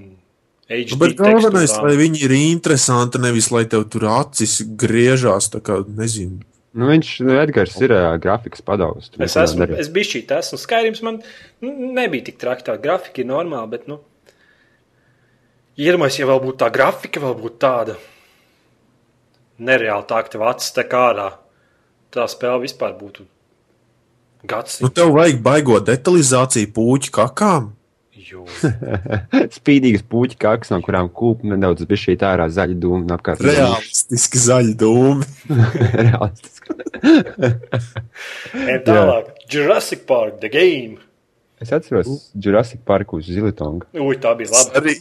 HD. 0.70 0.97
Bet 1.01 1.16
galvenais, 1.19 1.73
lai 1.82 1.97
viņi 1.99 2.23
ir 2.24 2.35
interesanti, 2.37 3.20
nevis 3.23 3.51
lai 3.53 3.65
tev 3.69 3.89
tur 3.93 4.07
acis 4.12 4.61
griežās. 4.81 5.51
tā 5.53 5.61
Kā, 5.65 5.81
nezinu. 5.85 6.41
Nu, 6.70 6.87
viņš, 6.87 7.09
nu, 7.27 7.35
Edgars 7.43 7.74
ir 7.82 7.91
uh, 7.91 8.12
grafikas 8.23 8.62
padaugs. 8.62 9.11
Es, 9.19 9.35
esmu, 9.35 9.66
es 9.74 9.89
biju 9.91 10.07
šī 10.12 10.20
tas, 10.31 10.53
un 10.55 10.61
skaidrs 10.62 11.03
man 11.03 11.19
nu, 11.65 11.73
nebija 11.99 12.28
tik 12.28 12.39
traki. 12.39 12.69
Tā 12.69 12.77
grafika 12.78 13.24
ir 13.24 13.27
normāla, 13.27 13.66
bet, 13.73 13.89
nu, 13.91 13.99
iedomājieties, 15.74 16.20
ja 16.23 16.31
vēl 16.31 16.41
būtu 16.45 16.61
tā 16.62 16.70
grafika, 16.70 17.23
vēl 17.24 17.35
būtu 17.41 17.59
tāda 17.66 17.99
nereāla, 19.59 20.07
tā 20.07 20.23
ka 20.23 20.37
tev 20.37 20.47
acis 20.47 20.70
te 20.77 20.87
ārā. 20.87 21.32
Tā 22.15 22.31
spēle 22.31 22.62
vispār 22.62 22.95
būtu 22.99 23.27
gads. 24.49 24.81
Nu, 24.81 24.89
tev 24.95 25.12
vajag 25.17 25.43
baigot 25.45 25.87
detalizāciju 25.89 26.73
puķu 26.77 27.12
kakām. 27.19 27.71
Spīdīgas 29.57 30.05
puķa 30.07 30.37
kakas, 30.39 30.71
no 30.71 30.79
kurām 30.85 31.09
kūp 31.11 31.43
nedaudz 31.51 31.83
bija 31.89 31.99
šī 32.05 32.15
tārā 32.21 32.47
zaļa 32.53 32.77
dūma 32.79 33.01
un 33.03 33.15
apkārt. 33.17 33.43
Realistiski 33.43 34.39
zaļi 34.39 34.77
dūmi. 34.79 35.27
Realistiski. 36.05 36.77
Tālāk, 38.87 39.33
Jurassic 39.51 40.05
Park, 40.07 40.39
The 40.45 40.51
Game. 40.53 41.01
Es 41.61 41.73
atceros 41.77 42.31
Jurassic 42.39 42.81
Park 42.89 43.12
uz 43.19 43.27
Zilitonga. 43.29 43.89
Ui, 43.99 44.17
tā 44.21 44.33
bija 44.39 44.55
laba. 44.55 44.81
Arī 44.81 44.95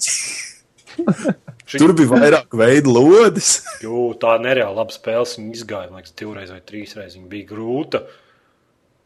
Šī- 1.70 1.80
tur 1.80 1.94
bija 1.96 2.10
vairāk 2.12 2.58
veidu 2.60 2.92
lodes. 2.98 3.60
Jū, 3.84 4.10
tā 4.20 4.34
nereāla 4.44 4.82
laba 4.82 4.92
spēle. 4.96 5.24
Viņa 5.38 5.56
izgāja, 5.56 5.92
man 5.94 6.02
liekas, 6.02 6.16
divreiz 6.20 6.52
vai 6.52 6.60
trīsreiz. 6.66 7.16
Viņa 7.16 7.30
bija 7.32 7.48
grūta. 7.54 8.04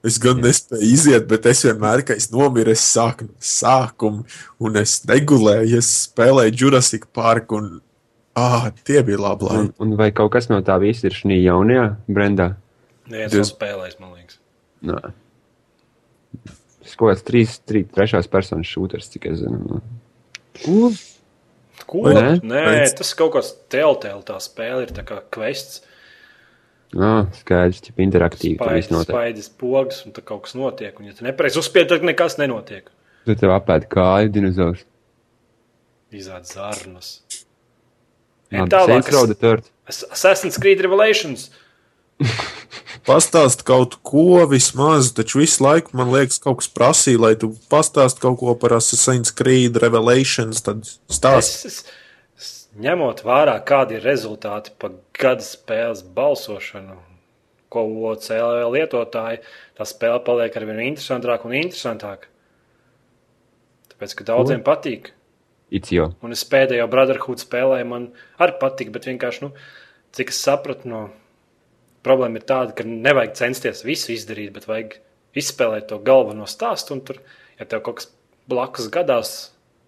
Es 0.03 0.17
gan 0.19 0.41
nespēju 0.43 0.83
iziet, 0.83 1.27
bet 1.29 1.45
es 1.47 1.61
vienmēr, 1.63 2.01
kad 2.03 2.19
es 2.19 2.27
nomiru, 2.33 2.73
es 2.75 2.83
sāku 2.83 3.29
no 3.29 3.37
sākuma, 3.39 4.25
un 4.59 4.75
es 4.81 4.97
negulēju, 5.07 5.77
es 5.79 5.91
spēlēju 6.09 6.57
Jurassic 6.59 7.07
Park, 7.15 7.53
un 7.55 7.77
ah, 8.35 8.67
tie 8.83 8.99
bija 9.07 9.21
labi. 9.23 9.47
Un, 9.47 9.69
labi. 9.69 9.73
un 9.85 9.95
vai 9.99 10.09
kaut 10.15 10.33
kas 10.35 10.49
no 10.51 10.59
tā 10.65 10.75
visa 10.83 11.07
ir 11.07 11.15
šī 11.15 11.39
jaunajā 11.45 11.85
brendā? 12.11 12.49
Neviens 13.07 13.31
Diez- 13.31 13.45
nav 13.45 13.51
spēlējis, 13.53 13.99
man 14.01 14.11
liekas. 14.17 14.39
Nē. 14.83 15.13
Tas 16.83 16.99
kaut 16.99 17.13
kāds 17.13 17.23
trīs, 17.23 17.55
trīs, 17.63 17.87
trešās 17.95 18.27
personas 18.31 18.67
šūters, 18.67 19.07
cik 19.13 19.29
es 19.31 19.39
zinu. 19.39 19.79
Ko? 21.87 22.03
Vai 22.03 22.13
ne? 22.17 22.27
Nē, 22.43 22.65
Vai- 22.67 22.91
tas 22.99 23.15
kaut 23.15 23.37
kāds 23.37 23.55
teltēl 23.71 24.19
tā 24.27 24.35
spēle 24.43 24.83
ir 24.83 24.91
tā 24.95 25.07
kā 25.07 25.21
kvests. 25.31 25.79
Ah, 26.93 27.25
skaidrs, 27.39 27.79
ka 27.89 28.03
interaktīvi 28.05 28.59
tur 28.59 28.69
viss 28.75 28.85
Spaidas, 28.85 28.91
notiek. 28.93 29.13
spaidas 29.15 29.47
pogas, 29.49 30.01
un 30.05 30.13
tur 30.13 30.25
kaut 30.27 30.43
kas 30.45 30.53
notiek. 30.57 30.99
Un, 30.99 31.07
ja 31.09 31.15
tu 31.17 31.25
nepareizi 31.25 31.57
uzspied, 31.61 31.87
tad 31.89 32.05
nekas 32.05 32.37
nenotiek. 32.37 32.91
Tur 33.25 33.37
tev 33.39 33.53
apēd 33.55 33.87
kāju 33.89 34.29
dinozaurs. 34.35 34.83
Izāda 36.13 36.45
zarnas. 36.45 37.15
Ejam 38.53 38.69
Tālāk, 38.69 38.91
Saints 39.01 39.13
Row 39.15 39.25
the 39.25 39.37
Third. 39.37 39.65
Ass- 39.89 40.05
Assassin's 40.13 40.59
Creed 40.61 40.83
Revelations. 40.85 41.47
Pastāst 43.07 43.65
kaut 43.67 43.97
ko 44.05 44.43
vismaz, 44.47 45.09
taču 45.17 45.41
visu 45.41 45.63
laiku 45.65 45.97
man 45.97 46.13
liekas, 46.13 46.37
kaut 46.43 46.61
kas 46.61 46.69
prasīja, 46.71 47.19
lai 47.19 47.33
tu 47.39 47.49
pastāst 47.73 48.21
kaut 48.21 48.37
ko 48.39 48.53
par 48.59 48.77
Assassin's 48.77 49.33
Creed 49.33 49.81
Revelations. 49.81 50.61
Tad 50.63 50.85
stāst. 51.11 51.65
Es, 51.65 51.65
es, 51.65 51.81
es, 51.81 52.02
ņemot 52.79 53.23
vērā, 53.25 53.55
kādi 53.67 53.97
ir 53.97 54.05
rezultāti 54.05 54.73
pa 54.79 54.91
gada 55.17 55.45
spēles 55.45 56.03
balsošanu, 56.15 56.97
ko 57.73 58.13
cēlīja 58.21 58.69
lietotāji, 58.73 59.41
tā 59.77 59.87
spēle 59.89 60.21
paliek 60.25 60.55
ar 60.57 60.67
vien 60.69 60.81
interesantāka 60.89 61.49
un 61.49 61.57
interesantāka. 61.57 62.29
Tāpēc, 63.93 64.15
ka 64.17 64.27
daudziem 64.29 64.63
patīk. 64.65 65.11
Icio. 65.73 66.11
Un 66.21 66.35
es 66.35 66.43
pēdējo 66.45 66.85
Brotherhood 66.89 67.41
spēlēju, 67.41 67.89
man 67.89 68.11
arī 68.41 68.57
patika, 68.61 68.93
bet 68.93 69.07
vienkārši, 69.09 69.47
nu, 69.47 69.53
cik 70.13 70.33
es 70.33 70.41
sapratu, 70.45 70.89
no 70.89 71.01
problēma 72.05 72.37
ir 72.37 72.45
tāda, 72.49 72.75
ka 72.77 72.85
nevajag 72.85 73.33
censties 73.39 73.81
visu 73.87 74.13
izdarīt, 74.13 74.51
bet 74.53 74.67
vajag 74.69 74.99
izspēlēt 75.39 75.87
to 75.89 75.97
galveno 76.05 76.45
stāstu. 76.49 76.97
Un 76.97 77.01
tur, 77.07 77.21
ja 77.57 77.65
tev 77.69 77.81
kaut 77.85 78.01
kas 78.01 78.11
blakus 78.49 78.89
gadās, 78.93 79.33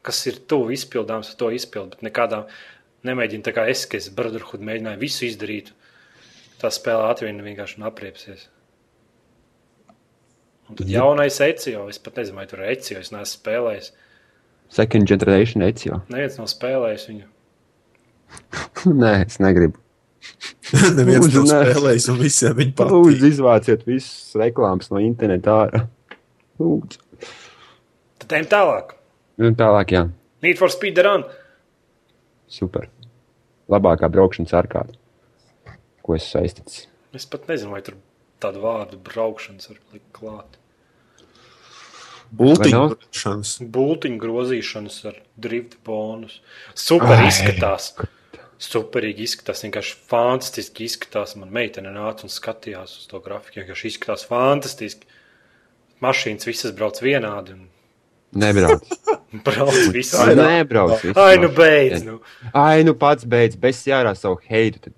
kas 0.06 0.22
ir 0.30 0.40
tuvu 0.50 0.74
izpildāms, 0.74 1.34
to 1.38 1.52
izpild, 1.54 1.94
bet 1.94 2.06
nekādā 2.08 2.46
nemēģina 3.08 3.46
tā 3.48 3.54
kā 3.56 3.68
es, 3.72 3.86
ka 3.90 4.00
es 4.00 4.10
Brotherhood 4.14 4.64
mēģināju 4.66 5.02
visu 5.02 5.26
izdarīt. 5.28 5.72
Tā 6.62 6.72
spēlē 6.72 7.12
atvien 7.12 7.42
vienkārši 7.46 7.82
apriepsies. 7.86 8.48
Un 10.66 10.80
tad 10.80 10.90
jaunais 10.90 11.38
Ecio, 11.46 11.84
es 11.92 12.00
pat 12.02 12.18
nezinu, 12.18 12.40
vai 12.40 12.48
tur 12.50 12.64
ir 12.64 12.72
Ecio, 12.74 12.98
es 12.98 13.12
neesmu 13.14 13.38
spēlējis. 13.38 13.92
Second 14.74 15.06
generation 15.10 15.62
Ecio. 15.62 16.00
Neviens 16.10 16.40
nav 16.40 16.48
spēlējis 16.50 17.04
viņu. 17.12 17.28
Nē, 19.04 19.12
es 19.28 19.38
negribu. 19.44 19.78
Neviens 20.98 21.28
Lūdzu, 21.28 21.44
nav 21.46 21.70
spēlējis, 21.70 22.08
un 22.10 22.18
visiem 22.24 22.58
viņa 22.58 22.74
Lūdzu, 22.90 23.14
patīk. 23.14 23.28
izvāciet 23.30 23.86
visas 23.86 24.34
reklāmas 24.42 24.90
no 24.90 25.04
interneta 25.06 25.60
ārā. 25.68 25.84
Lūdzu. 26.58 27.04
Tad 28.24 28.34
ejam 28.40 28.50
tālāk. 28.56 28.96
Un 29.46 29.58
tālāk, 29.60 29.92
jā, 29.94 30.06
Need 30.46 30.58
for 30.58 30.70
Speed 30.74 30.98
Run. 31.06 31.24
super. 32.48 32.90
Labākā 33.72 34.10
braukšanas 34.14 34.54
arkāda, 34.58 34.94
ko 36.06 36.18
es 36.18 36.28
saistīts. 36.30 36.86
Es 37.16 37.26
pat 37.30 37.48
nezinu, 37.50 37.72
vai 37.74 37.82
tur 37.86 37.98
tādu 38.44 38.62
vārdu 38.66 39.00
braukšanas 39.02 39.72
var 39.72 39.80
likt 39.96 40.12
klāt. 40.14 40.60
Bultiņu 42.36 42.78
Vai 42.78 42.90
nav? 42.90 42.96
šanas. 43.16 43.56
Bultiņu 43.62 44.20
grozīšanas 44.22 45.00
ar 45.10 45.20
drift 45.40 45.78
bonus. 45.86 46.40
Super 46.74 47.20
Ai. 47.20 47.30
izskatās. 47.30 47.94
Superīgi 48.66 49.26
izskatās, 49.28 49.62
vienkārši 49.66 49.98
fantastiski 50.10 50.88
izskatās. 50.88 51.36
Man 51.40 51.52
meitene 51.54 51.92
nāca 51.94 52.26
un 52.26 52.34
skatījās 52.34 52.96
uz 53.02 53.08
to 53.12 53.20
grafiku. 53.24 53.62
Vienkārši 53.62 53.92
izskatās 53.92 54.26
fantastiski. 54.30 55.10
Mašīnas 56.04 56.48
visas 56.48 56.74
brauc 56.76 57.00
vienādi 57.04 57.56
un 57.56 57.68
Nebrauc. 58.36 58.84
brauc. 59.46 59.80
Ai, 60.20 60.36
nē. 60.36 60.50
Nebrauc. 60.60 61.02
visas 61.02 61.22
Ai, 61.24 61.38
nu 61.42 61.50
beidz. 61.56 62.04
Nu, 62.06 62.20
Ai, 62.52 62.84
nu 62.88 62.94
pats 63.00 63.28
beidz, 63.28 63.56
bez 63.60 63.82
jārā 63.88 64.12
savu 64.20 64.42
heitu. 64.50 64.92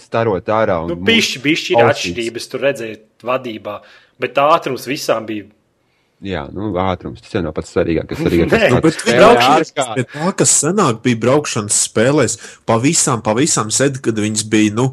Starot 0.00 0.46
ārā. 0.50 0.80
un 0.84 0.94
nu 0.94 0.98
bišķi, 1.06 1.40
bišķi 1.44 1.74
ir 1.76 1.80
ausīs. 1.84 1.90
atšķirības. 1.94 2.50
Tur 2.50 2.62
redzēju 2.66 3.00
vadībā. 3.28 3.78
Bet 4.20 4.38
ātrums 4.42 4.86
visām 4.88 5.26
bija 5.28 5.48
Jā, 6.20 6.42
nu, 6.52 6.74
ātrums 6.76 7.22
tas 7.24 7.32
jau 7.32 7.40
nav 7.40 7.54
pats 7.56 7.70
svarīgākais. 7.72 8.18
Svarīgākais 8.20 8.52
Nē, 8.74 8.80
tas, 8.84 8.96
Nu, 9.00 9.06
Bet 9.08 9.14
braukšanas 9.16 9.70
pie 9.96 10.04
tā, 10.10 10.32
kas 10.36 10.50
senāk 10.60 10.98
bija 11.06 11.20
braukšanas 11.22 11.78
spēlēs, 11.86 12.34
pavisam, 12.68 13.22
pavisam 13.24 13.70
sēdi, 13.72 14.02
kad 14.04 14.20
viņas 14.20 14.44
bija, 14.52 14.74
nu, 14.76 14.90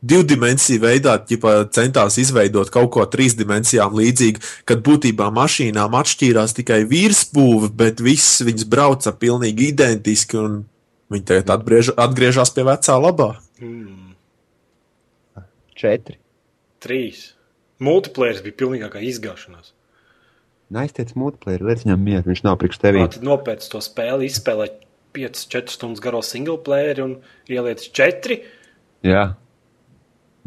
divu 0.00 0.24
dimensiju 0.24 0.80
veidā, 0.82 1.16
ķipa, 1.28 1.54
centās 1.74 2.16
izveidot 2.20 2.70
kaut 2.72 2.90
ko 2.94 3.04
trīs 3.10 3.36
dimensijām 3.38 3.94
līdzīgu, 3.98 4.42
kad 4.68 4.82
būtībā 4.86 5.28
mašīnām 5.36 5.96
atšķīrās 6.00 6.56
tikai 6.56 6.82
virsbūve, 6.90 7.72
bet 7.76 8.00
viss 8.04 8.40
viņas 8.46 8.68
brauca 8.70 9.12
pilnīgi 9.16 9.70
identiski, 9.74 10.40
un 10.40 10.62
viņi 11.12 11.26
tagad 11.28 11.52
atgriež, 11.58 11.92
atgriežas 12.00 12.54
pie 12.56 12.64
vecā 12.68 12.96
labā. 13.00 13.34
mm, 13.60 14.14
Četri. 15.76 16.18
trīs. 16.80 17.34
Multiplayer 17.80 18.42
bija 18.44 18.56
pilnīgākā 18.60 19.00
izgāšanās. 19.08 19.72
Naiztiec 20.70 21.14
multiplayer, 21.18 21.62
liec 21.64 21.82
viņam 21.82 22.02
mieru, 22.04 22.28
viņš 22.28 22.42
nav 22.44 22.58
priekš 22.60 22.78
tevī. 22.78 23.04
tad 23.08 23.24
nopēc 23.26 23.64
to 23.72 23.80
spēli, 23.82 24.28
izspēlē 24.28 24.68
5-4 25.16 25.72
stundas 25.72 26.02
garo 26.04 26.20
single 26.22 26.60
player 26.62 27.00
un 27.02 27.16
ieliec 27.48 27.82
4. 27.90 28.36
Jā. 29.02 29.24
Bez 29.34 29.49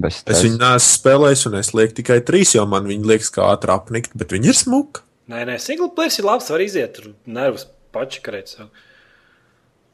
Es 0.02 0.22
stresa. 0.24 0.42
viņu 0.48 0.58
neesmu 0.58 0.90
spēlējis, 0.90 1.44
un 1.52 1.58
es 1.60 1.70
lieku 1.78 1.94
tikai 2.00 2.18
trīs, 2.26 2.56
jo 2.58 2.64
man 2.70 2.88
viņi 2.90 3.06
liekas, 3.12 3.30
kā 3.36 3.46
ātrāk 3.54 3.84
apnikt, 3.86 4.16
bet 4.18 4.34
viņi 4.34 4.50
ir 4.50 4.58
smuki. 4.58 5.04
Nē, 5.30 5.44
nē, 5.48 5.60
single 5.62 5.92
player 5.96 6.12
ir 6.20 6.26
labs, 6.28 6.50
var 6.52 6.64
iziet 6.66 6.96
tur 6.98 7.12
nervus 7.30 7.68
pačakarēt 7.96 8.50
sev. 8.56 8.72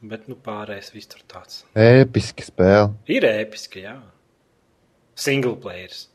Bet, 0.00 0.24
nu, 0.32 0.34
pārējais 0.40 0.94
viss 0.94 1.10
tur 1.12 1.20
tāds. 1.28 1.60
Episki 1.76 2.46
spēle. 2.46 2.94
Ir 3.12 3.26
episki, 3.28 3.82
jā. 3.84 3.98
Single 5.20 5.58
players. 5.60 6.06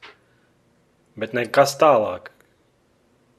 Bet 1.15 1.35
nekas 1.37 1.77
tālāk. 1.79 2.31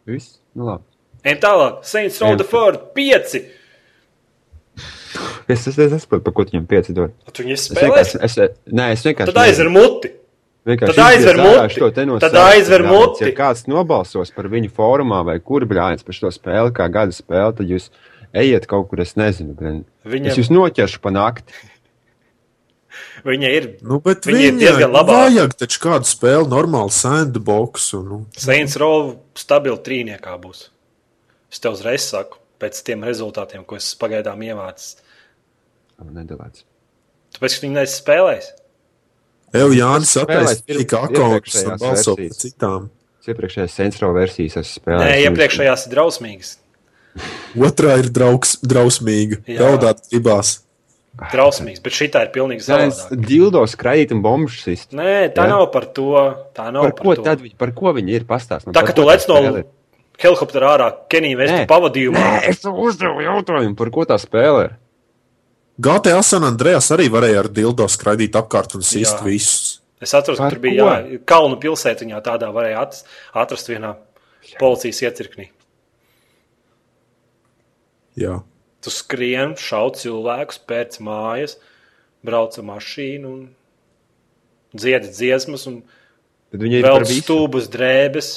Viss? 0.07 0.37
Nu 0.55 0.69
labi. 0.71 0.87
Ejam 1.27 1.41
tālāk. 1.43 1.81
Saints 1.91 2.21
Row 2.23 2.37
the 2.39 2.47
Ford 2.47 2.79
5. 2.95 3.35
Es, 5.49 5.67
es, 5.67 5.75
es 5.75 5.79
nesaprotu, 5.91 6.23
par 6.27 6.35
ko 6.37 6.45
viņam 6.47 6.65
pieci 6.71 6.95
dod. 6.95 7.13
Tu 7.33 7.45
viņu 7.45 7.57
Es 7.57 7.67
spēlēsi? 7.71 8.17
vienkārši, 8.19 8.47
es, 8.47 8.63
nē, 8.79 8.87
es 8.95 9.03
vienkārši. 9.07 9.33
Tad 9.33 9.43
aizver 9.43 9.71
muti. 9.73 10.11
Vienkārši 10.67 10.97
Tad 10.99 11.05
aizver 11.13 11.37
muti. 11.39 12.21
Tad 12.25 12.35
aizver 12.43 12.83
muti. 12.83 13.25
Ja 13.29 13.35
kāds 13.39 13.67
nobalsos 13.71 14.33
par 14.35 14.49
viņu 14.51 14.71
fórumā 14.75 15.21
vai 15.29 15.39
kur 15.39 15.63
brāļus 15.69 16.03
par 16.07 16.15
šo 16.19 16.33
spēli, 16.35 16.73
kā 16.75 16.89
gada 16.91 17.15
spēli, 17.15 17.55
tad 17.61 17.71
jūs 17.71 17.87
ejiet 18.35 18.67
kaut 18.67 18.89
kur, 18.91 19.01
es 19.05 19.15
nezinu. 19.15 19.55
Gan. 19.55 19.85
Viņam- 20.05 20.27
Es 20.33 20.37
jūs 20.41 20.51
noķeršu 20.51 21.01
pa 21.01 21.11
nakti. 21.15 21.55
Viņa 23.27 23.49
ir 23.53 23.65
Nu, 23.83 23.99
bet 24.01 24.25
Viņi 24.25 24.45
ir 24.49 24.53
diezgan 24.61 24.91
labā. 24.93 25.17
vajag 25.29 25.55
taču 25.59 25.81
kādu 25.83 26.07
spēli, 26.09 26.49
normālu 26.49 26.91
sandboxu. 26.91 28.03
Nu. 28.07 28.27
Saints 28.37 28.77
Row 28.77 29.17
stabili 29.35 29.79
trīniekā 29.79 30.35
būs. 30.41 30.69
Es 31.53 31.59
tev 31.61 31.73
uzreiz 31.77 32.03
saku, 32.09 32.39
pēc 32.59 32.83
tiem 32.83 33.03
rezultātiem, 33.03 33.65
ko 33.67 33.77
es 33.77 33.95
pagaidām 33.95 34.39
ievācu. 34.43 34.97
Nedalēts. 36.03 36.65
Tāpēc, 37.37 37.59
ka 37.61 37.67
viņi 37.67 37.77
nespēlēs. 37.77 38.49
Evo 39.55 39.73
Jānis 39.75 40.13
ir- 40.67 40.79
tikai 40.83 41.01
akkontus 41.07 41.55
un 41.65 41.73
iepriekšējās 41.73 41.81
balso 41.81 42.15
par 42.17 42.25
versijas. 42.25 42.39
citām. 42.45 42.89
Iepriekšējās 43.27 43.71
Sensro 43.75 44.13
versijas 44.15 44.57
esmu 44.61 44.81
spēlējis. 44.81 45.07
Nē, 45.07 45.15
iepriekšējās 45.27 45.87
ir 45.87 45.95
drausmīgas. 45.95 46.57
Otrā 47.57 47.99
ir 47.99 48.11
draugs, 48.13 48.57
drausmīga. 48.63 49.41
Jā. 49.49 49.59
Raudāt 49.65 50.05
gribās. 50.13 50.61
Drausmīgas, 51.33 51.81
bet 51.83 51.93
šī 51.97 52.11
ir 52.13 52.29
pilnīgi 52.35 52.61
es 52.61 52.67
savādāka. 52.69 53.17
dildo 53.27 53.63
skraidīt 53.67 54.13
un 54.13 54.21
bombu 54.23 54.51
sist. 54.53 54.91
Nē, 54.93 55.33
tā 55.35 55.47
Jā. 55.47 55.49
nav 55.49 55.73
par 55.73 55.87
to. 55.97 56.11
Tā 56.55 56.71
nav 56.71 56.83
Par 56.83 56.93
par 56.93 57.05
ko 57.07 57.15
to. 57.17 57.23
tad 57.23 57.41
viņi, 57.41 57.57
par 57.57 57.73
ko 57.73 57.95
viņi 57.97 58.11
ir 58.19 58.25
pastāstīt? 58.25 58.73
Tā 58.77 58.83
kā 58.85 58.95
tu 58.95 59.03
lec 59.03 59.27
no 59.29 59.65
helikoptera 60.19 60.77
ārā, 60.77 60.93
Kenija 61.09 61.37
Nē. 61.39 61.67
pavadījumā. 61.67 62.21
Nē, 62.21 62.49
es 62.49 62.61
tev 62.61 62.73
uzdevu 62.77 63.25
jautājumu, 63.25 63.77
par 63.77 63.91
ko 63.91 64.05
tā 64.05 64.19
spēlē 64.21 64.65
ir. 64.67 64.77
GTA 65.77 66.23
San 66.25 66.47
Andreas 66.49 66.89
arī 66.95 67.11
varēja 67.13 67.43
ar 67.45 67.51
dildo 67.53 67.87
skraidīt 67.91 68.37
apkārt 68.39 68.79
un 68.79 68.85
sist 68.87 69.19
Jā. 69.19 69.25
visus. 69.27 69.81
Es 70.01 70.13
atceros, 70.17 70.41
ka 70.41 70.51
tur 70.53 70.61
bija 70.61 70.85
jā, 70.85 71.19
kalnu 71.29 71.57
pilsētiņā, 71.61 72.21
tādā 72.25 72.51
varēja 72.53 72.83
atrast, 72.85 73.13
atrast 73.33 73.71
vienā 73.71 73.95
policijas 74.61 75.03
iecirknī. 75.09 75.49
Jā. 78.21 78.41
Tu 78.85 78.93
skrien, 78.93 79.55
šauc 79.61 79.99
cilvēkus, 80.01 80.61
pēc 80.69 81.01
mājas, 81.05 81.57
brauc 82.25 82.57
ar 82.61 82.67
mašīnu 82.69 83.33
un 83.33 83.41
dziedi 84.77 85.13
dziesmas, 85.13 85.67
un 85.69 85.81
Tad 86.53 86.63
viņi 86.63 86.79
ir 86.81 86.87
vēl 86.87 87.09
stūbas 87.11 87.69
drēbes. 87.73 88.31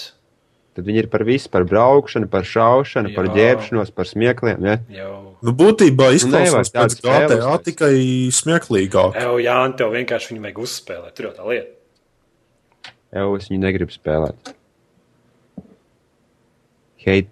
Tad 0.80 0.88
viņi 0.88 1.02
ir 1.04 1.08
par 1.12 1.26
visu, 1.28 1.50
par 1.52 1.66
braukšanu, 1.68 2.30
par 2.32 2.46
šaušanu, 2.48 3.12
par 3.18 3.28
Jā. 3.28 3.34
ģērbšanos, 3.36 3.90
par 3.92 4.08
smiekliem. 4.08 4.64
Ja? 4.64 4.78
Jau, 5.02 5.18
Nu, 5.44 5.52
būtībā 5.56 6.08
nevajag 6.08 6.20
izklausās 6.20 6.72
tādas 6.72 6.96
pēc 7.00 7.34
GTA 7.36 7.58
tikai 7.64 7.96
smieklīgāk. 8.36 9.20
jau 9.20 9.34
jā, 9.44 9.58
tev 9.80 9.92
vienkārši 9.96 10.34
viņu 10.34 10.46
vajag 10.46 10.62
uzspēlēt. 10.64 11.14
Tur 11.16 11.28
jau 11.28 11.34
tā 11.36 11.48
lieta. 11.52 11.76
Jau 13.16 13.28
es 13.36 13.50
viņu 13.52 13.60
negribu 13.64 13.92
spēlēt. 13.96 14.54
heit, 17.10 17.30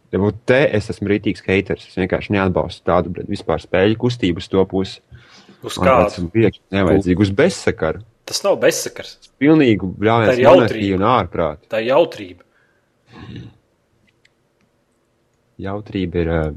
te 0.48 0.60
es 0.80 0.90
esmu 0.91 1.11
rītīgs 1.11 1.44
haters. 1.48 1.88
Es 1.88 1.99
vienkārši 1.99 2.36
neatbalstu 2.36 2.84
tādu 2.88 3.28
vispār 3.28 3.64
spēļu 3.64 3.99
kustību 3.99 4.44
uz 4.44 4.48
to 4.52 4.64
pusi. 4.65 4.99
Uz 5.64 5.80
kādu? 5.80 6.28
nevajadzīgi 6.72 7.24
uz 7.28 7.32
bezsakaru. 7.36 8.03
Tas 8.28 8.44
nav 8.44 8.57
bezsakars. 8.60 9.18
Ir 10.36 10.44
jautrība. 10.44 10.56
monarhiju 10.56 10.99
un 10.99 11.07
ārprātu. 11.07 11.69
Tā 11.72 11.80
ir 11.84 11.91
jautrība. 11.94 12.47
Jautrība 15.57 16.22
ir 16.22 16.30
uh, 16.30 16.48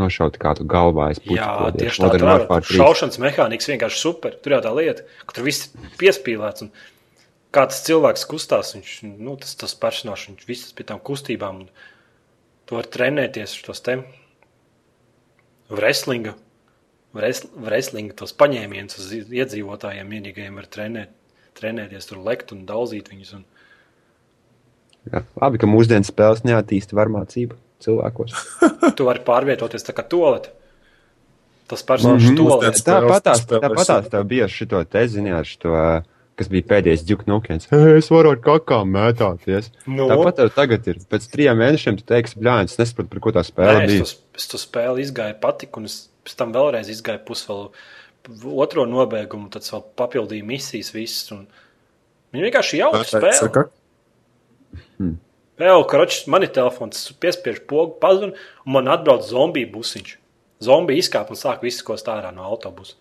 nošaut 0.00 0.38
kādu 0.40 0.64
galvā. 0.70 1.10
Jā, 1.26 1.50
tieši 1.76 2.04
tā. 2.04 2.10
Warfare 2.22 2.64
3. 2.66 2.78
šaušanas 2.78 3.20
mehānisms 3.22 3.72
vienkārši 3.74 4.00
super. 4.00 4.36
Tur 4.42 4.56
jau 4.56 4.62
tā 4.64 4.72
lieta, 4.76 5.06
ka 5.26 5.36
tur 5.36 5.48
viss 5.48 5.70
piespīlēts. 6.00 6.66
Un 6.66 6.72
kā 7.54 7.66
tas 7.70 7.82
cilvēks 7.86 8.26
kustās, 8.30 8.74
viņš, 8.76 8.94
nu, 9.18 9.34
tas, 9.42 9.56
tas 9.58 9.74
personāžs, 9.78 10.28
viņš 10.30 10.46
viss 10.48 10.74
pie 10.78 10.86
tām 10.88 11.02
kustībām. 11.02 11.64
Un 11.64 12.68
tu 12.70 12.78
vari 12.78 12.92
trenēties 12.94 13.58
uz 13.58 13.66
tos 13.66 13.82
te 13.86 13.98
wrestlinga, 15.70 16.36
wrest- 17.18 17.50
wrestlinga 17.54 18.16
tos 18.18 18.34
paņēmienus 18.38 18.98
uz 19.02 19.10
iedzīvotājiem, 19.26 20.14
vienīgajiem 20.16 20.58
var 20.58 20.70
trenēt, 20.70 21.16
trenēties 21.58 22.06
tur 22.10 22.22
lekt 22.26 22.54
un 22.54 22.64
daudzīt 22.68 23.10
viņus. 23.12 23.34
Un, 23.40 23.44
Jā, 25.08 25.24
labi, 25.40 25.60
ka 25.60 25.68
mūsdienu 25.70 26.04
spēles 26.06 26.44
neattīsta 26.44 26.96
varmācību 26.98 27.56
cilvēkos. 27.84 28.36
tu 28.98 29.06
vari 29.08 29.22
pārvietoties 29.24 29.86
tā 29.86 29.94
kā 29.96 30.04
tolete. 30.04 30.52
Tas 31.70 31.84
personāžs 31.86 32.26
mm 32.32 32.36
-hmm. 32.36 32.74
Spēles 32.74 32.84
Tāpatās 32.84 33.44
tāpatās 33.46 33.86
super. 33.86 34.10
tev 34.10 34.24
bija 34.26 34.48
šito 34.48 34.82
te, 34.84 35.06
ziniet, 35.08 35.46
šito, 35.46 36.02
kas 36.36 36.48
bija 36.50 36.66
pēdējais 36.72 37.06
Duke 37.06 37.24
Nukens. 37.30 37.68
Hey, 37.70 37.96
es 37.98 38.10
varu 38.10 38.34
ar 38.34 38.40
kakām 38.42 38.90
mētāties. 38.90 39.70
Nu? 39.86 40.08
Tāpat 40.10 40.36
tev 40.36 40.50
tagad 40.56 40.88
ir. 40.88 40.98
Pēc 41.10 41.30
trijiem 41.30 41.58
mēnešiem 41.62 41.96
tu 41.96 42.04
teiksi, 42.04 42.38
bļāņ, 42.42 42.64
es 42.64 42.78
nesaprotu, 42.78 43.08
par 43.08 43.20
ko 43.20 43.32
tā 43.38 43.44
spēle 43.46 43.78
Nē, 43.78 43.86
bija. 43.86 44.02
es, 44.02 44.14
to, 44.14 44.20
es 44.36 44.48
to 44.48 44.58
spēli 44.58 45.06
izgāju 45.06 45.38
patika, 45.40 45.80
un 45.80 45.84
es 45.84 46.10
pēc 46.26 46.36
tam 46.36 46.52
vēlreiz 46.52 46.90
izgāju 46.90 47.22
pusvalu 47.24 47.70
otro 48.44 48.84
nobeigumu, 48.86 49.48
tad 49.48 49.62
vēl 49.62 49.84
papildīju 49.96 50.44
misijas 50.44 50.92
visas. 50.94 51.30
un 51.32 51.46
Viņa 52.30 52.46
vienkārši 52.46 52.78
jauka 52.78 53.02
spēle. 53.06 53.32
Saka, 53.34 53.62
Vēl, 55.60 55.82
karoči, 55.88 56.22
man 56.32 56.44
ir 56.46 56.52
telefons, 56.56 57.02
piespiež 57.20 57.62
pogu, 57.68 57.98
pazvan, 58.00 58.32
un 58.64 58.76
man 58.78 58.88
atbrauc 58.88 59.26
zombiju 59.28 59.68
busiņš. 59.74 60.14
Zombija 60.64 61.00
izkāpa 61.00 61.32
un 61.34 61.40
sāk 61.40 61.64
visu, 61.64 61.84
ko 61.84 61.96
stārā 62.00 62.30
no 62.36 62.44
autobusa. 62.48 62.96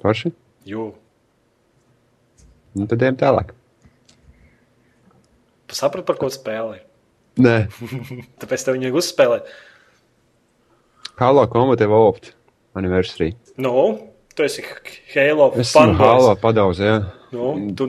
Forši? 0.00 0.32
Jū, 0.68 0.90
Nu, 2.76 2.84
tad 2.84 3.00
ejam 3.00 3.16
tālāk. 3.16 3.54
sapratu, 5.72 6.04
par 6.06 6.18
ko 6.20 6.28
spēlē. 6.28 6.82
Nē, 7.40 7.54
Tāpēc 8.40 8.64
tev 8.64 8.76
viņu 8.76 8.92
uzspēlēt. 9.00 9.48
Halo 11.16 11.46
Combat 11.48 11.80
Evolved 11.80 12.34
Anniversary. 12.76 13.32
Nu, 13.56 13.72
tu 14.36 14.44
esi 14.44 14.64
Halo 15.14 15.48
Es 15.56 15.70
esmu 15.70 15.80
fanboys. 15.80 16.00
Halo 16.04 16.34
padauz, 16.40 16.80
jā. 16.84 16.98
Nu, 17.32 17.54
tu, 17.76 17.88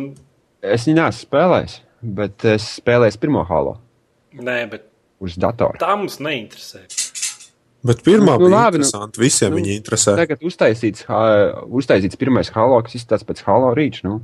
Es 0.64 0.88
viņu 0.88 0.98
neesmu 1.02 1.28
spēlējis, 1.28 1.76
bet 2.08 2.46
es 2.56 2.70
spēlēju 2.80 3.20
pirmo 3.22 3.44
Halo 3.48 3.78
nē, 4.38 4.70
bet 4.72 4.88
uz 5.24 5.38
datora. 5.40 5.78
tā 5.82 5.96
mums 5.98 6.20
neinteresē. 6.24 6.86
Bet 7.88 8.02
pirmā 8.04 8.36
Nu, 8.36 8.40
nu, 8.42 8.48
bija 8.48 8.56
labi, 8.56 8.80
nu, 8.80 8.84
interesanti. 8.84 9.22
Visiem 9.22 9.52
nu, 9.54 9.58
nu, 9.58 9.64
viņa 9.64 9.76
interesē. 9.78 10.16
Tagad 10.18 10.42
uztaisīts, 10.44 11.06
ha- 11.08 11.62
uztaisīts 11.70 12.18
pirmais 12.20 12.50
Halo, 12.56 12.82
kas 12.84 12.98
izstāsta 12.98 13.28
pēc 13.30 13.44
Halo 13.48 13.74
Reach. 13.78 14.04
Nu. 14.04 14.22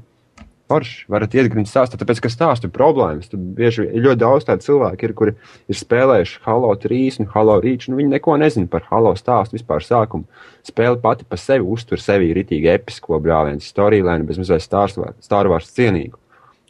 Forši, 0.72 1.06
varat 1.12 1.34
iet 1.36 1.50
gribēt 1.52 1.68
stāstīt, 1.70 2.00
tāpēc, 2.02 2.22
ka 2.24 2.32
stāstu 2.32 2.70
problēmas. 2.74 3.30
Tur 3.30 3.38
bieži 3.38 3.86
ļoti 3.94 4.20
daudz 4.24 4.48
tādu 4.48 4.64
cilvēku, 4.66 5.06
ir, 5.06 5.14
kuri 5.14 5.34
ir 5.70 5.78
spēlējuši 5.78 6.40
Halo 6.48 6.72
3 6.82 7.20
un 7.22 7.30
Halo 7.36 7.60
Reach. 7.62 7.90
Nu, 7.92 8.00
viņi 8.00 8.16
neko 8.16 8.38
nezina 8.42 8.68
par 8.72 8.88
Halo 8.90 9.14
stāstu 9.20 9.60
vispār 9.60 9.84
sākumu. 9.86 10.26
Spēle 10.66 10.98
pati 11.04 11.28
par 11.30 11.38
sevi 11.38 11.68
uztur 11.68 12.02
sevi 12.02 12.34
ritīgi 12.34 12.72
episko 12.74 13.20
brāļienu, 13.22 13.62
storylēnu, 13.62 14.26
bez 14.26 14.42
mazliet 14.42 14.66
Star 14.66 15.52
Wars 15.52 15.70
cienīgu. 15.76 16.18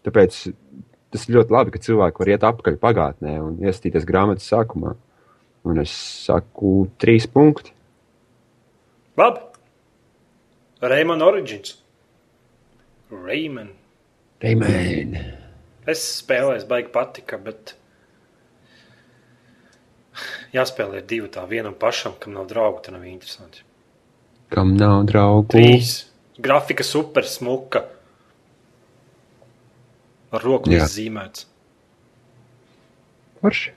Tāpēc 0.04 0.42
tas 1.14 1.28
ir 1.28 1.38
ļoti 1.38 1.54
labi, 1.54 1.74
ka 1.74 1.82
cilvēki 1.86 2.24
var 2.24 2.32
iet 2.34 2.46
apakaļ 2.50 2.80
pagātnē 2.82 3.38
un 3.44 3.60
iesaistīties 3.62 4.08
grāmatas 4.10 4.50
sākumā. 4.50 4.96
Un 5.64 5.80
es 5.80 5.94
saku, 6.26 6.90
trīs 7.00 7.30
punkti. 7.32 7.72
Labi. 9.20 9.46
Rayman 10.84 11.24
Origins. 11.24 11.78
Rayman. 13.14 13.70
Amen. 14.44 15.16
Es 15.88 16.02
spēlēju, 16.20 16.66
baigi 16.68 16.92
patika, 16.92 17.38
bet 17.40 17.76
jāspēlē 20.56 21.04
divi 21.08 21.30
tā 21.32 21.46
vienam 21.48 21.76
pašam, 21.80 22.18
kam 22.20 22.36
nav 22.36 22.50
draugu, 22.52 22.82
tad 22.84 22.98
nav 22.98 23.06
interesanti. 23.08 23.64
Kam 24.52 24.76
nav 24.76 25.06
draugu? 25.10 25.48
Trīs. 25.56 25.96
Grafika 26.44 26.84
super 26.84 27.28
smuka. 27.30 27.86
Ar 30.34 30.42
roku 30.44 30.72
Jā. 30.74 30.88
zīmēts. 30.90 31.46
Forši. 33.44 33.74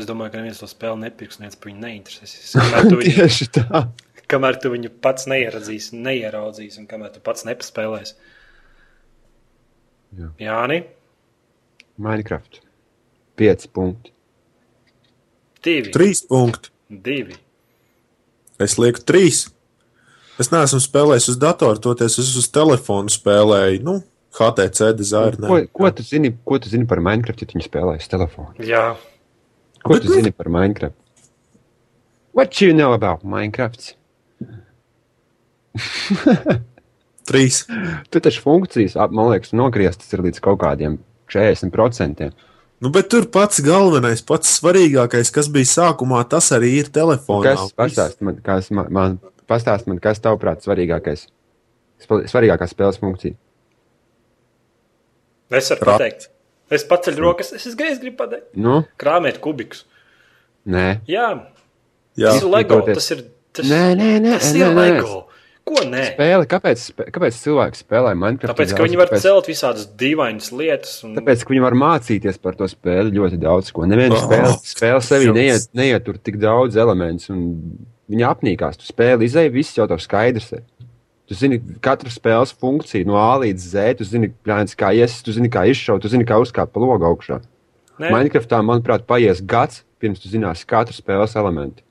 Es 0.00 0.08
domāju, 0.08 0.32
ka 0.34 0.40
neviens 0.40 0.58
to 0.62 0.66
spēli 0.70 1.04
nepirks, 1.04 1.38
neviens 1.38 1.58
par 1.60 1.70
viņu 1.70 1.82
neinteresēsies. 1.84 2.54
Tu 2.88 2.96
viņu, 3.00 3.12
Tieši 3.20 3.46
tā. 3.54 3.82
kamēr 4.32 4.58
tu 4.62 4.72
viņu 4.72 4.90
pats 5.04 5.28
neieradzīsi, 5.30 5.94
neieraudzīs, 6.02 6.78
un 6.80 6.88
kamēr 6.90 7.12
tu 7.14 7.22
pats 7.22 7.46
nepaspēlēsi. 7.46 8.16
Jā. 10.18 10.30
Jāni, 10.42 10.80
Minecraft. 11.98 12.60
Pieci 13.38 13.68
punkti. 13.70 14.10
divi. 15.62 15.90
Trīs 15.94 16.24
punkti. 16.26 16.70
divi. 16.90 17.36
Es 18.62 18.76
lieku 18.78 19.02
trīs. 19.06 19.44
Es 20.38 20.50
neesmu 20.50 20.80
spēlējis 20.82 21.28
uz 21.34 21.38
datora, 21.38 21.78
toties 21.82 22.18
es 22.18 22.32
uz 22.38 22.48
telefonu 22.50 23.10
spēlēju. 23.14 23.82
Nu, 23.86 23.96
HTC 24.34 24.92
dizainu. 24.98 25.46
Ko, 25.46 25.58
ko, 25.78 25.90
tu 25.94 26.02
zini, 26.06 26.32
ko 26.44 26.58
tu 26.58 26.68
zini 26.72 26.86
par 26.90 27.00
Minecraft, 27.04 27.42
ja 27.44 27.46
tu 27.50 27.58
viņu 27.58 27.66
spēlē 27.68 27.96
uz 28.00 28.08
telefona? 28.10 28.54
Jā, 28.66 28.86
Ko 29.84 29.92
Bet 29.92 30.06
tu 30.06 30.14
zini 30.16 30.30
par 30.32 30.48
Minecraft? 30.48 30.96
What 32.34 32.56
you 32.62 32.72
know 32.72 32.94
about 32.96 33.20
Minecraft? 33.22 33.92
Trīs. 37.28 37.62
Tu 38.12 38.20
taču 38.24 38.42
funkcijas, 38.44 38.96
ap- 39.00 39.12
man 39.16 39.30
liekas, 39.32 39.52
nogrieztas 39.56 40.10
ir 40.16 40.22
līdz 40.24 40.40
kaut 40.44 40.58
kādiem 40.64 40.98
40%. 41.32 42.32
Nu, 42.84 42.90
bet 42.92 43.08
tur 43.12 43.28
pats 43.32 43.60
galvenais, 43.64 44.20
pats 44.26 44.58
svarīgākais, 44.58 45.30
kas 45.32 45.48
bija 45.52 45.68
sākumā, 45.70 46.24
tas 46.28 46.50
arī 46.52 46.74
ir 46.82 46.90
telefonā. 46.92 47.54
Kas 47.54 47.72
pastāst 47.76 48.20
man, 48.24 48.40
kas 48.44 48.68
man, 48.74 48.90
man, 48.92 49.16
pastāst 49.48 49.88
man, 49.88 50.00
kas 50.04 50.20
tavuprāt 50.24 50.64
svarīgākais? 50.66 51.28
Svarīgākā 52.04 52.68
spēles 52.68 53.00
funkcija. 53.00 53.36
Es 55.60 55.70
varu 55.72 55.84
Ra- 55.88 55.96
pateikt. 55.98 56.28
Es 56.70 56.84
paceļu 56.88 57.20
rokas, 57.20 57.52
es, 57.52 57.66
es, 57.66 57.74
gribu 57.76 58.16
pateikt. 58.22 58.48
Nu, 58.56 58.84
Krāmēt 58.98 59.40
kubikus. 59.44 59.84
nē. 60.66 61.00
Jā, 61.06 61.28
Jā, 62.16 62.30
tas 62.32 62.42
ir 62.42 62.48
LEGO. 62.48 62.80
Tas 62.86 63.10
ir, 63.10 63.24
tas, 63.52 63.66
Nē, 63.68 63.82
nē, 63.98 64.10
nē, 64.22 64.34
tas 64.38 64.52
nē, 64.54 64.58
ir 64.60 64.66
nē, 64.66 64.74
nē. 64.74 64.84
LEGO. 65.00 65.20
Ko 65.64 65.80
nē? 65.88 66.02
Spēle, 66.12 66.44
kāpēc, 66.46 66.80
kāpēc 67.08 67.36
cilvēki 67.40 67.78
spēlē 67.80 68.10
Minecraft? 68.20 68.50
Tāpēc, 68.52 68.68
tik 68.68 68.76
ka 68.76 68.82
daudz? 68.82 68.90
viņi 68.90 68.98
var 69.00 69.08
Tāpēc- 69.08 69.22
celt 69.24 69.46
visādas 69.48 69.86
dīvainas 69.96 70.50
lietas. 70.52 70.92
Un... 71.06 71.14
Tāpēc, 71.16 71.40
ka 71.46 71.54
viņi 71.54 71.62
var 71.64 71.76
mācīties 71.80 72.36
par 72.42 72.54
to 72.58 72.68
spēli 72.68 73.14
ļoti 73.16 73.38
daudz 73.40 73.70
ko. 73.72 73.86
Neviena 73.88 74.12
Oh, 74.18 74.26
spēle, 74.26 74.50
spēle 74.60 75.00
sevī 75.00 75.30
Dievs. 75.32 75.38
neiet, 75.38 75.68
neietur 75.80 76.18
tik 76.20 76.36
daudz 76.42 76.76
elementu, 76.76 77.30
un 77.32 77.46
viņi 78.12 78.26
apnīkās. 78.28 78.76
Tu 78.76 78.90
spēli 78.92 79.24
izēji, 79.24 79.52
viss 79.56 79.72
jau 79.78 79.86
tev 79.88 80.02
skaidrs. 80.04 80.52
Ir. 80.52 80.62
Tu 81.28 81.36
zini 81.38 81.56
katru 81.80 82.10
spēles 82.12 82.52
funkciju, 82.60 83.06
no 83.08 83.16
A 83.16 83.38
līdz 83.40 83.66
Z. 83.72 83.84
Tu 84.00 84.04
zini, 84.04 84.28
plāns, 84.44 84.74
kā 84.76 84.90
ies, 84.92 85.16
tu 85.24 85.32
zini, 85.32 85.48
kā 85.52 85.62
izšaut, 85.70 86.02
tu 86.04 86.10
zini, 86.12 86.26
kā 86.28 86.36
uzkāpt 86.42 86.74
pa 86.74 86.82
logu 86.82 87.06
augšā. 87.08 87.38
Nē, 88.02 88.10
Minecraftā, 88.12 88.58
manuprāt, 88.66 89.06
paies 89.08 89.40
gads, 89.40 89.84
pirms 90.02 90.20
tu 90.20 90.28
zināsi 90.28 90.66
katru 90.68 90.92
spēles 90.96 91.36
elementu. 91.40 91.82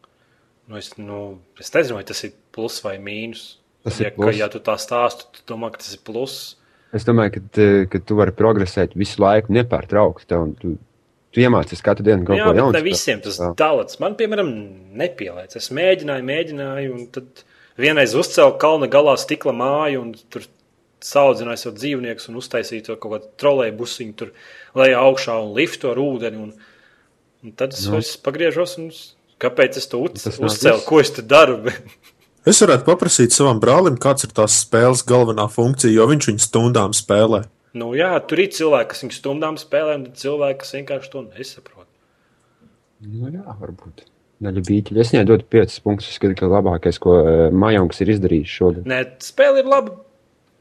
nu, 0.68 0.78
es, 0.78 0.92
nu, 0.98 1.40
es 1.60 1.74
nezinu, 1.74 1.98
vai 1.98 2.04
tas 2.08 2.24
ir 2.28 2.34
plus 2.54 2.78
vai 2.86 2.98
mīnus. 3.02 3.58
Tas 3.84 3.98
ja, 4.00 4.10
ir 4.12 4.16
plus. 4.16 4.32
Ka, 4.32 4.38
ja 4.38 4.48
tu 4.52 4.62
tā 4.64 4.76
stāsti, 4.80 5.26
tu 5.34 5.42
domā, 5.54 5.72
ka 5.74 5.82
tas 5.82 5.94
ir 5.96 6.04
plus. 6.06 6.56
Es 6.94 7.04
domāju, 7.08 7.42
ka, 7.42 7.68
ka 7.90 8.00
tu 8.06 8.16
vari 8.20 8.32
progresēt 8.38 8.94
visu 9.00 9.22
laiku 9.24 9.52
nepārtraukti. 9.56 10.30
Tu, 10.62 10.76
tu 11.34 11.42
iemācies 11.42 11.82
katru 11.84 12.06
dienu 12.06 12.24
kaut 12.28 12.38
Jā, 12.38 12.46
ko 12.46 12.54
jaunu. 12.60 12.76
ne 12.78 12.84
visiem 12.86 13.24
tas 13.24 13.40
Jā. 13.42 13.50
dalīts. 13.58 13.98
Man, 14.04 14.14
piemēram, 14.20 14.52
nepielēca. 15.02 15.58
Es 15.58 15.72
mēģināju, 15.74 16.28
mēģināju, 16.30 16.94
un 16.94 17.08
tad 17.16 17.44
vienreiz 17.80 18.14
uzcēlu 18.18 18.58
kalna 18.62 18.88
galā 18.92 19.16
stikla 19.20 19.54
māju, 19.56 20.02
un 20.06 20.14
tur 20.34 20.46
saudzināju 21.04 21.60
savu 21.60 21.76
dzīvnieku, 21.82 22.24
un 22.32 22.40
uztaisīju 22.40 22.86
to 22.88 22.96
kaut 22.96 23.18
kādu 23.18 23.32
trolēju 23.42 23.76
busiņu, 23.82 24.14
tur 24.22 24.32
lejā 24.80 25.02
augšā 25.04 25.36
un 25.44 25.52
liftu 25.58 25.92
ar 25.92 26.00
ūdeni. 26.00 26.40
Un, 26.48 26.54
un 27.44 27.56
tad 27.60 27.76
es 27.76 27.86
Nu. 27.90 28.00
pagriežos, 28.24 28.78
un 28.80 28.92
kāpēc 29.44 29.78
es 29.82 29.88
to 29.92 30.00
uz, 30.06 30.24
uzcēlu, 30.40 30.86
ko 30.88 31.02
es 31.04 31.12
te 31.12 31.22
daru. 31.22 31.60
Es 32.44 32.58
varētu 32.60 32.84
paprasīt 32.84 33.32
savam 33.32 33.56
brālim, 33.64 33.96
kāds 33.96 34.26
ir 34.28 34.32
tās 34.36 34.58
spēles 34.66 35.06
galvenā 35.08 35.46
funkcija, 35.48 35.94
jo 35.96 36.04
viņš 36.10 36.26
viņu 36.28 36.42
stundām 36.44 36.92
spēlē. 36.92 37.46
nu, 37.74 37.94
jā, 37.96 38.10
tur 38.28 38.42
ir 38.44 38.50
cilvēki, 38.52 38.90
kas 38.92 39.04
viņu 39.06 39.16
stundām 39.16 39.56
spēlē, 39.56 39.94
un 39.96 40.04
cilvēki, 40.12 40.58
kas 40.60 40.74
vienkārši 40.76 41.12
to 41.14 41.22
nesaprot. 41.30 41.88
Nu, 43.00 43.30
jā, 43.32 43.46
varbūt. 43.62 44.04
Daļa 44.44 44.64
bīķi. 44.68 44.96
Es 45.00 45.14
viņai 45.14 45.28
dodu 45.30 45.46
5 45.56 45.78
punktus. 45.86 46.10
Es 46.12 46.18
skatu, 46.20 46.36
ka 46.40 46.50
labākais, 46.52 47.00
ko 47.02 47.20
uh, 47.20 47.46
Majonks 47.56 48.04
ir 48.04 48.12
izdarījis 48.16 48.58
šodien. 48.58 48.88
Nē, 48.90 49.04
spēle 49.24 49.64
ir 49.64 49.70
laba. 49.70 49.96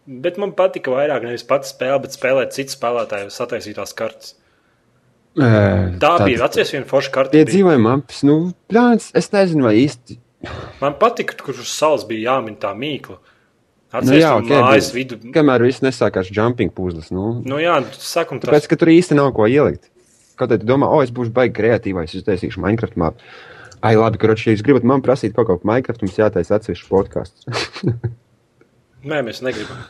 Bet 0.07 0.39
man 0.41 0.51
patika 0.59 0.91
vairāk 0.91 1.23
nevis 1.27 1.45
pats 1.47 1.71
spēle, 1.71 2.01
bet 2.03 2.15
spēlēt 2.17 2.55
citu 2.57 2.75
spēlētāju 2.75 3.31
sataisītās 3.31 3.95
kartes. 3.95 4.35
E, 5.39 5.51
Tā 6.03 6.17
bija 6.27 6.43
atceries 6.45 6.73
viena 6.75 6.89
forša 6.89 7.13
karte. 7.15 7.33
Tie 7.37 7.45
bija. 7.45 7.53
dzīvojumi 7.55 7.89
apis, 7.93 8.25
nu, 8.29 8.37
plāns, 8.69 9.09
es 9.17 9.31
nezinu, 9.33 9.65
vai 9.69 9.77
īsti. 9.81 10.19
Man 10.83 10.97
patika, 11.01 11.39
kur 11.39 11.55
uz 11.55 11.71
salas 11.71 12.03
bija 12.09 12.33
jāmin 12.33 12.59
tā 12.61 12.75
mīkla. 12.77 13.21
Nu, 13.23 14.01
Atceries, 14.01 14.23
jā, 14.25 14.33
nu, 14.41 14.49
ok, 14.49 14.53
mājas 14.67 14.91
bet 14.91 14.97
vidu. 14.97 15.19
Kamēr 15.35 15.65
viss 15.69 15.85
nesākās 15.85 16.31
jumping 16.33 16.73
puzles, 16.73 17.11
nu, 17.13 17.35
Nu 17.45 17.61
jā, 17.61 17.79
sakam, 18.01 18.41
tāpēc, 18.41 18.65
tas 18.65 18.71
ka 18.71 18.79
tur 18.81 18.91
īsti 18.93 19.17
nav 19.19 19.35
ko 19.37 19.47
ielikt. 19.49 19.91
Kā 20.41 20.49
tu 20.49 20.57
domā, 20.65 20.89
o, 20.89 21.03
es 21.05 21.13
būšu 21.13 21.33
baigi 21.37 21.55
kreatīvais, 21.61 22.15
es 22.17 22.25
taisīšu 22.25 22.63
Minecraft 22.65 22.97
māpu. 23.01 23.33
Ai, 23.83 23.97
labi, 23.99 24.19
ja 24.23 24.53
jūs 24.55 24.63
gribat 24.63 24.85
man 24.87 25.03
prasīt 25.03 25.35
kaut 25.35 25.49
ko 25.49 25.57
par 25.59 25.73
Minecraft, 25.73 26.05
mums 26.05 26.19
jātaisa 26.21 26.59
atsevišķi 26.59 26.87
podkāsts. 26.91 27.49
Nē, 29.11 29.19
mēs 29.27 29.41
negribam. 29.43 29.81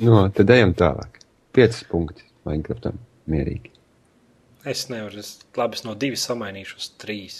no, 0.00 0.22
tad 0.32 0.52
ejam 0.54 0.72
tālāk. 0.76 1.20
5 1.56 1.82
punkti 1.90 2.24
Minecraftam. 2.48 2.96
Mierīgi. 3.28 3.72
Es 4.66 4.86
nevaru. 4.88 5.20
Es, 5.20 5.34
labi, 5.58 5.76
es 5.78 5.84
no 5.86 5.94
divi 5.98 6.18
samainīšu 6.18 6.80
uz 6.80 6.88
trīs. 7.00 7.36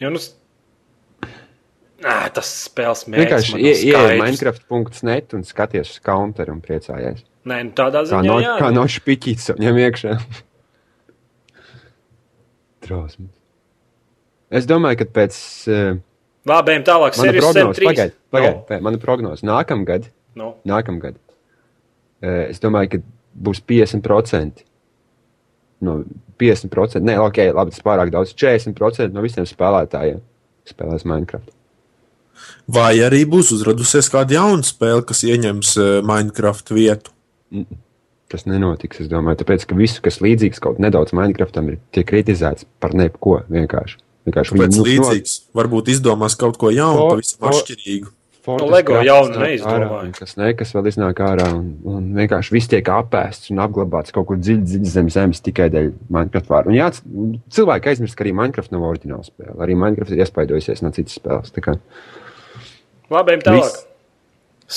Jo, 0.00 0.10
nu, 0.14 0.20
Nā, 2.04 2.14
tas 2.36 2.48
spēles 2.66 3.06
mērķis. 3.08 3.24
Vienkārši 3.24 3.60
ieej 3.62 3.76
skaidrs. 3.80 4.22
Minecraft.net 4.22 5.36
un 5.38 5.44
skaties 5.48 5.92
uz 5.94 6.00
counteru 6.04 6.52
un 6.56 6.60
priecājies. 6.64 7.22
Nē, 7.48 7.60
nu, 7.68 7.72
tādā 7.76 8.02
Kā 8.04 8.10
ziņā, 8.10 8.26
no, 8.28 8.40
jā. 8.42 8.56
kā 8.60 8.68
no 8.74 8.84
špiķītes 8.90 9.54
viņam 9.56 9.78
iekšā. 9.86 10.16
Trausmas. 12.84 13.32
Es 14.54 14.68
domāju, 14.70 15.02
ka 15.02 15.08
pēc 15.20 15.38
uh, 15.72 15.96
Labi, 16.48 16.74
ejam 16.74 16.84
tālāk. 16.86 17.16
mana 17.16 17.30
Serijas 17.30 17.46
prognozes, 17.46 17.80
103. 17.80 17.88
pagaid, 17.88 18.14
pagaid, 18.34 18.60
no. 18.68 18.80
mana 18.84 19.00
prognozes 19.02 19.46
nākamgad, 19.46 20.10
Nu, 20.34 20.50
nākamgad, 20.66 21.18
uh, 21.18 22.44
es 22.50 22.62
domāju, 22.62 22.96
ka 22.96 23.02
būs 23.48 23.62
50%. 23.66 24.64
No 25.84 26.00
50%, 26.40 27.02
nē, 27.04 27.18
ok, 27.22 27.40
labi, 27.54 27.74
tas 27.74 27.84
pārāk 27.84 28.10
daudz. 28.14 28.32
40% 28.38 29.14
no 29.14 29.22
visiem 29.24 29.46
spēlētājiem 29.46 30.22
spēlēs 30.68 31.06
Minecraft. 31.08 31.52
Vai 32.74 32.96
arī 33.04 33.22
būs 33.28 33.52
uzradusies 33.54 34.08
kāda 34.12 34.38
jauna 34.38 34.66
spēle, 34.66 35.04
kas 35.06 35.22
ieņems 35.26 35.74
eh, 35.78 35.90
Minecraft 36.06 36.72
vietu? 36.74 37.12
Tas 38.34 38.48
nenotiks, 38.50 38.98
es 39.04 39.06
domāju, 39.06 39.38
tāpēc, 39.44 39.62
ka 39.70 39.76
visu, 39.78 40.00
kas 40.02 40.18
līdzīgs 40.24 40.58
kaut 40.62 40.80
nedaudz 40.82 41.14
Minecraftam, 41.14 41.68
ir 41.70 41.78
tiek 41.94 42.08
kritizēts 42.08 42.66
par 42.82 42.96
neko 42.98 43.44
vienkārši. 43.46 44.00
vienkārši 44.26 44.58
Pēc 44.58 44.78
nu, 44.80 44.86
līdzīgs, 44.88 45.34
varbūt 45.54 45.92
izdomās 45.94 46.34
kaut 46.40 46.58
ko 46.58 46.72
jaunu, 46.74 47.04
O- 47.04 47.10
pavisam 47.14 47.46
atšķirīgu. 47.52 48.10
Nu, 48.44 48.66
Lego 48.68 48.98
jaunu 49.00 49.38
neizdomāju. 49.40 50.10
Kas 50.18 50.34
ne, 50.36 50.50
kas 50.58 50.74
vēl 50.76 50.90
iznāk 50.90 51.22
ārā, 51.24 51.46
un, 51.56 51.70
un 51.88 52.10
vienkārši 52.18 52.52
viss 52.52 52.68
tiek 52.68 52.90
apēsts 52.92 53.48
un 53.54 53.62
apglabāts 53.64 54.12
kaut 54.12 54.26
kur 54.28 54.36
dziļi, 54.36 54.66
dziļi 54.68 54.90
zem 54.96 55.08
zemes 55.14 55.40
tikai 55.46 55.70
dēļ 55.72 55.88
Minecraft 56.12 56.50
vārdu. 56.52 56.74
Un 56.74 56.76
jā, 56.76 56.90
cilvēki 57.56 57.94
aizmirst, 57.94 58.18
ka 58.18 58.26
arī 58.26 58.34
Minecraft 58.36 58.74
nav 58.74 58.84
oriģināla 58.90 59.24
spēle. 59.24 59.56
Arī 59.64 59.78
Minecraft 59.80 60.12
ir 60.12 60.20
iespaidojusies 60.26 60.84
no 60.84 60.92
citas 60.92 61.16
spēles. 61.22 61.54
Tā 61.56 61.64
kā, 61.64 61.78
labi, 63.14 63.38
tālāk. 63.46 63.64
Viss. 63.64 63.86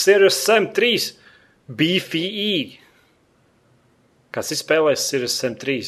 Sirius 0.05 0.39
Sam 0.47 0.69
3. 0.77 1.09
BFE. 1.67 2.77
Kas 4.37 4.51
ir 4.53 4.59
spēlējis 4.59 5.03
Sirius 5.09 5.35
Sam 5.41 5.55
3? 5.57 5.87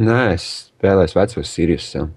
nē, 0.00 0.20
es 0.32 0.44
spēlēju 0.70 1.18
vecos 1.18 1.50
Sirius 1.52 1.88
Sam 1.92 2.14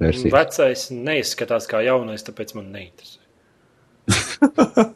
versiju. 0.00 0.30
Vecais 0.32 0.86
neizskatās 0.94 1.66
kā 1.68 1.82
jaunais, 1.84 2.24
tāpēc 2.24 2.54
man 2.56 2.70
neinteresē. 2.72 3.18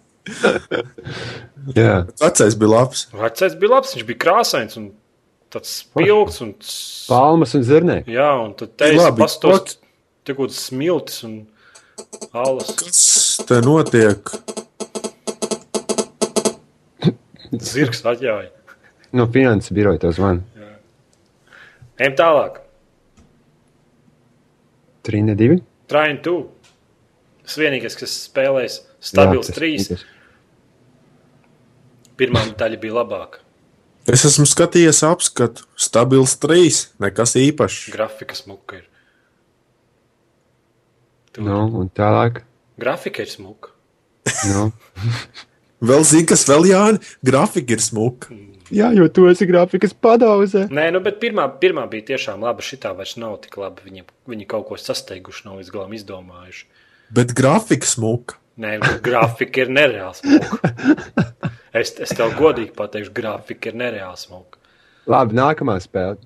Jā, 1.77 2.07
Vecais 2.23 2.57
bija 2.57 2.71
labs. 2.71 3.03
Vecais 3.13 3.59
bija 3.61 3.75
labs, 3.75 3.93
viņš 3.99 4.07
bija 4.09 4.23
krāsains 4.25 4.79
un 4.81 4.89
tāds 5.53 5.75
spilgts. 5.83 6.41
Un... 6.47 6.55
palmas 7.11 7.53
un 7.59 7.67
zirnēki. 7.69 8.17
Jā, 8.17 8.31
un 8.47 8.57
tad 8.57 8.73
te 8.81 8.89
ir 8.95 9.05
pastos, 9.21 9.77
tur 10.25 10.39
kaut 10.39 10.47
kāds 10.47 10.63
smiltis 10.71 11.21
un 11.29 11.37
alas. 12.33 12.73
Kas 12.81 13.05
te 13.51 13.61
notiek? 13.69 14.33
Zirgs 17.53 18.01
atļauj. 18.09 18.49
No 19.13 19.27
finanses 19.33 19.75
biroja 19.77 20.01
to 20.01 20.13
zvana. 20.17 20.43
Ejam 22.01 22.17
tālāk. 22.19 22.59
3, 25.07 25.35
2. 25.37 25.61
Train 25.91 26.19
2. 26.25 26.35
Tas 27.43 27.59
vienīgais, 27.59 27.99
kas 27.99 28.15
spēlēs 28.29 28.81
stabils 29.03 29.51
3. 29.53 29.99
Pirmā 32.19 32.45
daļa 32.59 32.79
bija 32.81 33.01
labāka. 33.01 33.43
Es 34.11 34.25
esmu 34.27 34.47
skatījies 34.51 35.03
apskatu. 35.07 35.67
Stabils 35.79 36.35
trīs, 36.43 36.89
nekas 37.03 37.37
īpašs. 37.39 37.93
Grafika 37.95 38.35
smuka 38.35 38.81
ir. 38.81 38.89
Tur 41.33 41.47
Nu, 41.47 41.61
un 41.81 41.91
tālāk. 41.95 42.43
Grafika 42.83 43.23
ir 43.23 43.31
smuka. 43.31 43.71
Nu. 44.51 44.71
Vēl 45.89 46.05
zini, 46.07 46.27
kas 46.31 46.45
vēl 46.47 46.69
Jāni? 46.71 47.01
Grafika 47.27 47.75
ir 47.75 47.83
smuka. 47.83 48.31
Jā, 48.73 48.89
jo 48.97 49.07
tu 49.13 49.27
esi 49.29 49.47
grafikas 49.49 49.93
padauzē. 49.93 50.67
Nē, 50.73 50.87
nu, 50.95 51.03
bet 51.05 51.19
pirmā, 51.21 51.45
pirmā 51.61 51.85
bija 51.93 52.13
tiešām 52.15 52.45
laba. 52.45 52.65
Šitā 52.65 52.95
vairs 52.97 53.19
nav 53.21 53.37
tik 53.45 53.59
laba. 53.61 53.85
Viņi, 53.85 54.07
viņi 54.33 54.47
kaut 54.49 54.69
ko 54.71 54.79
sasteiguši, 54.81 55.45
nav 55.49 55.61
līdz 55.61 55.73
galam 55.75 55.93
izdomājuši. 55.97 56.65
Bet 57.13 57.35
grafika 57.37 57.89
smuka. 57.89 58.39
Nē, 58.63 58.79
grafika 59.05 59.65
ir 59.67 59.73
nereāli 59.73 60.21
smuka. 60.21 60.61
Es, 61.73 61.89
es 62.05 62.11
tev 62.13 62.35
godīgi 62.37 62.75
pateikšu, 62.77 63.15
grafika 63.17 63.71
ir 63.71 63.77
nereāli 63.81 64.21
smuka. 64.21 64.59
Labi, 65.09 65.33
nākamā 65.39 65.79
spēle. 65.81 66.19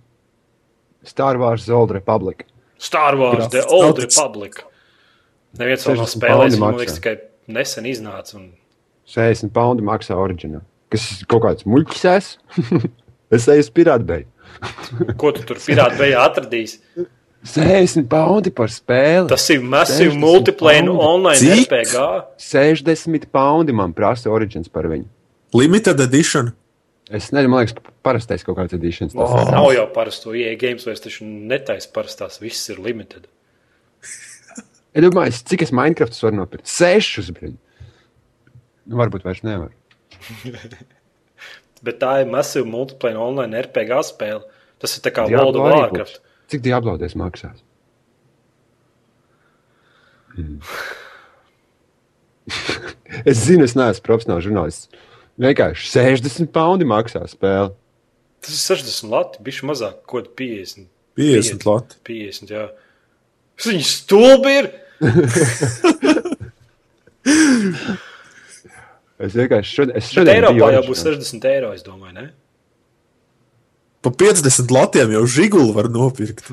Star 1.06 1.39
Wars 1.39 1.68
The 1.68 1.77
Old 1.77 1.93
Republic. 1.94 2.43
Star 2.82 3.14
Wars, 3.14 3.47
The 3.52 3.62
Grafiks 3.62 3.77
Old 3.77 4.01
tik- 4.01 4.09
Republic. 4.09 4.59
Neviens 5.60 5.86
vēl 5.86 6.01
nav 6.01 6.09
60 6.10 6.18
spēlējis, 6.18 6.56
man 6.60 6.81
liekas, 6.81 6.98
tikai 6.98 7.14
nesen 7.47 7.86
iznāca. 7.86 8.40
Un... 8.40 8.48
60 9.14 9.55
poundu 9.55 9.86
maksā 9.86 10.18
oriģināli. 10.18 10.66
Kas 10.93 11.05
ir 11.21 11.27
kaut 11.31 11.43
kāds 11.47 11.67
muļķis? 11.67 12.05
es? 12.15 12.33
es 13.37 13.49
eju 13.51 13.65
uz 13.65 13.71
pirātbeju. 13.75 14.27
Ko 15.21 15.33
tu 15.37 15.43
tur 15.49 15.59
pirāta 15.61 15.99
bejā 15.99 16.23
atradīsi? 16.29 16.81
60 17.47 18.09
poundi 18.11 18.51
par 18.55 18.71
spēli. 18.75 19.29
Tas 19.31 19.45
ir 19.55 19.61
massive 19.63 20.11
60 20.11 20.23
multiplayer 20.23 20.89
online 20.91 21.39
Cik? 21.39 21.67
RPG. 21.69 22.07
60 22.43 23.29
poundi 23.35 23.75
man 23.77 23.93
prasa 23.95 24.33
oriģins 24.35 24.71
par 24.73 24.89
viņu. 24.91 25.07
Limited 25.55 26.01
edition. 26.03 26.51
Es 27.07 27.29
nezinu, 27.31 27.53
man 27.53 27.63
liekas, 27.63 27.77
parastais 28.03 28.43
kaut 28.43 28.57
kāds 28.59 28.75
editions. 28.75 29.15
Tas 29.15 29.31
Oh. 29.31 29.51
Nav 29.53 29.69
jau 29.77 29.85
parasto 29.95 30.35
EA 30.35 30.57
games, 30.59 30.83
vairs 30.89 31.05
taču 31.05 31.23
netaisa 31.27 31.87
parastās, 31.95 32.41
viss 32.43 32.65
ir 32.73 32.81
limited. 32.83 33.29
Es 34.97 35.05
domāju, 35.05 35.29
es- 35.31 35.43
cik 35.47 35.63
es 35.63 35.71
Minecraftus 35.77 36.23
varu 36.25 36.41
nopirkt? 36.41 36.67
Sešus, 36.67 37.31
brīdi. 37.37 37.59
Nu, 38.87 38.97
varbūt 38.97 39.23
vairs 39.29 39.45
nevar. 39.47 39.71
Bet 41.86 41.98
tā 42.01 42.12
ir 42.22 42.30
massive 42.30 42.66
multiplayer 42.68 43.18
online 43.20 43.60
RPG 43.66 43.90
spēle. 44.09 44.43
Tas 44.80 44.97
ir 44.97 45.05
tā 45.05 45.10
kā 45.14 45.26
Diablo 45.28 45.52
World 45.52 45.60
of 45.60 45.66
Warcraft. 45.66 46.16
būs. 46.18 46.22
Cik 46.52 46.60
diablaudies 46.64 47.14
maksās? 47.18 47.59
Mm. 50.36 50.60
es 53.30 53.36
zinu, 53.47 53.62
es 53.66 53.74
neesmu 53.78 54.05
profesionāls 54.06 54.47
žurnālists. 54.47 54.84
Vienkārši 55.40 55.82
60 55.93 56.51
poundi 56.55 56.86
maksā 56.88 57.22
spēle. 57.28 57.70
Tas 58.44 58.55
ir 58.55 58.60
60 58.80 59.10
lati, 59.12 59.43
bišķi 59.44 59.64
mazāk, 59.68 59.97
ko 60.09 60.16
50. 60.38 60.88
50 61.18 61.66
lati. 61.68 61.93
50, 62.09 62.52
jā. 62.52 62.64
Viņas 63.64 63.90
stulbi 64.02 64.51
ir. 64.60 64.66
Es 69.16 69.36
vienkārši 69.36 69.78
šodien, 69.78 69.97
es 69.97 70.10
Bet 70.10 70.16
šodien 70.18 70.34
Eiropā 70.34 70.56
biju 70.56 70.66
jau 70.74 70.82
būs 70.90 71.02
oriģināls. 71.06 71.30
60 71.32 71.47
eiro, 71.48 71.70
es 71.76 71.84
domāju, 71.86 72.14
ne? 72.18 72.26
Pa 74.05 74.12
50 74.12 74.74
latiem 74.76 75.14
jau 75.16 75.22
žiguli 75.26 75.72
var 75.74 75.88
nopirkt. 75.90 76.44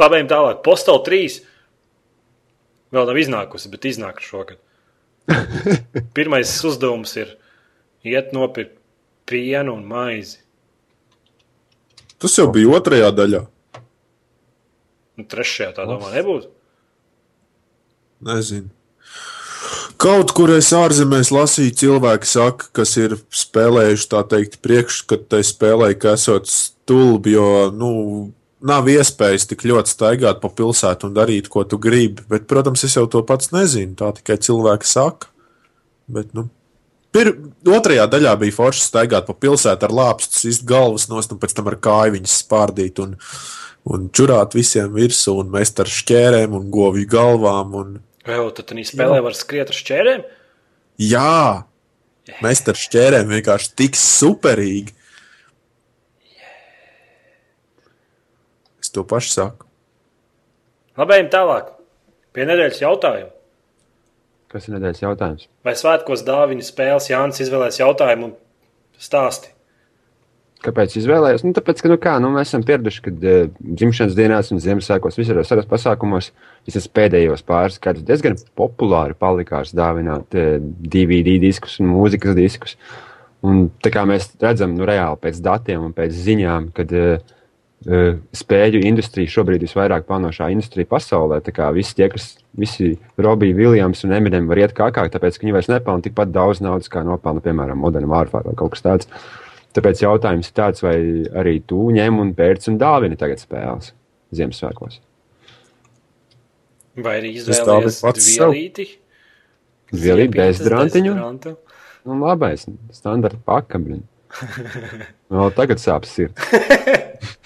Labi, 0.00 0.18
ejam 0.18 0.28
tālāk. 0.30 0.60
Postal 0.66 1.00
3. 1.06 1.38
Vēl 2.92 3.08
nav 3.08 3.20
iznākusi, 3.22 3.70
bet 3.72 3.88
iznāk 3.88 4.20
šogad. 4.24 4.60
Pirmais 6.16 6.52
uzdevums 6.66 7.14
ir 7.16 7.32
iet 8.04 8.34
nopirkt 8.36 8.76
pienu 9.30 9.78
un 9.78 9.86
maizi. 9.88 10.42
Tas 12.20 12.36
jau 12.36 12.50
bija 12.52 12.74
otrajā 12.76 13.08
daļā. 13.16 13.42
Un 15.16 15.28
trešajā 15.30 15.70
tā 15.78 15.88
domā 15.88 16.12
nebūs. 16.12 16.50
Nezinu. 18.28 18.68
Kaut 20.00 20.30
kur 20.32 20.48
es 20.54 20.70
ārzemēs 20.72 21.28
lasīju, 21.34 21.74
cilvēki 21.76 22.28
saka, 22.28 22.70
kas 22.78 22.94
ir 22.96 23.18
spēlējuši 23.36 24.06
tā 24.08 24.22
teikt 24.30 24.56
priekšskatu, 24.64 25.26
tai 25.28 25.42
spēlē, 25.44 25.90
ka 26.00 26.14
esot 26.16 26.48
stulbi, 26.48 27.34
jo, 27.34 27.50
nu, 27.76 27.90
nav 28.64 28.88
iespējas 28.88 29.44
tik 29.50 29.66
ļoti 29.68 29.92
staigāt 29.92 30.40
pa 30.40 30.48
pilsētu 30.56 31.10
un 31.10 31.18
darīt, 31.18 31.52
ko 31.52 31.66
tu 31.68 31.76
gribi. 31.76 32.24
Bet, 32.32 32.48
protams, 32.48 32.86
es 32.88 32.96
jau 32.96 33.04
to 33.12 33.20
pats 33.28 33.52
nezinu, 33.52 33.92
tā 34.00 34.08
tikai 34.16 34.38
cilvēki 34.40 34.88
saka. 34.88 35.28
Bet, 36.08 36.32
nu, 36.32 36.48
pir, 37.12 37.34
otrajā 37.68 38.08
daļā 38.08 38.36
bija 38.40 38.56
forši 38.56 38.86
staigāt 38.88 39.28
pa 39.28 39.36
pilsētu 39.36 39.88
ar 39.90 39.96
lāpstus, 40.00 40.46
izd 40.48 40.64
galvas 40.68 41.10
nost 41.12 41.36
un 41.36 41.44
pēc 41.44 41.58
tam 41.60 41.68
ar 41.68 41.76
kāju 41.76 42.16
viņas 42.16 42.42
spārdīt 42.46 43.04
un, 43.04 43.18
un 43.84 44.08
čurāt 44.16 44.56
visiem 44.56 44.96
virsū 44.96 45.42
un 45.44 45.52
mest 45.52 45.84
ar 45.84 45.92
šķērēm 45.92 46.56
un 46.56 46.72
govju 46.72 47.08
galvām. 47.20 47.76
Un, 47.84 47.98
Jau, 48.28 48.46
tad 48.52 48.68
tā 48.68 48.84
spēlē 48.84 49.20
var 49.24 49.36
skriet 49.36 49.72
ar 49.72 49.76
šķērēm. 49.76 50.24
Jā, 51.00 51.64
mēs 52.44 52.62
ar 52.68 52.76
šķērēm 52.76 53.30
vienkārši 53.32 53.72
tik 53.80 53.96
superīgi. 53.96 54.92
Es 58.80 58.92
to 58.92 59.04
pašu 59.08 59.32
saku. 59.32 59.68
Labi, 61.00 61.16
ejam 61.16 61.30
tālāk. 61.32 61.70
Pie 62.36 62.44
nedēļas 62.48 62.82
jautājuma. 62.82 63.30
Kas 64.50 64.66
ir 64.66 64.74
nedēļas 64.74 65.02
jautājums? 65.04 65.46
Vai 65.64 65.76
svētkos 65.78 66.24
dāvinu 66.26 66.64
spēles 66.66 67.08
Jānis 67.10 67.40
izvēlēs 67.44 67.80
jautājumu 67.80 68.30
un 68.30 68.36
stāsti? 69.00 69.52
Kāpēc 70.60 70.92
izvēlējos? 71.00 71.42
Nu, 71.46 71.54
tāpēc, 71.56 71.78
ka 71.80 71.88
nu 71.88 71.96
kā, 72.00 72.18
nu, 72.20 72.28
mēs 72.34 72.50
esam 72.50 72.64
pieraduši, 72.68 73.02
ka 73.06 73.12
uh, 73.16 73.46
dzimšanas 73.80 74.16
dienās 74.16 74.50
un 74.52 74.60
Ziemassvētkos 74.60 75.16
visos 75.16 75.48
saras 75.48 75.68
pasākumos 75.70 76.30
visas 76.68 76.88
pēdējos 76.92 77.46
pāris 77.48 77.80
gadus 77.80 78.04
diezgan 78.04 78.36
populāri 78.58 79.16
palikās 79.16 79.72
dāvināt 79.76 80.36
uh, 80.36 80.58
DVD 80.60 81.38
diskus 81.40 81.78
un 81.80 81.88
mūzikas 81.94 82.36
diskus. 82.36 82.76
Un, 83.40 83.70
tā 83.80 83.92
kā 83.94 84.04
mēs 84.04 84.34
redzam, 84.40 84.76
nu, 84.76 84.84
reāli 84.88 85.16
pēc 85.22 85.40
datiem 85.40 85.88
un 85.88 85.96
pēc 85.96 86.12
ziņām, 86.28 86.68
kad 86.76 86.92
uh, 86.92 87.34
uh, 87.88 88.20
spēļu 88.36 88.84
industrija 88.84 89.32
šobrīd 89.32 89.62
ir 89.62 89.70
visvairāk 89.70 90.04
panošā 90.08 90.50
industrija 90.52 90.92
pasaulē. 90.92 91.40
Tā 91.46 91.56
kā 91.56 91.72
visi 91.72 91.96
tie, 91.96 92.10
kas, 92.12 92.34
visi 92.52 92.98
Robija, 93.16 93.56
Viljams 93.56 94.04
un 94.04 94.12
Eminem 94.18 94.50
var 94.50 94.60
iet 94.60 94.76
kākāk, 94.76 95.08
tāpēc, 95.14 95.40
ka 95.40 95.48
viņi 95.48 95.56
vairs 95.56 95.72
nepelna 95.72 96.04
tikpat 96.04 96.36
daudz 96.36 96.60
naudas, 96.60 96.92
kā 96.92 97.00
nopelna, 97.06 97.40
piemēram, 97.48 97.80
Modern 97.80 98.12
Warfare 98.12 98.52
vai 98.52 98.60
kaut 98.60 98.76
kas 98.76 98.84
tāds. 98.84 99.08
Tāpēc 99.76 100.02
jautājums 100.02 100.50
ir 100.50 100.56
tāds, 100.56 100.82
vai 100.82 100.96
arī 101.42 101.60
tu 101.62 101.84
ņem 101.94 102.18
un 102.22 102.32
pērc 102.34 102.66
un 102.72 102.78
dāvini 102.80 103.18
tagad 103.18 103.42
spēles 103.42 103.92
Ziemassvētkos? 104.34 104.98
Vai 107.00 107.16
arī 107.20 107.34
izvēlēties 107.38 108.00
pats 108.02 108.26
sev. 108.26 108.50
vielīti? 108.50 108.86
Vielīt 109.94 110.34
bez 110.34 110.62
drantiņu? 110.62 111.14
dezodorantu? 111.14 111.56
Nu, 112.06 112.16
labais, 112.22 112.66
standarta 112.94 113.38
pakabļi. 113.46 114.00
Vēl 115.30 115.54
tagad 115.58 115.82
sāp 115.82 116.06
sirds. 116.08 116.50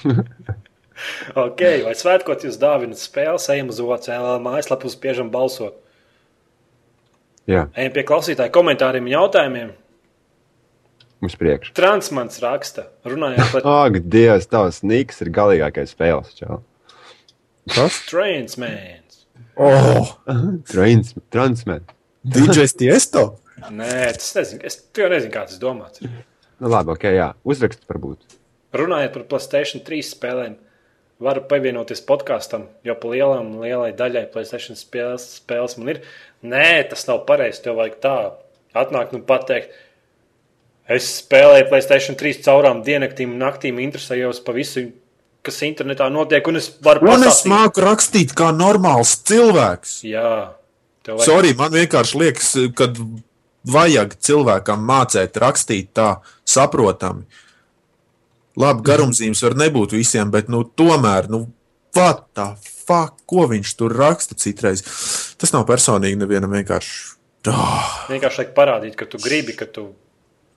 Ok, 1.34 1.60
vai 1.84 1.92
svētkot 1.98 2.44
jūs 2.46 2.56
dāvinat 2.60 3.00
spēles, 3.00 3.48
ejam 3.52 3.72
uz 3.72 3.80
OCL 3.82 4.38
mājaslapu, 4.44 4.90
spiežam 4.92 5.30
balsot. 5.32 5.74
Jā, 7.50 7.66
Ejam 7.76 7.92
pie 7.92 8.04
klausītāju 8.08 8.52
komentāriem 8.54 9.04
un 9.04 9.12
jautājumiem. 9.12 9.72
Mums 11.24 11.38
priekš. 11.40 11.72
Transmans 11.76 12.38
raksta, 12.44 12.86
runājot 13.08 13.50
par 13.56 13.68
Ak, 13.86 13.98
Dievs, 14.12 14.46
tavs 14.50 14.82
niks 14.86 15.24
ir 15.24 15.32
galīgākais 15.34 15.96
spēles. 15.96 16.36
Čau. 16.38 16.60
Kas? 17.72 18.02
Transmans. 18.10 19.24
Oh, 19.56 20.16
Trains, 20.68 21.14
transmet. 21.32 21.94
DJs 22.24 22.74
Tiesto? 22.80 23.24
Nē, 23.70 24.12
tas 24.16 24.32
nezinu. 24.36 24.62
Es 24.66 24.78
jau 24.96 25.08
nezinu, 25.12 25.30
kā 25.32 25.44
tas 25.48 25.60
domāts. 25.62 26.02
Nu, 26.02 26.70
labi, 26.70 26.94
ok, 26.94 27.06
jā. 27.14 27.28
Uzrakst 27.46 27.84
varbūt. 27.90 28.36
Runājot 28.74 29.14
par 29.14 29.26
Playstation 29.30 29.84
3 29.86 30.06
spēlēm, 30.08 30.56
varu 31.22 31.44
pievienoties 31.50 32.02
podkāstam, 32.08 32.66
jo 32.86 32.96
pa 32.98 33.12
lielam, 33.12 33.52
lielai 33.62 33.92
daļai 33.96 34.24
Playstation 34.34 34.78
spēles, 34.78 35.28
spēles 35.38 35.78
man 35.78 35.94
ir. 35.94 36.00
Nē, 36.42 36.66
tas 36.90 37.06
nav 37.08 37.22
pareizi. 37.28 37.62
Tev 37.64 37.78
vajag 37.78 38.00
tā 38.02 38.16
atnākt 38.74 39.14
un 39.14 39.22
pateikt. 39.28 39.76
Es 40.84 41.06
spēlēju 41.22 41.70
Playstation 41.70 42.18
3 42.20 42.42
caurām 42.44 42.82
diennaktīm 42.84 43.32
un 43.32 43.40
naktīm, 43.40 43.78
interesējos 43.80 44.42
par 44.44 44.58
visu, 44.58 44.90
kas 45.44 45.62
internetā 45.64 46.10
notiek, 46.12 46.44
un 46.48 46.60
es 46.60 46.68
varu 46.84 47.08
Un 47.08 47.24
es 47.28 47.40
māku 47.48 47.84
rakstīt 47.84 48.34
kā 48.36 48.50
normāls 48.52 49.14
cilvēks. 49.28 50.02
Jā, 50.04 50.52
tev 51.06 51.16
vajag. 51.16 51.30
Sorry, 51.30 51.54
man 51.56 51.72
vienkārši 51.72 52.20
liekas, 52.20 52.52
ka 52.76 52.90
vajag 53.64 54.18
cilvēkam 54.20 54.84
mācīt 54.84 55.40
rakstīt 55.40 55.94
tā 55.96 56.10
saprotami. 56.44 57.24
Labi, 58.60 58.84
garumzīmes 58.86 59.40
var 59.42 59.56
nebūt 59.58 59.96
visiem, 59.96 60.28
bet 60.30 60.52
nu, 60.52 60.62
tomēr, 60.78 61.32
nu, 61.32 61.46
what 61.96 62.28
the 62.36 62.52
fuck, 62.60 63.16
ko 63.26 63.48
viņš 63.50 63.74
tur 63.80 63.96
raksta 63.96 64.36
citreiz. 64.38 64.84
Tas 65.40 65.56
nav 65.56 65.64
personīgi 65.68 66.20
nevienam 66.20 66.52
vienkārši. 66.54 67.14
Oh, 67.50 67.88
Vienkārši 68.08 68.40
vajag 68.40 68.54
parādīt, 68.56 68.94
ka 68.96 69.08
tu 69.10 69.18
gribi, 69.20 69.56
ka 69.56 69.66
tu, 69.68 69.90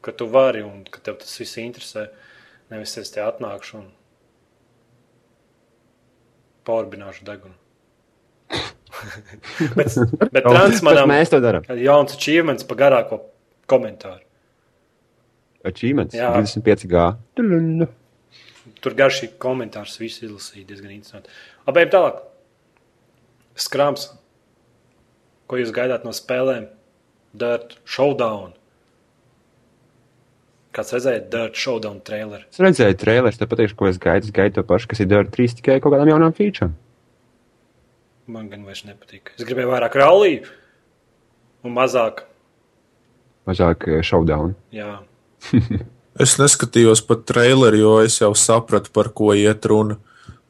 ka 0.07 0.15
tu 0.15 0.27
vari 0.31 0.63
un 0.63 0.85
ka 0.87 1.03
tev 1.03 1.19
tas 1.21 1.35
viss 1.41 1.59
interesē. 1.61 2.07
Nevis 2.71 2.97
es 2.99 3.11
te 3.13 3.23
atnākšu 3.23 3.79
un 3.81 3.87
pārbināšu 6.67 7.27
degunu. 7.27 7.55
bet 9.77 9.97
bet 10.31 10.45
Transmanam 10.47 11.11
mēs 11.11 11.31
to 11.31 11.39
darām. 11.43 11.67
jauns 11.83 12.15
achievements 12.15 12.65
par 12.67 12.79
garāko 12.79 13.21
komentāru. 13.69 14.23
Achievements 15.67 16.15
Jā. 16.15 16.31
25G. 16.37 17.03
Tulun. 17.35 17.87
Tur 18.83 18.95
garš 18.95 19.23
ir 19.25 19.33
komentārs, 19.41 19.97
visu 19.99 20.27
izlasīja 20.27 20.67
diezgan 20.69 20.93
interesanti. 20.95 21.31
Labi, 21.67 21.83
ejam 21.83 21.93
tālāk. 21.95 22.21
Skrams. 23.57 24.09
Ko 25.47 25.59
jūs 25.59 25.71
gaidāt 25.75 26.05
no 26.07 26.13
spēlēm? 26.15 26.67
Dirt 27.37 27.77
Showdown. 27.87 28.53
Kāds 30.77 30.93
redzēja 30.93 31.23
Dirt 31.31 31.57
Showdown 31.57 32.03
traileri? 32.05 32.43
Es 32.53 32.59
redzēju 32.61 32.99
trailerus, 33.01 33.39
te 33.39 33.47
pateikšu, 33.49 33.73
ko 33.79 33.87
es 33.89 33.97
gaidu. 33.97 34.27
Es 34.29 34.33
gaidu 34.35 34.59
to 34.59 34.63
pašu, 34.67 34.91
kas 34.91 35.01
ir 35.01 35.07
Dārta 35.09 35.33
3 35.33 35.55
tikai 35.57 35.79
kaut 35.81 35.95
kādām 35.95 36.11
jaunām 36.11 36.35
feature. 36.37 36.69
Man 38.29 38.51
gan 38.51 38.67
vairs 38.67 38.83
nepatīk. 38.85 39.31
Es 39.39 39.47
gribēju 39.47 39.71
vairāk 39.71 39.97
ralliju 39.97 40.43
un 41.65 41.73
mazāk. 41.73 42.27
Mazāk 43.49 43.87
eh, 43.89 44.03
showdown. 44.05 44.53
Jā, 44.75 44.99
es 46.23 46.35
neskatījos 46.37 47.01
pat 47.07 47.25
traileri, 47.25 47.81
jo 47.81 47.95
es 48.03 48.19
jau 48.21 48.33
sapratu, 48.37 48.93
par 48.93 49.09
ko 49.17 49.31
iet 49.33 49.65
runa. 49.65 49.97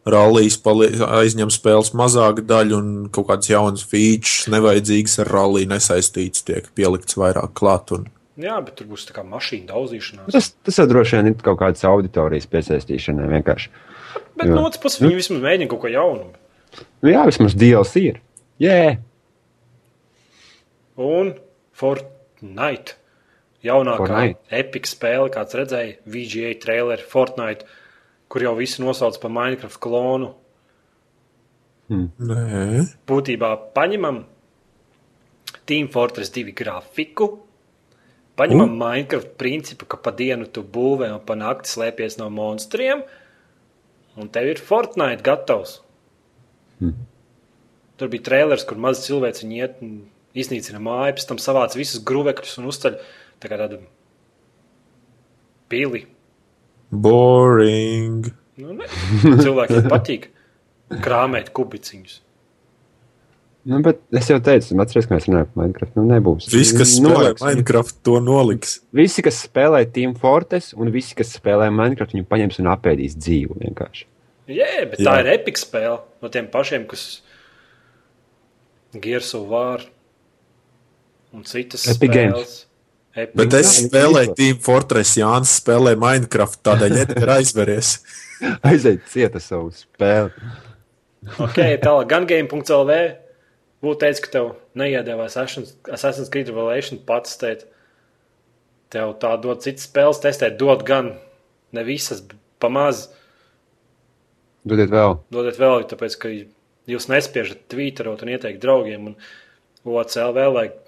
Rallijas 0.07 0.59
aizņem 0.63 1.49
spēles 1.51 1.93
mazāku 1.95 2.43
daļu, 2.47 2.77
un 2.79 2.91
kaut 3.15 3.29
kāds 3.31 3.51
jauns 3.51 3.87
features, 3.87 4.47
nevajadzīgs 4.51 5.17
ar 5.23 5.31
ralliju 5.35 5.71
nesaistīts, 5.71 6.43
tiek 6.47 6.67
pielikts 6.75 7.15
vairāk 7.19 7.55
klāt. 7.55 7.95
Un... 7.95 8.07
Jā 8.37 8.59
bet 8.61 8.75
tur 8.77 8.89
būs 8.91 9.07
tā 9.09 9.15
kā 9.15 9.23
mašīna 9.25 9.71
daudzīšanās. 9.71 10.29
Tas, 10.35 10.51
tas 10.65 10.77
jau 10.77 10.85
droši 10.89 11.17
vien 11.17 11.31
ir 11.31 11.39
kaut 11.41 11.57
kādas 11.61 11.81
auditorijas 11.89 12.45
piesaistīšanai 12.51 13.31
vienkārši. 13.31 13.71
Bet 14.37 14.45
jā. 14.49 14.53
no 14.53 14.67
otras 14.67 14.81
puses, 14.83 15.01
viņi 15.01 15.17
vismaz 15.17 15.41
mēģina 15.41 15.71
kaut 15.71 15.81
ko 15.81 15.91
jaunu. 15.91 16.29
Nu, 17.01 17.09
jā, 17.09 17.23
vismaz 17.25 17.57
DLC 17.57 18.03
ir. 18.11 18.21
Jē, 18.61 18.79
Un 20.97 21.35
Fortnite. 21.77 22.97
Jaunākā 23.65 24.05
Fortnite. 24.05 24.39
epic 24.53 24.87
spēle, 24.89 25.29
kāds 25.33 25.55
redzēja, 25.57 25.97
VGA 26.09 26.53
traileri 26.61 27.05
Fortnite, 27.05 27.65
kur 28.29 28.45
jau 28.45 28.53
visi 28.57 28.81
nosauc 28.81 29.17
par 29.21 29.33
Minecraft 29.33 29.79
klonu. 29.81 30.31
Nē, 31.89 32.83
Būtībā 33.07 33.51
paņemam 33.75 34.23
Team 35.69 35.87
Fortress 35.91 36.33
2 36.35 36.53
grafiku, 36.57 37.29
paņemam 38.37 38.73
uh. 38.73 38.79
Minecraft 38.81 39.35
principu, 39.39 39.87
ka 39.89 39.99
pa 40.01 40.13
dienu 40.15 40.47
tu 40.49 40.63
būvē 40.63 41.11
un 41.15 41.23
pa 41.25 41.37
nakti 41.39 41.73
slēpies 41.73 42.19
no 42.21 42.29
monstriem, 42.33 43.03
un 44.17 44.31
tev 44.33 44.53
ir 44.53 44.61
Fortnite 44.63 45.25
gatavs. 45.25 45.79
Hmm. 46.81 46.95
Tur 47.97 48.11
bija 48.13 48.27
trailers, 48.29 48.65
kur 48.67 48.77
maz 48.81 49.01
cilvēks 49.05 49.43
viņi 49.43 49.61
iet 49.61 49.79
un 49.81 49.95
iznīcina 50.37 50.81
māju, 50.83 51.17
pēc 51.17 51.29
tam 51.31 51.39
savāc 51.41 51.73
visus 51.77 52.03
gruvekļus 52.05 52.59
un 52.61 52.69
uzceļ 52.69 52.99
tā 53.41 53.49
kā 53.49 53.57
tādu 53.59 53.81
pili. 55.71 56.05
boring. 56.89 58.29
Nu, 58.57 58.73
ne. 58.77 58.87
Cilvēkiem 59.43 59.89
patīk 59.89 60.29
krāmēt 61.03 61.51
kubiciņus. 61.57 62.21
Nu, 63.67 63.79
bet 63.85 63.99
es 64.15 64.29
jau 64.31 64.37
teicu, 64.43 64.75
atceries, 64.83 65.07
ka 65.09 65.17
mēs 65.17 65.27
runājam 65.27 65.49
par 65.51 65.61
Minecraft. 65.61 65.93
Nu, 65.99 66.05
nebūs. 66.09 66.47
Visi, 66.53 66.75
kas 66.77 66.93
spēlē 66.97 67.15
Noliks. 67.27 67.43
Minecraft, 67.45 67.95
to 68.07 68.19
noliks. 68.23 68.75
Visi, 68.95 69.23
kas 69.25 69.41
spēlē 69.47 69.81
Team 69.93 70.13
Fortress, 70.19 70.73
un 70.77 70.91
visi, 70.93 71.15
kas 71.19 71.33
spēlē 71.37 71.67
Minecraft, 71.73 72.15
viņu 72.15 72.27
paņems 72.31 72.61
un 72.63 72.69
apēdīs 72.73 73.17
dzīvu 73.19 73.59
vienkārši. 73.65 74.07
Jā, 74.47 74.69
bet 74.87 75.01
Jā. 75.01 75.09
tā 75.09 75.15
ir 75.23 75.31
episka 75.33 75.65
spēle 75.67 75.97
no 76.23 76.31
tiem 76.31 76.47
pašiem, 76.53 76.85
kas 76.87 77.03
Gears 79.03 79.33
of 79.35 79.49
War 79.51 79.83
un 81.35 81.43
citas 81.43 81.83
Epic 81.91 82.13
Games. 82.13 82.33
spēles. 82.37 82.55
Epic 83.17 83.35
Bet 83.41 83.53
es 83.59 83.73
spēlēju. 83.81 84.35
Team 84.37 84.57
Fortress, 84.63 85.17
Jānis 85.19 85.57
spēlē 85.59 85.95
Minecraft, 85.99 86.61
tādēļ 86.63 86.97
ir 87.23 87.33
aizveries. 87.35 87.97
Aiziet 88.63 89.03
cieta 89.11 89.41
savu 89.41 89.71
spēli. 89.75 90.31
Ok, 91.41 91.57
tālāk, 91.83 92.07
gan 92.07 92.27
game.lv. 92.29 92.97
Būtu 93.83 94.01
teicis, 94.01 94.23
ka 94.25 94.33
tev 94.33 94.51
neiedēvā 94.79 95.27
Assassin's 95.29 96.31
Creed 96.33 96.49
Revelation 96.49 97.01
pats 97.05 97.37
teikt. 97.41 97.67
Tev 98.93 99.17
tā 99.21 99.33
dod 99.43 99.61
citas 99.65 99.85
spēles 99.89 100.21
testēt, 100.23 100.55
dod 100.57 100.85
gan 100.87 101.11
ne 101.75 101.83
visas, 101.83 102.23
pamaz. 102.63 103.09
Dodiet 104.67 104.91
vēl. 104.91 105.17
Dodiet 105.33 105.59
vēl, 105.59 105.83
tāpēc, 105.91 106.15
ka 106.21 106.31
jūs 106.87 107.09
nespiežat 107.11 107.67
tvīterot 107.71 108.23
un 108.23 108.31
ieteikt 108.33 108.63
draugiem. 108.63 109.11
Un 109.11 109.17
OCL 109.87 110.33
vēl 110.35 110.55
vajag 110.55 110.79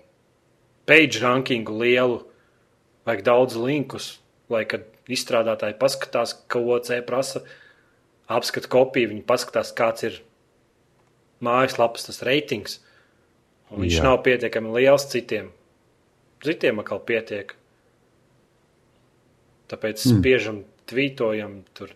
page 0.89 1.21
rankingu 1.21 1.75
lielu, 1.79 2.23
vajag 3.07 3.25
daudz 3.27 3.59
linkus, 3.59 4.13
lai 4.49 4.63
kad 4.69 4.87
izstrādātāji 5.11 5.77
paskatās, 5.81 6.33
ka 6.49 6.61
OC 6.61 6.93
prasa 7.07 7.43
apskatu 8.29 8.71
kopiju, 8.71 9.11
viņi 9.13 9.25
paskatās, 9.27 9.73
kāds 9.75 10.07
ir 10.07 10.19
mājaslapas 11.45 12.07
tas 12.07 12.21
reitings. 12.25 12.79
Un 13.69 13.83
viņš 13.83 13.99
Jā. 13.99 14.05
Nav 14.07 14.21
pietiekami 14.25 14.73
liels 14.73 15.05
citiem. 15.11 15.51
Citiem 16.45 16.81
atkal 16.81 17.01
pietiek. 17.05 17.53
Tāpēc 19.69 20.01
mm. 20.01 20.17
spiežam, 20.17 20.63
tvītojam, 20.89 21.59
tur 21.77 21.93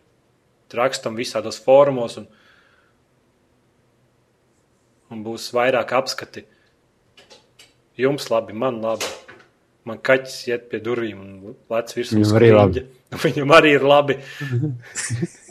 rakstam 0.74 1.18
visādos 1.18 1.60
fórumos, 1.62 2.20
un, 2.22 2.28
un 5.14 5.24
būs 5.26 5.50
vairāk 5.54 5.94
apskati. 5.98 6.46
Jums 7.98 8.30
labi, 8.34 8.58
man 8.58 8.82
labi. 8.82 9.10
Man 9.84 10.00
kaķis 10.00 10.36
iet 10.48 10.70
pie 10.72 10.80
durvīm 10.80 11.20
un 11.20 11.56
lec 11.74 11.92
virsū. 11.98 12.16
Viņam 12.22 12.38
arī. 12.40 12.84
Viņam 13.26 13.58
arī 13.58 13.74
ir 13.78 13.88
labi. 13.88 14.20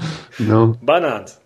Nu, 0.48 0.60
Banāns. 0.80 1.39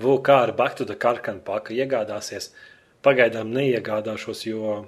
Vulkā 0.00 0.38
ar 0.46 0.52
Back 0.56 0.76
to 0.78 0.84
the 0.88 0.94
Karkanu 0.96 1.42
paka 1.44 1.74
iegādāsies. 1.74 2.50
Pagaidām 3.04 3.50
neiegādāšos, 3.52 4.44
jo 4.46 4.86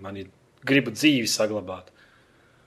man 0.00 0.16
ir 0.16 0.30
gribu 0.66 0.90
dzīvi 0.90 1.28
saglabāt. 1.30 1.92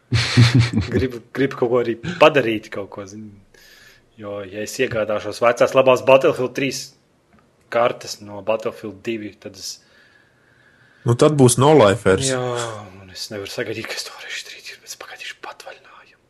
gribu, 0.94 1.20
gribu 1.36 1.58
kaut 1.60 1.70
ko 1.74 1.82
arī 1.84 1.98
padarīt, 2.22 2.70
kaut 2.74 2.90
ko. 2.94 3.06
zini. 3.06 3.32
Jo, 4.20 4.40
ja 4.44 4.64
es 4.66 4.74
iegādāšos 4.80 5.42
vecās 5.44 5.76
labās 5.78 6.02
Battlefield 6.06 6.56
3 6.58 6.80
kartes 7.72 8.18
no 8.22 8.42
Battlefield 8.42 9.02
2, 9.06 9.36
tad 9.40 9.56
es, 9.60 9.78
Nu, 11.06 11.14
tad 11.16 11.38
būs 11.40 11.56
nolifers. 11.62 12.28
jā, 12.28 12.40
un 13.02 13.10
es 13.14 13.30
nevaru 13.32 13.48
sagaidīt, 13.50 13.88
ka 13.88 13.96
es 13.96 14.04
to 14.04 14.12
varēšu 14.18 14.42
izdarīt. 14.42 14.72
Bet 14.82 14.90
es 14.92 14.98
pagaidīšu 15.00 15.38
patvaļinājumu. 15.46 16.24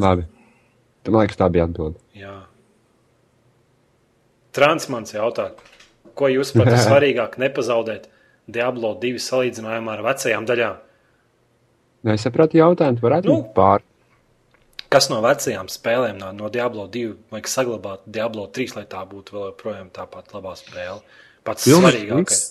labi. 0.00 0.24
Man 1.08 1.20
liekas, 1.20 1.36
tā 1.36 1.50
bija 1.52 1.66
atbilde. 1.68 2.00
Jā. 2.16 2.32
Transmans 4.54 5.14
jautā, 5.14 5.50
ko 6.18 6.30
jūs 6.30 6.52
pat 6.56 6.70
svarīgāk 6.86 7.38
nepazaudēt 7.42 8.08
Diablo 8.50 8.92
2 9.00 9.22
salīdzinājumā 9.24 9.96
ar 9.98 10.04
vecajām 10.10 10.46
daļām? 10.48 10.80
Nu, 12.04 12.12
es 12.12 12.24
sapratu 12.26 12.58
jautājumu, 12.60 13.00
varētu 13.00 13.32
Nu. 13.32 13.42
pār. 13.56 13.82
Kas 14.92 15.08
no 15.10 15.18
vecajām 15.24 15.66
spēlēm, 15.72 16.18
no, 16.20 16.28
no 16.36 16.50
Diablo 16.52 16.84
2, 16.92 17.14
vajag 17.32 17.48
saglabāt 17.50 18.04
Diablo 18.06 18.44
3, 18.46 18.76
lai 18.76 18.84
tā 18.86 19.00
būtu 19.08 19.34
vēl 19.34 19.46
joprojām 19.48 19.88
tāpat 19.94 20.34
labā 20.36 20.52
spēle? 20.60 21.00
Pats 21.44 21.64
Pilnīgi 21.66 22.04
svarīgākais. 22.04 22.42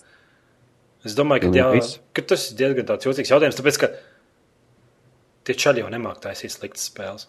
Es 1.08 1.16
domāju, 1.16 1.46
ka, 1.46 1.52
jā, 1.56 1.70
ka 2.16 2.24
tas 2.34 2.50
ir 2.50 2.58
diezgan 2.60 2.90
tāds 2.90 3.08
jocīgs 3.08 3.32
jautājums, 3.32 3.56
tāpēc, 3.60 3.80
ka 3.80 3.90
tie 5.48 5.56
čaļi 5.60 5.84
jau 5.84 5.92
nemāk 5.94 6.20
taisīt 6.24 6.54
sliktas 6.56 6.90
spēles. 6.90 7.28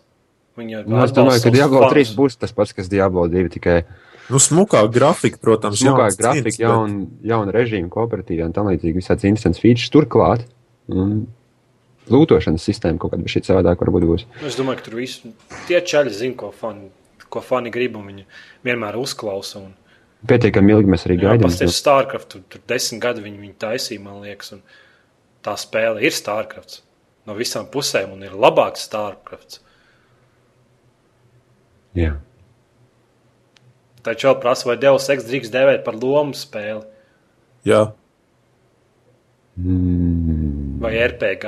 Viņi 0.58 0.76
jau 0.76 0.82
Nu, 0.86 1.00
es 1.02 1.14
domāju, 1.14 1.42
ka 1.42 1.52
Diablo 1.54 1.80
fanus. 1.84 1.94
3 2.10 2.18
būs 2.18 2.36
tas 2.38 2.54
pats, 2.54 2.74
kas 2.76 2.90
Diablo 2.90 3.26
2, 3.30 3.48
tikai 3.56 3.80
Nu, 4.32 4.40
smukā 4.40 4.80
grafika, 4.88 5.38
protams, 5.42 5.82
smukā 5.82 6.06
jauns 6.08 6.16
grafika, 6.16 6.54
cīņas, 6.56 6.60
jauna, 6.62 7.06
jauna 7.28 7.52
režīma, 7.52 7.90
kooperatīva 7.92 8.46
un 8.48 8.54
tam 8.56 8.70
līdzīgi 8.72 8.96
visāds 9.02 9.26
instants 9.28 9.60
features 9.60 9.92
turklāt. 9.92 10.46
Un 10.88 11.26
lūtošanas 12.12 12.64
sistēma 12.64 13.00
kaut 13.00 13.12
kāda 13.14 13.28
šī 13.32 13.42
savādāk 13.44 13.84
varbūt 13.84 14.06
būs. 14.08 14.26
Nu, 14.40 14.48
Es 14.48 14.56
domāju, 14.60 14.80
ka 14.80 14.86
tur 14.88 14.98
viss 15.00 15.24
tie 15.68 15.80
čaļi 15.80 16.12
zina, 16.16 16.38
ko 16.40 16.50
fani, 16.56 16.88
ko 17.32 17.42
fani 17.44 17.72
grib, 17.74 17.96
un 18.00 18.08
viņi 18.12 18.26
vienmēr 18.64 18.96
uzklausa. 19.00 19.60
Un, 19.64 19.74
Pietiekami 20.28 20.72
ilgi 20.72 20.88
mēs 20.88 21.04
arī 21.04 21.18
gaidām. 21.20 21.44
pasties 21.44 21.76
Starcraft, 21.76 22.28
tur, 22.32 22.44
tur 22.48 22.60
desmit 22.68 23.02
gadi 23.04 23.24
viņi, 23.24 23.40
viņi 23.44 23.56
taisīja, 23.60 24.00
man 24.00 24.22
liekas, 24.24 24.54
un 24.56 24.62
tā 25.44 25.52
spēle 25.60 26.00
ir 26.00 26.16
Starcraft. 26.16 26.80
No 27.28 27.36
visām 27.36 27.68
pusēm, 27.72 28.12
un 28.16 28.24
ir 28.24 28.32
labāks 28.32 28.84
Starcraft. 28.88 29.60
Jā. 31.96 32.16
Taču 34.04 34.28
vēl 34.28 34.40
prasa, 34.42 34.68
vai 34.68 34.76
Deus 34.76 35.08
Ex 35.08 35.24
drīkst 35.24 35.52
dēvēt 35.54 35.84
par 35.86 35.94
lomu 35.96 36.34
spēli 36.36 36.84
Jā, 37.64 37.92
Mm. 39.56 40.80
vai 40.82 40.92
RPG, 40.98 41.44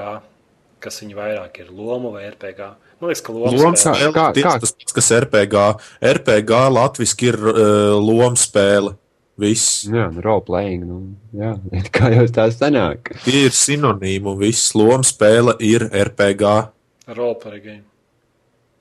kas 0.81 1.01
viņa 1.03 1.17
vairāk 1.19 1.59
ir 1.65 1.73
loma 1.75 2.13
vai 2.15 2.29
RPG. 2.31 2.61
Man 3.01 3.11
liekas, 3.11 3.23
ka 3.27 3.33
loma 3.35 3.51
lomas 3.51 3.83
spēle. 3.85 4.13
kā- 4.15 4.29
kā- 4.35 4.61
tas 4.63 4.73
pats, 4.73 4.93
kas 4.95 5.11
RPG. 5.11 5.57
RPG 6.01 6.53
latviski 6.73 7.29
ir 7.33 7.35
uh, 7.37 7.99
lomas 8.01 8.47
spēle. 8.47 8.97
Viss. 9.39 9.85
Jā, 9.85 10.07
nu, 10.15 10.23
role 10.25 10.41
playing. 10.41 10.87
Nu, 10.87 11.17
jā, 11.35 11.51
kā 11.97 12.09
jau 12.15 12.25
tā 12.33 12.47
sanāk. 12.55 13.11
Tie 13.25 13.43
ir 13.45 13.51
sinonīmi 13.53 14.25
un 14.33 14.39
viss 14.41 14.71
lomas 14.75 15.13
spēle 15.13 15.57
ir 15.61 15.81
RPG. 15.91 16.71
Roleplay 17.09 17.61
game. 17.63 17.85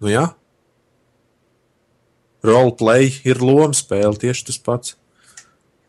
Nu, 0.02 0.08
jā. 0.08 0.30
Roleplay 2.48 3.10
ir 3.28 3.42
lomas 3.44 3.82
spēle 3.84 4.16
tieši 4.22 4.48
tas 4.52 4.62
pats. 4.62 4.96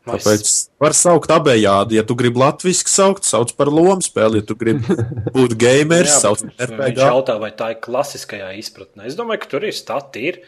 Vai 0.07 0.15
Tāpēc 0.21 0.51
var 0.79 0.93
saukt 0.95 1.31
abejādi. 1.35 1.97
Ja 1.99 2.03
tu 2.07 2.15
gribi 2.15 2.39
latviešu 2.39 2.87
saukt, 2.87 3.25
sauc 3.27 3.51
par 3.59 3.67
lomu 3.67 3.99
spēli. 4.05 4.39
Ja 4.39 4.45
tu 4.47 4.55
gribi 4.55 4.95
būt 5.35 5.57
gameris, 5.59 6.13
Jā, 6.15 6.21
sauc 6.29 6.45
bet 6.45 6.55
par 6.61 6.71
Viņš 6.71 6.93
RPG. 6.95 7.09
jautā, 7.11 7.35
vai 7.41 7.49
tā 7.59 7.73
ir 7.73 7.81
klasiskajā 7.83 8.53
izpratnē. 8.61 9.03
Es 9.09 9.17
domāju, 9.19 9.43
ka 9.43 9.51
tur 9.51 9.67
ir 9.67 9.75
stati. 9.75 10.23
Ir. 10.31 10.39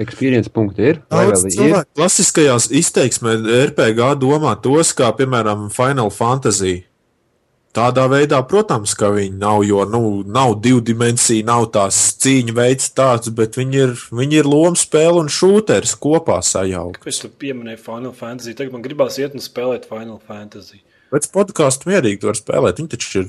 Experience 0.00 0.52
punkti 0.52 0.90
ir. 0.92 0.98
Daudz 1.12 1.44
cilvēku 1.54 1.88
klasiskajās 1.96 2.66
izteiksmē 2.80 3.36
RPG 3.66 4.10
domā 4.20 4.52
tos 4.64 4.90
kā, 4.96 5.08
piemēram, 5.16 5.68
Final 5.72 6.10
Fantasy. 6.12 6.82
Tādā 7.76 8.06
veidā, 8.08 8.38
protams, 8.48 8.94
ka 8.96 9.10
viņi 9.12 9.36
nav, 9.36 9.60
jo 9.68 9.82
nu, 9.92 10.00
nav 10.24 10.54
divu 10.64 10.80
dimensiju, 10.80 11.44
nav 11.44 11.66
tās 11.74 11.98
cīņu 12.24 12.54
veids 12.56 12.88
tāds, 12.96 13.28
bet 13.36 13.58
viņi 13.60 13.82
ir, 13.82 13.92
viņi 14.16 14.38
ir 14.40 14.48
lomu 14.48 14.80
spēle 14.80 15.20
un 15.20 15.28
šūteris 15.32 15.92
kopā 16.00 16.38
sajaukt. 16.40 17.04
Es 17.10 17.20
tu 17.20 17.28
pieminēju 17.28 17.82
Final 17.82 18.14
Fantasy. 18.16 18.54
Tagad 18.56 18.72
man 18.78 18.84
gribās 18.86 19.18
iet 19.20 19.36
un 19.36 19.44
spēlēt 19.44 19.84
Final 19.90 20.16
Fantasy. 20.24 20.80
Pēc 21.12 21.28
podkāstu 21.34 21.92
mierīgi 21.92 22.22
tu 22.22 22.30
vari 22.30 22.40
spēlēt. 22.40 22.80
Viņi 22.80 22.92
taču 22.96 23.20
ir. 23.20 23.28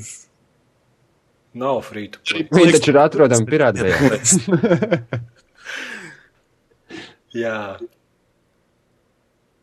Nav 1.58 1.82
free 1.84 2.08
to 2.14 2.24
play. 2.24 2.48
Viņi 2.48 2.78
taču 2.78 2.94
ir 2.94 3.02
atrodami 3.04 3.52
pirātvejā. 3.52 4.00
Jā. 7.44 7.60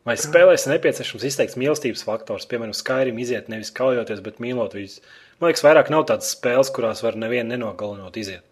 Vai 0.04 0.18
spēlēs 0.20 0.66
ir 0.66 0.74
nepieciešams 0.74 1.22
izteikts 1.24 1.56
mīlestības 1.56 2.04
faktors? 2.04 2.44
Piemēram, 2.48 2.74
Skyrim 2.76 3.20
iziet 3.22 3.48
nevis 3.48 3.72
kaujoties, 3.72 4.20
bet 4.24 4.40
mīlot 4.42 4.76
viņus. 4.76 4.98
Man 5.40 5.48
liekas, 5.48 5.64
vairāk 5.64 5.88
nav 5.92 6.04
tādas 6.10 6.34
spēles, 6.34 6.70
kurās 6.76 7.00
var 7.04 7.16
nevienu 7.16 7.54
nenogalinot 7.54 8.18
iziet. 8.20 8.44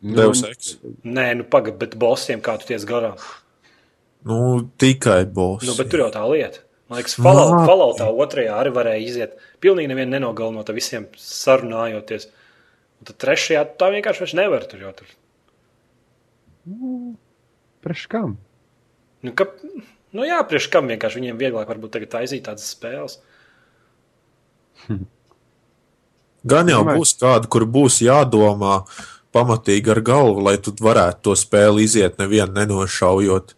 Deus 0.00 0.44
Ex. 0.46 0.76
Nē, 1.04 1.26
nu 1.40 1.46
pagaidi, 1.50 1.76
bet 1.82 1.98
bossiem 2.00 2.40
kā 2.44 2.54
tu 2.60 2.70
tiec 2.70 2.86
garām. 2.88 3.18
Nu, 4.24 4.38
tikai 4.80 5.24
boss. 5.26 5.66
Nu, 5.66 5.74
bet 5.76 5.90
tur 5.92 6.04
jau 6.04 6.10
tā 6.14 6.22
lieta. 6.30 6.62
Man 6.90 7.00
liekas, 7.00 7.16
Fallout. 7.18 7.66
Falloutā 7.68 8.08
otrajā 8.24 8.56
arī 8.62 8.72
varēja 8.74 9.06
iziet. 9.06 9.36
Pilnīgi 9.62 9.90
nevienu 9.92 10.14
nenogalinot 10.16 10.70
ar 10.70 10.76
visiem 10.76 11.06
sarunājoties. 11.20 12.30
Un 13.00 13.10
tad 13.10 13.20
trešajā 13.22 13.62
tā 13.80 13.90
vienkārši 13.94 14.24
vairs 14.24 14.36
nevar 14.38 14.66
tur 14.70 14.82
jau 14.86 14.90
tur. 14.98 15.12
Priekš 17.84 18.06
kam? 18.12 18.34
Nu, 19.24 19.32
ka, 19.36 19.46
nu 20.16 20.26
jā, 20.26 20.40
priekš 20.46 20.70
kam 20.72 20.90
vienkārši 20.90 21.20
viņiem 21.20 21.40
vieglāk 21.40 21.70
varbūt 21.70 21.94
tagad 21.96 22.12
taisīt 22.16 22.46
tādas 22.48 22.70
spēles. 22.72 23.18
Gan 26.50 26.70
jau 26.72 26.80
būs 26.86 27.14
kāda, 27.20 27.48
kur 27.52 27.66
būs 27.68 28.00
jādomā 28.00 28.80
pamatīgi 29.34 29.92
ar 29.92 30.00
galvu, 30.04 30.40
lai 30.46 30.56
tu 30.62 30.72
varētu 30.72 31.28
to 31.28 31.36
spēli 31.36 31.84
iziet 31.84 32.16
nevienu 32.18 32.56
nenošaujot. 32.56 33.54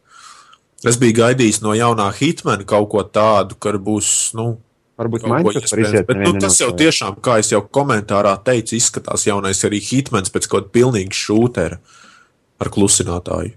Es 0.83 0.99
biju 0.99 1.15
gaidījis 1.21 1.61
no 1.63 1.77
jaunā 1.79 2.09
hitmana 2.17 2.67
kaut 2.67 2.91
ko 2.91 3.05
tādu, 3.07 3.55
ka 3.55 3.71
būs. 3.79 4.35
Nu, 4.35 4.57
Varbūt 4.99 5.25
Minecraft 5.25 5.63
iespējams. 5.63 5.95
iziet. 5.95 6.07
Bet, 6.11 6.21
nu, 6.27 6.35
tas 6.43 6.59
jau 6.61 6.73
tiešām, 6.77 7.17
kā 7.25 7.39
es 7.41 7.53
jau 7.55 7.63
komentārā 7.63 8.35
teicu, 8.45 8.77
izskatās 8.77 9.25
jaunais 9.27 9.63
arī 9.65 9.81
hitmans 9.83 10.31
pēc 10.35 10.51
kaut 10.51 10.67
kāda 10.67 10.75
pilnīga 10.75 11.17
šūtera 11.17 11.79
ar 12.61 12.71
klusinātāju. 12.75 13.55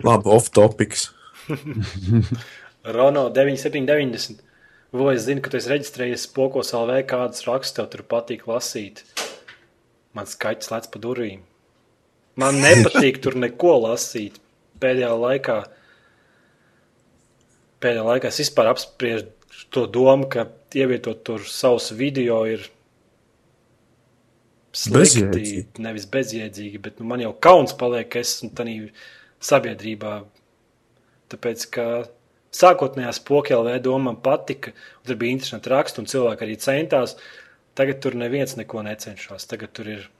Labi, 0.00 0.26
off 0.32 0.50
topics. 0.50 1.10
Rono 2.96 3.28
9790. 3.30 4.42
Vai 4.92 5.14
es 5.16 5.24
zinu, 5.24 5.40
ka 5.44 5.52
tu 5.52 5.56
esi 5.56 5.70
reģistrējies 5.72 6.26
spokos 6.28 6.72
LV, 6.76 6.98
kādas 7.08 7.46
rakstus 7.48 7.76
tev 7.78 7.88
tur 7.92 8.02
patīk 8.08 8.44
lasīt. 8.50 9.04
Mans 10.16 10.34
kaķis 10.36 10.72
lec 10.74 10.88
pa 10.92 11.00
durvīm. 11.00 11.40
Man 12.40 12.58
nepatīk 12.60 13.20
tur 13.24 13.36
neko 13.40 13.78
lasīt. 13.86 14.36
Pēdējā 14.82 15.12
laikā, 15.16 15.56
pēdējā 17.80 18.04
laikā 18.08 18.28
es 18.32 18.40
vispār 18.42 18.72
apspriežu 18.72 19.30
to 19.72 19.86
domu, 19.86 20.26
ka 20.32 20.48
ievietot 20.74 21.22
tur 21.24 21.44
savus 21.48 21.90
video 21.96 22.42
ir 22.48 22.64
slikti, 24.72 24.98
Bezjēdzīgi. 24.98 25.82
nevis 25.84 26.06
bezjēdzīgi, 26.12 26.80
bet 26.82 27.00
nu, 27.00 27.06
man 27.12 27.20
jau 27.24 27.32
kauns 27.44 27.76
paliek, 27.78 28.08
ka 28.12 28.22
es 28.24 28.38
esmu 28.38 28.50
tādā 28.56 28.76
sabiedrībā. 29.44 30.16
Tāpēc, 31.32 31.66
ka 31.74 31.86
sākotnējā 32.52 33.12
spokļa 33.16 33.78
doma 33.84 34.10
man 34.10 34.18
patika, 34.24 34.74
un 35.00 35.08
tur 35.08 35.20
bija 35.20 35.36
interesanti 35.36 35.72
raksti, 35.72 36.02
un 36.02 36.10
cilvēki 36.10 36.46
arī 36.46 36.58
centās. 36.60 37.16
Tagad 37.78 38.02
tur 38.04 38.16
neviens 38.20 38.58
neko 38.58 38.82
necenšas. 38.84 39.48
Tagad 39.48 39.72
tur 39.72 39.88
ir. 39.88 40.10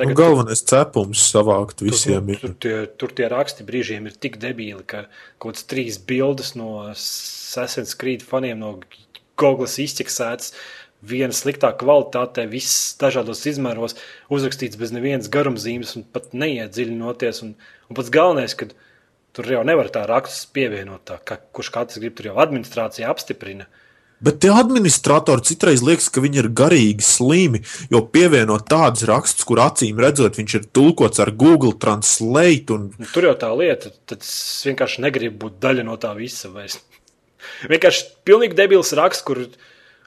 Nu, 0.00 0.10
galvenais 0.18 0.64
cepums 0.66 1.20
savākt 1.30 1.84
visiem 1.84 2.32
tur, 2.32 2.40
tur, 2.40 2.54
tie, 2.64 2.78
tur 2.98 3.12
tie 3.14 3.28
raksti 3.30 3.62
brīžiem 3.68 4.08
ir 4.10 4.16
tik 4.18 4.40
debīli, 4.42 4.82
ka 4.90 5.04
kaut 5.38 5.54
kāds 5.54 5.68
trīs 5.70 6.00
bildes 6.02 6.56
no 6.58 6.88
Assassin's 6.88 7.94
Creed 7.94 8.24
faniem 8.26 8.58
no 8.58 8.72
Googles 9.38 9.76
izķeksētas. 9.84 10.50
Viena 11.04 11.34
sliktā 11.36 11.70
kvalitātē, 11.76 12.46
viss 12.50 12.94
dažādos 13.00 13.44
izmēros, 13.50 13.96
uzrakstīts 14.32 14.78
bez 14.80 14.94
nevienas 14.94 15.30
garumzīmes, 15.32 15.94
un 15.98 16.06
pat 16.14 16.32
neiedziļinoties. 16.32 17.42
Un, 17.46 17.54
un 17.90 17.98
pats 17.98 18.12
galvenais, 18.14 18.56
ka 18.56 18.70
tur 19.34 19.50
jau 19.50 19.62
nevar 19.66 19.90
tā 19.92 20.04
rakstus 20.08 20.46
pievienot, 20.54 21.04
tā, 21.10 21.18
ka, 21.20 21.40
kurš 21.56 21.72
katrs 21.74 22.00
grib, 22.00 22.16
tur 22.18 22.30
jau 22.30 22.38
administrācija 22.44 23.10
apstiprina. 23.12 23.68
Bet 24.24 24.38
tie 24.40 24.52
administratori 24.54 25.44
citreiz 25.44 25.82
liekas, 25.84 26.06
ka 26.08 26.22
viņi 26.24 26.40
ir 26.40 26.48
garīgi 26.56 27.04
slimi, 27.04 27.60
jo 27.92 28.00
pievienot 28.14 28.64
tādus 28.70 29.04
rakstus, 29.10 29.44
kur 29.44 29.60
acīm 29.60 29.98
redzot, 30.00 30.38
viņš 30.38 30.54
ir 30.56 30.68
tulkots 30.72 31.20
ar 31.20 31.34
Google 31.34 31.74
Translate. 31.82 32.72
Un... 32.72 32.86
Nu, 32.96 33.08
tur 33.12 33.28
jau 33.28 33.34
tā 33.42 33.50
lieta, 33.58 33.92
tad 34.08 34.24
es 34.24 34.62
vienkārši 34.64 35.04
negribu 35.04 35.42
būt 35.44 35.58
daļa 35.60 35.84
no 35.90 35.98
tā 36.00 36.14
visa. 36.16 36.48
Vairs. 36.54 36.78
vienkārši 37.72 38.06
pilnīgi 38.26 38.56
debils 38.58 38.94
raksts, 38.96 39.24
kur, 39.26 39.42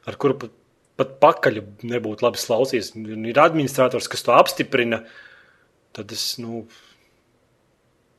ar 0.08 0.18
kuru 0.20 0.38
pat, 0.44 0.56
pat 0.98 1.16
pakaļ 1.22 1.62
nebūtu 1.88 2.26
labi 2.26 2.42
klausīties. 2.42 2.94
Ir 2.98 3.40
administrators, 3.42 4.10
kas 4.12 4.26
to 4.26 4.36
apstiprina. 4.36 5.04
Tad 5.98 6.12
es, 6.14 6.26
nu, 6.42 6.66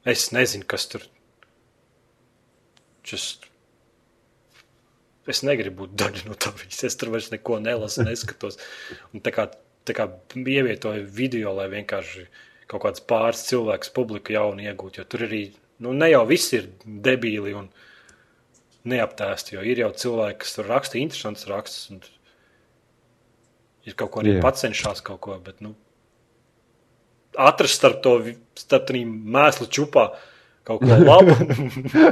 es 0.08 0.30
nezinu, 0.34 0.66
kas 0.68 0.88
tur. 0.90 1.04
Just 3.08 3.48
es 5.28 5.42
negribu 5.44 5.84
būt 5.84 5.96
daļa 6.00 6.26
no 6.28 6.36
tā 6.40 6.52
visa. 6.56 6.86
Es 6.88 6.96
tur 6.98 7.12
vairs 7.12 7.30
neko 7.32 7.58
nelasu, 7.62 8.04
neskatos. 8.06 8.58
Un 9.12 9.24
tā 9.24 9.32
kā, 9.34 9.48
tā 9.88 9.96
kā 9.96 10.08
ievietoju 10.38 11.04
video, 11.14 11.52
lai 11.56 11.68
vienkārši 11.72 12.26
kaut 12.68 12.84
kāds 12.84 13.04
pāris 13.08 13.44
cilvēks 13.48 13.92
publiku 13.96 14.34
jaunu 14.36 14.64
iegūtu. 14.64 15.02
Jo 15.02 15.08
tur 15.08 15.26
arī 15.28 15.42
nu, 15.84 15.94
ne 15.96 16.10
jau 16.10 16.24
viss 16.28 16.54
ir 16.56 16.70
debīli 16.84 17.54
un 17.58 17.68
neaptēsti. 18.88 19.56
Jo 19.56 19.64
ir 19.68 19.84
jau 19.84 19.92
cilvēki, 20.04 20.40
kas 20.44 20.56
tur 20.56 20.70
raksta 20.72 21.00
interesants 21.00 21.48
rakstus. 21.50 22.12
Ir 23.88 23.96
kaut 23.98 24.12
ko 24.12 24.22
arī 24.22 24.38
pats 24.44 24.64
cenšas 24.64 25.00
kaut 25.04 25.20
ko. 25.24 25.36
Bet, 25.44 25.62
nu, 25.64 25.74
atrast 27.38 27.78
starp 27.78 28.02
to 28.04 28.18
starp 28.58 28.88
trim 28.88 29.14
mēslu 29.32 29.68
čupā 29.72 30.10
kaut 30.68 30.82
ko 30.84 30.98
labu. 31.00 31.36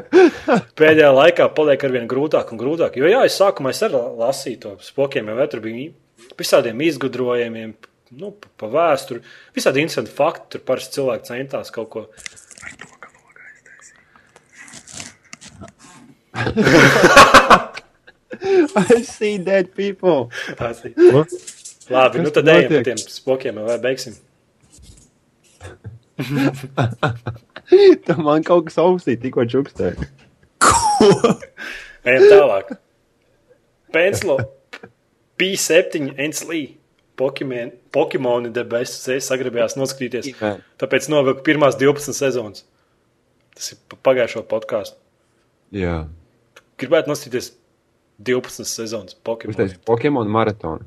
Pēdējā 0.79 1.11
laikā 1.13 1.51
paliek 1.57 1.85
ar 1.85 1.95
vien 1.99 2.09
grūtāk 2.09 2.53
un 2.55 2.61
grūtāk. 2.61 2.97
Jo, 3.01 3.11
jā, 3.11 3.25
es 3.29 3.37
sākumā 3.41 3.75
es 3.75 3.83
arī 3.85 4.01
lasīju 4.23 4.63
to 4.63 4.75
spokiem, 4.87 5.29
jau 5.33 5.49
tur 5.53 5.65
bija 5.65 5.91
visādiem 6.39 6.81
izgudrojumiem, 6.87 7.75
nu, 8.17 8.33
pa, 8.33 8.53
pa 8.63 8.71
vēsturi. 8.73 9.25
Visādi 9.57 9.85
interesanti 9.85 10.15
fakti. 10.15 10.57
Tur 10.57 10.65
parasti 10.69 11.01
cilvēki 11.01 11.29
centās 11.33 11.75
kaut 11.75 11.91
ko. 11.93 12.07
I 18.77 19.03
see 19.03 19.39
dead 19.39 19.73
people. 19.77 20.29
Tās 20.59 20.85
ir. 20.85 20.93
Ko? 20.97 21.25
Labi, 21.91 22.19
nu 22.19 22.31
Kas 22.31 22.35
tad 22.39 22.49
ejam 22.51 22.73
pa 22.73 22.81
tiem 22.89 22.99
spokiem, 22.99 23.61
vai 23.67 23.77
beigsim. 23.83 24.17
Tam 28.07 28.23
man 28.25 28.45
kaut 28.47 28.69
kas 28.69 28.79
ausī 28.83 29.17
tikko 29.21 29.45
čukstēja. 29.51 30.09
Ejam 32.07 32.25
tālāk. 32.31 32.75
Penslo 33.95 34.39
P7 35.39 36.15
Enslī. 36.27 36.65
Pokemon, 37.17 37.71
Pokemoni 37.97 38.51
debesis 38.53 39.07
es 39.15 39.29
sagribējās 39.31 39.79
noskatīties. 39.81 40.27
Tāpēc 40.77 41.07
novilku 41.09 41.41
pirmās 41.47 41.79
12 41.81 42.13
sezonas. 42.13 42.67
Tas 43.57 43.71
ir 43.73 43.79
pa 43.89 43.97
pagājušo 44.11 44.43
podkāstu. 44.51 44.99
Jā, 45.73 46.03
Gribētu 46.77 47.09
noskatīties 47.09 47.55
12 48.21 48.69
sezonas 48.69 49.17
Pokemon. 49.25 49.55
uztaisīt 49.57 49.81
Pokemon 49.89 50.29
maratonu. 50.29 50.85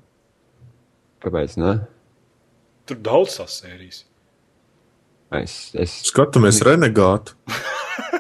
Kāpēc? 1.23 1.57
Ne? 1.59 1.73
Tur 2.89 2.99
daudz 3.05 3.37
tās 3.39 3.59
sērijas. 3.61 4.03
Es, 5.39 5.55
es 5.77 5.93
Skatāmies 6.09 6.61
renegātu. 6.65 7.35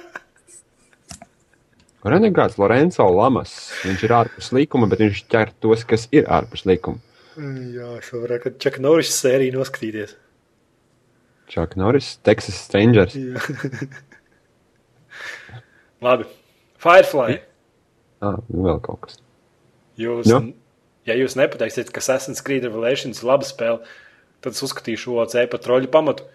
Renegāts 2.09 2.59
Lorenzo 2.61 3.07
Lamas. 3.11 3.55
Viņš 3.83 4.03
ir 4.05 4.13
ārpus 4.15 4.51
likuma, 4.55 4.87
bet 4.91 5.01
viņš 5.03 5.23
ķer 5.31 5.51
tos, 5.63 5.83
kas 5.87 6.07
ir 6.15 6.29
ārpus 6.31 6.65
likuma. 6.69 7.01
Jā, 7.39 7.95
es 7.99 8.11
varētu 8.11 8.53
Čaka 8.59 8.81
Norris 8.83 9.11
sēriju 9.15 9.57
noskatīties. 9.57 10.15
Čak 11.49 11.75
Norris, 11.79 12.13
Texas 12.23 12.59
Strangers. 12.61 13.15
Labi. 16.05 16.27
Firefly. 16.79 17.39
Ah, 18.23 18.37
nu 18.51 18.67
vēl 18.67 18.79
kaut 18.83 19.07
kas. 19.07 19.19
Jūs, 19.99 20.29
Jā. 20.29 20.39
Ja 21.09 21.17
jūs 21.17 21.35
nepateiksiet, 21.39 21.89
ka 21.93 22.01
Assassin's 22.03 22.43
Creed 22.45 22.65
Revelations 22.67 23.21
ir 23.23 23.27
laba 23.29 23.47
spēle, 23.47 23.81
tad 24.43 24.55
es 24.55 24.63
uzskatīšu 24.65 25.17
OC 25.25 25.35
par 25.51 25.63
troļu 25.65 25.89
pamatu. 25.93 26.27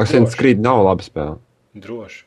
Asins 0.00 0.36
Creed 0.38 0.60
nav 0.62 0.82
laba 0.86 1.04
spēle. 1.06 1.38
Droši. 1.78 2.24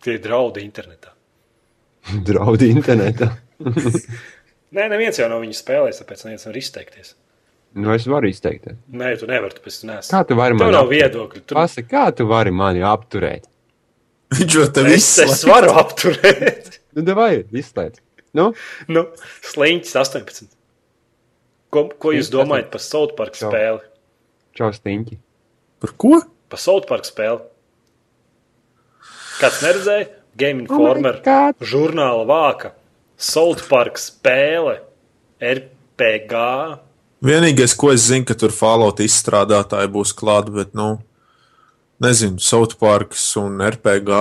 Tie 0.00 0.16
ir 0.16 0.20
draudi 0.24 0.62
internetā. 0.64 1.12
Draudi 2.28 2.70
internetā. 2.72 3.34
Nē, 4.76 4.86
neviens 4.88 5.18
jau 5.18 5.26
nav 5.28 5.42
viņu 5.42 5.56
spēlējis, 5.58 5.98
tāpēc 6.00 6.22
neviens 6.24 6.46
nevar 6.46 6.58
izteikties. 6.60 7.14
Nu, 7.76 7.92
es 7.94 8.06
varu 8.10 8.30
izteikties. 8.30 8.78
Nē, 8.90 9.12
tu 9.20 9.28
nevari, 9.30 9.54
tu 9.54 9.70
neesi. 9.86 10.10
Kā 10.10 10.22
tu 10.26 10.34
vari 10.38 10.56
nav 10.56 10.72
apturēt? 10.72 10.90
viedokļu. 10.94 11.42
Tu... 11.44 11.56
Pasaki, 11.58 11.88
kā 11.90 12.06
tu 12.16 12.26
vari 12.30 12.50
mani 12.54 12.82
apturēt? 12.86 13.46
Viņš 14.30 14.56
jau 14.56 14.64
tev 14.74 14.88
Es, 14.90 14.94
es 14.94 15.04
izslēdz. 15.26 15.44
varu 15.50 15.74
apturēt. 15.82 16.59
Nu, 16.96 17.04
vai 17.14 17.32
izslēdz? 17.44 18.00
Nu, 18.36 18.50
nu, 18.90 19.04
Sliņķis 19.50 19.96
18. 20.00 20.50
Ko, 21.70 21.86
ko 22.02 22.12
jūs 22.14 22.30
domājat 22.32 22.70
par 22.72 22.82
South 22.82 23.14
Park 23.18 23.38
Čau. 23.38 23.50
spēli? 23.50 23.86
čau 24.58 24.70
stiņķi. 24.74 25.18
Par 25.80 25.94
ko? 26.00 26.20
Par 26.50 26.60
South 26.60 26.88
Park 26.90 27.06
spēli. 27.08 27.40
Kāds 29.40 29.62
neredzēja? 29.64 30.08
Game 30.36 30.66
Oh 30.66 30.66
Informer. 30.68 31.20
God. 31.24 31.58
žurnāla 31.64 32.26
vāka. 32.28 32.74
South 33.16 33.66
Park 33.70 33.98
spēle. 34.00 34.80
RPG. 35.40 36.34
Vienīgais, 37.24 37.72
ko 37.76 37.92
es 37.94 38.04
zinu, 38.08 38.26
ka 38.28 38.36
tur 38.36 38.52
Fallout 38.52 39.00
izstrādātāji 39.00 39.88
būs 39.92 40.12
klāti, 40.16 40.52
bet, 40.56 40.74
nu, 40.76 40.98
nezinu, 42.00 42.40
South 42.40 42.76
Parks 42.80 43.24
un 43.40 43.60
RPG. 43.64 44.20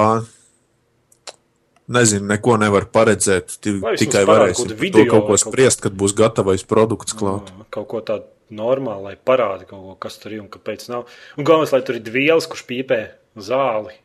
Nezinu, 1.90 2.28
neko 2.30 2.58
nevar 2.62 2.86
paredzēt. 2.94 3.56
Tikai 3.66 4.22
parāda 4.22 4.52
varēsim 4.54 4.74
to 4.94 5.06
kaut 5.10 5.26
ko 5.32 5.38
spriest, 5.42 5.82
kad 5.82 5.96
būs 5.98 6.14
gatavais 6.18 6.62
produkts 6.70 7.16
klāt. 7.18 7.50
Kaut 7.74 7.88
ko 7.90 8.02
tādu 8.06 8.28
normālu, 8.54 9.08
lai 9.10 9.16
parādītu 9.18 9.72
kaut 9.72 9.82
ko, 9.88 9.96
kas 10.06 10.20
tur 10.22 10.36
ir 10.36 10.44
un 10.44 10.52
kāpēc 10.54 10.86
nav. 10.92 11.10
Un 11.38 11.48
galvenais, 11.50 11.74
lai 11.74 11.82
tur 11.86 11.98
ir 11.98 12.12
vielas, 12.14 12.46
kurš 12.50 12.64
pīpē 12.70 13.00
zāli. 13.42 13.96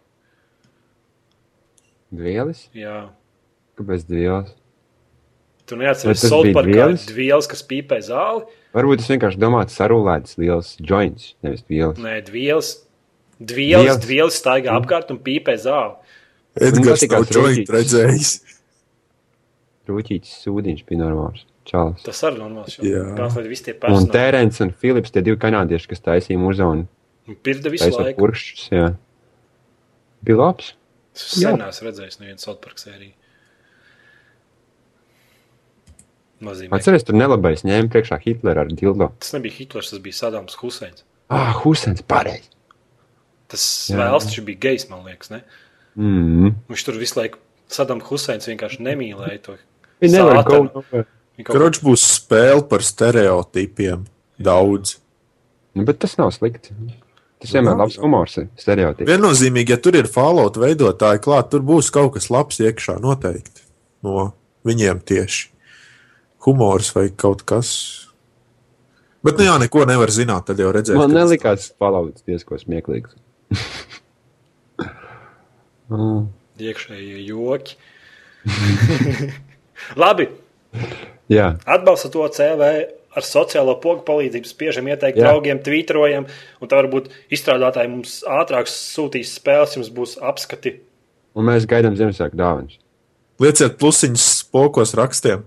Dvielis? 2.14 2.66
Jā. 2.76 3.08
Kāpēc 3.78 4.04
dvielis? 4.08 4.52
Tu 5.64 5.78
neatceries 5.80 6.20
tas 6.20 6.28
South 6.30 6.44
bija 6.44 6.56
Park 6.58 6.68
vielas? 6.68 7.06
vielas, 7.16 7.46
kas 7.48 7.64
pīpē 7.64 7.98
zāli? 8.04 8.44
Varbūt 8.76 9.00
es 9.04 9.08
vienkārši 9.08 9.40
domāju, 9.40 9.72
sarūlētas 9.72 10.36
liels 10.40 10.74
joints, 10.84 11.30
nevis 11.44 11.64
vielas. 11.70 12.00
Nē, 12.04 12.18
vielas. 12.32 12.74
Vielas, 13.40 13.88
Vielas. 13.88 14.04
vielas 14.06 14.36
staigā 14.38 14.76
apkārt 14.78 15.08
un 15.10 15.18
pīpē 15.24 15.56
zāli. 15.58 15.96
Edgars 16.54 17.02
nav 17.10 17.26
joint 17.34 17.70
redzējis. 17.74 18.34
Rūķītis 19.88 20.36
sūdiņš 20.44 20.84
bija 20.88 21.02
normāls. 21.02 21.42
Čalis. 21.68 22.04
Tas 22.04 22.20
arī 22.28 22.40
normāls. 22.42 22.76
Tie 22.76 23.74
Un 23.88 24.06
Terence 24.12 24.60
un 24.64 24.70
Filips, 24.76 25.12
tie 25.12 25.22
divi 25.24 25.38
kanādieši, 25.40 25.90
kas 25.92 26.04
taisīja 26.04 26.40
muzonu, 26.40 26.86
pirda 27.44 27.72
visu 27.72 27.86
taisīja 27.88 28.06
laiku. 28.10 28.20
purkšķus. 28.20 28.64
Jā. 28.72 28.88
Bija 30.24 30.40
labs. 30.40 30.72
Es 31.14 31.28
sen 31.40 31.60
neesmu 31.60 31.88
redzējis 31.88 32.20
nevienu 32.20 32.42
Southpark 32.42 32.80
sēriju. 32.80 33.14
Atceries, 36.74 37.04
tur 37.06 37.16
nelabais 37.16 37.62
ņēma 37.64 37.88
priekšā 37.92 38.18
Hitleru 38.20 38.64
ar 38.64 38.72
dildo. 38.72 39.08
Tas 39.22 39.32
nebija 39.36 39.54
Hitlers, 39.62 39.92
tas 39.94 40.02
bija 40.04 40.18
Sadams 40.18 40.58
Huseins. 40.60 41.04
Ah, 41.32 41.54
Husens, 41.62 42.02
pareizi. 42.04 42.50
Tas 43.48 43.64
Jā. 43.88 43.96
vēls 44.02 44.26
taču 44.28 44.44
bija 44.44 44.60
gejs, 44.66 44.88
man 44.90 45.06
liekas. 45.06 45.30
Ne? 45.32 45.40
Mm. 45.98 46.54
Viņš 46.70 46.84
tur 46.86 46.98
visu 47.00 47.20
laiku, 47.20 47.40
Sadams 47.70 48.06
Huseins 48.08 48.48
vienkārši 48.50 48.82
nemīlēja 48.84 49.40
to. 49.44 49.56
Kroč 51.44 51.80
būs 51.82 52.04
spēle 52.18 52.62
par 52.70 52.84
stereotipiem. 52.86 54.04
Daudz. 54.44 54.98
Nu, 55.74 55.86
bet 55.86 56.00
tas 56.02 56.16
nav 56.18 56.30
slikti. 56.34 56.74
Tas 57.42 57.52
vienmēr 57.54 57.76
labs 57.78 57.96
humors 58.00 58.38
ir 58.40 58.46
stereotips. 58.58 59.08
Viennozīmīgi, 59.10 59.74
ja 59.74 59.80
tur 59.82 59.98
ir 59.98 60.08
fallout 60.10 60.58
veidotāji 60.60 61.22
klāt, 61.24 61.50
tur 61.52 61.64
būs 61.66 61.90
kaut 61.94 62.14
kas 62.16 62.30
labs 62.32 62.60
iekšā 62.62 62.96
noteikti. 63.02 63.66
No 64.06 64.30
viņiem 64.66 65.02
tieši 65.04 65.50
humors 66.46 66.90
vai 66.94 67.08
kaut 67.10 67.44
kas. 67.48 67.70
Bet, 69.24 69.38
nu 69.40 69.46
jā, 69.46 69.54
neko 69.60 69.86
nevar 69.88 70.12
zināt, 70.12 70.46
tad 70.50 70.60
jau 70.60 70.68
redzēs. 70.74 70.98
Man 71.00 71.14
nelikās 71.16 71.70
palauts 71.80 72.24
diezko 72.28 72.58
smieklīgs. 72.60 73.16
Mm. 75.92 76.28
iekšējie 76.64 77.18
joki. 77.28 77.76
Labi, 80.00 80.28
Jā, 81.32 81.54
atbalsta 81.70 82.10
to 82.12 82.24
CV 82.34 82.66
ar 83.14 83.22
sociālo 83.24 83.76
pogu 83.80 84.02
palīdzību, 84.04 84.48
spiežam 84.50 84.88
ieteikt 84.90 85.16
Jā. 85.20 85.28
draugiem, 85.28 85.60
tvītrojam, 85.64 86.26
un 86.60 86.68
tā 86.70 86.80
varbūt 86.82 87.08
izstrādātāji 87.32 87.90
mums 87.92 88.16
ātrāk 88.26 88.68
sūtīs 88.70 89.30
spēles, 89.38 89.76
jums 89.78 89.92
būs 89.94 90.16
apskati. 90.20 90.74
un 91.34 91.46
mēs 91.48 91.64
gaidām 91.70 91.94
Ziemassvētku 91.98 92.36
dāvanas. 92.38 92.76
Lieciet 93.42 93.78
plusiņus 93.80 94.24
spokos 94.42 94.92
rakstiem. 94.98 95.44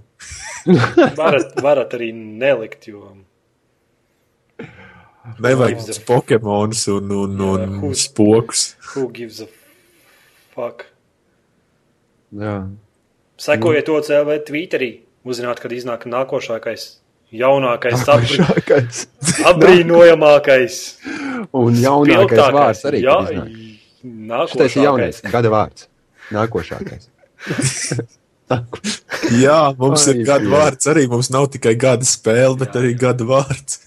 Varat, 1.19 1.53
varat 1.63 1.93
arī 1.95 2.09
nelikt, 2.15 2.87
jo 2.89 3.13
Nevajag 5.43 5.83
Pokemonus 6.07 6.87
un, 6.87 7.11
un, 7.11 7.39
un 7.41 7.79
who's- 7.81 8.07
spokus. 8.07 8.75
who 8.95 9.09
gives 9.11 9.41
a 9.41 9.47
fuck. 10.57 10.87
Jā, 12.35 12.55
Sekojiet 13.37 13.85
to 13.85 13.99
CV 14.01 14.39
Twitterī, 14.47 14.89
uzzināt, 15.27 15.61
kad 15.61 15.71
iznāk 15.77 16.07
nākošais, 16.09 16.87
jaunākais, 17.37 18.01
apbri, 18.09 18.39
Nākošais. 18.41 19.03
apbrīnojamākais. 19.51 20.79
Un 21.55 21.77
jaunākais 21.77 22.41
vārds 22.57 22.81
arī. 22.89 23.03
Jā. 23.05 23.17
Šitais 24.49 24.75
ir 24.79 24.87
jaunais 24.87 25.21
gada 25.29 25.53
vārds. 25.53 25.87
Nākošais. 26.33 27.07
Jā, 29.43 29.57
mums 29.77 30.05
Ai, 30.07 30.13
ir 30.15 30.21
gada 30.27 30.45
jā. 30.45 30.51
vārds 30.53 30.87
arī. 30.89 31.03
Mums 31.11 31.29
nav 31.33 31.49
tikai 31.53 31.73
gada 31.79 32.07
spēle, 32.07 32.55
bet 32.61 32.71
Jā, 32.73 32.81
arī 32.81 32.93
gada 32.99 33.27
vārds. 33.27 33.81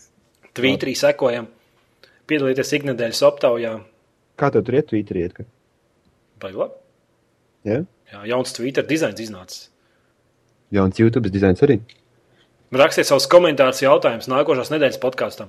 Twitterī 0.56 0.92
sekojam. 0.98 1.46
Piedalieties 2.28 2.74
iknedēļas 2.78 3.22
aptaujā. 3.26 3.72
Kā 4.38 4.50
tev 4.54 4.66
tur 4.66 4.76
iet, 4.78 4.90
Twitterī? 4.92 5.26
iet? 5.26 5.40
Vai 6.42 6.52
labi? 6.56 6.74
Jā, 7.68 7.80
Jā, 8.10 8.20
jauns 8.26 8.52
Twitter 8.56 8.82
dizains 8.86 9.20
iznācis. 9.20 9.68
jauns 10.72 10.98
YouTube 10.98 11.30
dizains 11.30 11.60
arī. 11.62 11.80
Rakstiet 12.72 13.06
savus 13.08 13.26
komentārus, 13.30 13.82
jautājumus 13.82 14.28
nākošās 14.30 14.70
nedēļas 14.70 14.98
podkāstam. 15.02 15.48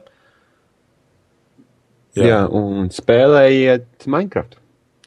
Jā, 2.18 2.26
Jā 2.28 2.40
un 2.50 2.90
spēlējiet 2.92 4.08
Minecraft. 4.10 4.58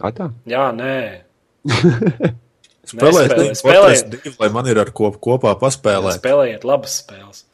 Atā. 0.04 0.30
Jā, 0.48 0.68
nē. 0.74 0.94
Spēlēt, 2.84 3.30
Nespēlē- 3.32 3.44
ne, 3.48 3.56
spēlējiet. 3.56 4.08
divi, 4.12 4.34
lai 4.40 4.48
man 4.52 4.66
ir 4.68 4.78
ar 4.82 4.90
ko 4.92 5.10
kopā 5.12 5.54
paspēlēt. 5.60 6.18
Spēlējiet 6.20 6.64
labas 6.68 6.98
spēles. 7.02 7.44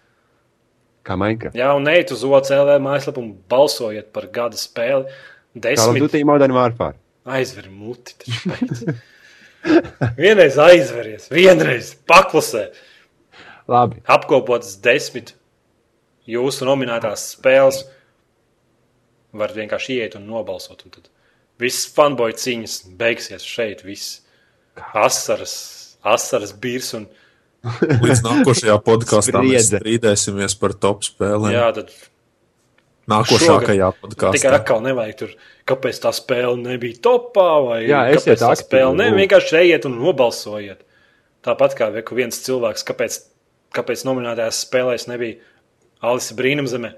Kā 1.06 1.16
Minecraft. 1.18 1.54
Jā, 1.58 1.68
un 1.78 1.84
neiet 1.86 2.10
uz 2.12 2.24
OCLV 2.26 2.78
mājaslapu 2.82 3.22
un 3.22 3.28
balsojiet 3.50 4.10
par 4.12 4.26
gada 4.34 4.58
spēli. 4.58 5.06
Kā 5.06 5.60
Latvijas 5.60 5.86
Desmit. 5.86 6.02
Banka 6.12 6.24
Modern 6.26 6.52
Warfare. 6.56 6.96
Aizver 7.28 7.68
muti. 7.70 8.14
vienreiz 10.20 10.56
aizveries, 10.58 11.28
vienreiz 11.32 11.92
paklusē. 12.08 12.70
Labi. 13.70 14.00
Apkopotas 14.10 14.78
desmit 14.82 15.34
jūsu 16.30 16.66
nominētās 16.68 17.28
spēles. 17.36 17.84
Var 19.36 19.52
vienkārši 19.54 20.00
iet 20.00 20.16
un 20.18 20.26
nobalsot. 20.26 20.82
Un 20.86 20.96
tad 20.96 21.10
viss 21.60 21.86
fanboy 21.94 22.34
cīņas 22.34 22.80
beigsies 22.98 23.46
šeit. 23.46 23.84
Viss 23.86 24.22
asaras, 24.96 25.54
asaras 26.02 26.54
birs. 26.56 26.94
Un, 26.98 27.06
Līdz 27.60 28.22
nākošajā 28.24 28.78
podkāstā 28.88 29.42
mēs 29.44 29.68
strīdēsimies 29.68 30.56
par 30.56 30.72
top 30.80 31.04
spēlēm. 31.04 31.52
jā, 31.52 31.66
tad 31.76 31.92
Nākošajā 33.10 33.56
tikai 33.64 33.78
podkāstā. 34.02 34.52
atkal 34.54 34.80
nevajag 34.84 35.16
tur, 35.18 35.32
kāpēc 35.66 35.98
tā 36.04 36.12
spēle 36.14 36.56
nebija 36.62 37.00
topā. 37.02 37.48
Vai 37.66 37.80
Jā, 37.88 38.04
kāpēc 38.14 38.38
tā 38.44 38.52
spēle 38.60 38.94
ne, 38.96 39.10
lūdzu. 39.10 39.20
vienkārši 39.24 39.58
ejiet 39.64 39.86
un 39.90 39.98
nobalsojiet. 40.00 40.80
Tāpat 41.44 41.74
kā 41.78 41.90
vi- 41.94 42.04
viens 42.16 42.36
cilvēks, 42.46 42.84
kāpēc, 42.84 43.20
kāpēc 43.74 44.04
nominētajās 44.06 44.64
spēlēs 44.66 45.08
nebija 45.08 45.36
Alisa 46.02 46.34
Brīnumzeme. 46.34 46.92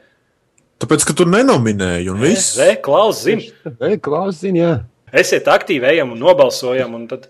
Tāpēc, 0.82 1.04
ka 1.06 1.12
tu 1.14 1.24
nenominēji, 1.24 2.08
un 2.10 2.18
viss. 2.20 2.56
Re, 2.58 2.76
Klaus, 2.82 3.22
zini, 3.22 3.52
Ei, 3.80 3.96
Klaus, 3.98 4.40
zini, 4.40 4.58
jā. 4.58 4.80
esiet 5.12 5.44
aktīvi, 5.46 5.84
ejam 5.92 6.10
un 6.12 6.18
nobalsojam, 6.18 6.94
un 6.94 7.06
tad 7.06 7.28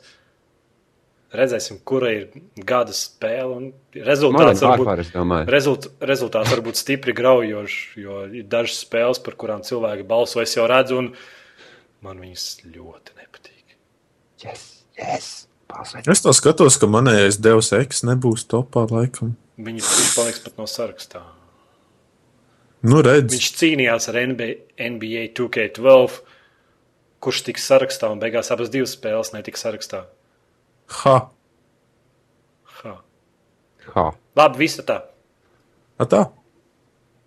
redzēsim, 1.37 1.79
kura 1.89 2.11
ir 2.15 2.25
gada 2.69 2.95
spēle. 2.97 3.73
Rezultāts 3.97 4.63
var 4.65 4.77
būt, 4.81 4.87
Warfare, 4.87 5.05
es 5.05 5.13
domāju. 5.15 5.49
rezult, 5.53 5.89
rezultāts 6.13 6.53
var 6.53 6.63
būt 6.65 6.81
stipri 6.81 7.15
graujošs, 7.17 7.79
jo 8.01 8.25
ir 8.29 8.49
dažas 8.53 8.83
spēles, 8.85 9.23
par 9.25 9.37
kurām 9.41 9.65
cilvēki 9.67 10.07
balso. 10.09 10.43
Es 10.45 10.57
jau 10.57 10.67
redzu, 10.71 11.01
un 11.03 11.13
man 12.05 12.21
viņas 12.23 12.47
ļoti 12.69 13.17
nepatīk. 13.21 13.77
Yes, 14.45 14.67
yes. 14.99 15.31
Balsojiet. 15.73 16.09
Es 16.13 16.21
to 16.21 16.33
skatos, 16.37 16.77
ka 16.77 16.89
manējais 16.91 17.39
Deus 17.41 17.73
Ex 17.77 18.03
nebūs 18.05 18.45
topā 18.51 18.85
laikam. 18.91 19.37
Viņi 19.63 19.81
viņš 19.85 20.11
paliks 20.17 20.43
pat 20.45 20.59
no 20.61 20.67
sarakstā. 20.69 21.23
Nu, 22.83 22.99
redz, 23.05 23.31
Viņš 23.31 23.49
cīnījās 23.61 24.09
ar 24.11 24.19
NBA, 24.27 24.49
NBA 24.91 25.29
2K12, 25.39 26.17
kurš 27.23 27.45
tiks 27.47 27.69
sarakstā, 27.71 28.11
un 28.11 28.19
beigās 28.19 28.51
abas 28.51 28.73
divas 28.75 28.97
spēles 28.97 29.31
netika 29.37 29.61
sarakstā. 29.61 30.01
Ha, 30.93 31.31
Ha. 32.82 32.93
Ha. 33.94 34.10
Labi, 34.36 34.59
viss 34.59 34.78
ah, 34.78 34.82
ir 34.82 34.86
tā. 34.89 34.97
A 35.98 36.06
tā. 36.06 36.23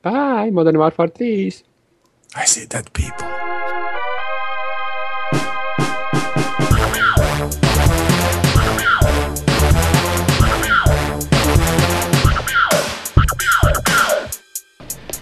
Bye, 0.05 0.51
Modern 0.51 0.77
Warfare 0.77 1.09
3. 1.09 1.63
I 2.35 2.45
see 2.45 2.65
dead 2.65 2.91
people. 2.93 3.25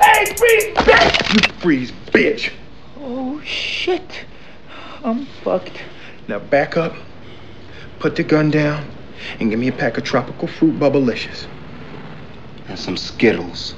Hey, 0.02 0.26
freeze, 0.36 0.68
bitch! 0.84 1.34
You 1.34 1.54
freeze, 1.62 1.92
bitch! 2.12 2.52
Oh 3.00 3.40
shit. 3.46 4.26
I'm 5.04 5.26
fucked. 5.44 5.80
Now 6.28 6.40
back 6.40 6.78
up, 6.78 6.96
put 8.04 8.18
the 8.18 8.24
gun 8.24 8.52
down, 8.52 8.86
and 9.40 9.50
give 9.50 9.58
me 9.58 9.70
a 9.70 9.72
pack 9.72 9.98
of 9.98 10.04
tropical 10.04 10.46
fruit 10.46 10.78
bubblicious. 10.78 11.48
and 12.68 12.78
some 12.78 12.98
Skittles. 12.98 13.76